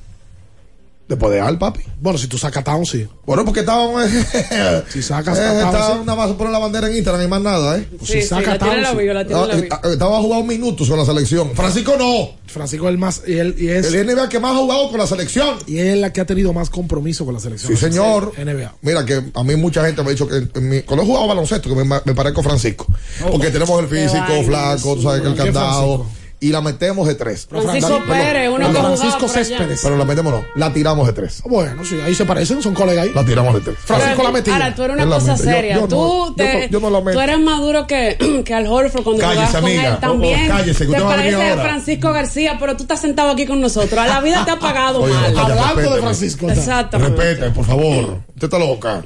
Después 1.09 1.33
de 1.33 1.41
Al, 1.41 1.59
papi. 1.59 1.83
Bueno, 2.01 2.19
si 2.19 2.27
tú 2.27 2.39
sacas 2.39 2.65
Town, 2.65 2.87
sí. 2.87 3.07
Bueno, 3.27 3.45
porque 3.45 3.61
estaban. 3.61 4.09
Si 4.89 5.03
sacas 5.03 5.39
eh, 5.39 5.43
a 5.45 5.70
Town, 5.70 5.99
sí. 6.01 6.07
nada 6.07 6.16
más 6.16 6.31
a 6.31 6.37
poner 6.39 6.53
la 6.53 6.59
bandera 6.59 6.89
en 6.89 6.97
Instagram 6.97 7.24
y 7.24 7.29
más 7.29 7.43
nada, 7.43 7.77
¿eh? 7.79 7.87
Pues 7.99 8.11
Sí, 8.11 8.16
si 8.19 8.23
sí, 8.23 8.29
saca 8.29 8.53
la 8.53 8.59
tiene 8.59 8.74
Town, 8.83 8.83
la 8.83 8.91
sí. 9.23 9.27
tiene 9.29 9.69
la 9.69 9.77
eh, 9.85 9.93
Estaba 9.93 10.20
jugando 10.20 10.47
minutos 10.47 10.89
con 10.89 10.99
la 10.99 11.05
selección. 11.05 11.51
Francisco 11.55 11.95
no. 11.99 12.31
Francisco 12.47 12.87
es 12.89 12.93
el 12.93 12.99
más. 12.99 13.23
Y 13.27 13.35
él, 13.39 13.55
y 13.59 13.69
es, 13.69 13.93
El 13.93 14.07
NBA 14.07 14.29
que 14.29 14.39
más 14.41 14.53
ha 14.55 14.59
jugado 14.59 14.89
con 14.91 14.99
la 15.01 15.07
selección. 15.07 15.57
y 15.66 15.79
es 15.79 15.99
la 15.99 16.12
que 16.12 16.20
ha 16.23 16.27
tenido 16.27 16.53
más 16.53 16.70
compromiso 16.70 17.24
con 17.24 17.35
la 17.35 17.41
selección. 17.41 17.73
Sí, 17.73 17.79
señor. 17.79 18.33
NBA. 18.39 18.74
Mira 18.83 19.05
que 19.05 19.23
a 19.35 19.43
mí 19.45 19.57
mucha 19.57 19.85
gente 19.85 20.03
me 20.03 20.09
ha 20.09 20.12
dicho 20.12 20.27
que 20.29 20.37
en 20.59 20.69
mi- 20.69 20.83
cuando 20.83 21.03
he 21.03 21.07
jugado 21.07 21.27
baloncesto 21.29 21.69
que 21.69 21.74
me, 21.74 21.85
me 21.85 22.15
parezco 22.15 22.43
Francisco. 22.43 22.87
Porque 23.31 23.51
tenemos 23.51 23.79
el 23.83 23.89
físico 23.89 24.43
flaco, 24.47 24.95
tú 24.95 25.03
sabes 25.03 25.20
que 25.23 25.29
el 25.29 25.35
¿Quién 25.35 25.47
candado. 25.47 25.97
Francisco? 25.99 26.22
Y 26.43 26.48
la 26.51 26.60
metemos 26.60 27.06
de 27.06 27.14
tres. 27.14 27.47
Francisco 27.48 28.01
La- 28.06 28.12
Pérez, 28.14 28.48
uno 28.48 28.66
perdón, 28.66 28.74
que 28.74 28.97
Francisco. 28.98 29.28
Céspedes. 29.28 29.81
Pero 29.81 29.97
la 29.97 30.05
metemos 30.05 30.32
no, 30.32 30.44
la 30.56 30.73
tiramos 30.73 31.06
de 31.06 31.12
tres. 31.12 31.40
Bueno, 31.44 31.85
sí, 31.85 31.98
ahí 32.05 32.14
se 32.16 32.24
parecen, 32.24 32.60
son 32.60 32.74
colegas 32.74 33.05
ahí. 33.05 33.12
La 33.14 33.24
tiramos 33.24 33.55
de 33.55 33.60
tres. 33.60 33.77
Francisco 33.85 34.14
Pero, 34.16 34.28
la 34.28 34.32
metía. 34.32 34.52
Ahora, 34.55 34.74
tú 34.74 34.82
eres 34.82 34.97
una 34.97 35.06
cosa. 35.06 35.36
Yo- 35.36 35.43
seria. 35.44 35.74
yo 35.77 35.81
no, 35.82 35.89
tú, 35.89 36.35
te- 36.36 36.69
yo 36.69 36.81
no 36.81 36.90
la 36.90 37.01
meto. 37.01 37.12
tú 37.16 37.20
eres 37.20 37.39
más 37.39 37.60
duro 37.60 37.86
que, 37.86 38.43
que 38.44 38.55
Al 38.55 38.66
Horford 38.66 39.05
cuando 39.05 39.23
Cállese, 39.23 39.36
jugabas 39.47 39.60
con 39.60 39.64
amiga. 39.70 39.89
él 39.89 39.97
también. 40.01 40.40
Oh, 40.40 40.44
oh, 40.44 40.56
cállese, 40.59 40.86
que 40.86 40.93
te 40.93 40.97
a 40.98 41.05
parece 41.06 41.35
ahora. 41.51 41.62
Francisco 41.62 42.12
García, 42.12 42.56
pero 42.59 42.77
tú 42.77 42.82
estás 42.82 43.01
sentado 43.01 43.31
aquí 43.31 43.47
con 43.47 43.60
nosotros. 43.60 43.97
A 44.01 44.06
la 44.09 44.20
vida 44.20 44.44
te 44.44 44.51
ha 44.51 44.59
pagado 44.59 45.01
Oye, 45.02 45.14
mal. 45.14 45.39
Hablando 45.39 45.94
de. 45.94 46.01
Francisco. 46.02 46.48
está. 46.48 46.60
Exactamente. 46.60 47.23
Respete, 47.23 47.51
por 47.51 47.64
favor. 47.64 48.19
Usted 48.35 48.44
está 48.47 48.59
loca. 48.59 49.02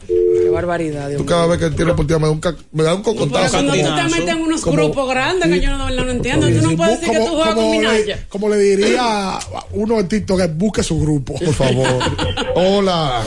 Qué 0.47 0.51
barbaridad, 0.55 1.09
Dios 1.09 1.18
Tú 1.20 1.27
cada 1.27 1.47
vez 1.48 1.59
que 1.59 1.70
tiene 1.70 1.90
oportunidad 1.90 2.20
me 2.20 2.27
da 2.27 2.32
un, 2.32 2.40
me 2.73 2.82
da 2.85 2.94
un 2.94 3.02
Pero 3.02 3.16
cocotazo. 3.16 3.51
cuando 3.52 3.73
tú 3.73 3.78
te 3.97 4.02
metes 4.05 4.28
en 4.28 4.40
unos 4.43 4.60
Como- 4.60 4.77
grupos 4.77 5.09
grandes 5.10 5.48
que 5.48 5.60
yo 5.60 5.77
no, 5.77 5.90
no 5.90 6.10
entiendo, 6.10 6.47
tú 6.48 6.70
no 6.70 6.77
puedes 6.77 7.01
decir 7.01 7.14
que 7.18 7.24
tú 7.27 7.35
juegas 7.35 7.55
con 7.55 7.64
le, 7.64 7.78
Minaya. 7.78 8.27
como 8.28 8.48
le 8.48 8.56
diría 8.59 9.02
a 9.02 9.40
uno 9.73 9.98
en 9.98 10.06
TikTok, 10.09 10.40
que 10.40 10.47
busque 10.47 10.82
su 10.85 11.01
grupo. 11.01 11.35
Por 11.35 11.52
favor. 11.55 11.86
Hola. 12.55 13.24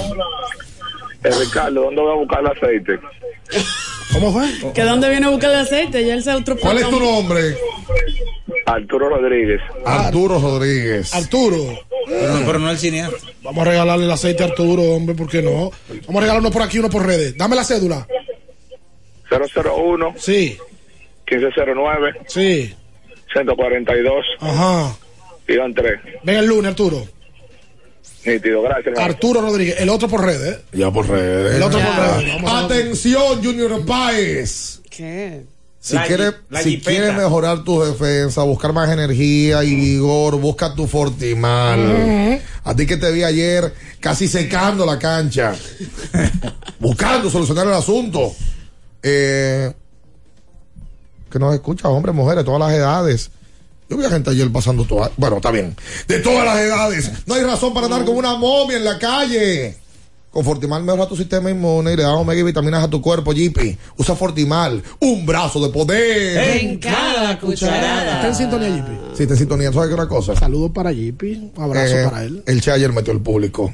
Eh, 1.24 1.30
Ricardo, 1.38 1.82
¿dónde 1.82 2.02
voy 2.02 2.12
a 2.14 2.16
buscar 2.16 2.40
el 2.40 2.48
aceite? 2.48 3.00
¿Cómo 4.14 4.32
fue? 4.34 4.74
¿Que 4.74 4.82
dónde 4.84 5.10
viene 5.10 5.28
a 5.28 5.30
buscar 5.30 5.52
el 5.52 5.58
aceite? 5.58 6.06
Ya 6.06 6.14
él 6.16 6.24
se 6.24 6.34
otro 6.34 6.58
¿Cuál 6.58 6.78
es 6.80 6.90
tu 6.90 7.00
nombre? 7.00 7.56
Arturo 8.66 9.10
Rodríguez. 9.10 9.62
Arturo 9.86 10.40
Rodríguez. 10.40 11.14
Arturo. 11.14 11.80
Pero, 12.08 12.34
pero 12.46 12.60
no 12.60 12.70
el 12.72 12.78
cineasta. 12.78 13.18
Vamos 13.44 13.66
a 13.66 13.70
regalarle 13.70 14.06
el 14.06 14.12
aceite 14.12 14.44
a 14.44 14.48
Arturo, 14.48 14.82
hombre, 14.82 15.16
¿por 15.16 15.30
qué 15.30 15.42
no? 15.42 15.72
Vamos 16.08 16.16
a 16.18 16.22
regalar 16.22 16.42
uno 16.42 16.52
por 16.52 16.62
aquí, 16.64 16.80
uno 16.80 16.90
por 16.90 17.06
redes. 17.06 17.38
Dame 17.38 17.56
la 17.56 17.64
cédula. 17.64 18.06
001 19.30 20.16
Sí, 20.18 20.58
1509 21.30 22.14
sí. 22.28 22.74
142 23.32 24.26
Ajá. 24.40 24.96
Iván 25.48 25.74
3. 25.74 26.00
Ven 26.24 26.36
el 26.38 26.46
lunes, 26.48 26.70
Arturo. 26.72 27.06
Nítido, 28.26 28.62
gracias. 28.62 28.88
hermano. 28.88 29.06
Arturo 29.06 29.42
Rodríguez. 29.42 29.76
El 29.80 29.90
otro 29.90 30.08
por 30.08 30.24
redes. 30.26 30.58
¿eh? 30.58 30.62
Ya 30.74 30.92
por 30.92 31.08
redes. 31.08 31.56
El 31.56 31.64
otro 31.64 31.80
por 31.80 31.96
redes. 31.96 32.34
Vamos 32.36 32.52
a- 32.52 32.60
Atención, 32.66 33.44
Junior 33.44 33.86
Páez. 33.86 34.82
¿Qué? 34.90 35.44
Si 35.82 35.96
La 35.96 36.04
quieres 36.06 36.34
la 36.50 36.62
si 36.62 36.82
quieres 36.82 37.16
mejorar 37.16 37.64
tu 37.64 37.82
defensa, 37.82 38.44
buscar 38.44 38.74
más 38.74 38.90
energía 38.92 39.64
y 39.64 39.74
vigor, 39.76 40.36
busca 40.38 40.76
tu 40.76 40.86
Fortimal. 40.88 42.42
A 42.66 42.76
ti 42.76 42.86
que 42.86 42.98
te 42.98 43.10
vi 43.14 43.24
ayer 43.24 43.74
casi 44.02 44.28
secando 44.28 44.86
la 44.86 45.00
cancha, 45.00 45.56
buscando 46.80 47.30
solucionar 47.30 47.66
el 47.68 47.74
asunto. 47.74 48.34
Eh, 49.02 49.72
que 51.32 51.40
nos 51.40 51.54
escucha, 51.54 51.88
hombres, 51.88 52.14
mujeres, 52.14 52.44
todas 52.44 52.60
las 52.60 52.74
edades. 52.74 53.32
Yo 53.90 53.98
vi 53.98 54.06
a 54.06 54.10
gente 54.10 54.30
ayer 54.30 54.52
pasando 54.52 54.86
todas. 54.86 55.12
Bueno, 55.18 55.38
está 55.38 55.52
bien. 55.52 55.76
De 56.08 56.20
todas 56.20 56.46
las 56.46 56.60
edades. 56.60 57.12
No 57.26 57.34
hay 57.36 57.44
razón 57.44 57.74
para 57.74 57.88
andar 57.88 58.06
como 58.06 58.20
una 58.20 58.36
momia 58.36 58.78
en 58.78 58.86
la 58.86 59.00
calle. 59.00 59.78
Con 60.30 60.46
Fortimal 60.46 60.84
mejora 60.84 61.08
tu 61.08 61.16
sistema 61.16 61.50
inmune 61.50 61.94
y 61.94 61.96
le 61.96 62.04
da 62.04 62.14
omega 62.14 62.40
y 62.40 62.44
vitaminas 62.44 62.84
a 62.84 62.88
tu 62.88 63.02
cuerpo, 63.02 63.32
Jippy. 63.34 63.76
Usa 63.98 64.16
Fortimal, 64.16 64.84
un 65.00 65.26
brazo 65.26 65.60
de 65.66 65.74
poder. 65.74 66.62
En 66.62 66.78
cada 66.78 67.40
cucharada. 67.40 68.18
¿Está 68.18 68.28
en 68.28 68.36
sintonía, 68.36 68.76
Jippy? 68.76 69.18
Si 69.18 69.26
te 69.26 69.36
sintonía, 69.36 69.74
¿sabes 69.74 69.90
qué 69.90 69.96
una 69.96 70.08
cosa? 70.08 70.36
Saludos 70.36 70.70
para 70.72 70.94
Jippy. 70.94 71.52
Un 71.56 71.64
abrazo 71.64 71.98
Eh, 71.98 72.04
para 72.04 72.24
él. 72.26 72.44
El 72.46 72.62
Che 72.62 72.70
ayer 72.72 72.94
metió 72.94 73.12
el 73.12 73.22
público. 73.22 73.74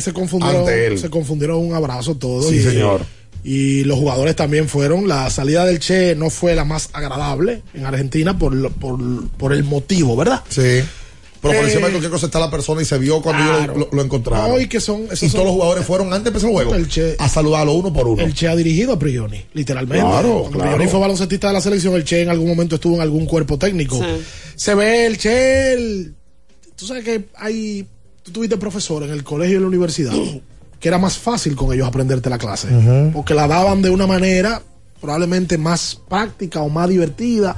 se 0.00 0.12
confundieron, 0.12 0.60
ante 0.60 0.86
él. 0.86 0.98
se 0.98 1.10
confundieron 1.10 1.58
un 1.58 1.74
abrazo 1.74 2.16
todos. 2.16 2.48
Sí, 2.48 2.56
y, 2.56 2.62
señor. 2.62 3.02
Y 3.46 3.84
los 3.84 3.98
jugadores 3.98 4.34
también 4.36 4.68
fueron. 4.68 5.06
La 5.06 5.28
salida 5.30 5.66
del 5.66 5.78
Che 5.78 6.14
no 6.16 6.30
fue 6.30 6.54
la 6.54 6.64
más 6.64 6.88
agradable 6.92 7.62
en 7.74 7.84
Argentina 7.84 8.38
por, 8.38 8.54
lo- 8.54 8.70
por, 8.70 8.98
por 9.36 9.52
el 9.52 9.64
motivo, 9.64 10.16
¿verdad? 10.16 10.42
Sí. 10.48 10.80
Pero 11.42 11.56
por 11.58 11.64
Eh, 11.64 11.68
encima 11.68 11.86
de 11.88 11.92
cualquier 11.92 12.10
cosa 12.10 12.24
está 12.24 12.40
la 12.40 12.50
persona 12.50 12.80
y 12.80 12.86
se 12.86 12.96
vio 12.96 13.20
cuando 13.20 13.42
Claro. 13.44 13.72
ellos 13.74 13.76
lo, 13.92 13.96
lo 13.98 14.02
encontraron. 14.02 14.48
No, 14.52 14.58
y 14.58 14.66
que 14.66 14.80
son- 14.80 15.02
esos 15.04 15.24
y 15.24 15.28
son- 15.28 15.32
todos 15.32 15.44
los 15.44 15.52
jugadores 15.56 15.84
fueron 15.84 16.06
antes 16.06 16.24
de 16.24 16.28
empezar 16.30 16.48
el 16.48 16.54
juego 16.54 16.74
El 16.74 16.88
Che- 16.88 17.16
a 17.18 17.28
saludarlo 17.28 17.74
uno 17.74 17.92
por 17.92 18.08
uno. 18.08 18.22
El 18.22 18.32
Che 18.32 18.48
ha 18.48 18.56
dirigido 18.56 18.94
a 18.94 18.98
Prioni, 18.98 19.44
literalmente. 19.52 20.02
Claro, 20.06 20.38
Cuando 20.44 20.50
claro. 20.60 20.70
Prioni 20.76 20.90
fue 20.90 21.00
baloncetista 21.00 21.48
de 21.48 21.52
la 21.52 21.60
selección, 21.60 21.94
el 21.96 22.04
Che 22.04 22.22
en 22.22 22.30
algún 22.30 22.48
momento 22.48 22.76
estuvo 22.76 22.94
en 22.94 23.02
algún 23.02 23.26
cuerpo 23.26 23.58
técnico. 23.58 23.96
Sí. 23.98 24.24
Se 24.56 24.74
ve 24.74 25.04
el 25.04 25.18
Che. 25.18 25.72
el- 25.74 26.14
Tú 26.76 26.86
sabes 26.86 27.04
que 27.04 27.26
hay. 27.36 27.86
Tú 28.22 28.32
tuviste 28.32 28.56
profesor 28.56 29.02
en 29.02 29.10
el 29.10 29.22
colegio 29.22 29.54
y 29.54 29.56
en 29.56 29.62
la 29.62 29.68
universidad 29.68 30.12
que 30.80 30.88
era 30.88 30.98
más 30.98 31.16
fácil 31.18 31.56
con 31.56 31.72
ellos 31.72 31.86
aprenderte 31.88 32.28
la 32.30 32.38
clase. 32.38 32.68
Porque 33.12 33.34
la 33.34 33.46
daban 33.46 33.80
de 33.82 33.90
una 33.90 34.06
manera 34.06 34.60
probablemente 35.00 35.58
más 35.58 36.00
práctica 36.08 36.60
o 36.62 36.68
más 36.68 36.88
divertida. 36.88 37.54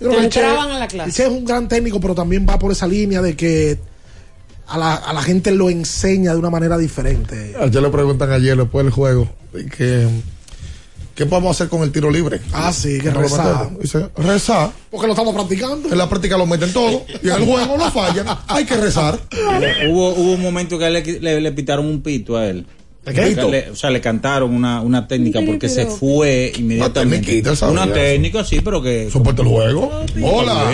Yo 0.00 0.08
creo 0.08 0.20
Te 0.20 0.28
que 0.28 0.40
Che- 0.40 0.44
a 0.44 0.66
la 0.78 0.88
clase. 0.88 1.12
Che 1.12 1.22
es 1.24 1.28
un 1.30 1.44
gran 1.44 1.68
técnico, 1.68 2.00
pero 2.00 2.14
también 2.14 2.46
va 2.48 2.58
por 2.58 2.72
esa 2.72 2.86
línea 2.86 3.20
de 3.22 3.36
que 3.36 3.78
a 4.66 4.78
la, 4.78 4.94
a 4.94 5.12
la 5.12 5.22
gente 5.22 5.50
lo 5.50 5.68
enseña 5.68 6.32
de 6.32 6.38
una 6.38 6.48
manera 6.50 6.78
diferente. 6.78 7.54
Che 7.70 7.80
le 7.80 7.88
preguntan 7.90 8.30
ayer 8.30 8.56
después 8.56 8.84
del 8.84 8.92
juego 8.92 9.28
que, 9.76 10.06
¿qué 11.20 11.26
podemos 11.26 11.54
hacer 11.54 11.68
con 11.68 11.82
el 11.82 11.92
tiro 11.92 12.10
libre? 12.10 12.40
Ah, 12.50 12.72
sí, 12.72 12.98
que 12.98 13.08
No 13.08 13.16
lo 13.16 13.20
rezar. 13.20 13.68
Dice, 13.78 14.08
rezar. 14.16 14.70
Porque 14.90 15.06
lo 15.06 15.12
estamos 15.12 15.34
practicando. 15.34 15.90
En 15.92 15.98
la 15.98 16.08
práctica 16.08 16.38
lo 16.38 16.46
meten 16.46 16.72
todo 16.72 17.04
y 17.22 17.28
en 17.28 17.34
el 17.34 17.44
juego 17.44 17.76
no 17.76 17.90
fallan. 17.90 18.26
Hay 18.48 18.64
que 18.64 18.74
rezar. 18.76 19.18
Hubo, 19.90 20.14
hubo 20.14 20.32
un 20.32 20.40
momento 20.40 20.78
que 20.78 20.88
le, 20.88 21.02
le, 21.20 21.40
le 21.42 21.52
pitaron 21.52 21.84
un 21.84 22.00
pito 22.00 22.38
a 22.38 22.46
él. 22.46 22.64
Le- 23.04 23.70
o 23.70 23.76
sea, 23.76 23.90
le 23.90 24.00
cantaron 24.00 24.54
una, 24.54 24.80
una 24.80 25.06
técnica 25.06 25.40
porque 25.44 25.68
se 25.68 25.84
fue 25.84 26.52
inmediatamente. 26.56 27.42
¿sabes? 27.54 27.74
Una 27.74 27.92
técnica, 27.92 28.42
sí, 28.42 28.60
pero 28.64 28.80
que. 28.80 29.10
Soporta 29.10 29.42
el 29.42 29.48
juego. 29.48 29.90
Hola. 30.22 30.72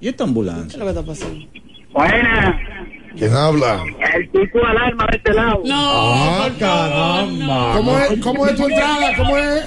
¿Y 0.00 0.08
esta 0.08 0.24
ambulancia? 0.24 0.66
¿Qué 0.68 0.72
es 0.72 0.78
lo 0.78 0.84
que 0.84 0.90
está 0.90 1.02
pasando? 1.04 1.46
Buena. 1.92 2.81
¿Quién 3.18 3.34
habla? 3.34 3.84
El 4.14 4.30
tipo 4.30 4.64
alarma 4.64 5.06
de 5.10 5.16
este 5.16 5.32
lado. 5.34 5.62
No, 5.64 5.74
Ah, 5.74 6.48
por 6.48 6.58
caramba. 6.58 7.72
¿Cómo 7.76 7.98
es, 7.98 8.20
¿Cómo 8.20 8.46
es 8.46 8.56
tu 8.56 8.64
entrada? 8.68 9.16
¿Cómo 9.16 9.36
es? 9.38 9.66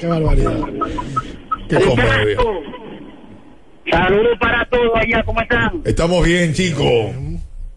Qué 0.00 0.06
barbaridad. 0.06 0.52
Qué 1.68 1.76
comedia. 1.80 2.38
Saludos 3.90 4.38
para 4.40 4.64
todos 4.68 4.90
allá, 4.96 5.22
¿cómo 5.24 5.40
están? 5.40 5.80
Estamos 5.84 6.24
bien, 6.26 6.52
chicos. 6.52 7.12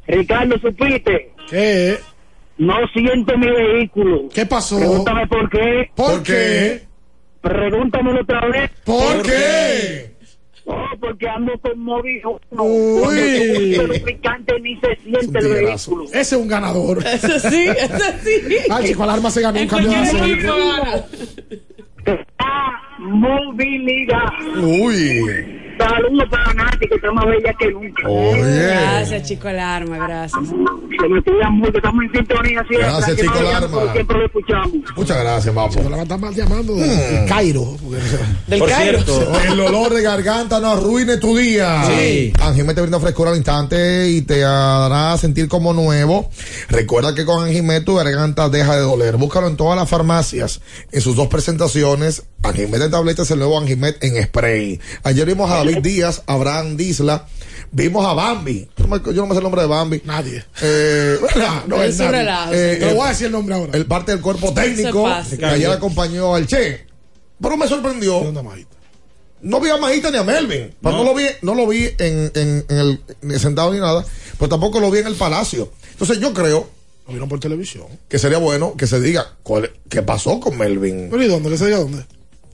Ricardo, 0.07 0.57
¿supiste? 0.59 1.31
¿Qué? 1.49 1.97
No 2.57 2.75
siento 2.93 3.37
mi 3.37 3.47
vehículo. 3.47 4.27
¿Qué 4.33 4.45
pasó? 4.45 4.77
Pregúntame 4.77 5.27
por 5.27 5.49
qué. 5.49 5.91
¿Por 5.95 6.23
qué? 6.23 6.81
Pregúntamelo 7.41 8.21
otra 8.21 8.41
vez. 8.49 8.71
¿Por 8.83 9.21
qué? 9.21 10.08
Oh, 10.71 10.85
porque 10.99 11.27
ando. 11.27 11.53
Uy. 12.59 13.11
Se 13.11 13.71
usa 13.71 13.83
lubricante 13.83 14.59
ni 14.59 14.79
se 14.79 14.95
siente 15.03 15.39
el 15.39 15.65
vehículo. 15.65 16.03
Ese 16.05 16.19
es 16.19 16.33
un 16.33 16.47
ganador. 16.47 16.99
Ese 17.05 17.39
sí, 17.39 17.65
ese 17.67 18.19
sí. 18.23 18.55
Ah, 18.69 18.79
chico, 18.83 19.01
alarma 19.03 19.31
se 19.31 19.41
ganó 19.41 19.57
un 19.57 19.63
En 19.63 19.67
cambio 19.67 19.89
de 19.89 19.97
movilidad. 22.99 24.29
Uy. 24.61 25.68
Saludos 25.79 26.27
para 26.29 26.53
Nati, 26.53 26.87
que 26.87 26.95
está 26.95 27.11
más 27.11 27.25
bella 27.25 27.53
que 27.57 27.71
nunca. 27.71 28.07
Oye. 28.07 28.41
Gracias, 28.43 29.23
chico 29.23 29.47
Alarma, 29.47 29.97
gracias. 30.07 30.41
Se 30.49 31.07
me 31.07 31.21
cuidan 31.23 31.53
mucho, 31.53 31.77
estamos 31.77 32.03
en 32.03 32.11
sintonía 32.11 32.63
siempre. 32.67 32.89
Gracias, 32.89 33.17
Chico 33.17 33.33
Alarma. 33.39 33.93
Siempre 33.93 34.17
lo 34.17 34.25
escuchamos. 34.25 34.71
Muchas 34.97 35.17
gracias, 35.23 35.55
papo. 35.55 35.89
la 35.89 36.01
están 36.03 36.19
mal 36.21 36.35
llamando 36.35 36.75
de, 36.75 36.87
de 36.87 37.25
Cairo. 37.27 37.77
porque- 37.81 37.97
Del 38.47 38.59
Por 38.59 38.69
Cairo. 38.69 39.01
cierto, 39.01 39.31
El 39.53 39.59
olor 39.61 39.93
de 39.93 40.01
garganta 40.01 40.59
no 40.59 40.71
arruine 40.71 41.17
tu 41.17 41.37
día. 41.37 41.83
Sí. 41.85 42.33
Angime 42.41 42.73
te 42.73 42.81
brinda 42.81 42.99
frescura 42.99 43.31
al 43.31 43.37
instante 43.37 44.09
y 44.09 44.21
te 44.23 44.43
hará 44.43 45.17
sentir 45.17 45.47
como 45.47 45.73
nuevo. 45.73 46.29
Recuerda 46.67 47.15
que 47.15 47.23
con 47.25 47.43
Angime 47.45 47.79
tu 47.81 47.95
garganta 47.95 48.49
deja 48.49 48.75
de 48.75 48.81
doler. 48.81 49.15
Búscalo 49.17 49.47
en 49.47 49.55
todas 49.55 49.77
las 49.77 49.89
farmacias. 49.89 50.59
En 50.91 50.99
sus 51.01 51.15
dos 51.15 51.27
presentaciones, 51.27 52.23
Angimet 52.43 52.81
en 52.81 52.91
tabletas, 52.91 53.29
el 53.31 53.39
nuevo 53.39 53.57
Angimet 53.59 54.01
en 54.03 54.21
spray. 54.23 54.79
Ayer 55.03 55.25
vimos 55.25 55.49
a 55.51 55.63
David 55.75 55.83
Díaz, 55.83 56.23
Abraham 56.27 56.77
Disla. 56.77 57.27
Vimos 57.71 58.05
a 58.05 58.13
Bambi. 58.13 58.67
Yo 58.77 58.87
no 58.87 59.27
me- 59.27 59.33
sé 59.33 59.37
el 59.37 59.43
nombre 59.43 59.61
de 59.61 59.67
Bambi. 59.67 60.01
Nadie. 60.05 60.43
Eh. 60.61 61.17
No 61.67 61.81
Es 61.83 61.97
nadie. 61.99 62.21
Eh, 62.51 62.79
eh, 62.81 62.93
voy 62.95 63.05
a 63.05 63.09
decir 63.09 63.27
el 63.27 63.31
nombre 63.33 63.53
ahora. 63.55 63.71
el 63.77 63.85
parte 63.85 64.11
del 64.11 64.21
cuerpo 64.21 64.53
técnico 64.53 65.05
que 65.37 65.45
ayer 65.45 65.69
acompañó 65.69 66.33
al 66.35 66.47
Che. 66.47 66.85
Pero 67.41 67.57
me 67.57 67.67
sorprendió. 67.67 68.33
No 69.41 69.61
vi 69.61 69.69
a 69.69 69.77
Majita 69.77 70.11
ni 70.11 70.17
a 70.17 70.23
Melvin. 70.23 70.73
Pero 70.81 70.97
no, 70.97 71.03
No. 71.03 71.09
lo 71.11 71.15
vi, 71.15 71.25
no 71.43 71.55
lo 71.55 71.65
vi 71.67 71.85
en, 71.97 72.31
en, 72.35 72.65
en 72.67 72.77
el 72.77 73.01
ni 73.21 73.39
sentado 73.39 73.71
ni 73.71 73.79
nada. 73.79 74.03
Pues 74.37 74.49
tampoco 74.49 74.79
lo 74.79 74.91
vi 74.91 74.99
en 74.99 75.07
el 75.07 75.15
palacio. 75.15 75.71
Entonces 75.91 76.19
yo 76.19 76.33
creo 76.33 76.67
Lo 77.05 77.13
vieron 77.13 77.29
por 77.29 77.39
televisión. 77.39 77.85
que 78.09 78.19
sería 78.19 78.37
bueno 78.39 78.75
que 78.75 78.87
se 78.87 78.99
diga 78.99 79.35
cuál- 79.43 79.71
qué 79.89 80.01
pasó 80.01 80.39
con 80.41 80.57
Melvin. 80.57 81.07
¿Pero 81.09 81.23
y 81.23 81.27
dónde? 81.27 81.49
¿Que 81.51 81.57
se 81.57 81.65
diga 81.67 81.77
dónde? 81.77 82.03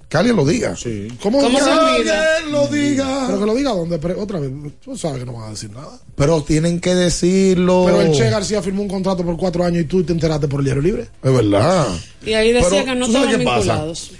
Que 0.09 0.17
alguien 0.17 0.35
lo 0.35 0.45
diga. 0.45 0.75
¿Cómo, 1.21 1.41
¿Cómo 1.41 1.57
que 1.57 1.63
alguien 1.63 2.51
lo 2.51 2.67
diga. 2.67 3.23
Pero 3.25 3.39
que 3.39 3.45
lo 3.45 3.55
diga 3.55 3.71
dónde. 3.71 3.97
Pero 3.97 4.21
otra 4.21 4.39
vez, 4.39 4.51
tú 4.83 4.95
sabes 4.97 5.19
que 5.19 5.25
no 5.25 5.33
van 5.33 5.47
a 5.47 5.51
decir 5.51 5.71
nada. 5.71 5.99
Pero 6.15 6.43
tienen 6.43 6.79
que 6.79 6.93
decirlo. 6.93 7.83
Pero 7.85 8.01
el 8.01 8.11
Che 8.11 8.29
García 8.29 8.61
firmó 8.61 8.83
un 8.83 8.87
contrato 8.87 9.25
por 9.25 9.35
cuatro 9.35 9.63
años 9.63 9.81
y 9.83 9.85
tú 9.85 10.03
te 10.03 10.13
enteraste 10.13 10.47
por 10.47 10.59
el 10.59 10.65
diario 10.65 10.83
libre. 10.83 11.09
Es 11.23 11.33
verdad. 11.33 11.87
Y 12.23 12.33
ahí 12.33 12.51
decía 12.51 12.69
Pero, 12.69 12.85
que 12.85 12.95
no 12.95 13.05
¿tú 13.07 13.11
sabes 13.13 13.29
estaban 13.31 13.55
vinculados. 13.55 14.11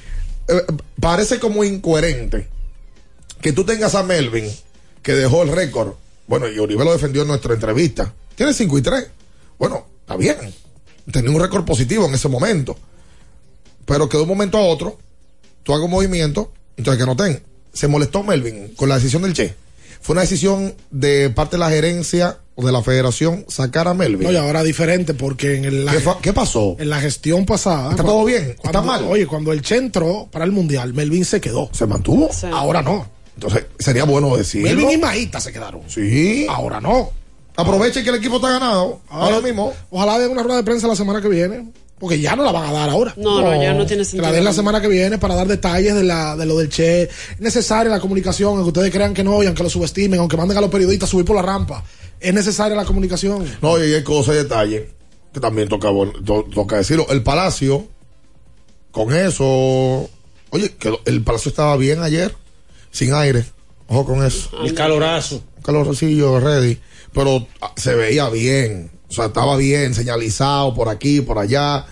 Eh, 0.48 0.62
parece 1.00 1.40
como 1.40 1.64
incoherente 1.64 2.48
que 3.42 3.52
tú 3.52 3.64
tengas 3.64 3.96
a 3.96 4.04
Melvin 4.04 4.46
que 5.02 5.14
dejó 5.14 5.44
el 5.44 5.50
récord 5.50 5.94
Bueno, 6.28 6.48
y 6.48 6.60
Uribe 6.60 6.84
lo 6.84 6.94
defendió 6.94 7.22
en 7.22 7.28
nuestra 7.28 7.54
entrevista. 7.54 8.12
Tiene 8.36 8.54
5 8.54 8.78
y 8.80 8.82
3. 8.82 9.08
Bueno, 9.60 9.86
está 10.02 10.18
bien. 10.18 10.36
Tenía 11.12 11.30
un 11.30 11.40
récord 11.40 11.64
positivo 11.64 12.08
en 12.08 12.16
ese 12.16 12.28
momento. 12.28 12.76
Pero 13.86 14.10
que 14.10 14.18
de 14.18 14.24
un 14.24 14.30
momento 14.30 14.58
a 14.58 14.62
otro, 14.62 14.98
tú 15.66 15.74
hagas 15.74 15.84
un 15.86 15.92
movimiento, 15.92 16.54
entonces 16.78 17.04
que 17.04 17.06
no 17.10 17.18
ten. 17.18 17.42
Se 17.74 17.90
molestó 17.90 18.24
Melvin 18.24 18.70
con 18.78 18.88
la 18.88 18.96
decisión 18.96 19.24
del 19.24 19.34
Che. 19.34 19.54
Fue 20.00 20.14
una 20.14 20.22
decisión 20.22 20.74
de 20.92 21.30
parte 21.32 21.56
de 21.56 21.60
la 21.60 21.70
gerencia 21.70 22.38
o 22.54 22.66
de 22.66 22.72
la 22.72 22.82
federación 22.84 23.44
sacar 23.50 23.88
a 23.88 23.94
Melvin. 23.96 24.28
No, 24.28 24.32
y 24.32 24.38
ahora 24.38 24.62
diferente 24.64 25.14
porque 25.16 25.56
en 25.56 25.66
el, 25.66 25.84
la- 25.86 25.94
¿Qué, 26.22 26.32
pasó? 26.32 26.76
en 26.80 26.90
la 26.92 27.02
gestión 27.02 27.46
pasada. 27.46 27.90
¿Está 27.90 28.04
todo 28.04 28.24
bien? 28.24 28.52
¿Está 28.52 28.62
cuando- 28.72 28.84
mal? 28.84 29.04
Oye, 29.10 29.26
cuando 29.28 29.52
el 29.52 29.62
Che 29.64 29.76
entró 29.78 30.30
para 30.32 30.46
el 30.46 30.52
Mundial, 30.52 30.94
Melvin 30.94 31.26
se 31.26 31.42
quedó. 31.42 31.70
¿Se 31.74 31.86
mantuvo? 31.88 32.30
Ahora 32.54 32.82
no. 32.84 33.10
Entonces, 33.34 33.66
sería 33.80 34.06
bueno 34.06 34.38
decirlo. 34.38 34.70
Melvin 34.70 34.92
y 34.92 34.98
Maíta 34.98 35.42
se 35.42 35.52
quedaron. 35.52 35.82
Sí. 35.88 36.46
Ahora 36.48 36.80
no. 36.80 37.10
Aproveche 37.58 38.04
que 38.04 38.10
el 38.10 38.16
equipo 38.18 38.36
está 38.36 38.50
ganado. 38.52 39.02
Ahora 39.10 39.42
mismo. 39.42 39.74
Ojalá 39.90 40.20
den 40.20 40.30
una 40.32 40.44
rueda 40.44 40.58
de 40.58 40.64
prensa 40.64 40.88
la 40.88 40.96
semana 40.96 41.22
que 41.22 41.28
viene. 41.30 41.72
Porque 42.00 42.20
ya 42.20 42.36
no 42.36 42.44
la 42.44 42.52
van 42.52 42.66
a 42.70 42.72
dar 42.74 42.90
ahora. 42.90 43.14
No, 43.18 43.42
no, 43.42 43.62
ya 43.62 43.74
no 43.74 43.86
tiene 43.86 44.04
sentido. 44.04 44.24
la 44.24 44.32
den 44.34 44.44
la 44.44 44.52
semana 44.52 44.82
que 44.82 44.88
viene 44.90 45.18
para 45.18 45.34
dar 45.36 45.48
detalles 45.48 45.96
de, 45.96 46.04
la, 46.04 46.36
de 46.36 46.46
lo 46.46 46.58
del 46.58 46.68
Che. 46.70 47.04
Es 47.04 47.10
necesaria 47.40 47.90
la 47.90 48.02
comunicación, 48.02 48.50
aunque 48.58 48.68
ustedes 48.68 48.92
crean 48.92 49.14
que 49.14 49.24
no, 49.24 49.42
y 49.42 49.46
aunque 49.46 49.64
lo 49.64 49.70
subestimen, 49.70 50.20
aunque 50.20 50.36
manden 50.36 50.58
a 50.58 50.62
los 50.62 50.70
periodistas 50.70 51.08
a 51.08 51.12
subir 51.12 51.26
por 51.26 51.38
la 51.38 51.42
rampa. 51.42 51.84
Es 52.20 52.34
necesaria 52.34 52.76
la 52.76 52.84
comunicación. 52.86 53.46
No, 53.62 53.78
y 53.84 53.94
hay 53.94 54.04
cosas 54.04 54.36
y 54.36 54.38
detalles 54.40 54.84
que 55.34 55.40
también 55.40 55.70
toca, 55.70 55.88
to- 56.26 56.46
toca 56.54 56.78
decirlo. 56.78 57.06
El 57.10 57.24
Palacio, 57.24 57.88
con 58.92 59.16
eso. 59.16 60.10
Oye, 60.50 60.76
que 60.78 60.94
el 61.06 61.24
Palacio 61.24 61.50
estaba 61.50 61.76
bien 61.78 62.02
ayer, 62.02 62.36
sin 62.92 63.14
aire. 63.14 63.46
Ojo 63.88 64.06
con 64.06 64.24
eso. 64.26 64.50
El 64.64 64.74
calorazo. 64.74 65.44
Un 65.58 65.64
calorcillo 65.64 66.40
ready. 66.40 66.78
Pero 67.14 67.48
ah, 67.62 67.72
se 67.78 67.96
veía 67.96 68.30
bien. 68.30 68.92
O 69.10 69.14
sea, 69.14 69.26
estaba 69.26 69.56
bien, 69.58 69.94
señalizado 69.94 70.74
por 70.74 70.90
aquí, 70.90 71.22
por 71.22 71.38
allá. 71.40 71.86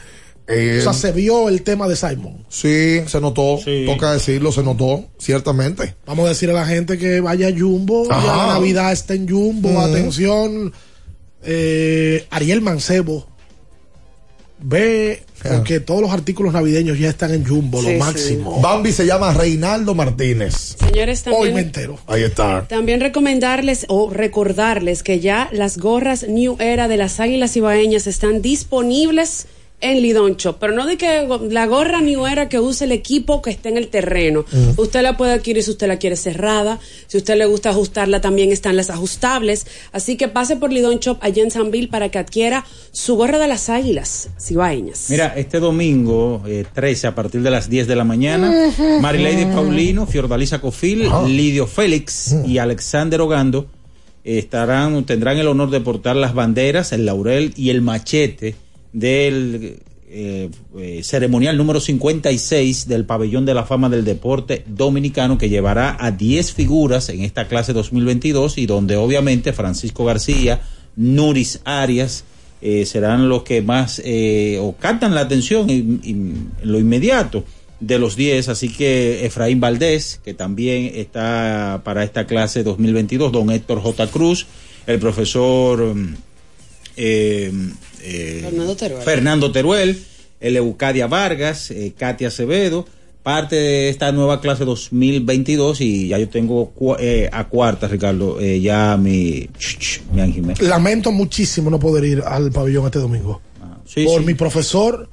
Eh, 0.47 0.79
O 0.79 0.83
sea, 0.83 0.93
se 0.93 1.11
vio 1.13 1.47
el 1.47 1.61
tema 1.63 1.87
de 1.87 1.95
Simon. 1.95 2.45
sí, 2.49 2.99
se 3.07 3.21
notó. 3.21 3.59
Toca 3.85 4.11
decirlo, 4.13 4.51
se 4.51 4.61
notó, 4.63 5.05
ciertamente. 5.17 5.95
Vamos 6.05 6.25
a 6.25 6.29
decir 6.29 6.49
a 6.49 6.53
la 6.53 6.65
gente 6.65 6.97
que 6.97 7.21
vaya 7.21 7.47
a 7.47 7.51
Jumbo. 7.57 8.09
Ya 8.09 8.17
la 8.17 8.47
Navidad 8.47 8.91
está 8.91 9.13
en 9.13 9.29
Jumbo. 9.29 9.79
Atención. 9.79 10.73
Eh, 11.43 12.25
Ariel 12.29 12.61
Mancebo. 12.61 13.27
Ve 14.65 15.23
porque 15.45 15.81
todos 15.81 16.01
los 16.01 16.11
artículos 16.11 16.53
navideños 16.53 16.97
ya 16.97 17.09
están 17.09 17.33
en 17.33 17.45
Jumbo, 17.45 17.79
Sí, 17.81 17.85
lo 17.87 17.91
sí. 17.91 17.97
máximo. 17.97 18.61
Bambi 18.61 18.93
se 18.93 19.05
llama 19.05 19.33
Reinaldo 19.33 19.93
Martínez. 19.93 20.77
Señores, 20.79 21.23
Hoy 21.27 21.33
también. 21.33 21.53
me 21.55 21.61
entero. 21.61 21.99
Ahí 22.07 22.23
está. 22.23 22.65
También 22.69 23.01
recomendarles 23.01 23.85
o 23.89 24.09
recordarles 24.09 25.03
que 25.03 25.19
ya 25.19 25.49
las 25.51 25.77
gorras 25.77 26.25
New 26.29 26.55
Era 26.59 26.87
de 26.87 26.95
las 26.95 27.19
Águilas 27.19 27.57
Ibaeñas 27.57 28.07
están 28.07 28.41
disponibles 28.41 29.47
en 29.81 30.01
Lidón 30.01 30.37
Shop. 30.37 30.57
Pero 30.59 30.73
no 30.73 30.85
de 30.85 30.97
que 30.97 31.27
la 31.49 31.65
gorra 31.65 31.99
New 31.99 32.25
Era 32.25 32.47
que 32.47 32.59
use 32.59 32.85
el 32.85 32.91
equipo 32.93 33.41
que 33.41 33.49
esté 33.49 33.69
en 33.69 33.77
el 33.77 33.89
terreno. 33.89 34.45
Usted 34.77 35.01
la 35.01 35.17
puede 35.17 35.33
adquirir 35.33 35.61
si 35.63 35.71
usted 35.71 35.87
la 35.87 35.97
quiere 35.97 36.15
cerrada. 36.15 36.79
Si 37.07 37.17
usted 37.17 37.35
le 37.37 37.45
gusta 37.45 37.71
ajustarla, 37.71 38.21
también 38.21 38.51
están 38.51 38.77
las 38.77 38.89
ajustables. 38.89 39.65
Así 39.91 40.15
que 40.15 40.29
pase 40.29 40.55
por 40.55 40.71
Lidón 40.71 40.99
Shop 40.99 41.17
allá 41.21 41.43
en 41.43 41.51
Sanville 41.51 41.89
para 41.89 42.09
que 42.09 42.17
adquiera 42.17 42.65
su 42.91 43.15
gorra 43.15 43.39
de 43.39 43.47
las 43.47 43.69
Águilas 43.69 44.29
Ibaeñas. 44.49 45.07
Mira, 45.09 45.33
este 45.35 45.59
domingo 45.59 46.41
eh, 46.47 46.63
13 46.73 47.07
a 47.07 47.15
partir 47.15 47.41
de 47.41 47.51
las 47.51 47.69
10 47.69 47.87
de 47.87 47.95
la 47.95 48.03
mañana, 48.05 48.51
Ujú. 48.69 48.99
Marilady 49.01 49.45
Paulino, 49.45 50.07
Fiordalisa 50.07 50.61
Cofil, 50.61 51.09
Lidio 51.27 51.67
Félix 51.67 52.35
y 52.47 52.57
Alexander 52.57 53.19
Ogando 53.19 53.67
estarán, 54.23 55.03
tendrán 55.05 55.37
el 55.37 55.47
honor 55.47 55.69
de 55.69 55.81
portar 55.81 56.15
las 56.15 56.33
banderas, 56.33 56.93
el 56.93 57.05
laurel 57.05 57.53
y 57.57 57.69
el 57.69 57.81
machete 57.81 58.55
del 58.93 59.79
eh, 60.07 60.49
eh, 60.77 61.01
ceremonial 61.03 61.57
número 61.57 61.79
56 61.79 62.87
del 62.87 63.05
Pabellón 63.05 63.45
de 63.45 63.55
la 63.55 63.65
Fama 63.65 63.89
del 63.89 64.05
Deporte 64.05 64.63
Dominicano 64.67 65.37
que 65.37 65.49
llevará 65.49 65.97
a 65.99 66.11
10 66.11 66.53
figuras 66.53 67.09
en 67.09 67.21
esta 67.21 67.47
clase 67.47 67.73
2022 67.73 68.59
y 68.59 68.67
donde 68.67 68.95
obviamente 68.95 69.53
Francisco 69.53 70.05
García, 70.05 70.61
Nuris 70.95 71.61
Arias, 71.65 72.25
eh, 72.65 72.85
serán 72.85 73.27
los 73.27 73.43
que 73.43 73.61
más 73.61 74.01
eh, 74.05 74.57
o 74.61 74.73
captan 74.77 75.13
la 75.13 75.19
atención 75.19 75.69
en, 75.69 76.51
lo 76.61 76.79
inmediato 76.79 77.43
de 77.81 77.99
los 77.99 78.15
10, 78.15 78.47
así 78.47 78.69
que 78.69 79.25
Efraín 79.25 79.59
Valdés, 79.59 80.21
que 80.23 80.33
también 80.33 80.89
está 80.95 81.81
para 81.83 82.05
esta 82.05 82.25
clase 82.25 82.63
2022, 82.63 83.33
don 83.33 83.51
Héctor 83.51 83.81
J. 83.81 84.07
Cruz, 84.07 84.47
el 84.87 84.97
profesor 84.97 85.93
mm, 85.93 86.15
Fernando 86.95 88.75
Teruel. 88.75 89.03
Fernando 89.03 89.51
Teruel, 89.51 90.03
el 90.39 90.57
Eucadia 90.57 91.07
Vargas, 91.07 91.71
eh, 91.71 91.93
Katia 91.97 92.27
Acevedo, 92.27 92.85
parte 93.23 93.55
de 93.55 93.89
esta 93.89 94.11
nueva 94.11 94.41
clase 94.41 94.65
2022 94.65 95.79
y 95.81 96.09
ya 96.09 96.19
yo 96.19 96.27
tengo 96.29 96.73
eh, 96.99 97.29
a 97.31 97.47
cuarta, 97.47 97.87
Ricardo, 97.87 98.39
eh, 98.39 98.59
ya 98.59 98.97
mi, 98.97 99.47
ch, 99.57 99.77
ch, 99.79 100.01
mi 100.11 100.21
Ángel. 100.21 100.53
Lamento 100.59 101.11
muchísimo 101.11 101.69
no 101.69 101.79
poder 101.79 102.03
ir 102.03 102.21
al 102.25 102.51
pabellón 102.51 102.85
este 102.85 102.99
domingo. 102.99 103.41
sí, 103.85 104.03
Por 104.03 104.19
sí. 104.19 104.25
mi 104.27 104.33
profesor, 104.33 105.09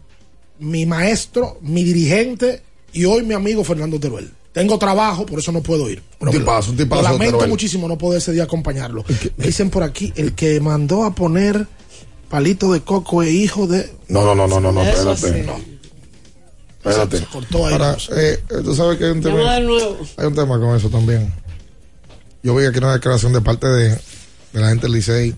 mi 0.59 0.86
maestro, 0.86 1.59
mi 1.62 1.85
dirigente 1.85 2.62
y 2.93 3.05
hoy 3.05 3.23
mi 3.23 3.35
amigo 3.35 3.62
Fernando 3.62 4.01
Teruel. 4.01 4.28
Tengo 4.53 4.79
trabajo, 4.79 5.25
por 5.27 5.39
eso 5.39 5.53
no 5.53 5.63
puedo 5.63 5.89
ir. 5.89 6.03
Un 6.19 6.31
tipazo, 6.31 6.73
un 6.73 6.77
tipazo, 6.77 7.03
Lo 7.03 7.09
lamento 7.13 7.47
muchísimo 7.47 7.87
no 7.87 7.97
poder 7.97 8.19
ese 8.19 8.33
día 8.33 8.45
acompañarlo. 8.45 9.05
Me 9.37 9.47
dicen 9.47 9.71
por 9.71 9.83
aquí, 9.85 10.13
el 10.17 10.35
que 10.35 10.61
mandó 10.61 11.05
a 11.05 11.15
poner 11.15 11.69
palito 12.29 12.73
de 12.73 12.81
coco 12.81 13.23
es 13.23 13.31
hijo 13.33 13.67
de... 13.67 13.93
No, 14.09 14.23
no, 14.25 14.35
no, 14.35 14.49
no, 14.49 14.61
no, 14.61 14.73
no, 14.73 14.83
Eso 14.83 15.13
espérate. 15.13 15.41
sí. 15.43 15.47
No. 15.47 15.71
Espérate. 16.91 17.27
cortó 17.33 17.67
ahí, 17.67 17.73
Ahora, 17.75 17.97
eh, 18.17 18.43
eh, 18.51 18.55
tú 18.65 18.75
sabes 18.75 18.99
que 18.99 19.05
hay 19.05 19.11
un 19.11 19.21
tema. 19.21 19.55
Hay 19.55 20.27
un 20.27 20.35
tema 20.35 20.59
con 20.59 20.77
eso 20.77 20.89
también. 20.89 21.33
Yo 22.43 22.55
vi 22.57 22.65
aquí 22.67 22.79
una 22.79 22.95
declaración 22.95 23.33
de 23.33 23.41
parte 23.43 23.69
de, 23.69 23.89
de 23.91 24.61
la 24.61 24.69
gente 24.71 24.87
del 24.87 24.93
Licey 24.93 25.35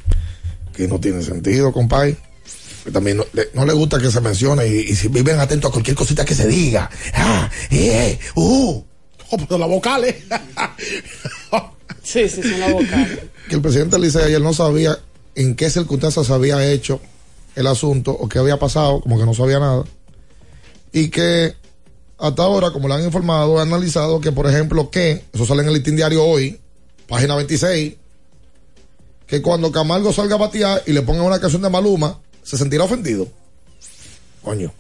que 0.73 0.89
no 0.89 0.99
tiene 1.01 1.23
sentido, 1.23 1.73
compadre. 1.73 2.17
Que 2.85 2.91
también 2.91 3.17
no 3.19 3.27
le, 3.33 3.49
no 3.55 3.67
le 3.67 3.73
gusta 3.75 3.99
que 3.99 4.11
se 4.11 4.21
mencione 4.21 4.67
y, 4.69 4.79
y 4.91 4.97
si 4.97 5.09
viven 5.09 5.39
atentos 5.39 5.69
a 5.69 5.73
cualquier 5.73 5.97
cosita 5.97 6.25
que 6.25 6.35
se 6.35 6.47
diga. 6.49 6.89
Ah, 7.15 7.51
eh, 7.71 8.19
uh. 8.37 8.83
Oh, 9.35 9.39
pero 9.39 9.57
la 9.57 9.67
vocal, 9.67 10.05
¿eh? 10.05 10.23
Sí, 12.03 12.29
sí, 12.29 12.43
son 12.43 12.61
las 12.61 12.73
vocales. 12.73 13.19
que 13.49 13.55
el 13.55 13.63
presidente 13.63 13.99
Licey 13.99 14.25
ayer 14.25 14.41
no 14.43 14.53
sabía 14.53 14.99
en 15.35 15.55
qué 15.57 15.71
circunstancias 15.71 16.27
se 16.27 16.33
había 16.35 16.71
hecho 16.71 17.01
el 17.55 17.67
asunto 17.67 18.11
o 18.11 18.29
qué 18.29 18.39
había 18.39 18.59
pasado, 18.59 19.01
como 19.01 19.19
que 19.19 19.25
no 19.25 19.33
sabía 19.33 19.59
nada. 19.59 19.85
Y 20.93 21.09
que 21.09 21.55
hasta 22.19 22.43
ahora, 22.43 22.73
como 22.73 22.89
le 22.89 22.95
han 22.95 23.05
informado, 23.05 23.59
han 23.59 23.69
analizado 23.69 24.21
que, 24.21 24.33
por 24.33 24.47
ejemplo, 24.47 24.91
que, 24.91 25.25
eso 25.33 25.47
sale 25.47 25.63
en 25.63 25.69
el 25.69 25.75
listín 25.75 25.97
diario 25.97 26.25
hoy, 26.25 26.61
página 27.09 27.35
26, 27.37 27.95
que 29.27 29.41
cuando 29.41 29.73
Camargo 29.73 30.13
salga 30.13 30.35
a 30.35 30.39
batear 30.39 30.83
y 30.87 30.93
le 30.93 31.03
pongan 31.03 31.25
una 31.25 31.41
canción 31.41 31.63
de 31.63 31.71
Maluma, 31.71 32.21
se 32.43 32.59
sentirá 32.59 32.85
ofendido. 32.85 33.27
Coño. 34.43 34.73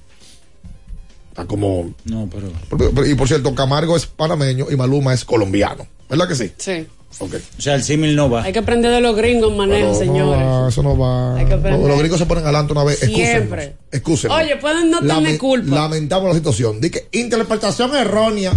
Está 1.32 1.46
como... 1.46 1.94
No, 2.04 2.28
pero... 2.30 3.06
Y 3.06 3.14
por 3.14 3.26
cierto, 3.26 3.54
Camargo 3.54 3.96
es 3.96 4.04
panameño 4.04 4.66
y 4.70 4.76
Maluma 4.76 5.14
es 5.14 5.24
colombiano. 5.24 5.86
¿Verdad 6.10 6.28
que 6.28 6.34
sí? 6.34 6.52
Sí. 6.58 6.86
Ok. 7.20 7.34
O 7.58 7.60
sea, 7.62 7.74
el 7.74 7.82
símil 7.82 8.14
no 8.14 8.28
va. 8.28 8.42
Hay 8.42 8.52
que 8.52 8.58
aprender 8.58 8.90
de 8.90 9.00
los 9.00 9.16
gringos, 9.16 9.54
Manel, 9.56 9.86
no 9.86 9.94
señores. 9.94 10.42
va, 10.46 10.68
eso 10.68 10.82
no 10.82 10.96
va. 10.96 11.38
Hay 11.38 11.46
que 11.46 11.54
aprender. 11.54 11.88
Los, 11.88 11.98
gringos 11.98 12.18
se 12.18 12.26
ponen 12.26 12.44
adelante 12.44 12.72
una 12.72 12.84
vez. 12.84 12.98
Siempre. 13.00 13.76
Excúsenme. 13.90 14.34
Oye, 14.34 14.56
pueden 14.56 14.90
no 14.90 15.00
tener 15.00 15.38
culpa. 15.38 15.74
Lamentamos 15.74 16.28
la 16.28 16.34
situación. 16.34 16.80
Di 16.80 16.90
que 16.90 17.08
interpretación 17.12 17.94
errónea. 17.96 18.52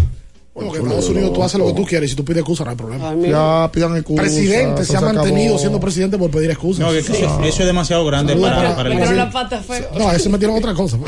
Bueno, 0.53 0.71
que 0.71 0.77
en 0.79 0.83
Estados 0.85 1.09
Unidos 1.09 1.33
tú 1.33 1.43
haces 1.43 1.59
lo 1.59 1.67
que 1.67 1.73
tú 1.73 1.85
quieres 1.85 2.07
y 2.07 2.09
si 2.11 2.15
tú 2.15 2.23
pides 2.23 2.39
excusa 2.39 2.63
no 2.63 2.69
hay 2.71 2.77
problema. 2.77 3.13
Ya 3.27 3.69
pidan 3.73 3.95
excusa. 3.97 4.21
Presidente 4.21 4.81
eso 4.83 4.91
se 4.93 4.97
ha 4.97 4.99
acabó. 5.01 5.15
mantenido 5.15 5.57
siendo 5.57 5.79
presidente 5.81 6.17
por 6.17 6.29
pedir 6.31 6.49
excusas. 6.51 6.85
No, 6.85 6.91
que 6.93 6.99
eso, 6.99 7.13
eso 7.13 7.59
es 7.61 7.65
demasiado 7.65 8.05
grande 8.05 8.33
Saludos 8.33 8.51
para, 8.51 8.61
para- 8.61 8.75
para 8.75 8.93
el 8.93 8.99
para- 8.99 9.11
la 9.15 9.29
pata 9.31 9.61
fea. 9.61 9.89
No, 9.97 10.07
a 10.07 10.15
ese 10.15 10.29
metieron 10.29 10.55
otra 10.57 10.73
cosa. 10.73 10.97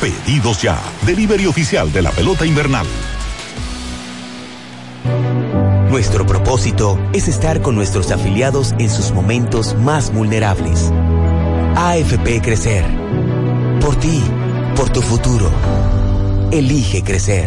Pedidos 0.00 0.62
ya, 0.62 0.80
delivery 1.04 1.44
oficial 1.46 1.92
de 1.92 2.00
la 2.00 2.10
pelota 2.10 2.46
invernal. 2.46 2.86
Nuestro 5.90 6.24
propósito 6.24 6.98
es 7.12 7.28
estar 7.28 7.60
con 7.60 7.74
nuestros 7.74 8.10
afiliados 8.10 8.74
en 8.78 8.88
sus 8.88 9.12
momentos 9.12 9.74
más 9.74 10.10
vulnerables. 10.10 10.90
AFP 11.76 12.40
Crecer. 12.40 12.86
Por 13.82 13.96
ti, 13.96 14.22
por 14.74 14.88
tu 14.88 15.02
futuro. 15.02 15.50
Elige 16.50 17.02
crecer. 17.02 17.46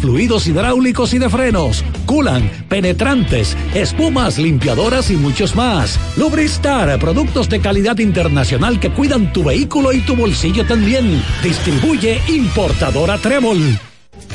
fluidos 0.00 0.46
hidráulicos 0.46 1.14
y 1.14 1.18
de 1.18 1.28
frenos, 1.28 1.84
culan, 2.06 2.50
penetrantes, 2.68 3.56
espumas, 3.74 4.38
limpiadoras 4.38 5.10
y 5.10 5.16
muchos 5.16 5.54
más. 5.54 5.98
Lubristar, 6.16 6.98
productos 6.98 7.48
de 7.48 7.60
calidad 7.60 7.98
internacional 7.98 8.80
que 8.80 8.90
cuidan 8.90 9.32
tu 9.32 9.44
vehículo 9.44 9.92
y 9.92 10.00
tu 10.00 10.16
bolsillo 10.16 10.64
también. 10.66 11.22
Distribuye 11.42 12.20
importadora 12.28 13.18
Trébol. 13.18 13.78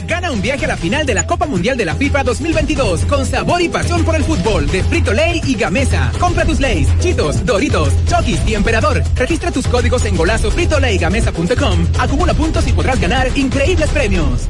Gana 0.07 0.31
un 0.31 0.41
viaje 0.41 0.65
a 0.65 0.69
la 0.69 0.77
final 0.77 1.05
de 1.05 1.13
la 1.13 1.27
Copa 1.27 1.45
Mundial 1.45 1.77
de 1.77 1.85
la 1.85 1.95
FIFA 1.95 2.23
2022 2.23 3.05
con 3.05 3.25
sabor 3.25 3.61
y 3.61 3.69
pasión 3.69 4.03
por 4.03 4.15
el 4.15 4.23
fútbol 4.23 4.67
de 4.67 4.83
Frito 4.83 5.13
Lay 5.13 5.41
y 5.45 5.55
Gamesa. 5.55 6.11
Compra 6.19 6.45
tus 6.45 6.59
Lays, 6.59 6.87
Chitos, 6.99 7.45
Doritos, 7.45 7.93
Chokis 8.07 8.39
y 8.47 8.55
Emperador. 8.55 9.03
Registra 9.15 9.51
tus 9.51 9.67
códigos 9.67 10.05
en 10.05 10.17
golazo 10.17 10.51
fritolaygamesa.com. 10.51 11.87
Acumula 11.99 12.33
puntos 12.33 12.67
y 12.67 12.73
podrás 12.73 12.99
ganar 12.99 13.29
increíbles 13.37 13.89
premios. 13.89 14.49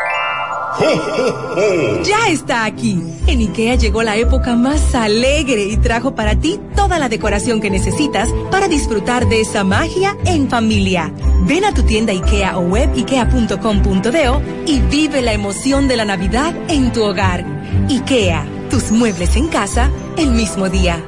Ya 2.03 2.29
está 2.29 2.65
aquí. 2.65 3.01
En 3.27 3.39
IKEA 3.39 3.75
llegó 3.75 4.03
la 4.03 4.17
época 4.17 4.55
más 4.55 4.95
alegre 4.95 5.65
y 5.65 5.77
trajo 5.77 6.15
para 6.15 6.35
ti 6.39 6.59
toda 6.75 6.99
la 6.99 7.09
decoración 7.09 7.61
que 7.61 7.69
necesitas 7.69 8.29
para 8.49 8.67
disfrutar 8.67 9.27
de 9.27 9.41
esa 9.41 9.63
magia 9.63 10.17
en 10.25 10.49
familia. 10.49 11.13
Ven 11.47 11.65
a 11.65 11.73
tu 11.73 11.83
tienda 11.83 12.13
IKEA 12.13 12.57
o 12.57 12.61
web 12.61 12.89
ikea.com.do 12.95 14.41
y 14.65 14.79
vive 14.79 15.21
la 15.21 15.33
emoción 15.33 15.87
de 15.87 15.97
la 15.97 16.05
Navidad 16.05 16.53
en 16.67 16.91
tu 16.91 17.03
hogar. 17.03 17.45
IKEA, 17.89 18.45
tus 18.69 18.91
muebles 18.91 19.35
en 19.35 19.47
casa 19.47 19.91
el 20.17 20.31
mismo 20.31 20.69
día. 20.69 21.03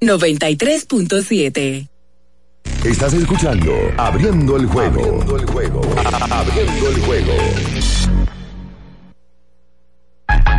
93.7 0.00 1.88
Estás 2.84 3.14
escuchando 3.14 3.72
Abriendo 3.96 4.56
el 4.56 4.66
juego. 4.66 5.00
Abriendo 5.00 5.36
el 5.36 5.46
juego. 5.46 5.80
Abriendo 6.30 6.88
el 6.88 7.00
juego. 7.02 7.32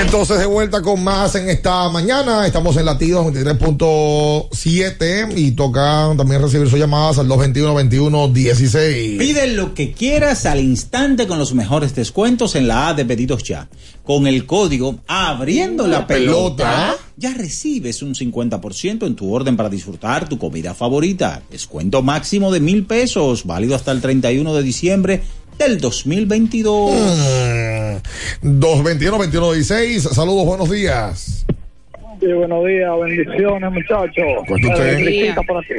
Entonces 0.00 0.38
de 0.38 0.46
vuelta 0.46 0.80
con 0.82 1.02
más 1.04 1.34
en 1.34 1.50
esta 1.50 1.88
mañana. 1.90 2.46
Estamos 2.46 2.74
en 2.76 2.86
latidos 2.86 3.26
23.7 3.26 5.32
y 5.36 5.50
toca 5.52 6.10
también 6.16 6.40
recibir 6.40 6.70
sus 6.70 6.78
llamadas 6.78 7.18
al 7.18 7.28
221-21-16. 7.28 9.18
Pide 9.18 9.48
lo 9.48 9.74
que 9.74 9.92
quieras 9.92 10.46
al 10.46 10.60
instante 10.60 11.26
con 11.26 11.38
los 11.38 11.52
mejores 11.54 11.94
descuentos 11.94 12.54
en 12.54 12.66
la 12.66 12.88
A 12.88 12.94
de 12.94 13.04
Pedidos 13.04 13.42
Ya. 13.42 13.68
Con 14.02 14.26
el 14.26 14.46
código 14.46 15.00
Abriendo 15.06 15.86
la, 15.86 15.98
La 16.00 16.06
pelota, 16.06 16.64
pelota. 16.64 16.96
ya 17.16 17.34
recibes 17.34 18.02
un 18.02 18.14
50% 18.14 19.06
en 19.06 19.14
tu 19.14 19.32
orden 19.32 19.56
para 19.56 19.68
disfrutar 19.68 20.28
tu 20.28 20.38
comida 20.38 20.74
favorita. 20.74 21.42
Descuento 21.50 22.02
máximo 22.02 22.50
de 22.50 22.60
mil 22.60 22.86
pesos, 22.86 23.44
válido 23.44 23.76
hasta 23.76 23.92
el 23.92 24.00
31 24.00 24.54
de 24.54 24.62
diciembre 24.62 25.22
del 25.60 25.78
2022. 25.78 26.90
Mm. 26.90 28.60
221-21-16. 28.60 30.00
Saludos, 30.00 30.46
buenos 30.46 30.70
días. 30.70 31.46
Sí, 32.18 32.32
buenos 32.32 32.66
días, 32.66 32.90
bendiciones, 32.98 33.70
muchachos. 33.70 34.24
Cuente 34.48 34.68
usted. 34.68 34.98
Eh, 35.06 35.34
por 35.46 35.58
aquí. 35.58 35.74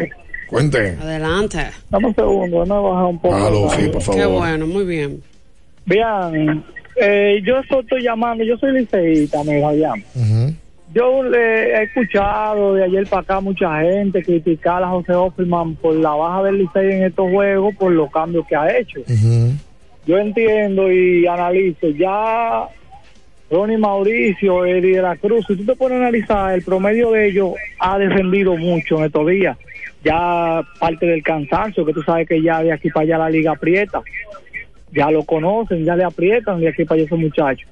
Cuente. 0.48 0.98
Adelante. 1.02 1.68
Dame 1.90 2.08
un 2.08 2.16
segundo, 2.16 2.66
no 2.66 2.84
bajar 2.84 3.06
un 3.06 3.20
poco. 3.20 3.36
Aló, 3.36 3.70
sí, 3.72 3.88
por 3.90 4.02
favor. 4.02 4.22
Qué 4.22 4.26
bueno, 4.28 4.68
muy 4.68 4.86
bien. 4.86 5.24
Bien, 5.86 6.64
eh, 6.96 7.42
yo 7.44 7.60
estoy 7.60 8.04
llamando, 8.04 8.44
yo 8.44 8.58
soy 8.58 8.74
liceísta, 8.74 9.44
me 9.44 9.62
Fabián. 9.62 10.04
Yo 10.94 11.24
le 11.24 11.72
he 11.72 11.84
escuchado 11.84 12.76
de 12.76 12.84
ayer 12.84 13.08
para 13.08 13.22
acá 13.22 13.40
mucha 13.40 13.82
gente 13.82 14.22
criticar 14.22 14.84
a 14.84 14.90
José 14.90 15.14
Offerman 15.14 15.76
por 15.76 15.96
la 15.96 16.12
baja 16.12 16.44
del 16.44 16.60
Licey 16.60 16.92
en 16.92 17.04
estos 17.04 17.32
juegos, 17.32 17.74
por 17.78 17.92
los 17.94 18.12
cambios 18.12 18.46
que 18.46 18.56
ha 18.56 18.78
hecho. 18.78 19.00
Yo 20.06 20.18
entiendo 20.18 20.92
y 20.92 21.28
analizo, 21.28 21.90
ya 21.90 22.68
Ronnie 23.52 23.78
Mauricio, 23.78 24.66
Eddie 24.66 24.96
de 24.96 25.02
la 25.02 25.16
Cruz, 25.18 25.46
si 25.48 25.56
tú 25.56 25.66
te 25.66 25.76
pones 25.76 25.98
a 25.98 26.02
analizar, 26.02 26.54
el 26.54 26.64
promedio 26.64 27.12
de 27.12 27.28
ellos 27.28 27.52
ha 27.80 27.98
descendido 27.98 28.56
mucho 28.56 28.98
en 28.98 29.06
estos 29.06 29.28
días. 29.28 29.58
Ya 30.04 30.64
parte 30.80 31.06
del 31.06 31.22
cansancio, 31.22 31.86
que 31.86 31.94
tú 31.94 32.02
sabes 32.02 32.28
que 32.28 32.42
ya 32.42 32.64
de 32.64 32.72
aquí 32.72 32.90
para 32.90 33.04
allá 33.04 33.18
la 33.20 33.30
liga 33.30 33.52
aprieta. 33.52 34.02
Ya 34.92 35.12
lo 35.12 35.24
conocen, 35.24 35.86
ya 35.86 35.96
le 35.96 36.04
aprietan 36.04 36.60
de 36.60 36.70
aquí 36.70 36.84
para 36.86 36.96
allá 36.96 37.06
esos 37.06 37.20
muchachos. 37.20 37.70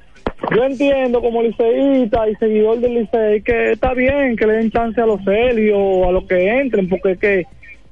Yo 0.55 0.63
entiendo 0.63 1.21
como 1.21 1.43
liceísta 1.43 2.29
y 2.29 2.35
seguidor 2.35 2.79
del 2.79 2.95
licey 2.95 3.41
que 3.41 3.73
está 3.73 3.93
bien 3.93 4.35
que 4.35 4.47
le 4.47 4.53
den 4.53 4.71
chance 4.71 4.99
a 5.01 5.05
los 5.05 5.19
Helios, 5.25 6.07
a 6.07 6.11
los 6.11 6.25
que 6.25 6.59
entren, 6.59 6.87
porque 6.87 7.11
es 7.11 7.19
que 7.19 7.43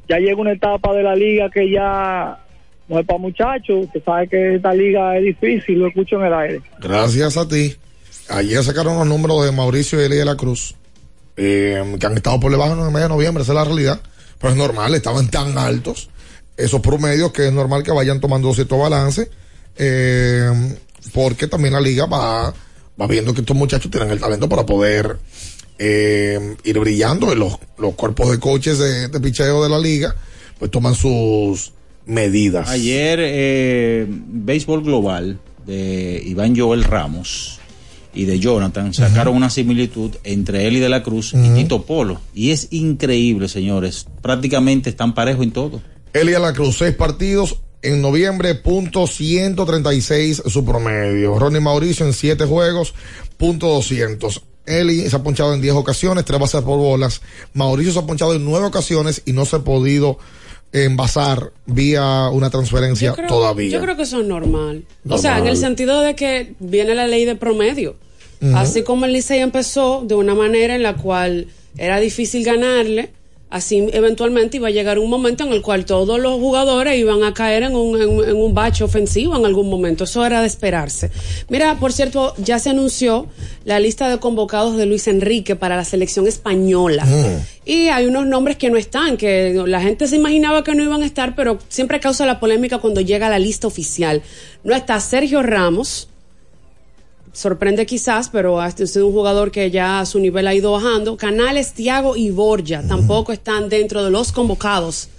ya 0.07 0.19
llega 0.19 0.39
una 0.39 0.53
etapa 0.53 0.93
de 0.93 1.03
la 1.03 1.15
liga 1.15 1.49
que 1.49 1.69
ya 1.69 2.38
no 2.88 2.99
es 2.99 3.05
para 3.05 3.19
muchachos. 3.19 3.85
Usted 3.85 4.03
sabe 4.03 4.27
que 4.27 4.55
esta 4.55 4.73
liga 4.73 5.18
es 5.18 5.23
difícil, 5.23 5.80
lo 5.80 5.88
escucho 5.88 6.18
en 6.18 6.26
el 6.26 6.34
aire. 6.34 6.61
Gracias 6.80 7.38
a 7.38 7.47
ti. 7.47 7.76
Ayer 8.30 8.64
sacaron 8.64 8.97
los 8.97 9.07
números 9.07 9.45
de 9.45 9.51
Mauricio 9.51 10.01
y 10.01 10.05
Eli 10.05 10.18
de 10.18 10.26
la 10.26 10.35
Cruz, 10.35 10.76
eh, 11.38 11.95
que 11.99 12.05
han 12.05 12.18
estado 12.18 12.39
por 12.39 12.51
debajo 12.51 12.73
en 12.73 12.80
el 12.80 12.91
mes 12.91 13.03
de 13.03 13.09
noviembre, 13.09 13.43
esa 13.43 13.53
es 13.53 13.55
la 13.55 13.64
realidad. 13.64 14.01
Pero 14.39 14.51
es 14.51 14.57
normal, 14.57 14.93
estaban 14.93 15.30
tan 15.30 15.57
altos 15.57 16.09
esos 16.57 16.81
promedios 16.81 17.31
que 17.31 17.47
es 17.47 17.53
normal 17.53 17.84
que 17.84 17.91
vayan 17.91 18.19
tomando 18.19 18.53
cierto 18.53 18.80
balance, 18.80 19.30
eh, 19.77 20.76
porque 21.14 21.47
también 21.47 21.73
la 21.73 21.80
liga 21.80 22.07
va, 22.07 22.53
va 22.99 23.07
viendo 23.07 23.34
que 23.34 23.41
estos 23.41 23.55
muchachos 23.55 23.91
tienen 23.91 24.09
el 24.09 24.19
talento 24.19 24.49
para 24.49 24.65
poder 24.65 25.18
eh, 25.77 26.55
ir 26.64 26.80
brillando. 26.80 27.31
Y 27.31 27.35
los, 27.35 27.57
los 27.77 27.93
cuerpos 27.93 28.31
de 28.31 28.39
coaches 28.39 28.80
de, 28.80 29.07
de 29.07 29.19
picheo 29.19 29.64
de 29.64 29.69
la 29.69 29.77
liga, 29.77 30.15
pues 30.57 30.72
toman 30.72 30.95
sus 30.95 31.72
medidas. 32.07 32.69
Ayer, 32.69 33.19
eh, 33.21 34.05
Béisbol 34.09 34.84
Global 34.84 35.39
de 35.65 36.21
Iván 36.25 36.57
Joel 36.57 36.84
Ramos 36.84 37.59
y 38.13 38.25
de 38.25 38.39
Jonathan 38.39 38.93
sacaron 38.93 39.35
una 39.35 39.49
similitud 39.49 40.11
entre 40.23 40.67
él 40.67 40.77
y 40.77 40.79
de 40.79 40.89
la 40.89 41.03
Cruz 41.03 41.34
y 41.34 41.49
Tito 41.49 41.84
Polo. 41.84 42.19
Y 42.34 42.51
es 42.51 42.69
increíble, 42.71 43.47
señores. 43.47 44.07
Prácticamente 44.21 44.89
están 44.89 45.13
parejos 45.13 45.43
en 45.43 45.51
todo. 45.51 45.81
Eli 46.13 46.31
de 46.31 46.39
la 46.39 46.53
Cruz, 46.53 46.77
seis 46.79 46.95
partidos 46.95 47.57
en 47.84 48.01
noviembre, 48.01 48.55
punto 48.55 49.05
136 49.05 50.43
su 50.47 50.65
promedio. 50.65 51.38
Ronnie 51.38 51.59
Mauricio 51.59 52.05
en 52.05 52.13
siete 52.13 52.45
juegos, 52.45 52.95
punto 53.38 53.67
200. 53.67 54.41
Eli 54.65 55.09
se 55.09 55.15
ha 55.15 55.23
ponchado 55.23 55.53
en 55.53 55.61
10 55.61 55.75
ocasiones, 55.75 56.25
tres 56.25 56.39
bases 56.39 56.61
por 56.61 56.77
bolas. 56.77 57.21
Mauricio 57.53 57.93
se 57.93 57.99
ha 57.99 58.05
ponchado 58.05 58.34
en 58.34 58.43
9 58.43 58.65
ocasiones 58.65 59.21
y 59.25 59.31
no 59.31 59.45
se 59.45 59.57
ha 59.57 59.59
podido 59.59 60.17
envasar 60.73 61.52
vía 61.65 62.30
una 62.31 62.49
transferencia 62.49 63.10
Yo 63.10 63.15
creo- 63.15 63.27
todavía. 63.27 63.69
Yo 63.72 63.81
creo 63.81 63.95
que 63.95 64.03
eso 64.03 64.22
es 64.22 64.27
normal. 64.27 64.85
O 65.10 65.18
sea, 65.18 65.38
en 65.39 65.48
el 65.48 65.57
sentido 65.57 66.02
de 66.02 66.15
que 66.15 66.53
viene 66.60 66.94
la 66.95 67.07
ley 67.07 67.26
de 67.26 67.35
promedio. 67.35 67.95
Así 68.53 68.84
como 68.84 69.06
el 69.06 69.14
Licey 69.14 69.39
empezó 69.39 70.03
de 70.06 70.14
una 70.14 70.35
manera 70.35 70.76
en 70.76 70.84
la 70.84 70.95
cual 70.95 71.48
era 71.77 71.99
difícil 71.99 72.44
ganarle, 72.44 73.11
así 73.49 73.88
eventualmente 73.94 74.57
iba 74.57 74.68
a 74.68 74.72
llegar 74.72 74.99
un 74.99 75.10
momento 75.10 75.45
en 75.45 75.53
el 75.53 75.61
cual 75.61 75.86
todos 75.86 76.19
los 76.19 76.34
jugadores 76.40 76.98
iban 76.99 77.24
a 77.24 77.34
caer 77.34 77.64
en 77.64 77.76
un, 77.76 78.02
en, 78.02 78.10
un- 78.10 78.24
en 78.28 78.36
un 78.36 78.53
bache 78.53 78.84
ofensivo 78.84 79.36
en 79.38 79.45
algún 79.45 79.69
momento. 79.69 80.03
Eso 80.03 80.26
era 80.26 80.41
de 80.41 80.48
esperarse. 80.48 81.11
Mira, 81.49 81.76
por 81.80 81.94
cierto, 81.94 82.34
ya 82.38 82.60
se 82.60 82.69
anunció 82.72 83.28
la 83.64 83.80
lista 83.80 84.10
de 84.10 84.18
convocados 84.19 84.76
de 84.78 84.86
Luis 84.86 85.07
Enrique 85.07 85.56
para 85.56 85.76
la 85.78 85.86
selección 85.86 86.28
española. 86.28 87.06
Y 87.65 87.88
hay 87.88 88.06
unos 88.06 88.26
nombres 88.26 88.57
que 88.57 88.69
no 88.69 88.78
están, 88.78 89.18
que 89.18 89.53
la 89.65 89.82
gente 89.82 90.07
se 90.07 90.15
imaginaba 90.18 90.64
que 90.64 90.76
no 90.76 90.84
iban 90.84 91.02
a 91.02 91.06
estar, 91.06 91.36
pero 91.36 91.57
siempre 91.69 91.99
causa 91.99 92.26
la 92.26 92.40
polémica 92.40 92.80
cuando 92.80 93.02
llega 93.02 93.30
la 93.30 93.40
lista 93.40 93.68
oficial. 93.68 94.22
No 94.64 94.76
está 94.76 94.99
Sergio 94.99 95.41
Ramos, 95.44 96.10
sorprende 97.38 97.85
quizás, 97.85 98.30
pero 98.30 98.59
ha 98.59 98.72
sido 98.72 99.07
un 99.07 99.14
jugador 99.14 99.51
que 99.51 99.69
ya 99.69 100.03
su 100.05 100.19
nivel 100.19 100.47
ha 100.47 100.55
ido 100.55 100.72
bajando. 100.72 101.18
Canales, 101.18 101.73
Tiago 101.73 102.15
y 102.15 102.31
Borja 102.31 102.81
tampoco 102.88 103.31
están 103.31 103.69
dentro 103.69 104.03
de 104.03 104.09
los 104.09 104.31
convocados 104.31 105.09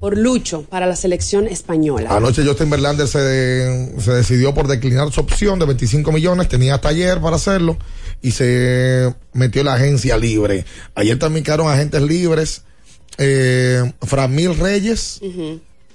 por 0.00 0.16
Lucho 0.16 0.62
para 0.62 0.86
la 0.86 0.96
selección 0.96 1.46
española. 1.46 2.16
Anoche 2.16 2.44
Justin 2.44 2.70
Verlander 2.70 3.06
se, 3.06 4.00
se 4.00 4.12
decidió 4.12 4.54
por 4.54 4.68
declinar 4.68 5.12
su 5.12 5.20
opción 5.20 5.58
de 5.58 5.66
25 5.66 6.12
millones, 6.12 6.48
tenía 6.48 6.76
hasta 6.76 6.88
ayer 6.88 7.20
para 7.20 7.36
hacerlo 7.36 7.76
y 8.22 8.30
se 8.30 9.14
metió 9.34 9.60
en 9.60 9.66
la 9.66 9.74
agencia 9.74 10.16
libre. 10.16 10.64
Ayer 10.94 11.18
también 11.18 11.44
quedaron 11.44 11.68
agentes 11.68 12.00
libres, 12.00 12.62
eh, 13.18 13.92
Framil 14.00 14.56
Reyes. 14.56 15.20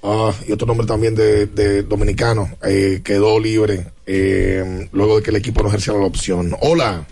Ah, 0.02 0.32
y 0.46 0.52
otro 0.52 0.66
nombre 0.66 0.86
también 0.86 1.14
de, 1.14 1.46
de 1.46 1.82
dominicano, 1.82 2.48
eh, 2.64 3.00
quedó 3.04 3.38
libre 3.38 3.86
eh, 4.06 4.88
luego 4.92 5.16
de 5.16 5.22
que 5.22 5.30
el 5.30 5.36
equipo 5.36 5.62
no 5.62 5.68
ejerciera 5.68 5.98
la 5.98 6.06
opción. 6.06 6.52
Hola. 6.60 7.04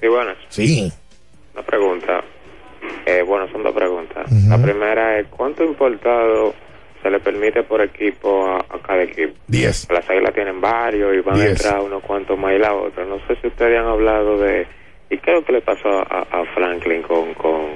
Sí, 0.00 0.08
buenas. 0.08 0.36
Sí. 0.48 0.92
Una 1.54 1.64
pregunta. 1.64 2.24
Eh, 3.06 3.22
bueno, 3.22 3.50
son 3.50 3.62
dos 3.62 3.74
preguntas. 3.74 4.30
La 4.48 4.60
primera 4.60 5.18
es, 5.18 5.28
¿cuánto 5.28 5.64
importado 5.64 6.54
se 7.02 7.10
le 7.10 7.20
permite 7.20 7.62
por 7.62 7.80
equipo 7.80 8.46
a, 8.46 8.58
a 8.58 8.78
cada 8.84 9.04
equipo? 9.04 9.32
Diez. 9.46 9.86
Las 9.90 10.08
águilas 10.10 10.34
tienen 10.34 10.60
varios 10.60 11.14
y 11.14 11.20
van 11.20 11.40
a 11.40 11.46
entrar 11.46 11.80
unos 11.80 12.02
cuantos 12.02 12.36
más 12.38 12.52
y 12.54 12.58
la 12.58 12.74
otra. 12.74 13.04
No 13.04 13.18
sé 13.26 13.36
si 13.40 13.46
ustedes 13.46 13.78
han 13.78 13.86
hablado 13.86 14.38
de... 14.38 14.66
¿Y 15.08 15.18
qué 15.18 15.30
es 15.30 15.36
lo 15.36 15.44
que 15.44 15.52
le 15.52 15.62
pasó 15.62 15.88
a, 15.88 16.22
a 16.22 16.44
Franklin 16.54 17.02
con, 17.02 17.32
con, 17.34 17.66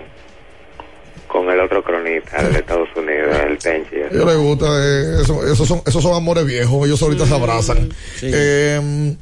con 1.31 1.49
el 1.51 1.61
otro 1.61 1.83
cronista 1.85 2.39
el 2.39 2.53
de 2.53 2.59
Estados 2.61 2.89
Unidos, 2.97 3.37
el 3.49 3.59
Tenchi? 3.59 3.97
A 3.97 4.09
ellos 4.09 4.27
les 4.27 4.37
gusta, 4.37 4.67
eh, 4.67 5.23
eso, 5.23 5.47
esos, 5.47 5.69
son, 5.69 5.83
esos 5.87 6.03
son 6.03 6.15
amores 6.15 6.45
viejos, 6.45 6.87
ellos 6.87 7.01
ahorita 7.03 7.27
se 7.27 7.35
abrazan. 7.35 7.89
Eh, 8.23 9.15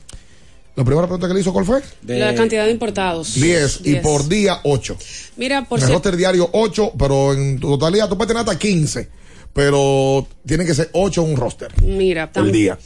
la 0.76 0.85
primera 0.85 1.06
pregunta 1.09 1.26
que 1.28 1.35
le 1.35 1.40
hizo, 1.40 1.52
¿cuál 1.52 1.64
fue? 1.64 1.80
La 2.06 2.35
cantidad 2.35 2.64
de 2.64 2.70
importados. 2.70 3.35
10 3.35 3.80
y 3.80 3.90
Diez. 3.90 4.02
por 4.02 4.28
día 4.28 4.60
8. 4.64 4.97
Mira, 5.36 5.64
por 5.64 5.78
en 5.78 5.82
el 5.82 5.89
cierto, 5.89 6.05
roster 6.09 6.16
diario 6.16 6.48
8, 6.52 6.93
pero 6.98 7.32
en 7.32 7.59
tu 7.59 7.68
totalidad 7.70 8.09
tú 8.09 8.16
puedes 8.16 8.28
tener 8.28 8.40
hasta 8.40 8.56
15, 8.59 9.09
pero 9.52 10.26
tiene 10.47 10.64
que 10.64 10.74
ser 10.74 10.89
8 10.93 11.22
en 11.24 11.30
un 11.32 11.36
roster 11.36 11.68
mira, 11.82 12.30
el 12.35 12.43
tam- 12.44 12.51
día. 12.52 12.78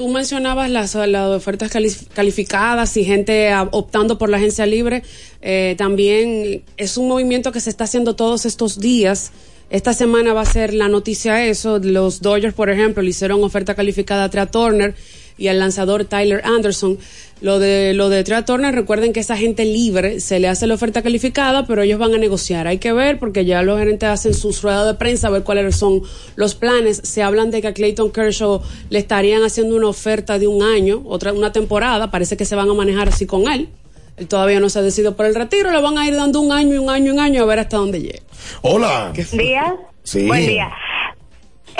Tú 0.00 0.08
mencionabas 0.08 0.70
las, 0.70 0.94
las 0.94 1.26
ofertas 1.28 1.70
cali- 1.70 1.94
calificadas 2.14 2.96
y 2.96 3.04
gente 3.04 3.52
optando 3.70 4.16
por 4.16 4.30
la 4.30 4.38
agencia 4.38 4.64
libre. 4.64 5.02
Eh, 5.42 5.74
también 5.76 6.62
es 6.78 6.96
un 6.96 7.06
movimiento 7.06 7.52
que 7.52 7.60
se 7.60 7.68
está 7.68 7.84
haciendo 7.84 8.16
todos 8.16 8.46
estos 8.46 8.80
días. 8.80 9.30
Esta 9.68 9.92
semana 9.92 10.32
va 10.32 10.40
a 10.40 10.46
ser 10.46 10.72
la 10.72 10.88
noticia 10.88 11.44
eso. 11.44 11.78
Los 11.80 12.22
Dodgers, 12.22 12.54
por 12.54 12.70
ejemplo, 12.70 13.02
le 13.02 13.10
hicieron 13.10 13.44
oferta 13.44 13.74
calificada 13.74 14.24
a 14.24 14.30
Trea 14.30 14.46
Turner 14.46 14.94
y 15.40 15.48
al 15.48 15.58
lanzador 15.58 16.04
Tyler 16.04 16.42
Anderson. 16.44 16.98
Lo 17.40 17.58
de, 17.58 17.94
lo 17.94 18.10
de 18.10 18.22
Trea 18.22 18.44
Turner, 18.44 18.74
recuerden 18.74 19.14
que 19.14 19.20
esa 19.20 19.34
gente 19.34 19.64
libre 19.64 20.20
se 20.20 20.38
le 20.38 20.48
hace 20.48 20.66
la 20.66 20.74
oferta 20.74 21.00
calificada, 21.00 21.66
pero 21.66 21.80
ellos 21.80 21.98
van 21.98 22.12
a 22.12 22.18
negociar. 22.18 22.66
Hay 22.66 22.76
que 22.76 22.92
ver, 22.92 23.18
porque 23.18 23.46
ya 23.46 23.62
los 23.62 23.78
gerentes 23.78 24.10
hacen 24.10 24.34
sus 24.34 24.60
ruedas 24.60 24.86
de 24.86 24.94
prensa, 24.94 25.28
a 25.28 25.30
ver 25.30 25.42
cuáles 25.42 25.74
son 25.74 26.02
los 26.36 26.54
planes. 26.54 27.00
Se 27.02 27.22
hablan 27.22 27.50
de 27.50 27.62
que 27.62 27.68
a 27.68 27.72
Clayton 27.72 28.12
Kershaw 28.12 28.60
le 28.90 28.98
estarían 28.98 29.42
haciendo 29.42 29.74
una 29.74 29.88
oferta 29.88 30.38
de 30.38 30.46
un 30.46 30.62
año, 30.62 31.02
otra, 31.06 31.32
una 31.32 31.50
temporada. 31.50 32.10
Parece 32.10 32.36
que 32.36 32.44
se 32.44 32.54
van 32.54 32.68
a 32.68 32.74
manejar 32.74 33.08
así 33.08 33.24
con 33.24 33.50
él. 33.50 33.70
Él 34.18 34.28
todavía 34.28 34.60
no 34.60 34.68
se 34.68 34.80
ha 34.80 34.82
decidido 34.82 35.16
por 35.16 35.24
el 35.24 35.34
retiro, 35.34 35.70
le 35.70 35.80
van 35.80 35.96
a 35.96 36.06
ir 36.06 36.14
dando 36.14 36.42
un 36.42 36.52
año 36.52 36.74
y 36.74 36.78
un 36.78 36.90
año 36.90 37.06
y 37.06 37.10
un 37.10 37.20
año 37.20 37.42
a 37.42 37.46
ver 37.46 37.60
hasta 37.60 37.78
dónde 37.78 38.02
llega. 38.02 38.20
Hola. 38.60 39.14
Día. 39.32 39.76
Sí. 40.02 40.26
Buen 40.26 40.46
día. 40.46 40.70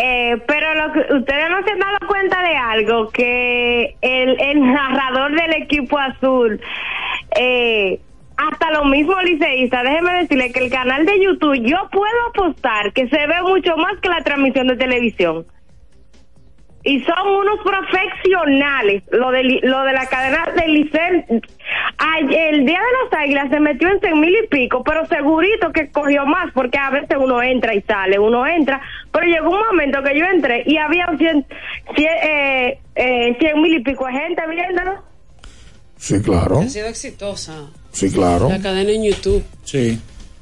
Eh, 0.03 0.41
pero 0.47 0.75
lo 0.77 0.93
que, 0.95 1.01
ustedes 1.15 1.51
no 1.51 1.63
se 1.63 1.73
han 1.73 1.79
dado 1.79 1.99
cuenta 2.09 2.43
de 2.43 2.57
algo, 2.57 3.11
que 3.11 3.97
el, 4.01 4.73
narrador 4.73 5.33
del 5.33 5.63
equipo 5.63 5.99
azul, 5.99 6.59
eh, 7.39 8.01
hasta 8.39 8.71
lo 8.71 8.87
mismo 8.87 9.21
liceísta, 9.21 9.83
déjeme 9.83 10.21
decirle 10.21 10.53
que 10.53 10.65
el 10.65 10.71
canal 10.71 11.05
de 11.05 11.23
YouTube, 11.23 11.61
yo 11.63 11.77
puedo 11.93 12.29
apostar 12.31 12.95
que 12.95 13.09
se 13.09 13.27
ve 13.27 13.43
mucho 13.43 13.77
más 13.77 13.99
que 14.01 14.09
la 14.09 14.23
transmisión 14.23 14.69
de 14.69 14.77
televisión. 14.77 15.45
Y 16.83 17.01
son 17.05 17.29
unos 17.29 17.59
profesionales, 17.63 19.03
lo 19.11 19.31
de, 19.31 19.45
li- 19.45 19.61
lo 19.63 19.83
de 19.85 19.93
la 19.93 20.07
cadena 20.07 20.47
de 20.57 20.67
Licen. 20.69 21.27
Ay, 21.99 22.23
El 22.35 22.65
día 22.65 22.79
de 22.81 23.11
las 23.11 23.21
águilas 23.23 23.51
se 23.51 23.61
metió 23.61 23.89
en 23.91 24.01
100 24.01 24.19
mil 24.21 24.35
y 24.45 24.47
pico, 24.49 24.83
pero 24.83 25.05
segurito 25.07 25.71
que 25.73 25.91
cogió 25.91 26.25
más, 26.25 26.51
porque 26.55 26.79
a 26.79 26.89
veces 26.91 27.19
uno 27.21 27.43
entra 27.43 27.75
y 27.75 27.83
sale, 27.83 28.19
uno 28.19 28.47
entra. 28.47 28.81
Pero 29.13 29.27
llegó 29.27 29.51
un 29.51 29.61
momento 29.67 30.03
que 30.03 30.19
yo 30.19 30.25
entré 30.25 30.63
y 30.67 30.79
había 30.79 31.07
100 31.19 31.47
eh, 31.99 32.79
eh, 32.95 33.37
100 33.39 33.61
mil 33.61 33.75
y 33.75 33.83
pico 33.83 34.07
de 34.07 34.13
gente 34.13 34.43
viéndolo. 34.49 35.03
Sí, 35.97 36.23
claro. 36.23 36.61
Ha 36.61 36.69
sido 36.69 36.87
exitosa. 36.89 37.69
Sí, 37.93 38.11
claro. 38.11 38.49
La 38.49 38.59
cadena 38.61 38.91
en 38.91 39.05
YouTube. 39.05 39.45
Sí. 39.65 40.01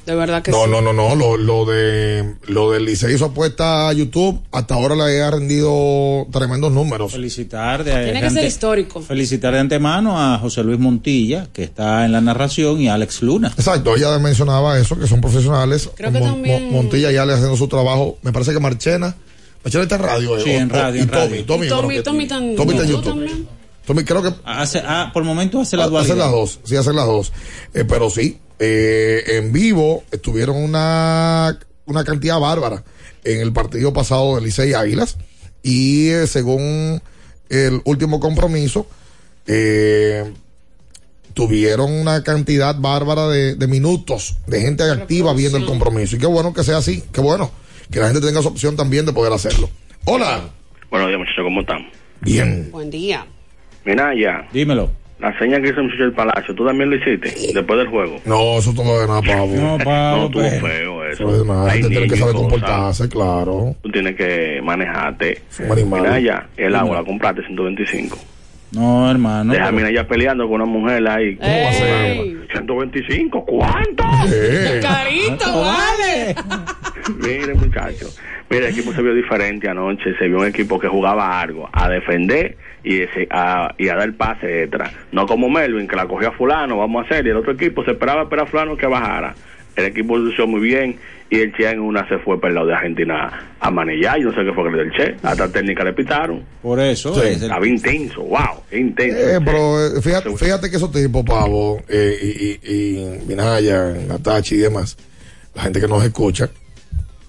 De 0.08 0.14
verdad 0.14 0.42
que 0.42 0.50
No, 0.50 0.64
sí. 0.64 0.70
no, 0.70 0.80
no, 0.80 0.94
no. 0.94 1.14
Lo, 1.14 1.36
lo 1.36 1.66
de 1.66 2.34
lo 2.46 2.70
del 2.72 2.86
Licey 2.86 3.14
hizo 3.14 3.26
apuesta 3.26 3.90
a 3.90 3.92
YouTube. 3.92 4.40
Hasta 4.52 4.72
ahora 4.74 4.94
le 4.96 5.20
ha 5.20 5.30
rendido 5.30 6.26
tremendos 6.32 6.72
números. 6.72 7.12
Felicitar 7.12 7.84
de, 7.84 7.90
Tiene 7.92 8.06
que 8.06 8.12
de 8.14 8.18
ser 8.20 8.26
ante- 8.28 8.46
histórico. 8.46 9.02
Felicitar 9.02 9.52
de 9.52 9.58
antemano 9.60 10.18
a 10.18 10.38
José 10.38 10.64
Luis 10.64 10.78
Montilla, 10.78 11.48
que 11.52 11.62
está 11.64 12.06
en 12.06 12.12
la 12.12 12.22
narración, 12.22 12.80
y 12.80 12.88
a 12.88 12.94
Alex 12.94 13.20
Luna. 13.20 13.52
Exacto, 13.54 13.96
ella 13.96 14.18
mencionaba 14.18 14.78
eso, 14.78 14.98
que 14.98 15.06
son 15.06 15.20
profesionales. 15.20 15.90
Creo 15.94 16.10
que 16.10 16.20
Mon- 16.20 16.30
también- 16.32 16.64
Mon- 16.64 16.72
Montilla 16.72 17.10
ya 17.10 17.26
le 17.26 17.34
haciendo 17.34 17.56
su 17.58 17.68
trabajo. 17.68 18.16
Me 18.22 18.32
parece 18.32 18.54
que 18.54 18.60
Marchena. 18.60 19.14
Marchena 19.62 19.82
está 19.82 19.96
en 19.96 20.02
radio. 20.02 20.38
eh, 20.38 20.40
Sí, 20.42 20.50
o- 20.50 20.52
en 20.54 20.70
o- 20.70 20.74
radio, 20.74 20.96
Y 20.96 21.02
en 21.02 21.08
Tommy, 21.10 21.20
radio. 21.20 21.44
Tommy, 21.44 21.66
Y 21.66 21.68
Tommy, 21.68 21.94
que- 21.96 22.02
Tommy 22.02 22.26
tan- 22.26 22.56
Tommy 22.56 22.70
está 22.72 22.82
en 22.84 22.88
¿tú 22.88 22.96
YouTube. 22.96 23.10
también? 23.10 23.48
Tommy, 23.86 24.04
creo 24.04 24.22
que. 24.22 24.30
Hace, 24.46 24.82
ah, 24.86 25.10
por 25.12 25.22
momento 25.24 25.60
hace 25.60 25.76
la 25.76 25.86
dualidad. 25.86 26.12
Hacen 26.16 26.18
las 26.18 26.30
dos, 26.32 26.60
sí, 26.64 26.76
hacen 26.76 26.96
las 26.96 27.06
dos. 27.06 27.30
Eh, 27.74 27.84
pero 27.86 28.08
sí, 28.08 28.38
eh, 28.58 29.22
en 29.26 29.52
vivo 29.52 30.04
estuvieron 30.10 30.56
una, 30.56 31.58
una 31.86 32.04
cantidad 32.04 32.38
bárbara 32.40 32.82
en 33.24 33.40
el 33.40 33.52
partido 33.52 33.92
pasado 33.92 34.36
de 34.36 34.42
Licey 34.42 34.74
Águilas. 34.74 35.16
Y 35.62 36.08
eh, 36.08 36.26
según 36.26 37.00
el 37.48 37.80
último 37.84 38.20
compromiso, 38.20 38.86
eh, 39.46 40.32
tuvieron 41.34 41.92
una 41.92 42.22
cantidad 42.22 42.76
bárbara 42.78 43.28
de, 43.28 43.54
de 43.54 43.66
minutos 43.66 44.38
de 44.46 44.60
gente 44.60 44.84
activa 44.84 45.32
viendo 45.34 45.58
el 45.58 45.66
compromiso. 45.66 46.16
Y 46.16 46.18
qué 46.18 46.26
bueno 46.26 46.52
que 46.52 46.64
sea 46.64 46.78
así, 46.78 47.02
qué 47.12 47.20
bueno 47.20 47.50
que 47.90 48.00
la 48.00 48.06
gente 48.06 48.20
tenga 48.20 48.40
esa 48.40 48.48
opción 48.48 48.76
también 48.76 49.06
de 49.06 49.12
poder 49.12 49.32
hacerlo. 49.32 49.70
Hola. 50.04 50.50
Buenos 50.90 51.08
días, 51.08 51.18
muchachos, 51.18 51.44
¿cómo 51.44 51.60
están? 51.60 51.90
Bien. 52.20 52.70
Buen 52.70 52.90
día. 52.90 53.26
Mira, 53.84 54.12
ya. 54.14 54.48
Dímelo. 54.52 54.90
La 55.20 55.36
seña 55.38 55.60
que 55.60 55.68
hizo 55.70 55.78
el 55.78 55.84
muchacho 55.84 56.02
del 56.04 56.12
palacio, 56.12 56.54
¿tú 56.54 56.64
también 56.64 56.90
lo 56.90 56.96
hiciste 56.96 57.28
después 57.52 57.78
del 57.78 57.88
juego? 57.88 58.20
No, 58.24 58.58
eso 58.58 58.72
todo 58.72 59.00
de 59.00 59.06
nada, 59.08 59.20
Pablo. 59.20 59.56
No, 59.56 59.78
No, 59.78 60.26
estuvo 60.26 60.68
feo 60.68 61.04
eso. 61.06 61.24
Eso 61.28 61.40
es 61.40 61.46
nada, 61.46 61.64
la 61.64 61.72
Hay 61.72 61.82
gente 61.82 61.88
tiene 61.96 62.08
que 62.08 62.16
saber 62.16 62.34
comportarse, 62.34 63.08
claro. 63.08 63.74
Tú 63.82 63.90
tienes 63.90 64.14
que 64.14 64.60
manejarte. 64.62 65.42
animal. 65.70 66.02
Mira, 66.02 66.20
ya. 66.20 66.48
El 66.56 66.76
agua 66.76 66.98
la 67.00 67.04
compraste 67.04 67.42
125. 67.46 68.16
No, 68.72 69.10
hermano. 69.10 69.52
Deja 69.52 69.68
a 69.68 69.72
mira 69.72 69.90
ya 69.90 70.06
peleando 70.06 70.44
con 70.46 70.60
una 70.60 70.66
mujer 70.66 71.06
ahí. 71.08 71.36
¿Cómo 71.36 71.50
va 71.50 71.68
a 71.68 71.72
ser? 71.72 72.16
125, 72.52 73.44
¿cuánto? 73.44 74.04
Carito, 74.82 75.60
vale. 75.62 76.34
Mire, 77.18 77.54
muchacho. 77.54 78.06
Mire, 78.50 78.66
el 78.68 78.72
equipo 78.72 78.92
se 78.92 79.02
vio 79.02 79.14
diferente 79.14 79.68
anoche. 79.68 80.14
Se 80.18 80.26
vio 80.28 80.38
un 80.38 80.46
equipo 80.46 80.78
que 80.78 80.88
jugaba 80.88 81.40
algo, 81.40 81.68
a 81.72 81.88
defender 81.88 82.56
y, 82.84 83.00
ese- 83.02 83.28
a, 83.30 83.74
y 83.78 83.88
a 83.88 83.94
dar 83.96 84.12
pase 84.14 84.62
extra. 84.64 84.90
No 85.12 85.26
como 85.26 85.48
Melvin, 85.48 85.86
que 85.88 85.96
la 85.96 86.06
cogió 86.06 86.28
a 86.28 86.32
Fulano, 86.32 86.76
vamos 86.78 87.02
a 87.02 87.06
hacer. 87.06 87.26
Y 87.26 87.30
el 87.30 87.36
otro 87.36 87.52
equipo 87.52 87.84
se 87.84 87.92
esperaba 87.92 88.22
esperar 88.22 88.46
a 88.46 88.50
Fulano 88.50 88.76
que 88.76 88.86
bajara. 88.86 89.34
El 89.76 89.84
equipo 89.86 90.16
lució 90.18 90.46
muy 90.46 90.60
bien 90.60 90.96
y 91.30 91.40
el 91.40 91.52
Che 91.54 91.68
en 91.70 91.80
una 91.80 92.08
se 92.08 92.18
fue 92.18 92.40
para 92.40 92.48
el 92.50 92.54
lado 92.54 92.66
de 92.68 92.74
Argentina 92.74 93.50
a 93.60 93.70
manillar, 93.70 94.18
yo 94.18 94.30
no 94.30 94.34
sé 94.34 94.44
qué 94.44 94.52
fue 94.52 94.64
que 94.64 94.70
le 94.76 94.84
dio 94.84 94.92
el 94.92 94.96
Che, 94.98 95.16
hasta 95.22 95.48
técnica 95.52 95.84
le 95.84 95.92
pitaron. 95.92 96.42
Por 96.62 96.80
eso. 96.80 97.14
Sí. 97.14 97.20
es 97.20 97.36
el- 97.38 97.42
Estaba 97.44 97.66
intenso, 97.66 98.22
wow, 98.22 98.62
qué 98.70 98.78
intenso. 98.78 99.18
Eh, 99.18 99.38
pero 99.44 99.86
eh, 99.96 100.00
fíjate, 100.02 100.36
fíjate 100.36 100.70
que 100.70 100.76
esos 100.76 100.90
tipos, 100.92 101.24
Pavo, 101.24 101.82
eh, 101.88 102.16
y, 102.22 102.72
y, 102.72 102.98
y 102.98 103.18
Minaya, 103.26 103.92
Natachi 104.06 104.54
y 104.54 104.58
demás, 104.58 104.96
la 105.54 105.62
gente 105.62 105.80
que 105.80 105.88
nos 105.88 106.02
escucha, 106.04 106.48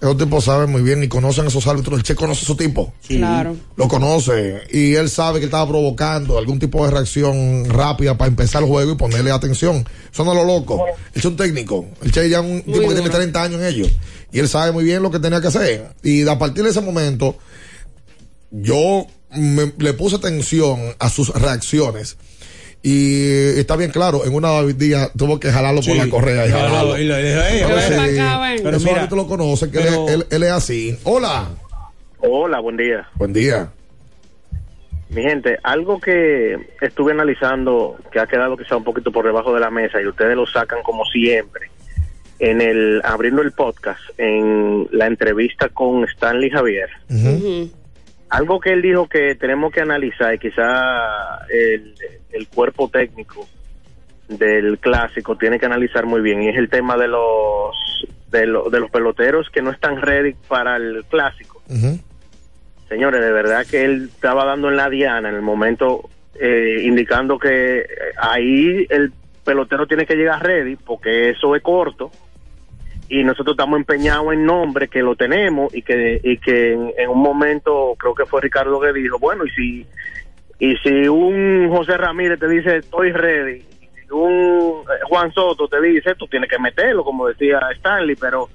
esos 0.01 0.17
tipos 0.17 0.45
saben 0.45 0.71
muy 0.71 0.81
bien 0.81 1.03
y 1.03 1.07
conocen 1.09 1.47
esos 1.47 1.67
árbitros. 1.67 1.97
El 1.97 2.03
Che 2.03 2.15
conoce 2.15 2.41
a 2.41 2.43
esos 2.43 2.55
tipos. 2.57 2.89
Claro. 3.07 3.55
Lo 3.75 3.87
conoce 3.87 4.61
y 4.71 4.95
él 4.95 5.09
sabe 5.09 5.39
que 5.39 5.45
estaba 5.45 5.67
provocando 5.67 6.37
algún 6.37 6.57
tipo 6.59 6.85
de 6.85 6.91
reacción 6.91 7.65
rápida 7.69 8.17
para 8.17 8.29
empezar 8.29 8.63
el 8.63 8.69
juego 8.69 8.93
y 8.93 8.95
ponerle 8.95 9.31
atención. 9.31 9.85
Eso 10.11 10.23
no 10.23 10.31
es 10.31 10.37
lo 10.37 10.45
loco. 10.45 10.85
Él 10.87 10.93
es 11.15 11.25
un 11.25 11.35
técnico. 11.35 11.85
El 12.01 12.11
Che 12.13 12.29
ya 12.29 12.39
es 12.39 12.45
un 12.45 12.61
tipo 12.61 12.79
que 12.87 12.95
tiene 12.95 13.09
30 13.09 13.43
años 13.43 13.61
en 13.61 13.67
ello. 13.67 13.85
Y 14.31 14.39
él 14.39 14.47
sabe 14.47 14.71
muy 14.71 14.83
bien 14.83 15.01
lo 15.03 15.11
que 15.11 15.19
tenía 15.19 15.41
que 15.41 15.47
hacer. 15.47 15.93
Y 16.03 16.27
a 16.27 16.37
partir 16.39 16.63
de 16.63 16.69
ese 16.69 16.81
momento, 16.81 17.35
yo 18.51 19.05
me- 19.35 19.73
le 19.77 19.93
puse 19.93 20.15
atención 20.15 20.79
a 20.99 21.09
sus 21.09 21.29
reacciones. 21.29 22.17
Y 22.81 23.59
está 23.59 23.75
bien 23.75 23.91
claro, 23.91 24.25
en 24.25 24.33
una 24.33 24.63
día 24.63 25.09
tuvo 25.17 25.37
que 25.39 25.51
jalarlo 25.51 25.81
por 25.81 25.95
la 25.97 26.09
correa 26.09 26.47
y 26.47 26.49
jalarlo. 26.51 26.97
y 26.97 27.03
le 27.03 27.23
dijo, 27.23 27.41
"Ey, 27.41 27.61
Pero 27.67 27.81
sí, 27.81 27.93
pa' 27.93 28.03
acá, 28.03 28.39
ven". 28.39 28.57
Pero 28.63 28.77
Pero 28.77 28.79
mira, 28.79 29.09
tú 29.09 29.15
lo 29.17 29.27
conoces, 29.27 29.69
que 29.69 29.79
pero- 29.79 30.07
él, 30.07 30.25
él 30.29 30.43
es 30.43 30.51
así. 30.51 30.97
Hola, 31.03 31.49
Hola, 32.21 32.59
buen 32.59 32.77
día. 32.77 33.07
buen 33.15 33.33
día. 33.33 33.69
Mi 35.09 35.23
gente, 35.23 35.57
algo 35.63 35.99
que 35.99 36.55
estuve 36.81 37.11
analizando 37.13 37.97
que 38.11 38.19
ha 38.19 38.27
quedado 38.27 38.55
quizá 38.55 38.77
un 38.77 38.83
poquito 38.83 39.11
por 39.11 39.25
debajo 39.25 39.53
de 39.53 39.59
la 39.59 39.71
mesa 39.71 39.99
y 40.01 40.05
ustedes 40.07 40.35
lo 40.35 40.45
sacan 40.45 40.83
como 40.83 41.03
siempre 41.05 41.71
en 42.37 42.61
el 42.61 43.01
abriendo 43.03 43.41
el 43.41 43.51
podcast 43.51 43.99
en 44.17 44.87
la 44.91 45.07
entrevista 45.07 45.67
con 45.69 46.03
Stanley 46.05 46.49
Javier. 46.51 46.89
Algo 48.29 48.59
que 48.59 48.71
él 48.73 48.81
dijo 48.83 49.09
que 49.09 49.33
tenemos 49.35 49.73
que 49.73 49.81
analizar 49.81 50.35
y 50.35 50.37
quizá 50.39 51.39
el, 51.49 51.95
el 52.31 52.47
cuerpo 52.47 52.89
técnico 52.89 53.47
del 54.27 54.77
clásico 54.79 55.35
tiene 55.37 55.59
que 55.59 55.65
analizar 55.65 56.05
muy 56.05 56.21
bien 56.21 56.43
y 56.43 56.49
es 56.49 56.57
el 56.57 56.69
tema 56.69 56.95
de 56.97 57.07
los 57.07 57.75
de, 58.31 58.45
lo- 58.45 58.69
de 58.69 58.79
los 58.79 58.91
peloteros 58.91 59.49
que 59.49 59.61
no 59.61 59.71
están 59.71 59.99
ready 60.01 60.33
para 60.47 60.75
el 60.77 61.03
clásico. 61.09 61.61
Señores, 62.87 63.21
de 63.21 63.31
verdad 63.31 63.65
que 63.69 63.85
él 63.85 64.09
estaba 64.13 64.45
dando 64.45 64.69
en 64.69 64.75
la 64.77 64.89
diana 64.89 65.29
en 65.29 65.35
el 65.35 65.41
momento 65.41 66.09
eh, 66.39 66.81
indicando 66.83 67.37
que 67.39 67.79
eh, 67.79 67.85
ahí 68.19 68.85
el 68.89 69.11
pelotero 69.43 69.87
tiene 69.87 70.05
que 70.05 70.15
llegar 70.15 70.43
ready 70.43 70.75
porque 70.75 71.29
eso 71.31 71.55
es 71.55 71.61
corto 71.63 72.11
y 73.07 73.23
nosotros 73.23 73.53
estamos 73.55 73.77
empeñados 73.79 74.31
en 74.33 74.45
nombre 74.45 74.87
que 74.87 75.01
lo 75.01 75.15
tenemos 75.15 75.73
y 75.73 75.81
que 75.81 76.21
y 76.23 76.37
que 76.37 76.73
en, 76.73 76.93
en 76.97 77.09
un 77.09 77.19
momento 77.19 77.95
creo 77.97 78.13
que 78.13 78.25
fue 78.27 78.41
Ricardo 78.41 78.79
que 78.79 78.93
dijo 78.93 79.17
bueno 79.17 79.43
y 79.45 79.49
si 79.49 79.85
y 80.59 80.75
si 80.77 81.07
un 81.07 81.69
José 81.69 81.97
Ramírez 81.97 82.39
te 82.39 82.47
dice 82.47 82.77
estoy 82.77 83.11
ready 83.11 83.63
y 84.07 84.11
un 84.11 84.83
eh, 84.83 84.99
Juan 85.07 85.31
Soto 85.33 85.67
te 85.67 85.81
dice 85.81 86.15
tú 86.15 86.27
tienes 86.27 86.49
que 86.49 86.59
meterlo 86.59 87.03
como 87.03 87.27
decía 87.27 87.59
Stanley 87.77 88.15
pero 88.15 88.49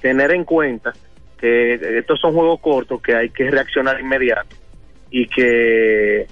tener 0.00 0.32
en 0.32 0.44
cuenta 0.44 0.92
que 1.38 1.74
estos 1.98 2.20
son 2.20 2.32
juegos 2.32 2.60
cortos 2.60 3.00
que 3.00 3.14
hay 3.14 3.30
que 3.30 3.50
reaccionar 3.50 4.00
inmediato 4.00 4.56
y 5.10 5.26
que 5.26 6.26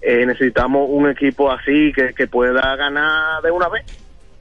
eh, 0.00 0.26
necesitamos 0.26 0.88
un 0.90 1.08
equipo 1.10 1.50
así 1.50 1.92
que, 1.94 2.12
que 2.14 2.26
pueda 2.26 2.74
ganar 2.76 3.42
de 3.42 3.50
una 3.50 3.68
vez. 3.68 3.84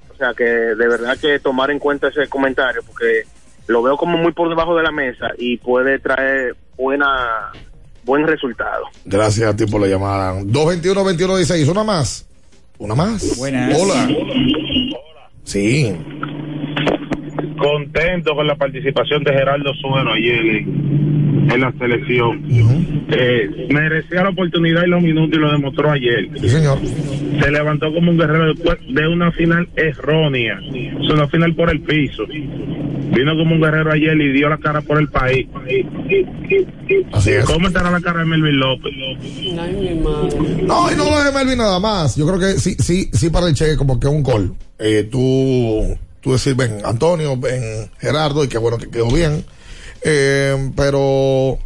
O 0.10 0.16
sea 0.16 0.34
que 0.34 0.44
de 0.44 0.88
verdad 0.88 1.18
que 1.20 1.40
tomar 1.40 1.72
en 1.72 1.80
cuenta 1.80 2.08
ese 2.08 2.28
comentario 2.28 2.82
porque 2.86 3.24
lo 3.68 3.82
veo 3.82 3.98
como 3.98 4.18
muy 4.18 4.32
por 4.32 4.50
debajo 4.50 4.76
de 4.76 4.84
la 4.84 4.92
mesa 4.92 5.32
y 5.38 5.58
puede 5.58 6.00
traer 6.00 6.56
buena 6.76 7.52
buen 8.06 8.26
resultado. 8.28 8.86
Gracias 9.06 9.54
a 9.54 9.56
ti 9.56 9.66
por 9.66 9.82
la 9.82 9.88
llamada. 9.88 10.40
221-2116, 10.42 11.68
una 11.70 11.84
más. 11.84 12.28
Una 12.78 12.96
más. 12.96 13.38
Buenas. 13.38 13.78
Hola. 13.80 14.08
Sí. 15.44 15.94
contento 17.58 18.36
con 18.36 18.48
la 18.48 18.56
participación 18.56 19.24
de 19.24 19.34
Gerardo 19.34 19.72
Suero 19.76 20.14
ayer 20.14 20.40
en, 20.40 21.52
en 21.52 21.62
la 21.62 21.72
selección. 21.74 22.42
Eh, 23.12 23.68
merecía 23.70 24.24
la 24.24 24.30
oportunidad 24.30 24.84
y 24.86 24.90
los 24.90 25.02
minutos 25.02 25.38
y 25.38 25.42
lo 25.42 25.52
demostró 25.52 25.92
ayer. 25.92 26.28
Sí, 26.40 26.50
señor. 26.50 26.80
Se 27.40 27.52
levantó 27.52 27.94
como 27.94 28.12
un 28.12 28.18
guerrero 28.18 28.54
después 28.54 28.78
de 28.88 29.08
una 29.08 29.32
final 29.32 29.68
errónea. 29.76 30.60
Es 30.74 31.10
una 31.10 31.28
final 31.28 31.54
por 31.54 31.70
el 31.70 31.82
piso. 31.82 32.24
Vino 33.12 33.36
como 33.36 33.56
un 33.56 33.62
guerrero 33.62 33.92
ayer 33.92 34.16
y 34.20 34.32
dio 34.32 34.48
la 34.48 34.58
cara 34.58 34.82
por 34.82 34.98
el 34.98 35.10
país. 35.10 35.48
Así 37.12 37.32
es. 37.32 37.46
¿Cómo 37.46 37.68
estará 37.68 37.92
la 37.92 38.00
cara 38.00 38.20
de 38.20 38.26
Melvin 38.26 38.58
López? 38.60 38.94
Ay, 39.60 39.76
mi 39.76 40.02
madre. 40.02 40.64
No, 40.64 40.92
y 40.92 40.96
no 40.96 41.10
lo 41.10 41.24
de 41.24 41.32
Melvin 41.32 41.58
nada 41.58 41.80
más. 41.80 42.16
Yo 42.16 42.26
creo 42.26 42.40
que 42.40 42.60
sí, 42.60 42.76
sí, 42.80 43.10
sí 43.12 43.30
para 43.30 43.48
el 43.48 43.54
Che 43.54 43.76
como 43.76 44.00
que 44.00 44.08
un 44.08 44.24
gol. 44.24 44.56
Eh, 44.80 45.08
tú, 45.12 45.98
tú 46.22 46.32
decir, 46.32 46.56
ven, 46.56 46.80
Antonio, 46.86 47.36
ven, 47.38 47.92
Gerardo, 48.00 48.44
y 48.44 48.48
qué 48.48 48.58
bueno 48.58 48.78
que 48.78 48.90
quedó 48.90 49.12
bien. 49.12 49.44
Eh, 50.04 50.72
pero 50.76 51.60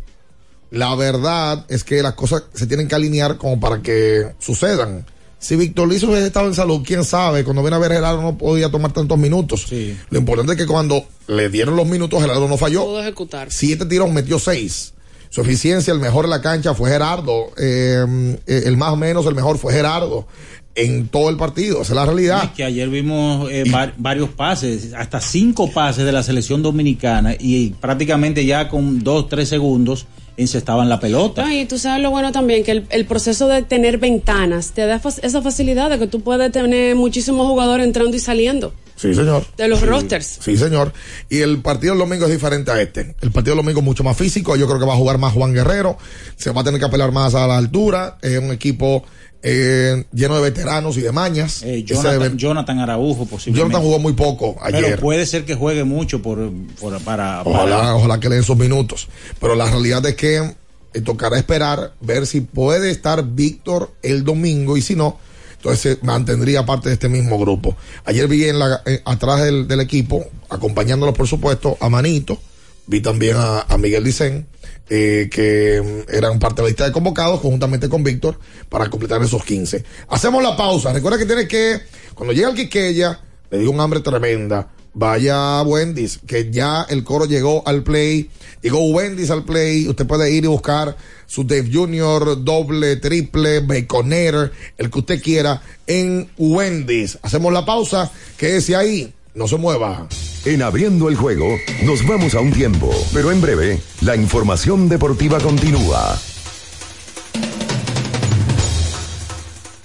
la 0.72 0.96
verdad 0.96 1.66
es 1.70 1.84
que 1.84 2.02
las 2.02 2.14
cosas 2.16 2.46
se 2.54 2.68
tienen 2.68 2.88
que 2.88 2.96
alinear 2.96 3.38
como 3.38 3.60
para 3.60 3.82
que 3.82 4.34
sucedan. 4.40 5.06
Si 5.40 5.56
Víctor 5.56 5.88
Liz 5.88 6.02
hubiese 6.04 6.26
estado 6.28 6.48
en 6.48 6.56
salud, 6.56 6.82
quién 6.86 7.04
sabe, 7.04 7.44
cuando 7.44 7.62
viene 7.62 7.76
a 7.76 7.80
ver 7.80 7.92
Gerardo 7.92 8.22
no 8.22 8.38
podía 8.38 8.70
tomar 8.72 8.94
tantos 8.94 9.18
minutos. 9.18 9.68
Lo 10.10 10.18
importante 10.18 10.54
es 10.54 10.58
que 10.58 10.66
cuando 10.66 11.06
le 11.28 11.50
dieron 11.50 11.76
los 11.76 11.86
minutos, 11.88 12.20
Gerardo 12.22 12.48
no 12.48 12.58
falló. 12.58 12.84
Pudo 12.86 13.02
ejecutar. 13.02 13.52
Siete 13.52 13.86
tiros, 13.86 14.12
metió 14.12 14.40
seis. 14.40 14.94
Su 15.30 15.42
eficiencia, 15.42 15.94
el 15.94 16.00
mejor 16.00 16.26
en 16.26 16.32
la 16.32 16.42
cancha 16.42 16.74
fue 16.74 16.90
Gerardo. 16.90 17.48
Eh, 17.58 18.38
eh, 18.48 18.64
el 18.66 18.78
más 18.78 18.92
o 18.94 18.96
menos, 18.96 19.26
el 19.28 19.36
mejor 19.36 19.58
fue 19.58 19.74
Gerardo. 19.74 20.28
En 20.74 21.08
todo 21.10 21.30
el 21.30 21.38
partido, 21.38 21.82
esa 21.84 21.94
es 21.94 21.96
la 21.96 22.06
realidad. 22.06 22.44
Es 22.46 22.50
que 22.52 22.64
ayer 22.64 22.90
vimos 22.90 23.50
eh, 23.52 23.64
va- 23.74 23.94
varios 23.98 24.30
pases, 24.30 24.94
hasta 24.94 25.22
cinco 25.22 25.72
pases 25.72 26.06
de 26.06 26.12
la 26.12 26.22
selección 26.24 26.62
dominicana 26.64 27.34
y 27.40 27.70
prácticamente 27.70 28.46
ya 28.46 28.68
con 28.68 29.02
dos, 29.04 29.30
tres 29.30 29.48
segundos 29.48 30.06
encestaban 30.38 30.90
la 30.90 31.00
pelota. 31.00 31.54
Y 31.54 31.66
tú 31.66 31.78
sabes 31.78 32.02
lo 32.02 32.12
bueno 32.12 32.32
también, 32.32 32.64
que 32.64 32.72
el, 32.72 32.88
el 32.90 33.06
proceso 33.06 33.48
de 33.48 33.62
tener 33.62 33.98
ventanas 33.98 34.72
te 34.72 34.86
da 34.86 35.02
esa 35.22 35.42
facilidad 35.42 35.90
de 35.90 36.00
que 36.00 36.08
tú 36.08 36.22
puedes 36.22 36.52
tener 36.52 36.96
muchísimos 36.96 37.48
jugadores 37.48 37.86
entrando 37.86 38.16
y 38.16 38.20
saliendo 38.20 38.74
Sí, 39.10 39.16
señor. 39.16 39.46
de 39.58 39.68
los 39.68 39.80
Sí. 39.80 39.86
rosters. 39.86 40.40
Sí, 40.42 40.58
señor. 40.58 40.94
Y 41.30 41.40
el 41.40 41.60
partido 41.62 41.94
del 41.94 42.00
domingo 42.00 42.26
es 42.26 42.32
diferente 42.32 42.72
a 42.72 42.82
este. 42.82 43.16
El 43.22 43.32
partido 43.32 43.56
del 43.56 43.64
domingo 43.64 43.80
es 43.80 43.86
mucho 43.86 44.04
más 44.04 44.16
físico. 44.18 44.56
Yo 44.56 44.68
creo 44.68 44.80
que 44.80 44.86
va 44.86 44.94
a 44.94 44.98
jugar 44.98 45.18
más 45.18 45.34
Juan 45.34 45.54
Guerrero. 45.54 45.98
Se 46.38 46.52
va 46.52 46.62
a 46.62 46.64
tener 46.64 46.80
que 46.80 46.86
apelar 46.86 47.12
más 47.12 47.36
a 47.36 47.48
la 47.48 47.58
altura. 47.58 48.18
Es 48.22 48.40
un 48.40 48.52
equipo 48.52 49.04
eh, 49.48 50.06
lleno 50.12 50.36
de 50.38 50.42
veteranos 50.42 50.98
y 50.98 51.02
de 51.02 51.12
mañas. 51.12 51.62
Eh, 51.64 51.84
Jonathan, 51.84 52.32
de- 52.32 52.38
Jonathan 52.38 52.80
Araujo 52.80 53.28
posiblemente. 53.28 53.60
Jonathan 53.60 53.82
jugó 53.84 54.00
muy 54.00 54.14
poco 54.14 54.56
ayer. 54.60 54.84
Pero 54.84 55.00
puede 55.02 55.26
ser 55.28 55.46
que 55.46 55.54
juegue 55.54 55.84
mucho 55.84 56.20
por, 56.22 56.50
por- 56.80 57.00
para, 57.02 57.44
Ojalá, 57.44 57.78
para- 57.78 57.96
ojalá 57.96 58.20
que 58.20 58.30
le 58.30 58.36
den 58.36 58.44
sus 58.44 58.58
minutos. 58.58 59.08
Pero 59.40 59.54
la 59.54 59.70
realidad 59.70 60.04
es 60.08 60.16
que 60.16 60.38
eh, 60.38 61.02
tocará 61.02 61.38
esperar, 61.38 61.94
ver 62.02 62.26
si 62.26 62.42
puede 62.42 62.90
estar 62.90 63.24
Víctor 63.24 63.94
el 64.02 64.24
domingo 64.24 64.78
y 64.78 64.82
si 64.82 64.96
no, 64.96 65.20
entonces 65.66 65.98
mantendría 66.04 66.64
parte 66.64 66.90
de 66.90 66.94
este 66.94 67.10
mismo 67.10 67.40
grupo. 67.40 67.76
Ayer 68.06 68.28
vi 68.28 68.46
en 68.46 68.60
la, 68.60 68.84
eh, 68.86 69.02
atrás 69.04 69.42
del, 69.42 69.80
equipo, 69.82 70.24
acompañándolo 70.48 71.12
por 71.12 71.28
supuesto, 71.28 71.76
a 71.82 71.90
Manito, 71.90 72.38
vi 72.86 73.02
también 73.02 73.36
a, 73.36 73.76
Miguel 73.80 74.04
Dicen, 74.04 74.46
eh, 74.92 75.28
que 75.32 75.82
mm, 76.08 76.16
eran 76.16 76.38
parte 76.38 76.58
de 76.58 76.62
la 76.62 76.68
lista 76.68 76.86
de 76.86 76.92
convocados 76.92 77.42
conjuntamente 77.42 77.90
con 77.90 78.04
Víctor 78.04 78.40
para 78.70 78.92
completar 78.92 79.24
esos 79.24 79.44
15. 79.44 79.84
Hacemos 80.10 80.44
la 80.44 80.56
pausa. 80.56 80.94
Recuerda 80.94 81.18
que 81.18 81.26
tiene 81.26 81.48
que, 81.48 81.82
cuando 82.14 82.32
llega 82.32 82.50
el 82.50 82.56
Quiqueya, 82.56 83.20
le 83.50 83.58
dio 83.58 83.72
un 83.72 83.80
hambre 83.80 84.02
tremenda. 84.02 84.68
Vaya 84.98 85.60
a 85.60 85.64
Wendy's, 85.64 86.22
que 86.26 86.50
ya 86.50 86.86
el 86.90 87.04
coro 87.04 87.26
llegó 87.26 87.68
al 87.68 87.84
play. 87.84 88.30
Llegó 88.62 88.80
Wendy's 88.88 89.30
al 89.30 89.44
play. 89.44 89.90
Usted 89.90 90.08
puede 90.08 90.32
ir 90.32 90.46
y 90.46 90.48
buscar 90.48 90.96
su 91.28 91.44
Dave 91.44 91.70
Junior, 91.72 92.46
doble, 92.46 92.96
triple, 92.96 93.60
baconator, 93.60 94.54
el 94.78 94.90
que 94.90 95.00
usted 95.00 95.22
quiera, 95.22 95.62
en 95.86 96.30
Wendy's. 96.38 97.20
Hacemos 97.22 97.52
la 97.52 97.66
pausa. 97.66 98.10
Quédese 98.38 98.78
ahí. 98.78 99.14
No 99.34 99.50
se 99.50 99.58
mueva. 99.58 100.08
En 100.46 100.62
abriendo 100.62 101.10
el 101.10 101.18
juego, 101.18 101.58
nos 101.84 102.08
vamos 102.08 102.34
a 102.34 102.40
un 102.40 102.54
tiempo, 102.54 102.90
pero 103.14 103.34
en 103.34 103.42
breve, 103.42 103.82
la 104.00 104.16
información 104.16 104.88
deportiva 104.88 105.42
continúa. 105.42 106.18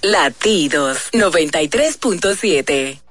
Latidos 0.03 1.09
93.7. 1.11 3.10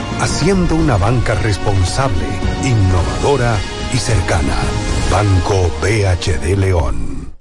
haciendo 0.21 0.75
una 0.75 0.97
banca 0.97 1.33
responsable, 1.33 2.25
innovadora 2.63 3.57
y 3.91 3.97
cercana. 3.97 4.55
Banco 5.09 5.71
BHD 5.81 6.57
León. 6.57 7.33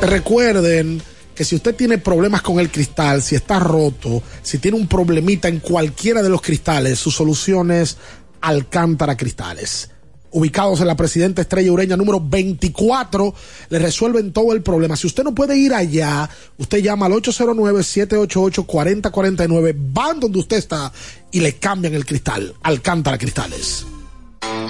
Recuerden 0.00 1.02
que 1.34 1.44
si 1.44 1.56
usted 1.56 1.74
tiene 1.74 1.98
problemas 1.98 2.42
con 2.42 2.60
el 2.60 2.70
cristal, 2.70 3.22
si 3.22 3.34
está 3.34 3.58
roto, 3.58 4.22
si 4.40 4.58
tiene 4.58 4.78
un 4.78 4.86
problemita 4.86 5.48
en 5.48 5.58
cualquiera 5.58 6.22
de 6.22 6.28
los 6.28 6.40
cristales, 6.40 6.98
su 6.98 7.10
solución 7.10 7.72
es 7.72 7.96
Alcántara 8.40 9.16
Cristales. 9.16 9.90
Ubicados 10.32 10.80
en 10.80 10.86
la 10.86 10.96
Presidenta 10.96 11.42
Estrella 11.42 11.72
Ureña 11.72 11.96
número 11.96 12.20
24, 12.20 13.34
le 13.68 13.78
resuelven 13.78 14.32
todo 14.32 14.52
el 14.52 14.62
problema. 14.62 14.96
Si 14.96 15.06
usted 15.06 15.24
no 15.24 15.34
puede 15.34 15.56
ir 15.56 15.74
allá, 15.74 16.30
usted 16.58 16.78
llama 16.78 17.06
al 17.06 17.12
809-788-4049, 17.12 19.74
van 19.92 20.20
donde 20.20 20.38
usted 20.38 20.58
está 20.58 20.92
y 21.30 21.40
le 21.40 21.56
cambian 21.56 21.94
el 21.94 22.06
cristal. 22.06 22.54
Alcántara 22.62 23.18
Cristales. 23.18 23.86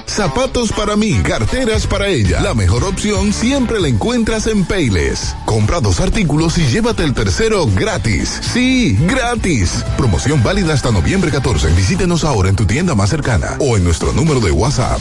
Zapatos 0.07 0.73
para 0.73 0.97
mí, 0.97 1.20
carteras 1.23 1.87
para 1.87 2.09
ella. 2.09 2.41
La 2.41 2.55
mejor 2.55 2.85
opción 2.85 3.32
siempre 3.32 3.81
la 3.81 3.89
encuentras 3.89 4.47
en 4.47 4.65
Payless. 4.65 5.35
Compra 5.47 5.81
dos 5.81 6.01
artículos 6.01 6.59
y 6.59 6.66
llévate 6.66 7.05
el 7.05 7.15
tercero 7.15 7.66
gratis. 7.66 8.41
Sí, 8.53 8.97
gratis. 9.07 9.85
Promoción 9.97 10.43
válida 10.43 10.74
hasta 10.74 10.91
noviembre 10.91 11.31
14. 11.31 11.69
Visítenos 11.74 12.24
ahora 12.24 12.49
en 12.49 12.57
tu 12.57 12.66
tienda 12.66 12.95
más 12.95 13.11
cercana 13.11 13.57
o 13.61 13.77
en 13.77 13.85
nuestro 13.85 14.12
número 14.12 14.41
de 14.41 14.51
WhatsApp. 14.51 15.01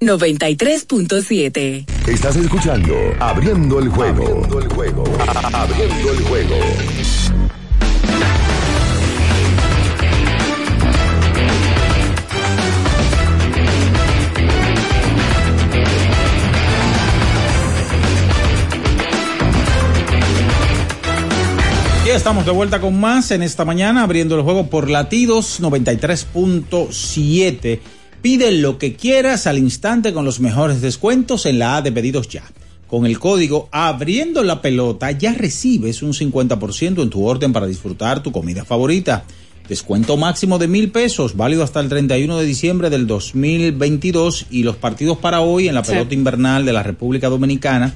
93.7. 0.01 1.85
Estás 2.07 2.37
escuchando 2.37 2.95
Abriendo 3.19 3.81
el 3.81 3.89
juego. 3.89 4.25
Abriendo 4.25 4.61
el 4.61 4.69
juego. 4.69 5.03
Abriendo 5.53 6.13
el 6.13 6.23
juego. 6.23 6.55
Ya 22.13 22.19
estamos 22.19 22.45
de 22.45 22.53
vuelta 22.53 22.79
con 22.79 23.01
más 23.01 23.31
en 23.31 23.43
esta 23.43 23.65
mañana, 23.65 24.03
abriendo 24.03 24.37
el 24.37 24.43
juego 24.43 24.67
por 24.67 24.91
latidos 24.91 25.63
93.7. 25.63 27.81
Pide 28.21 28.53
lo 28.53 28.77
que 28.77 28.97
quieras 28.97 29.47
al 29.47 29.57
instante 29.57 30.13
con 30.13 30.27
los 30.27 30.39
mejores 30.39 30.83
descuentos 30.83 31.47
en 31.47 31.59
la 31.59 31.79
A 31.79 31.83
de 31.83 31.91
pedidos 31.91 32.29
ya. 32.29 32.43
Con 32.87 33.07
el 33.07 33.19
código 33.19 33.71
abriendo 33.73 34.43
la 34.43 34.61
pelota 34.61 35.11
ya 35.13 35.33
recibes 35.33 36.03
un 36.03 36.13
50% 36.13 37.03
en 37.03 37.09
tu 37.09 37.25
orden 37.25 37.55
para 37.55 37.67
disfrutar 37.67 38.23
tu 38.23 38.31
comida 38.31 38.67
favorita. 38.67 39.25
Descuento 39.67 40.19
máximo 40.19 40.59
de 40.59 40.69
mil 40.69 40.91
pesos, 40.91 41.35
válido 41.35 41.65
hasta 41.65 41.81
el 41.81 41.89
31 41.89 42.37
de 42.37 42.45
diciembre 42.45 42.91
del 42.91 43.07
2022 43.07 44.49
y 44.51 44.65
los 44.65 44.77
partidos 44.77 45.17
para 45.17 45.41
hoy 45.41 45.69
en 45.69 45.75
la 45.77 45.83
Sí. 45.83 45.93
pelota 45.93 46.13
invernal 46.13 46.67
de 46.67 46.75
la 46.75 46.83
República 46.83 47.31
Dominicana. 47.31 47.95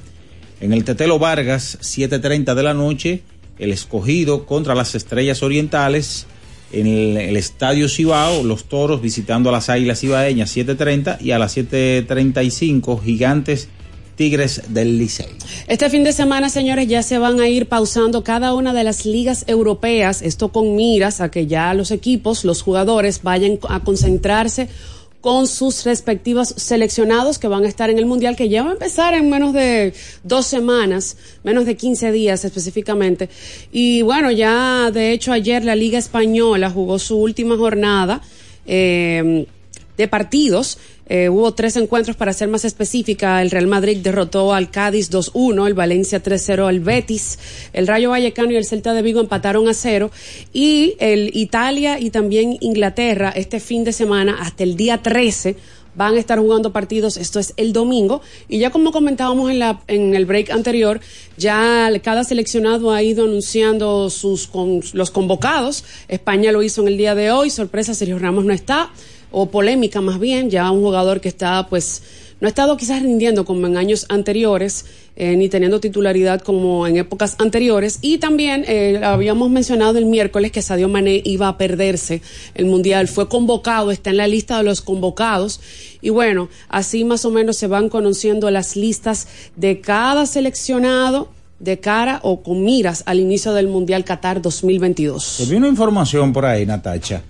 En 0.59 0.73
el 0.73 0.83
Tetelo 0.83 1.19
Vargas, 1.19 1.77
7.30 1.81 2.55
de 2.55 2.63
la 2.63 2.73
noche, 2.73 3.21
el 3.59 3.71
escogido 3.71 4.45
contra 4.45 4.75
las 4.75 4.95
Estrellas 4.95 5.43
Orientales. 5.43 6.27
En 6.71 6.85
el, 6.85 7.37
Estadio 7.37 7.87
Cibao, 7.87 8.43
los 8.43 8.65
Toros 8.65 9.01
visitando 9.01 9.49
a 9.49 9.53
las 9.53 9.69
Águilas 9.69 10.01
Cibaeñas, 10.01 10.55
7.30 10.55 11.21
y 11.21 11.31
a 11.31 11.39
las 11.39 11.55
7.35, 11.55 13.01
Gigantes 13.01 13.69
Tigres 14.17 14.63
del 14.69 14.97
Licey. 14.97 15.27
Este 15.67 15.89
fin 15.89 16.03
de 16.03 16.11
semana, 16.11 16.49
señores, 16.49 16.89
ya 16.89 17.03
se 17.03 17.19
van 17.19 17.39
a 17.39 17.47
ir 17.47 17.67
pausando 17.67 18.23
cada 18.23 18.53
una 18.53 18.73
de 18.73 18.83
las 18.83 19.05
ligas 19.05 19.45
europeas, 19.47 20.21
esto 20.21 20.49
con 20.49 20.75
miras 20.75 21.21
a 21.21 21.31
que 21.31 21.47
ya 21.47 21.73
los 21.73 21.91
equipos, 21.91 22.43
los 22.43 22.63
jugadores 22.63 23.21
vayan 23.23 23.59
a 23.69 23.79
concentrarse 23.81 24.67
con 25.27 25.45
sus 25.45 25.83
respectivos 25.83 26.53
seleccionados 26.55 27.37
que 27.37 27.49
van 27.49 27.65
a 27.65 27.67
estar 27.67 27.89
en 27.89 27.97
el 27.97 28.05
Mundial, 28.05 28.37
que 28.37 28.47
ya 28.47 28.63
va 28.63 28.69
a 28.69 28.71
empezar 28.71 29.13
en 29.13 29.29
menos 29.29 29.51
de 29.51 29.93
dos 30.23 30.45
semanas, 30.45 31.17
menos 31.43 31.65
de 31.65 31.75
15 31.75 32.13
días 32.13 32.45
específicamente. 32.45 33.27
Y 33.73 34.03
bueno, 34.03 34.31
ya 34.31 34.89
de 34.89 35.11
hecho 35.11 35.33
ayer 35.33 35.65
la 35.65 35.75
Liga 35.75 35.99
Española 35.99 36.69
jugó 36.69 36.97
su 36.97 37.17
última 37.17 37.57
jornada. 37.57 38.21
eh, 38.65 39.45
de 39.97 40.07
partidos. 40.07 40.77
Eh, 41.09 41.29
hubo 41.29 41.53
tres 41.53 41.77
encuentros 41.77 42.17
para 42.17 42.33
ser 42.33 42.49
más 42.49 42.65
específica. 42.65 43.41
El 43.41 43.51
Real 43.51 43.67
Madrid 43.67 43.97
derrotó 43.97 44.53
al 44.53 44.69
Cádiz 44.69 45.09
2-1, 45.09 45.67
el 45.67 45.73
Valencia 45.73 46.21
3-0 46.21 46.67
al 46.67 46.79
Betis, 46.81 47.39
el 47.73 47.87
Rayo 47.87 48.09
Vallecano 48.09 48.51
y 48.51 48.57
el 48.57 48.65
Celta 48.65 48.93
de 48.93 49.01
Vigo 49.01 49.19
empataron 49.19 49.67
a 49.69 49.73
cero. 49.73 50.11
Y 50.53 50.95
el 50.99 51.35
Italia 51.35 51.99
y 51.99 52.09
también 52.09 52.57
Inglaterra 52.59 53.31
este 53.35 53.59
fin 53.59 53.83
de 53.83 53.93
semana 53.93 54.37
hasta 54.39 54.63
el 54.63 54.75
día 54.75 55.01
13 55.01 55.55
van 55.97 56.13
a 56.13 56.19
estar 56.19 56.37
jugando 56.37 56.71
partidos, 56.71 57.17
esto 57.17 57.39
es 57.39 57.53
el 57.57 57.73
domingo, 57.73 58.21
y 58.47 58.59
ya 58.59 58.69
como 58.69 58.91
comentábamos 58.91 59.49
en, 59.49 59.57
la, 59.57 59.81
en 59.87 60.13
el 60.13 60.27
break 60.27 60.51
anterior, 60.51 61.01
ya 61.37 61.89
cada 62.03 62.23
seleccionado 62.23 62.91
ha 62.91 63.01
ido 63.01 63.25
anunciando 63.25 64.11
sus 64.11 64.45
con, 64.45 64.81
los 64.93 65.09
convocados, 65.09 65.83
España 66.07 66.51
lo 66.51 66.61
hizo 66.61 66.83
en 66.83 66.89
el 66.89 66.97
día 66.97 67.15
de 67.15 67.31
hoy, 67.31 67.49
sorpresa, 67.49 67.95
Sergio 67.95 68.19
Ramos 68.19 68.45
no 68.45 68.53
está, 68.53 68.91
o 69.31 69.49
polémica 69.49 70.01
más 70.01 70.19
bien, 70.19 70.49
ya 70.49 70.69
un 70.71 70.81
jugador 70.81 71.21
que 71.21 71.29
está 71.29 71.67
pues 71.67 72.01
no 72.39 72.47
ha 72.47 72.49
estado 72.49 72.77
quizás 72.77 73.01
rindiendo 73.01 73.45
como 73.45 73.65
en 73.65 73.77
años 73.77 74.05
anteriores, 74.09 74.85
eh, 75.15 75.35
ni 75.35 75.49
teniendo 75.49 75.79
titularidad 75.79 76.41
como 76.41 76.85
en 76.85 76.97
épocas 76.97 77.35
anteriores. 77.39 77.97
Y 78.01 78.19
también 78.19 78.63
eh, 78.67 79.01
habíamos 79.03 79.49
mencionado 79.49 79.97
el 79.97 80.05
miércoles 80.05 80.51
que 80.51 80.61
Sadio 80.61 80.87
Mané 80.87 81.19
iba 81.25 81.47
a 81.47 81.57
perderse 81.57 82.21
el 82.53 82.67
Mundial. 82.67 83.07
Fue 83.07 83.27
convocado, 83.27 83.89
está 83.89 84.11
en 84.11 84.17
la 84.17 84.27
lista 84.27 84.57
de 84.59 84.65
los 84.65 84.81
convocados. 84.81 85.59
Y 85.99 86.11
bueno, 86.11 86.47
así 86.69 87.03
más 87.03 87.25
o 87.25 87.31
menos 87.31 87.57
se 87.57 87.65
van 87.65 87.89
conociendo 87.89 88.51
las 88.51 88.75
listas 88.75 89.27
de 89.55 89.81
cada 89.81 90.27
seleccionado 90.27 91.29
de 91.59 91.79
cara 91.79 92.19
o 92.21 92.43
con 92.43 92.63
miras 92.63 93.01
al 93.07 93.19
inicio 93.19 93.51
del 93.53 93.67
Mundial 93.67 94.05
Qatar 94.05 94.43
2022. 94.43 95.23
Se 95.23 95.45
vio 95.47 95.57
una 95.57 95.67
información 95.67 96.31
por 96.33 96.45
ahí, 96.45 96.67
Natacha, 96.67 97.23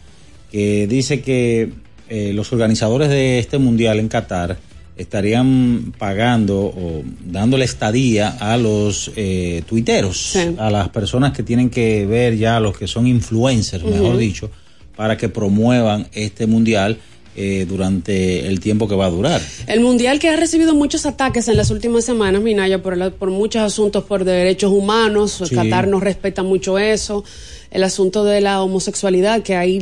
que 0.52 0.86
dice 0.86 1.22
que 1.22 1.87
eh, 2.10 2.32
los 2.34 2.52
organizadores 2.54 3.10
de 3.10 3.40
este 3.40 3.58
Mundial 3.58 4.00
en 4.00 4.08
Qatar 4.08 4.58
estarían 4.98 5.94
pagando 5.98 6.58
o 6.60 7.04
dándole 7.26 7.66
estadía 7.66 8.30
a 8.40 8.58
los 8.58 9.12
eh, 9.16 9.62
tuiteros, 9.68 10.36
a 10.58 10.70
las 10.72 10.90
personas 10.90 11.34
que 11.34 11.44
tienen 11.44 11.70
que 11.70 12.06
ver 12.06 12.36
ya, 12.36 12.60
los 12.60 12.78
que 12.78 12.88
son 12.88 13.06
influencers, 13.08 13.84
mejor 13.84 14.18
dicho, 14.18 14.50
para 14.96 15.16
que 15.18 15.30
promuevan 15.30 16.08
este 16.14 16.48
Mundial 16.48 16.98
eh, 17.36 17.68
durante 17.70 18.48
el 18.48 18.60
tiempo 18.60 18.88
que 18.88 18.96
va 18.96 19.06
a 19.06 19.10
durar. 19.12 19.40
El 19.68 19.82
mundial 19.82 20.18
que 20.18 20.28
ha 20.30 20.36
recibido 20.36 20.74
muchos 20.74 21.06
ataques 21.06 21.48
en 21.48 21.56
las 21.58 21.70
últimas 21.70 22.04
semanas, 22.04 22.42
Minaya, 22.42 22.82
por, 22.82 22.98
la- 22.98 23.12
por 23.12 23.30
muchos 23.30 23.62
asuntos 23.62 24.04
por 24.06 24.24
derechos 24.24 24.72
humanos. 24.72 25.44
Sí. 25.48 25.54
Qatar 25.54 25.88
no 25.88 26.00
respeta 26.00 26.42
mucho 26.42 26.80
eso. 26.80 27.24
El 27.70 27.84
asunto 27.84 28.24
de 28.26 28.42
la 28.42 28.64
homosexualidad 28.64 29.44
que 29.44 29.56
ahí 29.56 29.80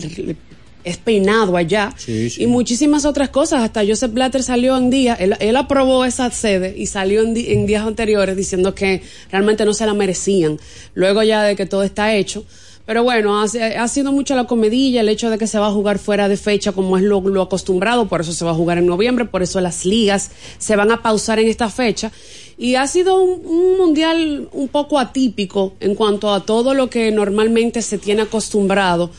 es 0.85 0.97
peinado 0.97 1.57
allá. 1.57 1.93
Sí, 1.97 2.29
sí. 2.29 2.43
Y 2.43 2.47
muchísimas 2.47 3.03
otras 3.05 3.29
cosas. 3.29 3.63
Hasta 3.63 3.85
Joseph 3.85 4.13
Blatter 4.13 4.43
salió 4.43 4.77
en 4.77 4.89
día, 4.89 5.15
él, 5.15 5.35
él 5.39 5.55
aprobó 5.57 6.05
esa 6.05 6.29
sede 6.31 6.73
y 6.77 6.85
salió 6.85 7.21
en, 7.21 7.33
días 7.33 7.85
anteriores 7.85 8.37
diciendo 8.37 8.73
que 8.73 9.01
realmente 9.31 9.65
no 9.65 9.73
se 9.73 9.85
la 9.85 9.93
merecían. 9.93 10.59
Luego 10.93 11.23
ya 11.23 11.43
de 11.43 11.55
que 11.55 11.65
todo 11.65 11.83
está 11.83 12.13
hecho. 12.15 12.45
Pero 12.85 13.03
bueno, 13.03 13.41
ha, 13.41 13.45
ha 13.45 13.87
sido 13.87 14.11
mucho 14.11 14.35
la 14.35 14.43
comedilla, 14.43 15.01
el 15.01 15.09
hecho 15.09 15.31
de 15.31 15.39
que 15.39 15.47
se 15.47 15.57
va 15.57 15.69
a 15.69 15.71
jugar 15.71 15.97
fuera 15.97 16.29
de 16.29 16.37
fecha 16.37 16.71
como 16.71 16.97
es 16.97 17.03
lo, 17.03 17.19
lo 17.19 17.41
acostumbrado, 17.41 18.07
por 18.07 18.21
eso 18.21 18.31
se 18.31 18.45
va 18.45 18.51
a 18.51 18.53
jugar 18.53 18.77
en 18.77 18.85
noviembre, 18.85 19.25
por 19.25 19.41
eso 19.41 19.59
las 19.59 19.85
ligas 19.85 20.29
se 20.59 20.75
van 20.75 20.91
a 20.91 21.01
pausar 21.01 21.39
en 21.39 21.47
esta 21.47 21.67
fecha. 21.69 22.11
Y 22.59 22.75
ha 22.75 22.85
sido 22.85 23.19
un, 23.23 23.43
un 23.43 23.77
mundial 23.79 24.49
un 24.51 24.67
poco 24.67 24.99
atípico 24.99 25.73
en 25.79 25.95
cuanto 25.95 26.31
a 26.31 26.45
todo 26.45 26.75
lo 26.75 26.87
que 26.87 27.11
normalmente 27.11 27.81
se 27.81 27.97
tiene 27.97 28.21
acostumbrado 28.21 29.09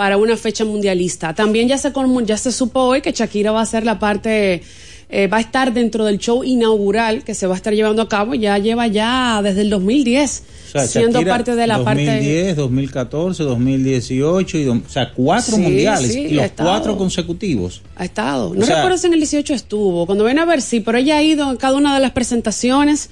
para 0.00 0.16
una 0.16 0.34
fecha 0.34 0.64
mundialista. 0.64 1.34
También 1.34 1.68
ya 1.68 1.76
se, 1.76 1.92
ya 2.24 2.38
se 2.38 2.52
supo 2.52 2.80
hoy 2.80 3.02
que 3.02 3.12
Shakira 3.12 3.52
va 3.52 3.60
a 3.60 3.66
ser 3.66 3.84
la 3.84 3.98
parte, 3.98 4.62
eh, 5.10 5.26
va 5.26 5.36
a 5.36 5.40
estar 5.40 5.74
dentro 5.74 6.06
del 6.06 6.16
show 6.16 6.42
inaugural 6.42 7.22
que 7.22 7.34
se 7.34 7.46
va 7.46 7.52
a 7.52 7.56
estar 7.58 7.74
llevando 7.74 8.00
a 8.00 8.08
cabo. 8.08 8.34
Ya 8.34 8.56
lleva 8.56 8.86
ya 8.86 9.42
desde 9.42 9.60
el 9.60 9.68
2010 9.68 10.42
O 10.68 10.70
sea, 10.72 10.86
siendo 10.86 11.18
Shakira, 11.18 11.34
parte 11.34 11.54
de 11.54 11.66
la 11.66 11.76
2010, 11.76 12.56
2014, 12.56 13.42
2018, 13.42 14.56
y, 14.58 14.68
o 14.68 14.80
sea, 14.88 15.12
cuatro 15.12 15.56
Sí, 15.56 15.60
mundiales 15.60 16.12
sí, 16.14 16.20
y 16.20 16.30
los 16.30 16.46
estado. 16.46 16.70
cuatro 16.70 16.96
consecutivos. 16.96 17.80
parte. 17.80 18.02
Ha 18.02 18.04
estado. 18.06 18.54
No 18.54 18.62
O 18.62 18.64
sea- 18.64 18.76
recuerdo 18.76 18.96
si 18.96 19.06
en 19.06 19.12
el 19.12 19.20
18 19.20 19.52
estuvo. 19.52 20.06
Cuando 20.06 20.24
ven 20.24 20.38
a 20.38 20.46
ver, 20.46 20.62
sí, 20.62 20.80
pero 20.80 20.96
ella 20.96 21.18
ha 21.18 21.22
ido 21.22 21.50
en 21.50 21.58
cada 21.58 21.76
una 21.76 21.92
de 21.94 22.00
las 22.00 22.12
presentaciones. 22.12 23.10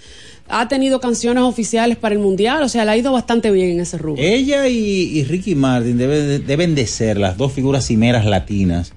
Ha 0.48 0.68
tenido 0.68 1.00
canciones 1.00 1.42
oficiales 1.42 1.96
para 1.96 2.14
el 2.14 2.20
mundial. 2.20 2.62
O 2.62 2.68
sea, 2.68 2.84
le 2.84 2.90
ha 2.92 2.96
ido 2.96 3.12
bastante 3.12 3.50
bien 3.50 3.70
en 3.70 3.80
ese 3.80 3.98
rubro. 3.98 4.22
Ella 4.22 4.66
y, 4.68 4.76
y 5.18 5.24
Ricky 5.24 5.54
Martin 5.54 5.98
debe 5.98 6.20
de- 6.22 6.38
deben 6.38 6.74
de 6.74 6.86
ser 6.86 7.18
las 7.18 7.36
dos 7.36 7.52
figuras 7.52 7.86
cimeras 7.86 8.24
latinas 8.24 8.92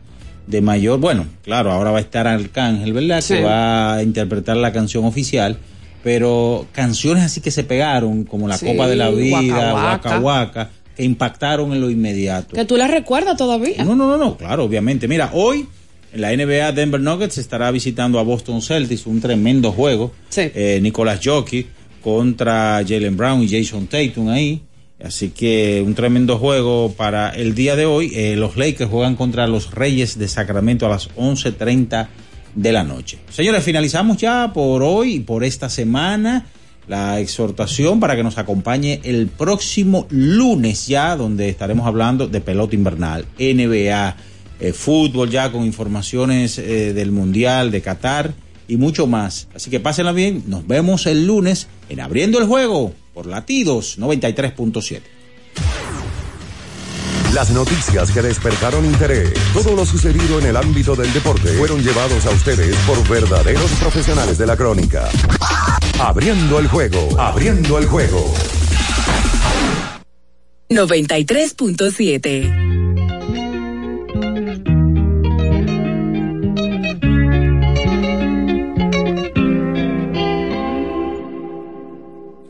de 0.47 0.61
mayor. 0.61 0.99
Bueno, 0.99 1.25
claro, 1.43 1.71
ahora 1.71 1.91
va 1.91 1.97
a 1.97 2.01
estar 2.01 2.27
Arcángel, 2.27 2.93
¿verdad? 2.93 3.21
Sí. 3.21 3.35
Que 3.35 3.43
va 3.43 3.95
a 3.95 4.03
interpretar 4.03 4.57
la 4.57 4.71
canción 4.71 5.05
oficial. 5.05 5.57
Pero 6.03 6.65
canciones 6.71 7.23
así 7.23 7.41
que 7.41 7.51
se 7.51 7.63
pegaron, 7.63 8.23
como 8.23 8.47
La 8.47 8.57
Sí, 8.57 8.65
Copa 8.65 8.87
de 8.87 8.95
la 8.95 9.09
Vida, 9.11 9.73
Waka 9.73 10.19
Waka. 10.19 10.69
Que 10.95 11.03
impactaron 11.03 11.71
en 11.73 11.79
lo 11.81 11.89
inmediato. 11.89 12.55
Que 12.55 12.65
tú 12.65 12.75
la 12.75 12.87
recuerdas 12.87 13.37
todavía. 13.37 13.83
No, 13.83 13.95
no, 13.95 14.07
no, 14.07 14.17
no, 14.17 14.35
claro, 14.37 14.63
obviamente. 14.65 15.07
Mira, 15.07 15.29
hoy 15.33 15.67
en 16.13 16.21
la 16.21 16.35
NBA 16.35 16.71
Denver 16.73 16.99
Nuggets 16.99 17.37
estará 17.37 17.71
visitando 17.71 18.19
a 18.19 18.23
Boston 18.23 18.61
Celtics, 18.61 19.05
un 19.05 19.21
tremendo 19.21 19.71
juego. 19.71 20.11
Eh, 20.35 20.79
Nicolás 20.81 21.19
Jockey 21.23 21.67
contra 22.01 22.83
Jalen 22.87 23.15
Brown 23.15 23.43
y 23.43 23.49
Jason 23.49 23.87
Tatum 23.87 24.29
ahí. 24.29 24.61
Así 25.03 25.29
que 25.29 25.81
un 25.85 25.95
tremendo 25.95 26.37
juego 26.37 26.93
para 26.95 27.29
el 27.29 27.55
día 27.55 27.75
de 27.75 27.85
hoy. 27.85 28.11
Eh, 28.13 28.35
los 28.35 28.57
Lakers 28.57 28.89
juegan 28.89 29.15
contra 29.15 29.47
los 29.47 29.71
Reyes 29.71 30.17
de 30.17 30.27
Sacramento 30.27 30.85
a 30.85 30.89
las 30.89 31.09
11.30 31.15 32.07
de 32.55 32.71
la 32.71 32.83
noche. 32.83 33.17
Señores, 33.29 33.63
finalizamos 33.63 34.17
ya 34.17 34.51
por 34.53 34.83
hoy 34.83 35.15
y 35.15 35.19
por 35.21 35.43
esta 35.43 35.69
semana 35.69 36.45
la 36.87 37.19
exhortación 37.19 37.99
para 37.99 38.15
que 38.15 38.23
nos 38.23 38.37
acompañe 38.37 38.99
el 39.03 39.27
próximo 39.27 40.07
lunes 40.09 40.87
ya, 40.87 41.15
donde 41.15 41.49
estaremos 41.49 41.87
hablando 41.87 42.27
de 42.27 42.41
pelota 42.41 42.75
invernal, 42.75 43.25
NBA, 43.39 44.17
eh, 44.61 44.71
fútbol 44.73 45.31
ya 45.31 45.51
con 45.51 45.65
informaciones 45.65 46.59
eh, 46.59 46.93
del 46.93 47.11
Mundial, 47.11 47.71
de 47.71 47.81
Qatar 47.81 48.35
y 48.67 48.77
mucho 48.77 49.07
más. 49.07 49.47
Así 49.55 49.71
que 49.71 49.79
pásenla 49.79 50.11
bien, 50.11 50.43
nos 50.45 50.67
vemos 50.67 51.07
el 51.07 51.25
lunes 51.25 51.67
en 51.89 51.99
Abriendo 51.99 52.37
el 52.39 52.45
Juego 52.45 52.93
por 53.13 53.25
Latidos 53.25 53.97
93.7. 53.99 55.01
Las 57.33 57.49
noticias 57.49 58.11
que 58.11 58.21
despertaron 58.21 58.85
interés, 58.85 59.33
todo 59.53 59.75
lo 59.75 59.83
sucedido 59.85 60.39
en 60.39 60.45
el 60.45 60.55
ámbito 60.57 60.95
del 60.95 61.11
deporte, 61.11 61.53
fueron 61.53 61.81
llevados 61.81 62.27
a 62.27 62.29
ustedes 62.29 62.75
por 62.85 63.07
verdaderos 63.07 63.71
profesionales 63.79 64.37
de 64.37 64.45
la 64.45 64.55
crónica. 64.55 65.09
Abriendo 65.99 66.59
el 66.59 66.67
juego, 66.67 67.19
abriendo 67.19 67.79
el 67.79 67.87
juego. 67.87 68.31
93.7. 70.69 72.70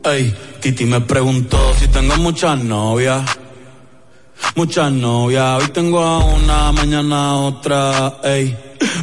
Ey, 0.04 0.34
Titi 0.60 0.84
me 0.84 1.00
preguntó 1.00 1.58
si 1.78 1.86
tengo 1.88 2.16
muchas 2.16 2.58
novias. 2.58 3.22
Muchas 4.56 4.90
novias, 4.90 5.62
hoy 5.62 5.68
tengo 5.68 6.02
a 6.02 6.18
una, 6.24 6.72
mañana 6.72 7.30
a 7.30 7.36
otra, 7.36 8.14
ey. 8.24 8.56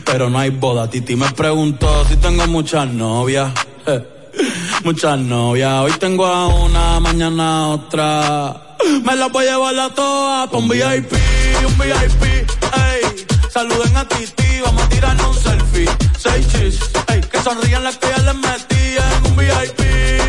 Pero 0.06 0.30
no 0.30 0.38
hay 0.40 0.50
boda, 0.50 0.90
Titi 0.90 1.16
me 1.16 1.32
preguntó 1.32 2.06
si 2.06 2.18
tengo 2.18 2.46
muchas 2.48 2.88
novias. 2.90 3.52
eh. 3.88 4.06
Muchas 4.84 5.20
novias, 5.20 5.72
hoy 5.84 5.92
tengo 6.00 6.26
a 6.26 6.48
una, 6.48 7.00
mañana 7.00 7.60
a 7.64 7.68
otra. 7.70 8.76
Me 9.04 9.16
las 9.16 9.32
voy 9.32 9.46
a 9.48 9.52
llevar 9.52 9.80
a 9.80 9.90
todas 9.94 10.50
pa' 10.50 10.58
un 10.58 10.68
VIP, 10.70 11.12
un 11.66 11.78
VIP, 11.78 12.24
ey. 12.24 13.26
Saluden 13.50 13.98
a 13.98 14.08
Titi, 14.08 14.60
vamos 14.64 14.84
a 14.84 14.90
tirarnos 14.90 15.28
un 15.38 15.44
selfie. 15.44 15.90
Seis 16.18 16.48
chis, 16.52 16.80
ey. 17.08 17.22
Que 17.22 17.42
sonrían 17.42 17.84
las 17.84 17.98
que 17.98 18.08
ya 18.08 18.18
les 18.24 18.36
metí 18.36 18.79
en 18.98 19.26
un 19.28 19.36
VIP, 19.38 19.80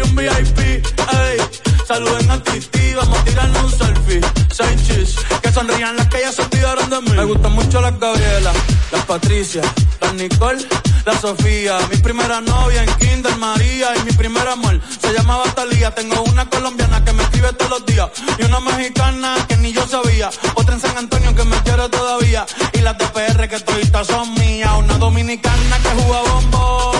un 0.05 0.17
VIP, 0.17 0.59
ey. 0.59 1.39
Saluden 1.87 2.31
a 2.31 2.43
Titi, 2.43 2.95
vamos 2.95 3.19
a 3.19 3.25
tirarnos 3.25 3.65
un 3.65 3.79
selfie. 3.79 4.21
Seis 4.53 4.87
chis, 4.87 5.17
que 5.43 5.51
sonrían 5.53 5.97
las 5.97 6.07
que 6.09 6.21
ya 6.21 6.33
se 6.33 6.43
olvidaron 6.43 6.89
de 6.91 7.01
mí. 7.01 7.13
Me 7.17 7.25
gustan 7.25 7.53
mucho 7.53 7.81
las 7.81 7.99
Gabriela, 7.99 8.53
las 8.93 9.05
Patricia, 9.07 9.63
las 10.01 10.15
Nicole, 10.15 10.65
la 11.05 11.19
Sofía. 11.19 11.79
Mi 11.91 11.97
primera 11.99 12.41
novia 12.41 12.83
en 12.85 12.95
Kinder 12.97 13.37
María 13.39 13.97
y 13.97 14.05
mi 14.05 14.13
primer 14.13 14.47
amor 14.47 14.81
se 15.01 15.13
llamaba 15.13 15.45
Talía. 15.55 15.93
Tengo 15.95 16.23
una 16.23 16.49
colombiana 16.49 17.05
que 17.05 17.13
me 17.13 17.23
escribe 17.23 17.53
todos 17.55 17.71
los 17.71 17.87
días 17.87 18.09
y 18.39 18.45
una 18.45 18.61
mexicana 18.61 19.35
que 19.49 19.57
ni 19.57 19.73
yo 19.73 19.87
sabía. 19.87 20.31
Otra 20.55 20.75
en 20.75 20.81
San 20.81 20.97
Antonio 20.97 21.35
que 21.35 21.45
me 21.45 21.57
quiere 21.63 21.89
todavía 21.89 22.47
y 22.73 22.79
las 22.79 22.97
de 22.99 23.07
PR 23.07 23.49
que 23.49 23.59
toditas 23.61 24.07
son 24.07 24.33
mías. 24.35 24.71
Una 24.79 24.99
dominicana 24.99 25.79
que 25.83 25.89
juega 26.03 26.23
bombón, 26.23 27.00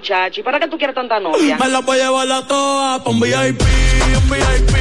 muchacho. 0.00 0.40
¿Y 0.40 0.42
para 0.42 0.58
qué 0.58 0.66
tú 0.66 0.78
quieres 0.78 0.94
tanta 0.94 1.20
novia? 1.20 1.56
Me 1.58 1.68
la 1.68 1.80
voy 1.80 1.98
a 1.98 2.04
llevar 2.04 2.32
a 2.32 2.46
toa 2.46 3.02
un 3.04 3.20
VIP, 3.20 3.62
un 4.20 4.30
VIP, 4.30 4.74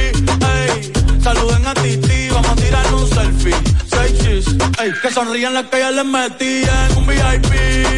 ey. 0.56 0.94
Saluden 1.22 1.68
a 1.68 1.74
Titi, 1.74 2.30
vamos 2.30 2.52
a 2.52 2.56
tirar 2.56 2.94
un 2.94 3.08
selfie. 3.08 3.56
Seis 3.86 4.14
chis, 4.20 4.46
ey. 4.82 4.92
Que 5.02 5.12
sonrían 5.12 5.54
las 5.54 5.66
que 5.66 5.80
ya 5.80 5.92
les 5.92 6.06
metían. 6.06 6.98
Un 6.98 7.08
VIP, 7.08 7.54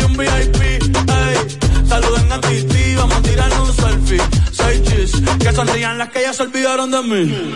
un 0.08 0.18
VIP, 0.18 0.62
ey. 1.22 1.38
Saluden 1.88 2.32
a 2.32 2.42
Titi, 2.42 2.96
vamos 2.96 3.16
a 3.16 3.22
tirar 3.22 3.52
un 3.62 3.74
selfie. 3.74 4.22
Seis 4.52 4.82
chis, 4.84 5.12
que 5.40 5.52
sonrían 5.54 5.98
las 6.00 6.10
que 6.10 6.22
ya 6.24 6.34
se 6.34 6.44
olvidaron 6.44 6.90
de 6.90 7.02
mí. 7.04 7.54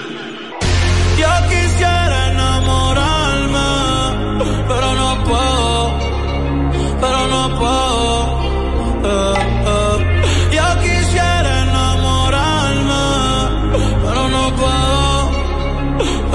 Yo 1.18 1.30
quisiera 1.50 2.32
enamorarme, 2.32 3.68
pero 4.68 4.96
no 5.02 5.24
puedo, 5.24 6.00
pero 7.02 7.28
no 7.28 7.60
puedo. 7.60 8.15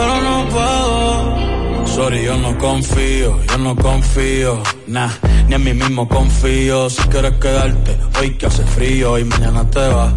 Pero 0.00 0.20
no 0.22 0.48
puedo. 0.48 1.86
Sorry, 1.86 2.24
yo 2.24 2.36
no 2.38 2.56
confío, 2.58 3.38
yo 3.48 3.58
no 3.58 3.76
confío, 3.76 4.62
nah, 4.86 5.10
ni 5.48 5.54
en 5.56 5.64
mí 5.64 5.74
mismo 5.74 6.08
confío. 6.08 6.88
Si 6.88 7.02
quieres 7.08 7.34
quedarte, 7.34 7.98
hoy 8.18 8.30
que 8.38 8.46
hace 8.46 8.64
frío 8.64 9.18
y 9.18 9.24
mañana 9.24 9.68
te 9.68 9.86
vas. 9.88 10.12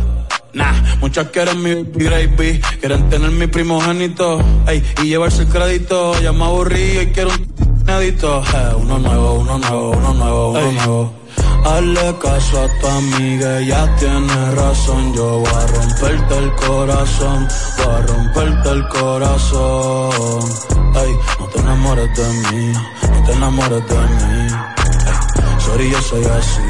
Nah, 0.53 0.73
muchas 1.01 1.27
quieren 1.29 1.61
mi 1.61 1.73
baby, 1.83 2.61
quieren 2.79 3.09
tener 3.09 3.31
mi 3.31 3.47
primogénito, 3.47 4.39
ey, 4.67 4.83
y 5.01 5.07
llevarse 5.07 5.41
el 5.41 5.49
crédito. 5.49 6.13
Ya 6.21 6.31
me 6.31 6.45
aburrí 6.45 6.99
y 7.01 7.05
quiero 7.07 7.31
un 7.31 7.89
edito. 7.89 8.41
Eh, 8.53 8.75
uno 8.77 8.99
nuevo, 8.99 9.33
uno 9.33 9.57
nuevo, 9.57 9.91
uno 9.91 10.13
nuevo, 10.13 10.49
uno 10.51 10.71
nuevo. 10.71 11.22
Hazle 11.65 12.17
caso 12.19 12.61
a 12.61 12.67
tu 12.79 12.87
amiga, 12.87 13.59
ella 13.59 13.95
tiene 13.97 14.51
razón. 14.51 15.13
Yo 15.13 15.39
voy 15.39 15.47
a 15.47 15.67
romperte 15.67 16.37
el 16.37 16.55
corazón, 16.55 17.47
voy 17.77 17.95
a 17.95 18.01
romperte 18.01 18.69
el 18.69 18.87
corazón. 18.89 20.43
Ey, 20.95 21.17
no 21.39 21.47
te 21.47 21.59
enamores 21.59 22.17
de 22.17 22.27
mí, 22.33 22.73
no 23.11 23.23
te 23.25 23.31
enamores 23.31 23.87
de 23.87 23.95
mí. 23.95 24.47
Ey, 25.37 25.59
sorry, 25.59 25.89
yo 25.89 26.01
soy 26.01 26.25
así, 26.25 26.61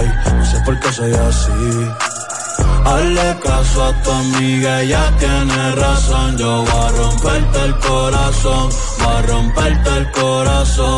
ey, 0.00 0.12
no 0.36 0.44
sé 0.44 0.60
por 0.66 0.78
qué 0.80 0.92
soy 0.92 1.12
así. 1.14 1.88
Hazle 2.84 3.38
caso 3.42 3.84
a 3.84 4.02
tu 4.02 4.10
amiga, 4.10 4.82
ella 4.82 5.16
tiene 5.18 5.74
razón. 5.76 6.36
Yo 6.36 6.62
voy 6.62 6.70
a 6.70 6.88
romperte 6.90 7.64
el 7.64 7.78
corazón, 7.78 8.70
voy 8.98 9.14
a 9.16 9.22
romperte 9.22 9.96
el 9.96 10.10
corazón. 10.10 10.90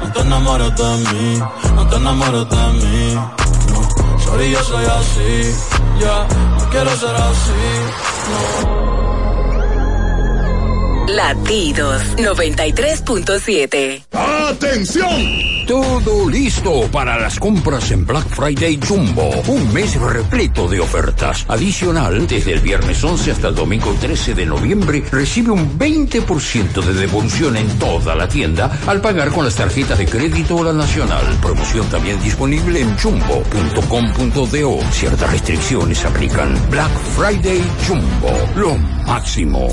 No 0.00 0.12
te 0.12 0.20
enamores 0.20 0.76
de 0.76 1.12
mí, 1.12 1.42
no 1.74 1.86
te 1.88 1.96
enamores 1.96 2.48
de 2.48 2.72
mí. 2.72 3.14
No, 3.14 4.18
sorry, 4.20 4.50
yo 4.50 4.62
soy 4.64 4.84
así, 4.84 5.54
ya, 6.00 6.26
no 6.58 6.70
quiero 6.70 6.90
ser 6.96 7.14
así. 7.14 8.99
Latidos 11.16 12.02
93.7. 12.18 14.04
¡Atención! 14.12 15.66
Todo 15.66 16.28
listo 16.28 16.88
para 16.90 17.18
las 17.18 17.38
compras 17.38 17.90
en 17.90 18.06
Black 18.06 18.28
Friday 18.28 18.78
Jumbo. 18.86 19.30
Un 19.48 19.72
mes 19.72 19.94
repleto 20.00 20.68
de 20.68 20.80
ofertas. 20.80 21.44
Adicional, 21.48 22.26
desde 22.26 22.52
el 22.52 22.60
viernes 22.60 23.02
11 23.02 23.32
hasta 23.32 23.48
el 23.48 23.54
domingo 23.54 23.94
13 24.00 24.34
de 24.34 24.46
noviembre, 24.46 25.04
recibe 25.10 25.50
un 25.50 25.78
20% 25.78 26.82
de 26.82 26.92
devolución 26.94 27.56
en 27.56 27.78
toda 27.78 28.14
la 28.14 28.28
tienda 28.28 28.78
al 28.86 29.00
pagar 29.00 29.30
con 29.30 29.44
las 29.44 29.56
tarjetas 29.56 29.98
de 29.98 30.06
crédito 30.06 30.56
o 30.56 30.64
la 30.64 30.72
nacional. 30.72 31.24
Promoción 31.40 31.88
también 31.88 32.20
disponible 32.22 32.80
en 32.80 32.96
jumbo.com.do. 32.96 34.80
Ciertas 34.92 35.30
restricciones 35.30 36.04
aplican. 36.04 36.56
Black 36.70 36.92
Friday 37.16 37.62
Jumbo. 37.86 38.32
Lo 38.56 38.76
máximo. 39.06 39.72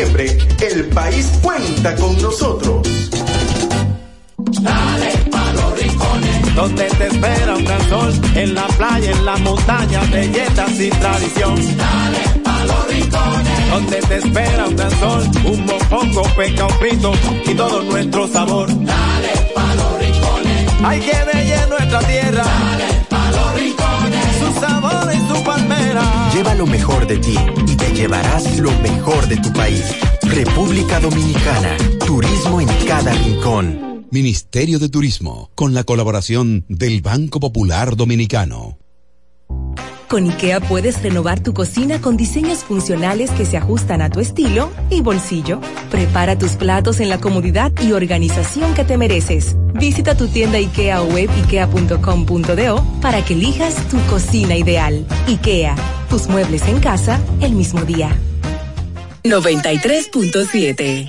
de 0.00 0.06
noviembre, 0.06 0.38
el 0.60 0.84
país 0.86 1.30
cuenta 1.42 1.94
con 1.96 2.20
nosotros. 2.22 2.86
Dale 4.60 5.10
pa' 5.30 5.52
los 5.52 5.80
rincones. 5.80 6.54
donde 6.54 6.84
te 6.84 7.06
espera 7.06 7.56
un 7.56 7.64
gran 7.64 7.88
sol, 7.88 8.12
en 8.34 8.54
la 8.54 8.66
playa, 8.66 9.10
en 9.10 9.24
la 9.24 9.36
montaña, 9.38 10.00
belletas 10.10 10.80
y 10.80 10.90
tradición. 10.90 11.54
Dale 11.76 12.40
pa' 12.42 12.64
los 12.64 12.88
rincones. 12.88 13.70
Donde 13.70 13.96
te 14.00 14.16
espera 14.16 14.66
un 14.66 14.76
gran 14.76 15.00
sol, 15.00 15.30
un 15.44 15.66
mopongo, 15.66 16.22
peca, 16.36 16.66
un 16.66 16.74
frito 16.78 17.12
y 17.46 17.54
todo 17.54 17.82
nuestro 17.82 18.28
sabor. 18.28 18.68
Dale 18.68 19.32
pa' 19.54 19.74
los 19.74 19.98
rincones. 20.00 20.66
Hay 20.82 21.00
que 21.00 21.24
bella 21.32 21.66
nuestra 21.66 21.98
tierra. 22.00 22.44
Dale 22.44 22.99
Lleva 26.32 26.54
lo 26.54 26.64
mejor 26.66 27.06
de 27.08 27.18
ti 27.18 27.34
y 27.66 27.76
te 27.76 27.92
llevarás 27.92 28.58
lo 28.58 28.70
mejor 28.80 29.26
de 29.26 29.36
tu 29.38 29.52
país. 29.52 29.84
República 30.22 31.00
Dominicana. 31.00 31.76
Turismo 32.06 32.60
en 32.60 32.68
cada 32.86 33.12
rincón. 33.12 34.06
Ministerio 34.12 34.78
de 34.78 34.88
Turismo, 34.88 35.50
con 35.54 35.74
la 35.74 35.82
colaboración 35.84 36.64
del 36.68 37.02
Banco 37.02 37.40
Popular 37.40 37.96
Dominicano. 37.96 38.78
Con 40.10 40.28
IKEA 40.28 40.58
puedes 40.58 41.00
renovar 41.04 41.38
tu 41.38 41.54
cocina 41.54 42.00
con 42.00 42.16
diseños 42.16 42.64
funcionales 42.64 43.30
que 43.30 43.46
se 43.46 43.56
ajustan 43.56 44.02
a 44.02 44.10
tu 44.10 44.18
estilo 44.18 44.72
y 44.90 45.02
bolsillo. 45.02 45.60
Prepara 45.88 46.36
tus 46.36 46.56
platos 46.56 46.98
en 46.98 47.08
la 47.08 47.20
comodidad 47.20 47.70
y 47.80 47.92
organización 47.92 48.74
que 48.74 48.82
te 48.82 48.98
mereces. 48.98 49.54
Visita 49.72 50.16
tu 50.16 50.26
tienda 50.26 50.58
IKEA 50.58 51.00
o 51.02 51.04
web 51.04 51.30
ikea.com.do 51.44 52.84
para 53.00 53.24
que 53.24 53.34
elijas 53.34 53.76
tu 53.88 54.00
cocina 54.10 54.56
ideal. 54.56 55.06
IKEA, 55.28 55.76
tus 56.08 56.26
muebles 56.26 56.66
en 56.66 56.80
casa 56.80 57.20
el 57.40 57.52
mismo 57.52 57.82
día. 57.82 58.10
93.7 59.22 61.08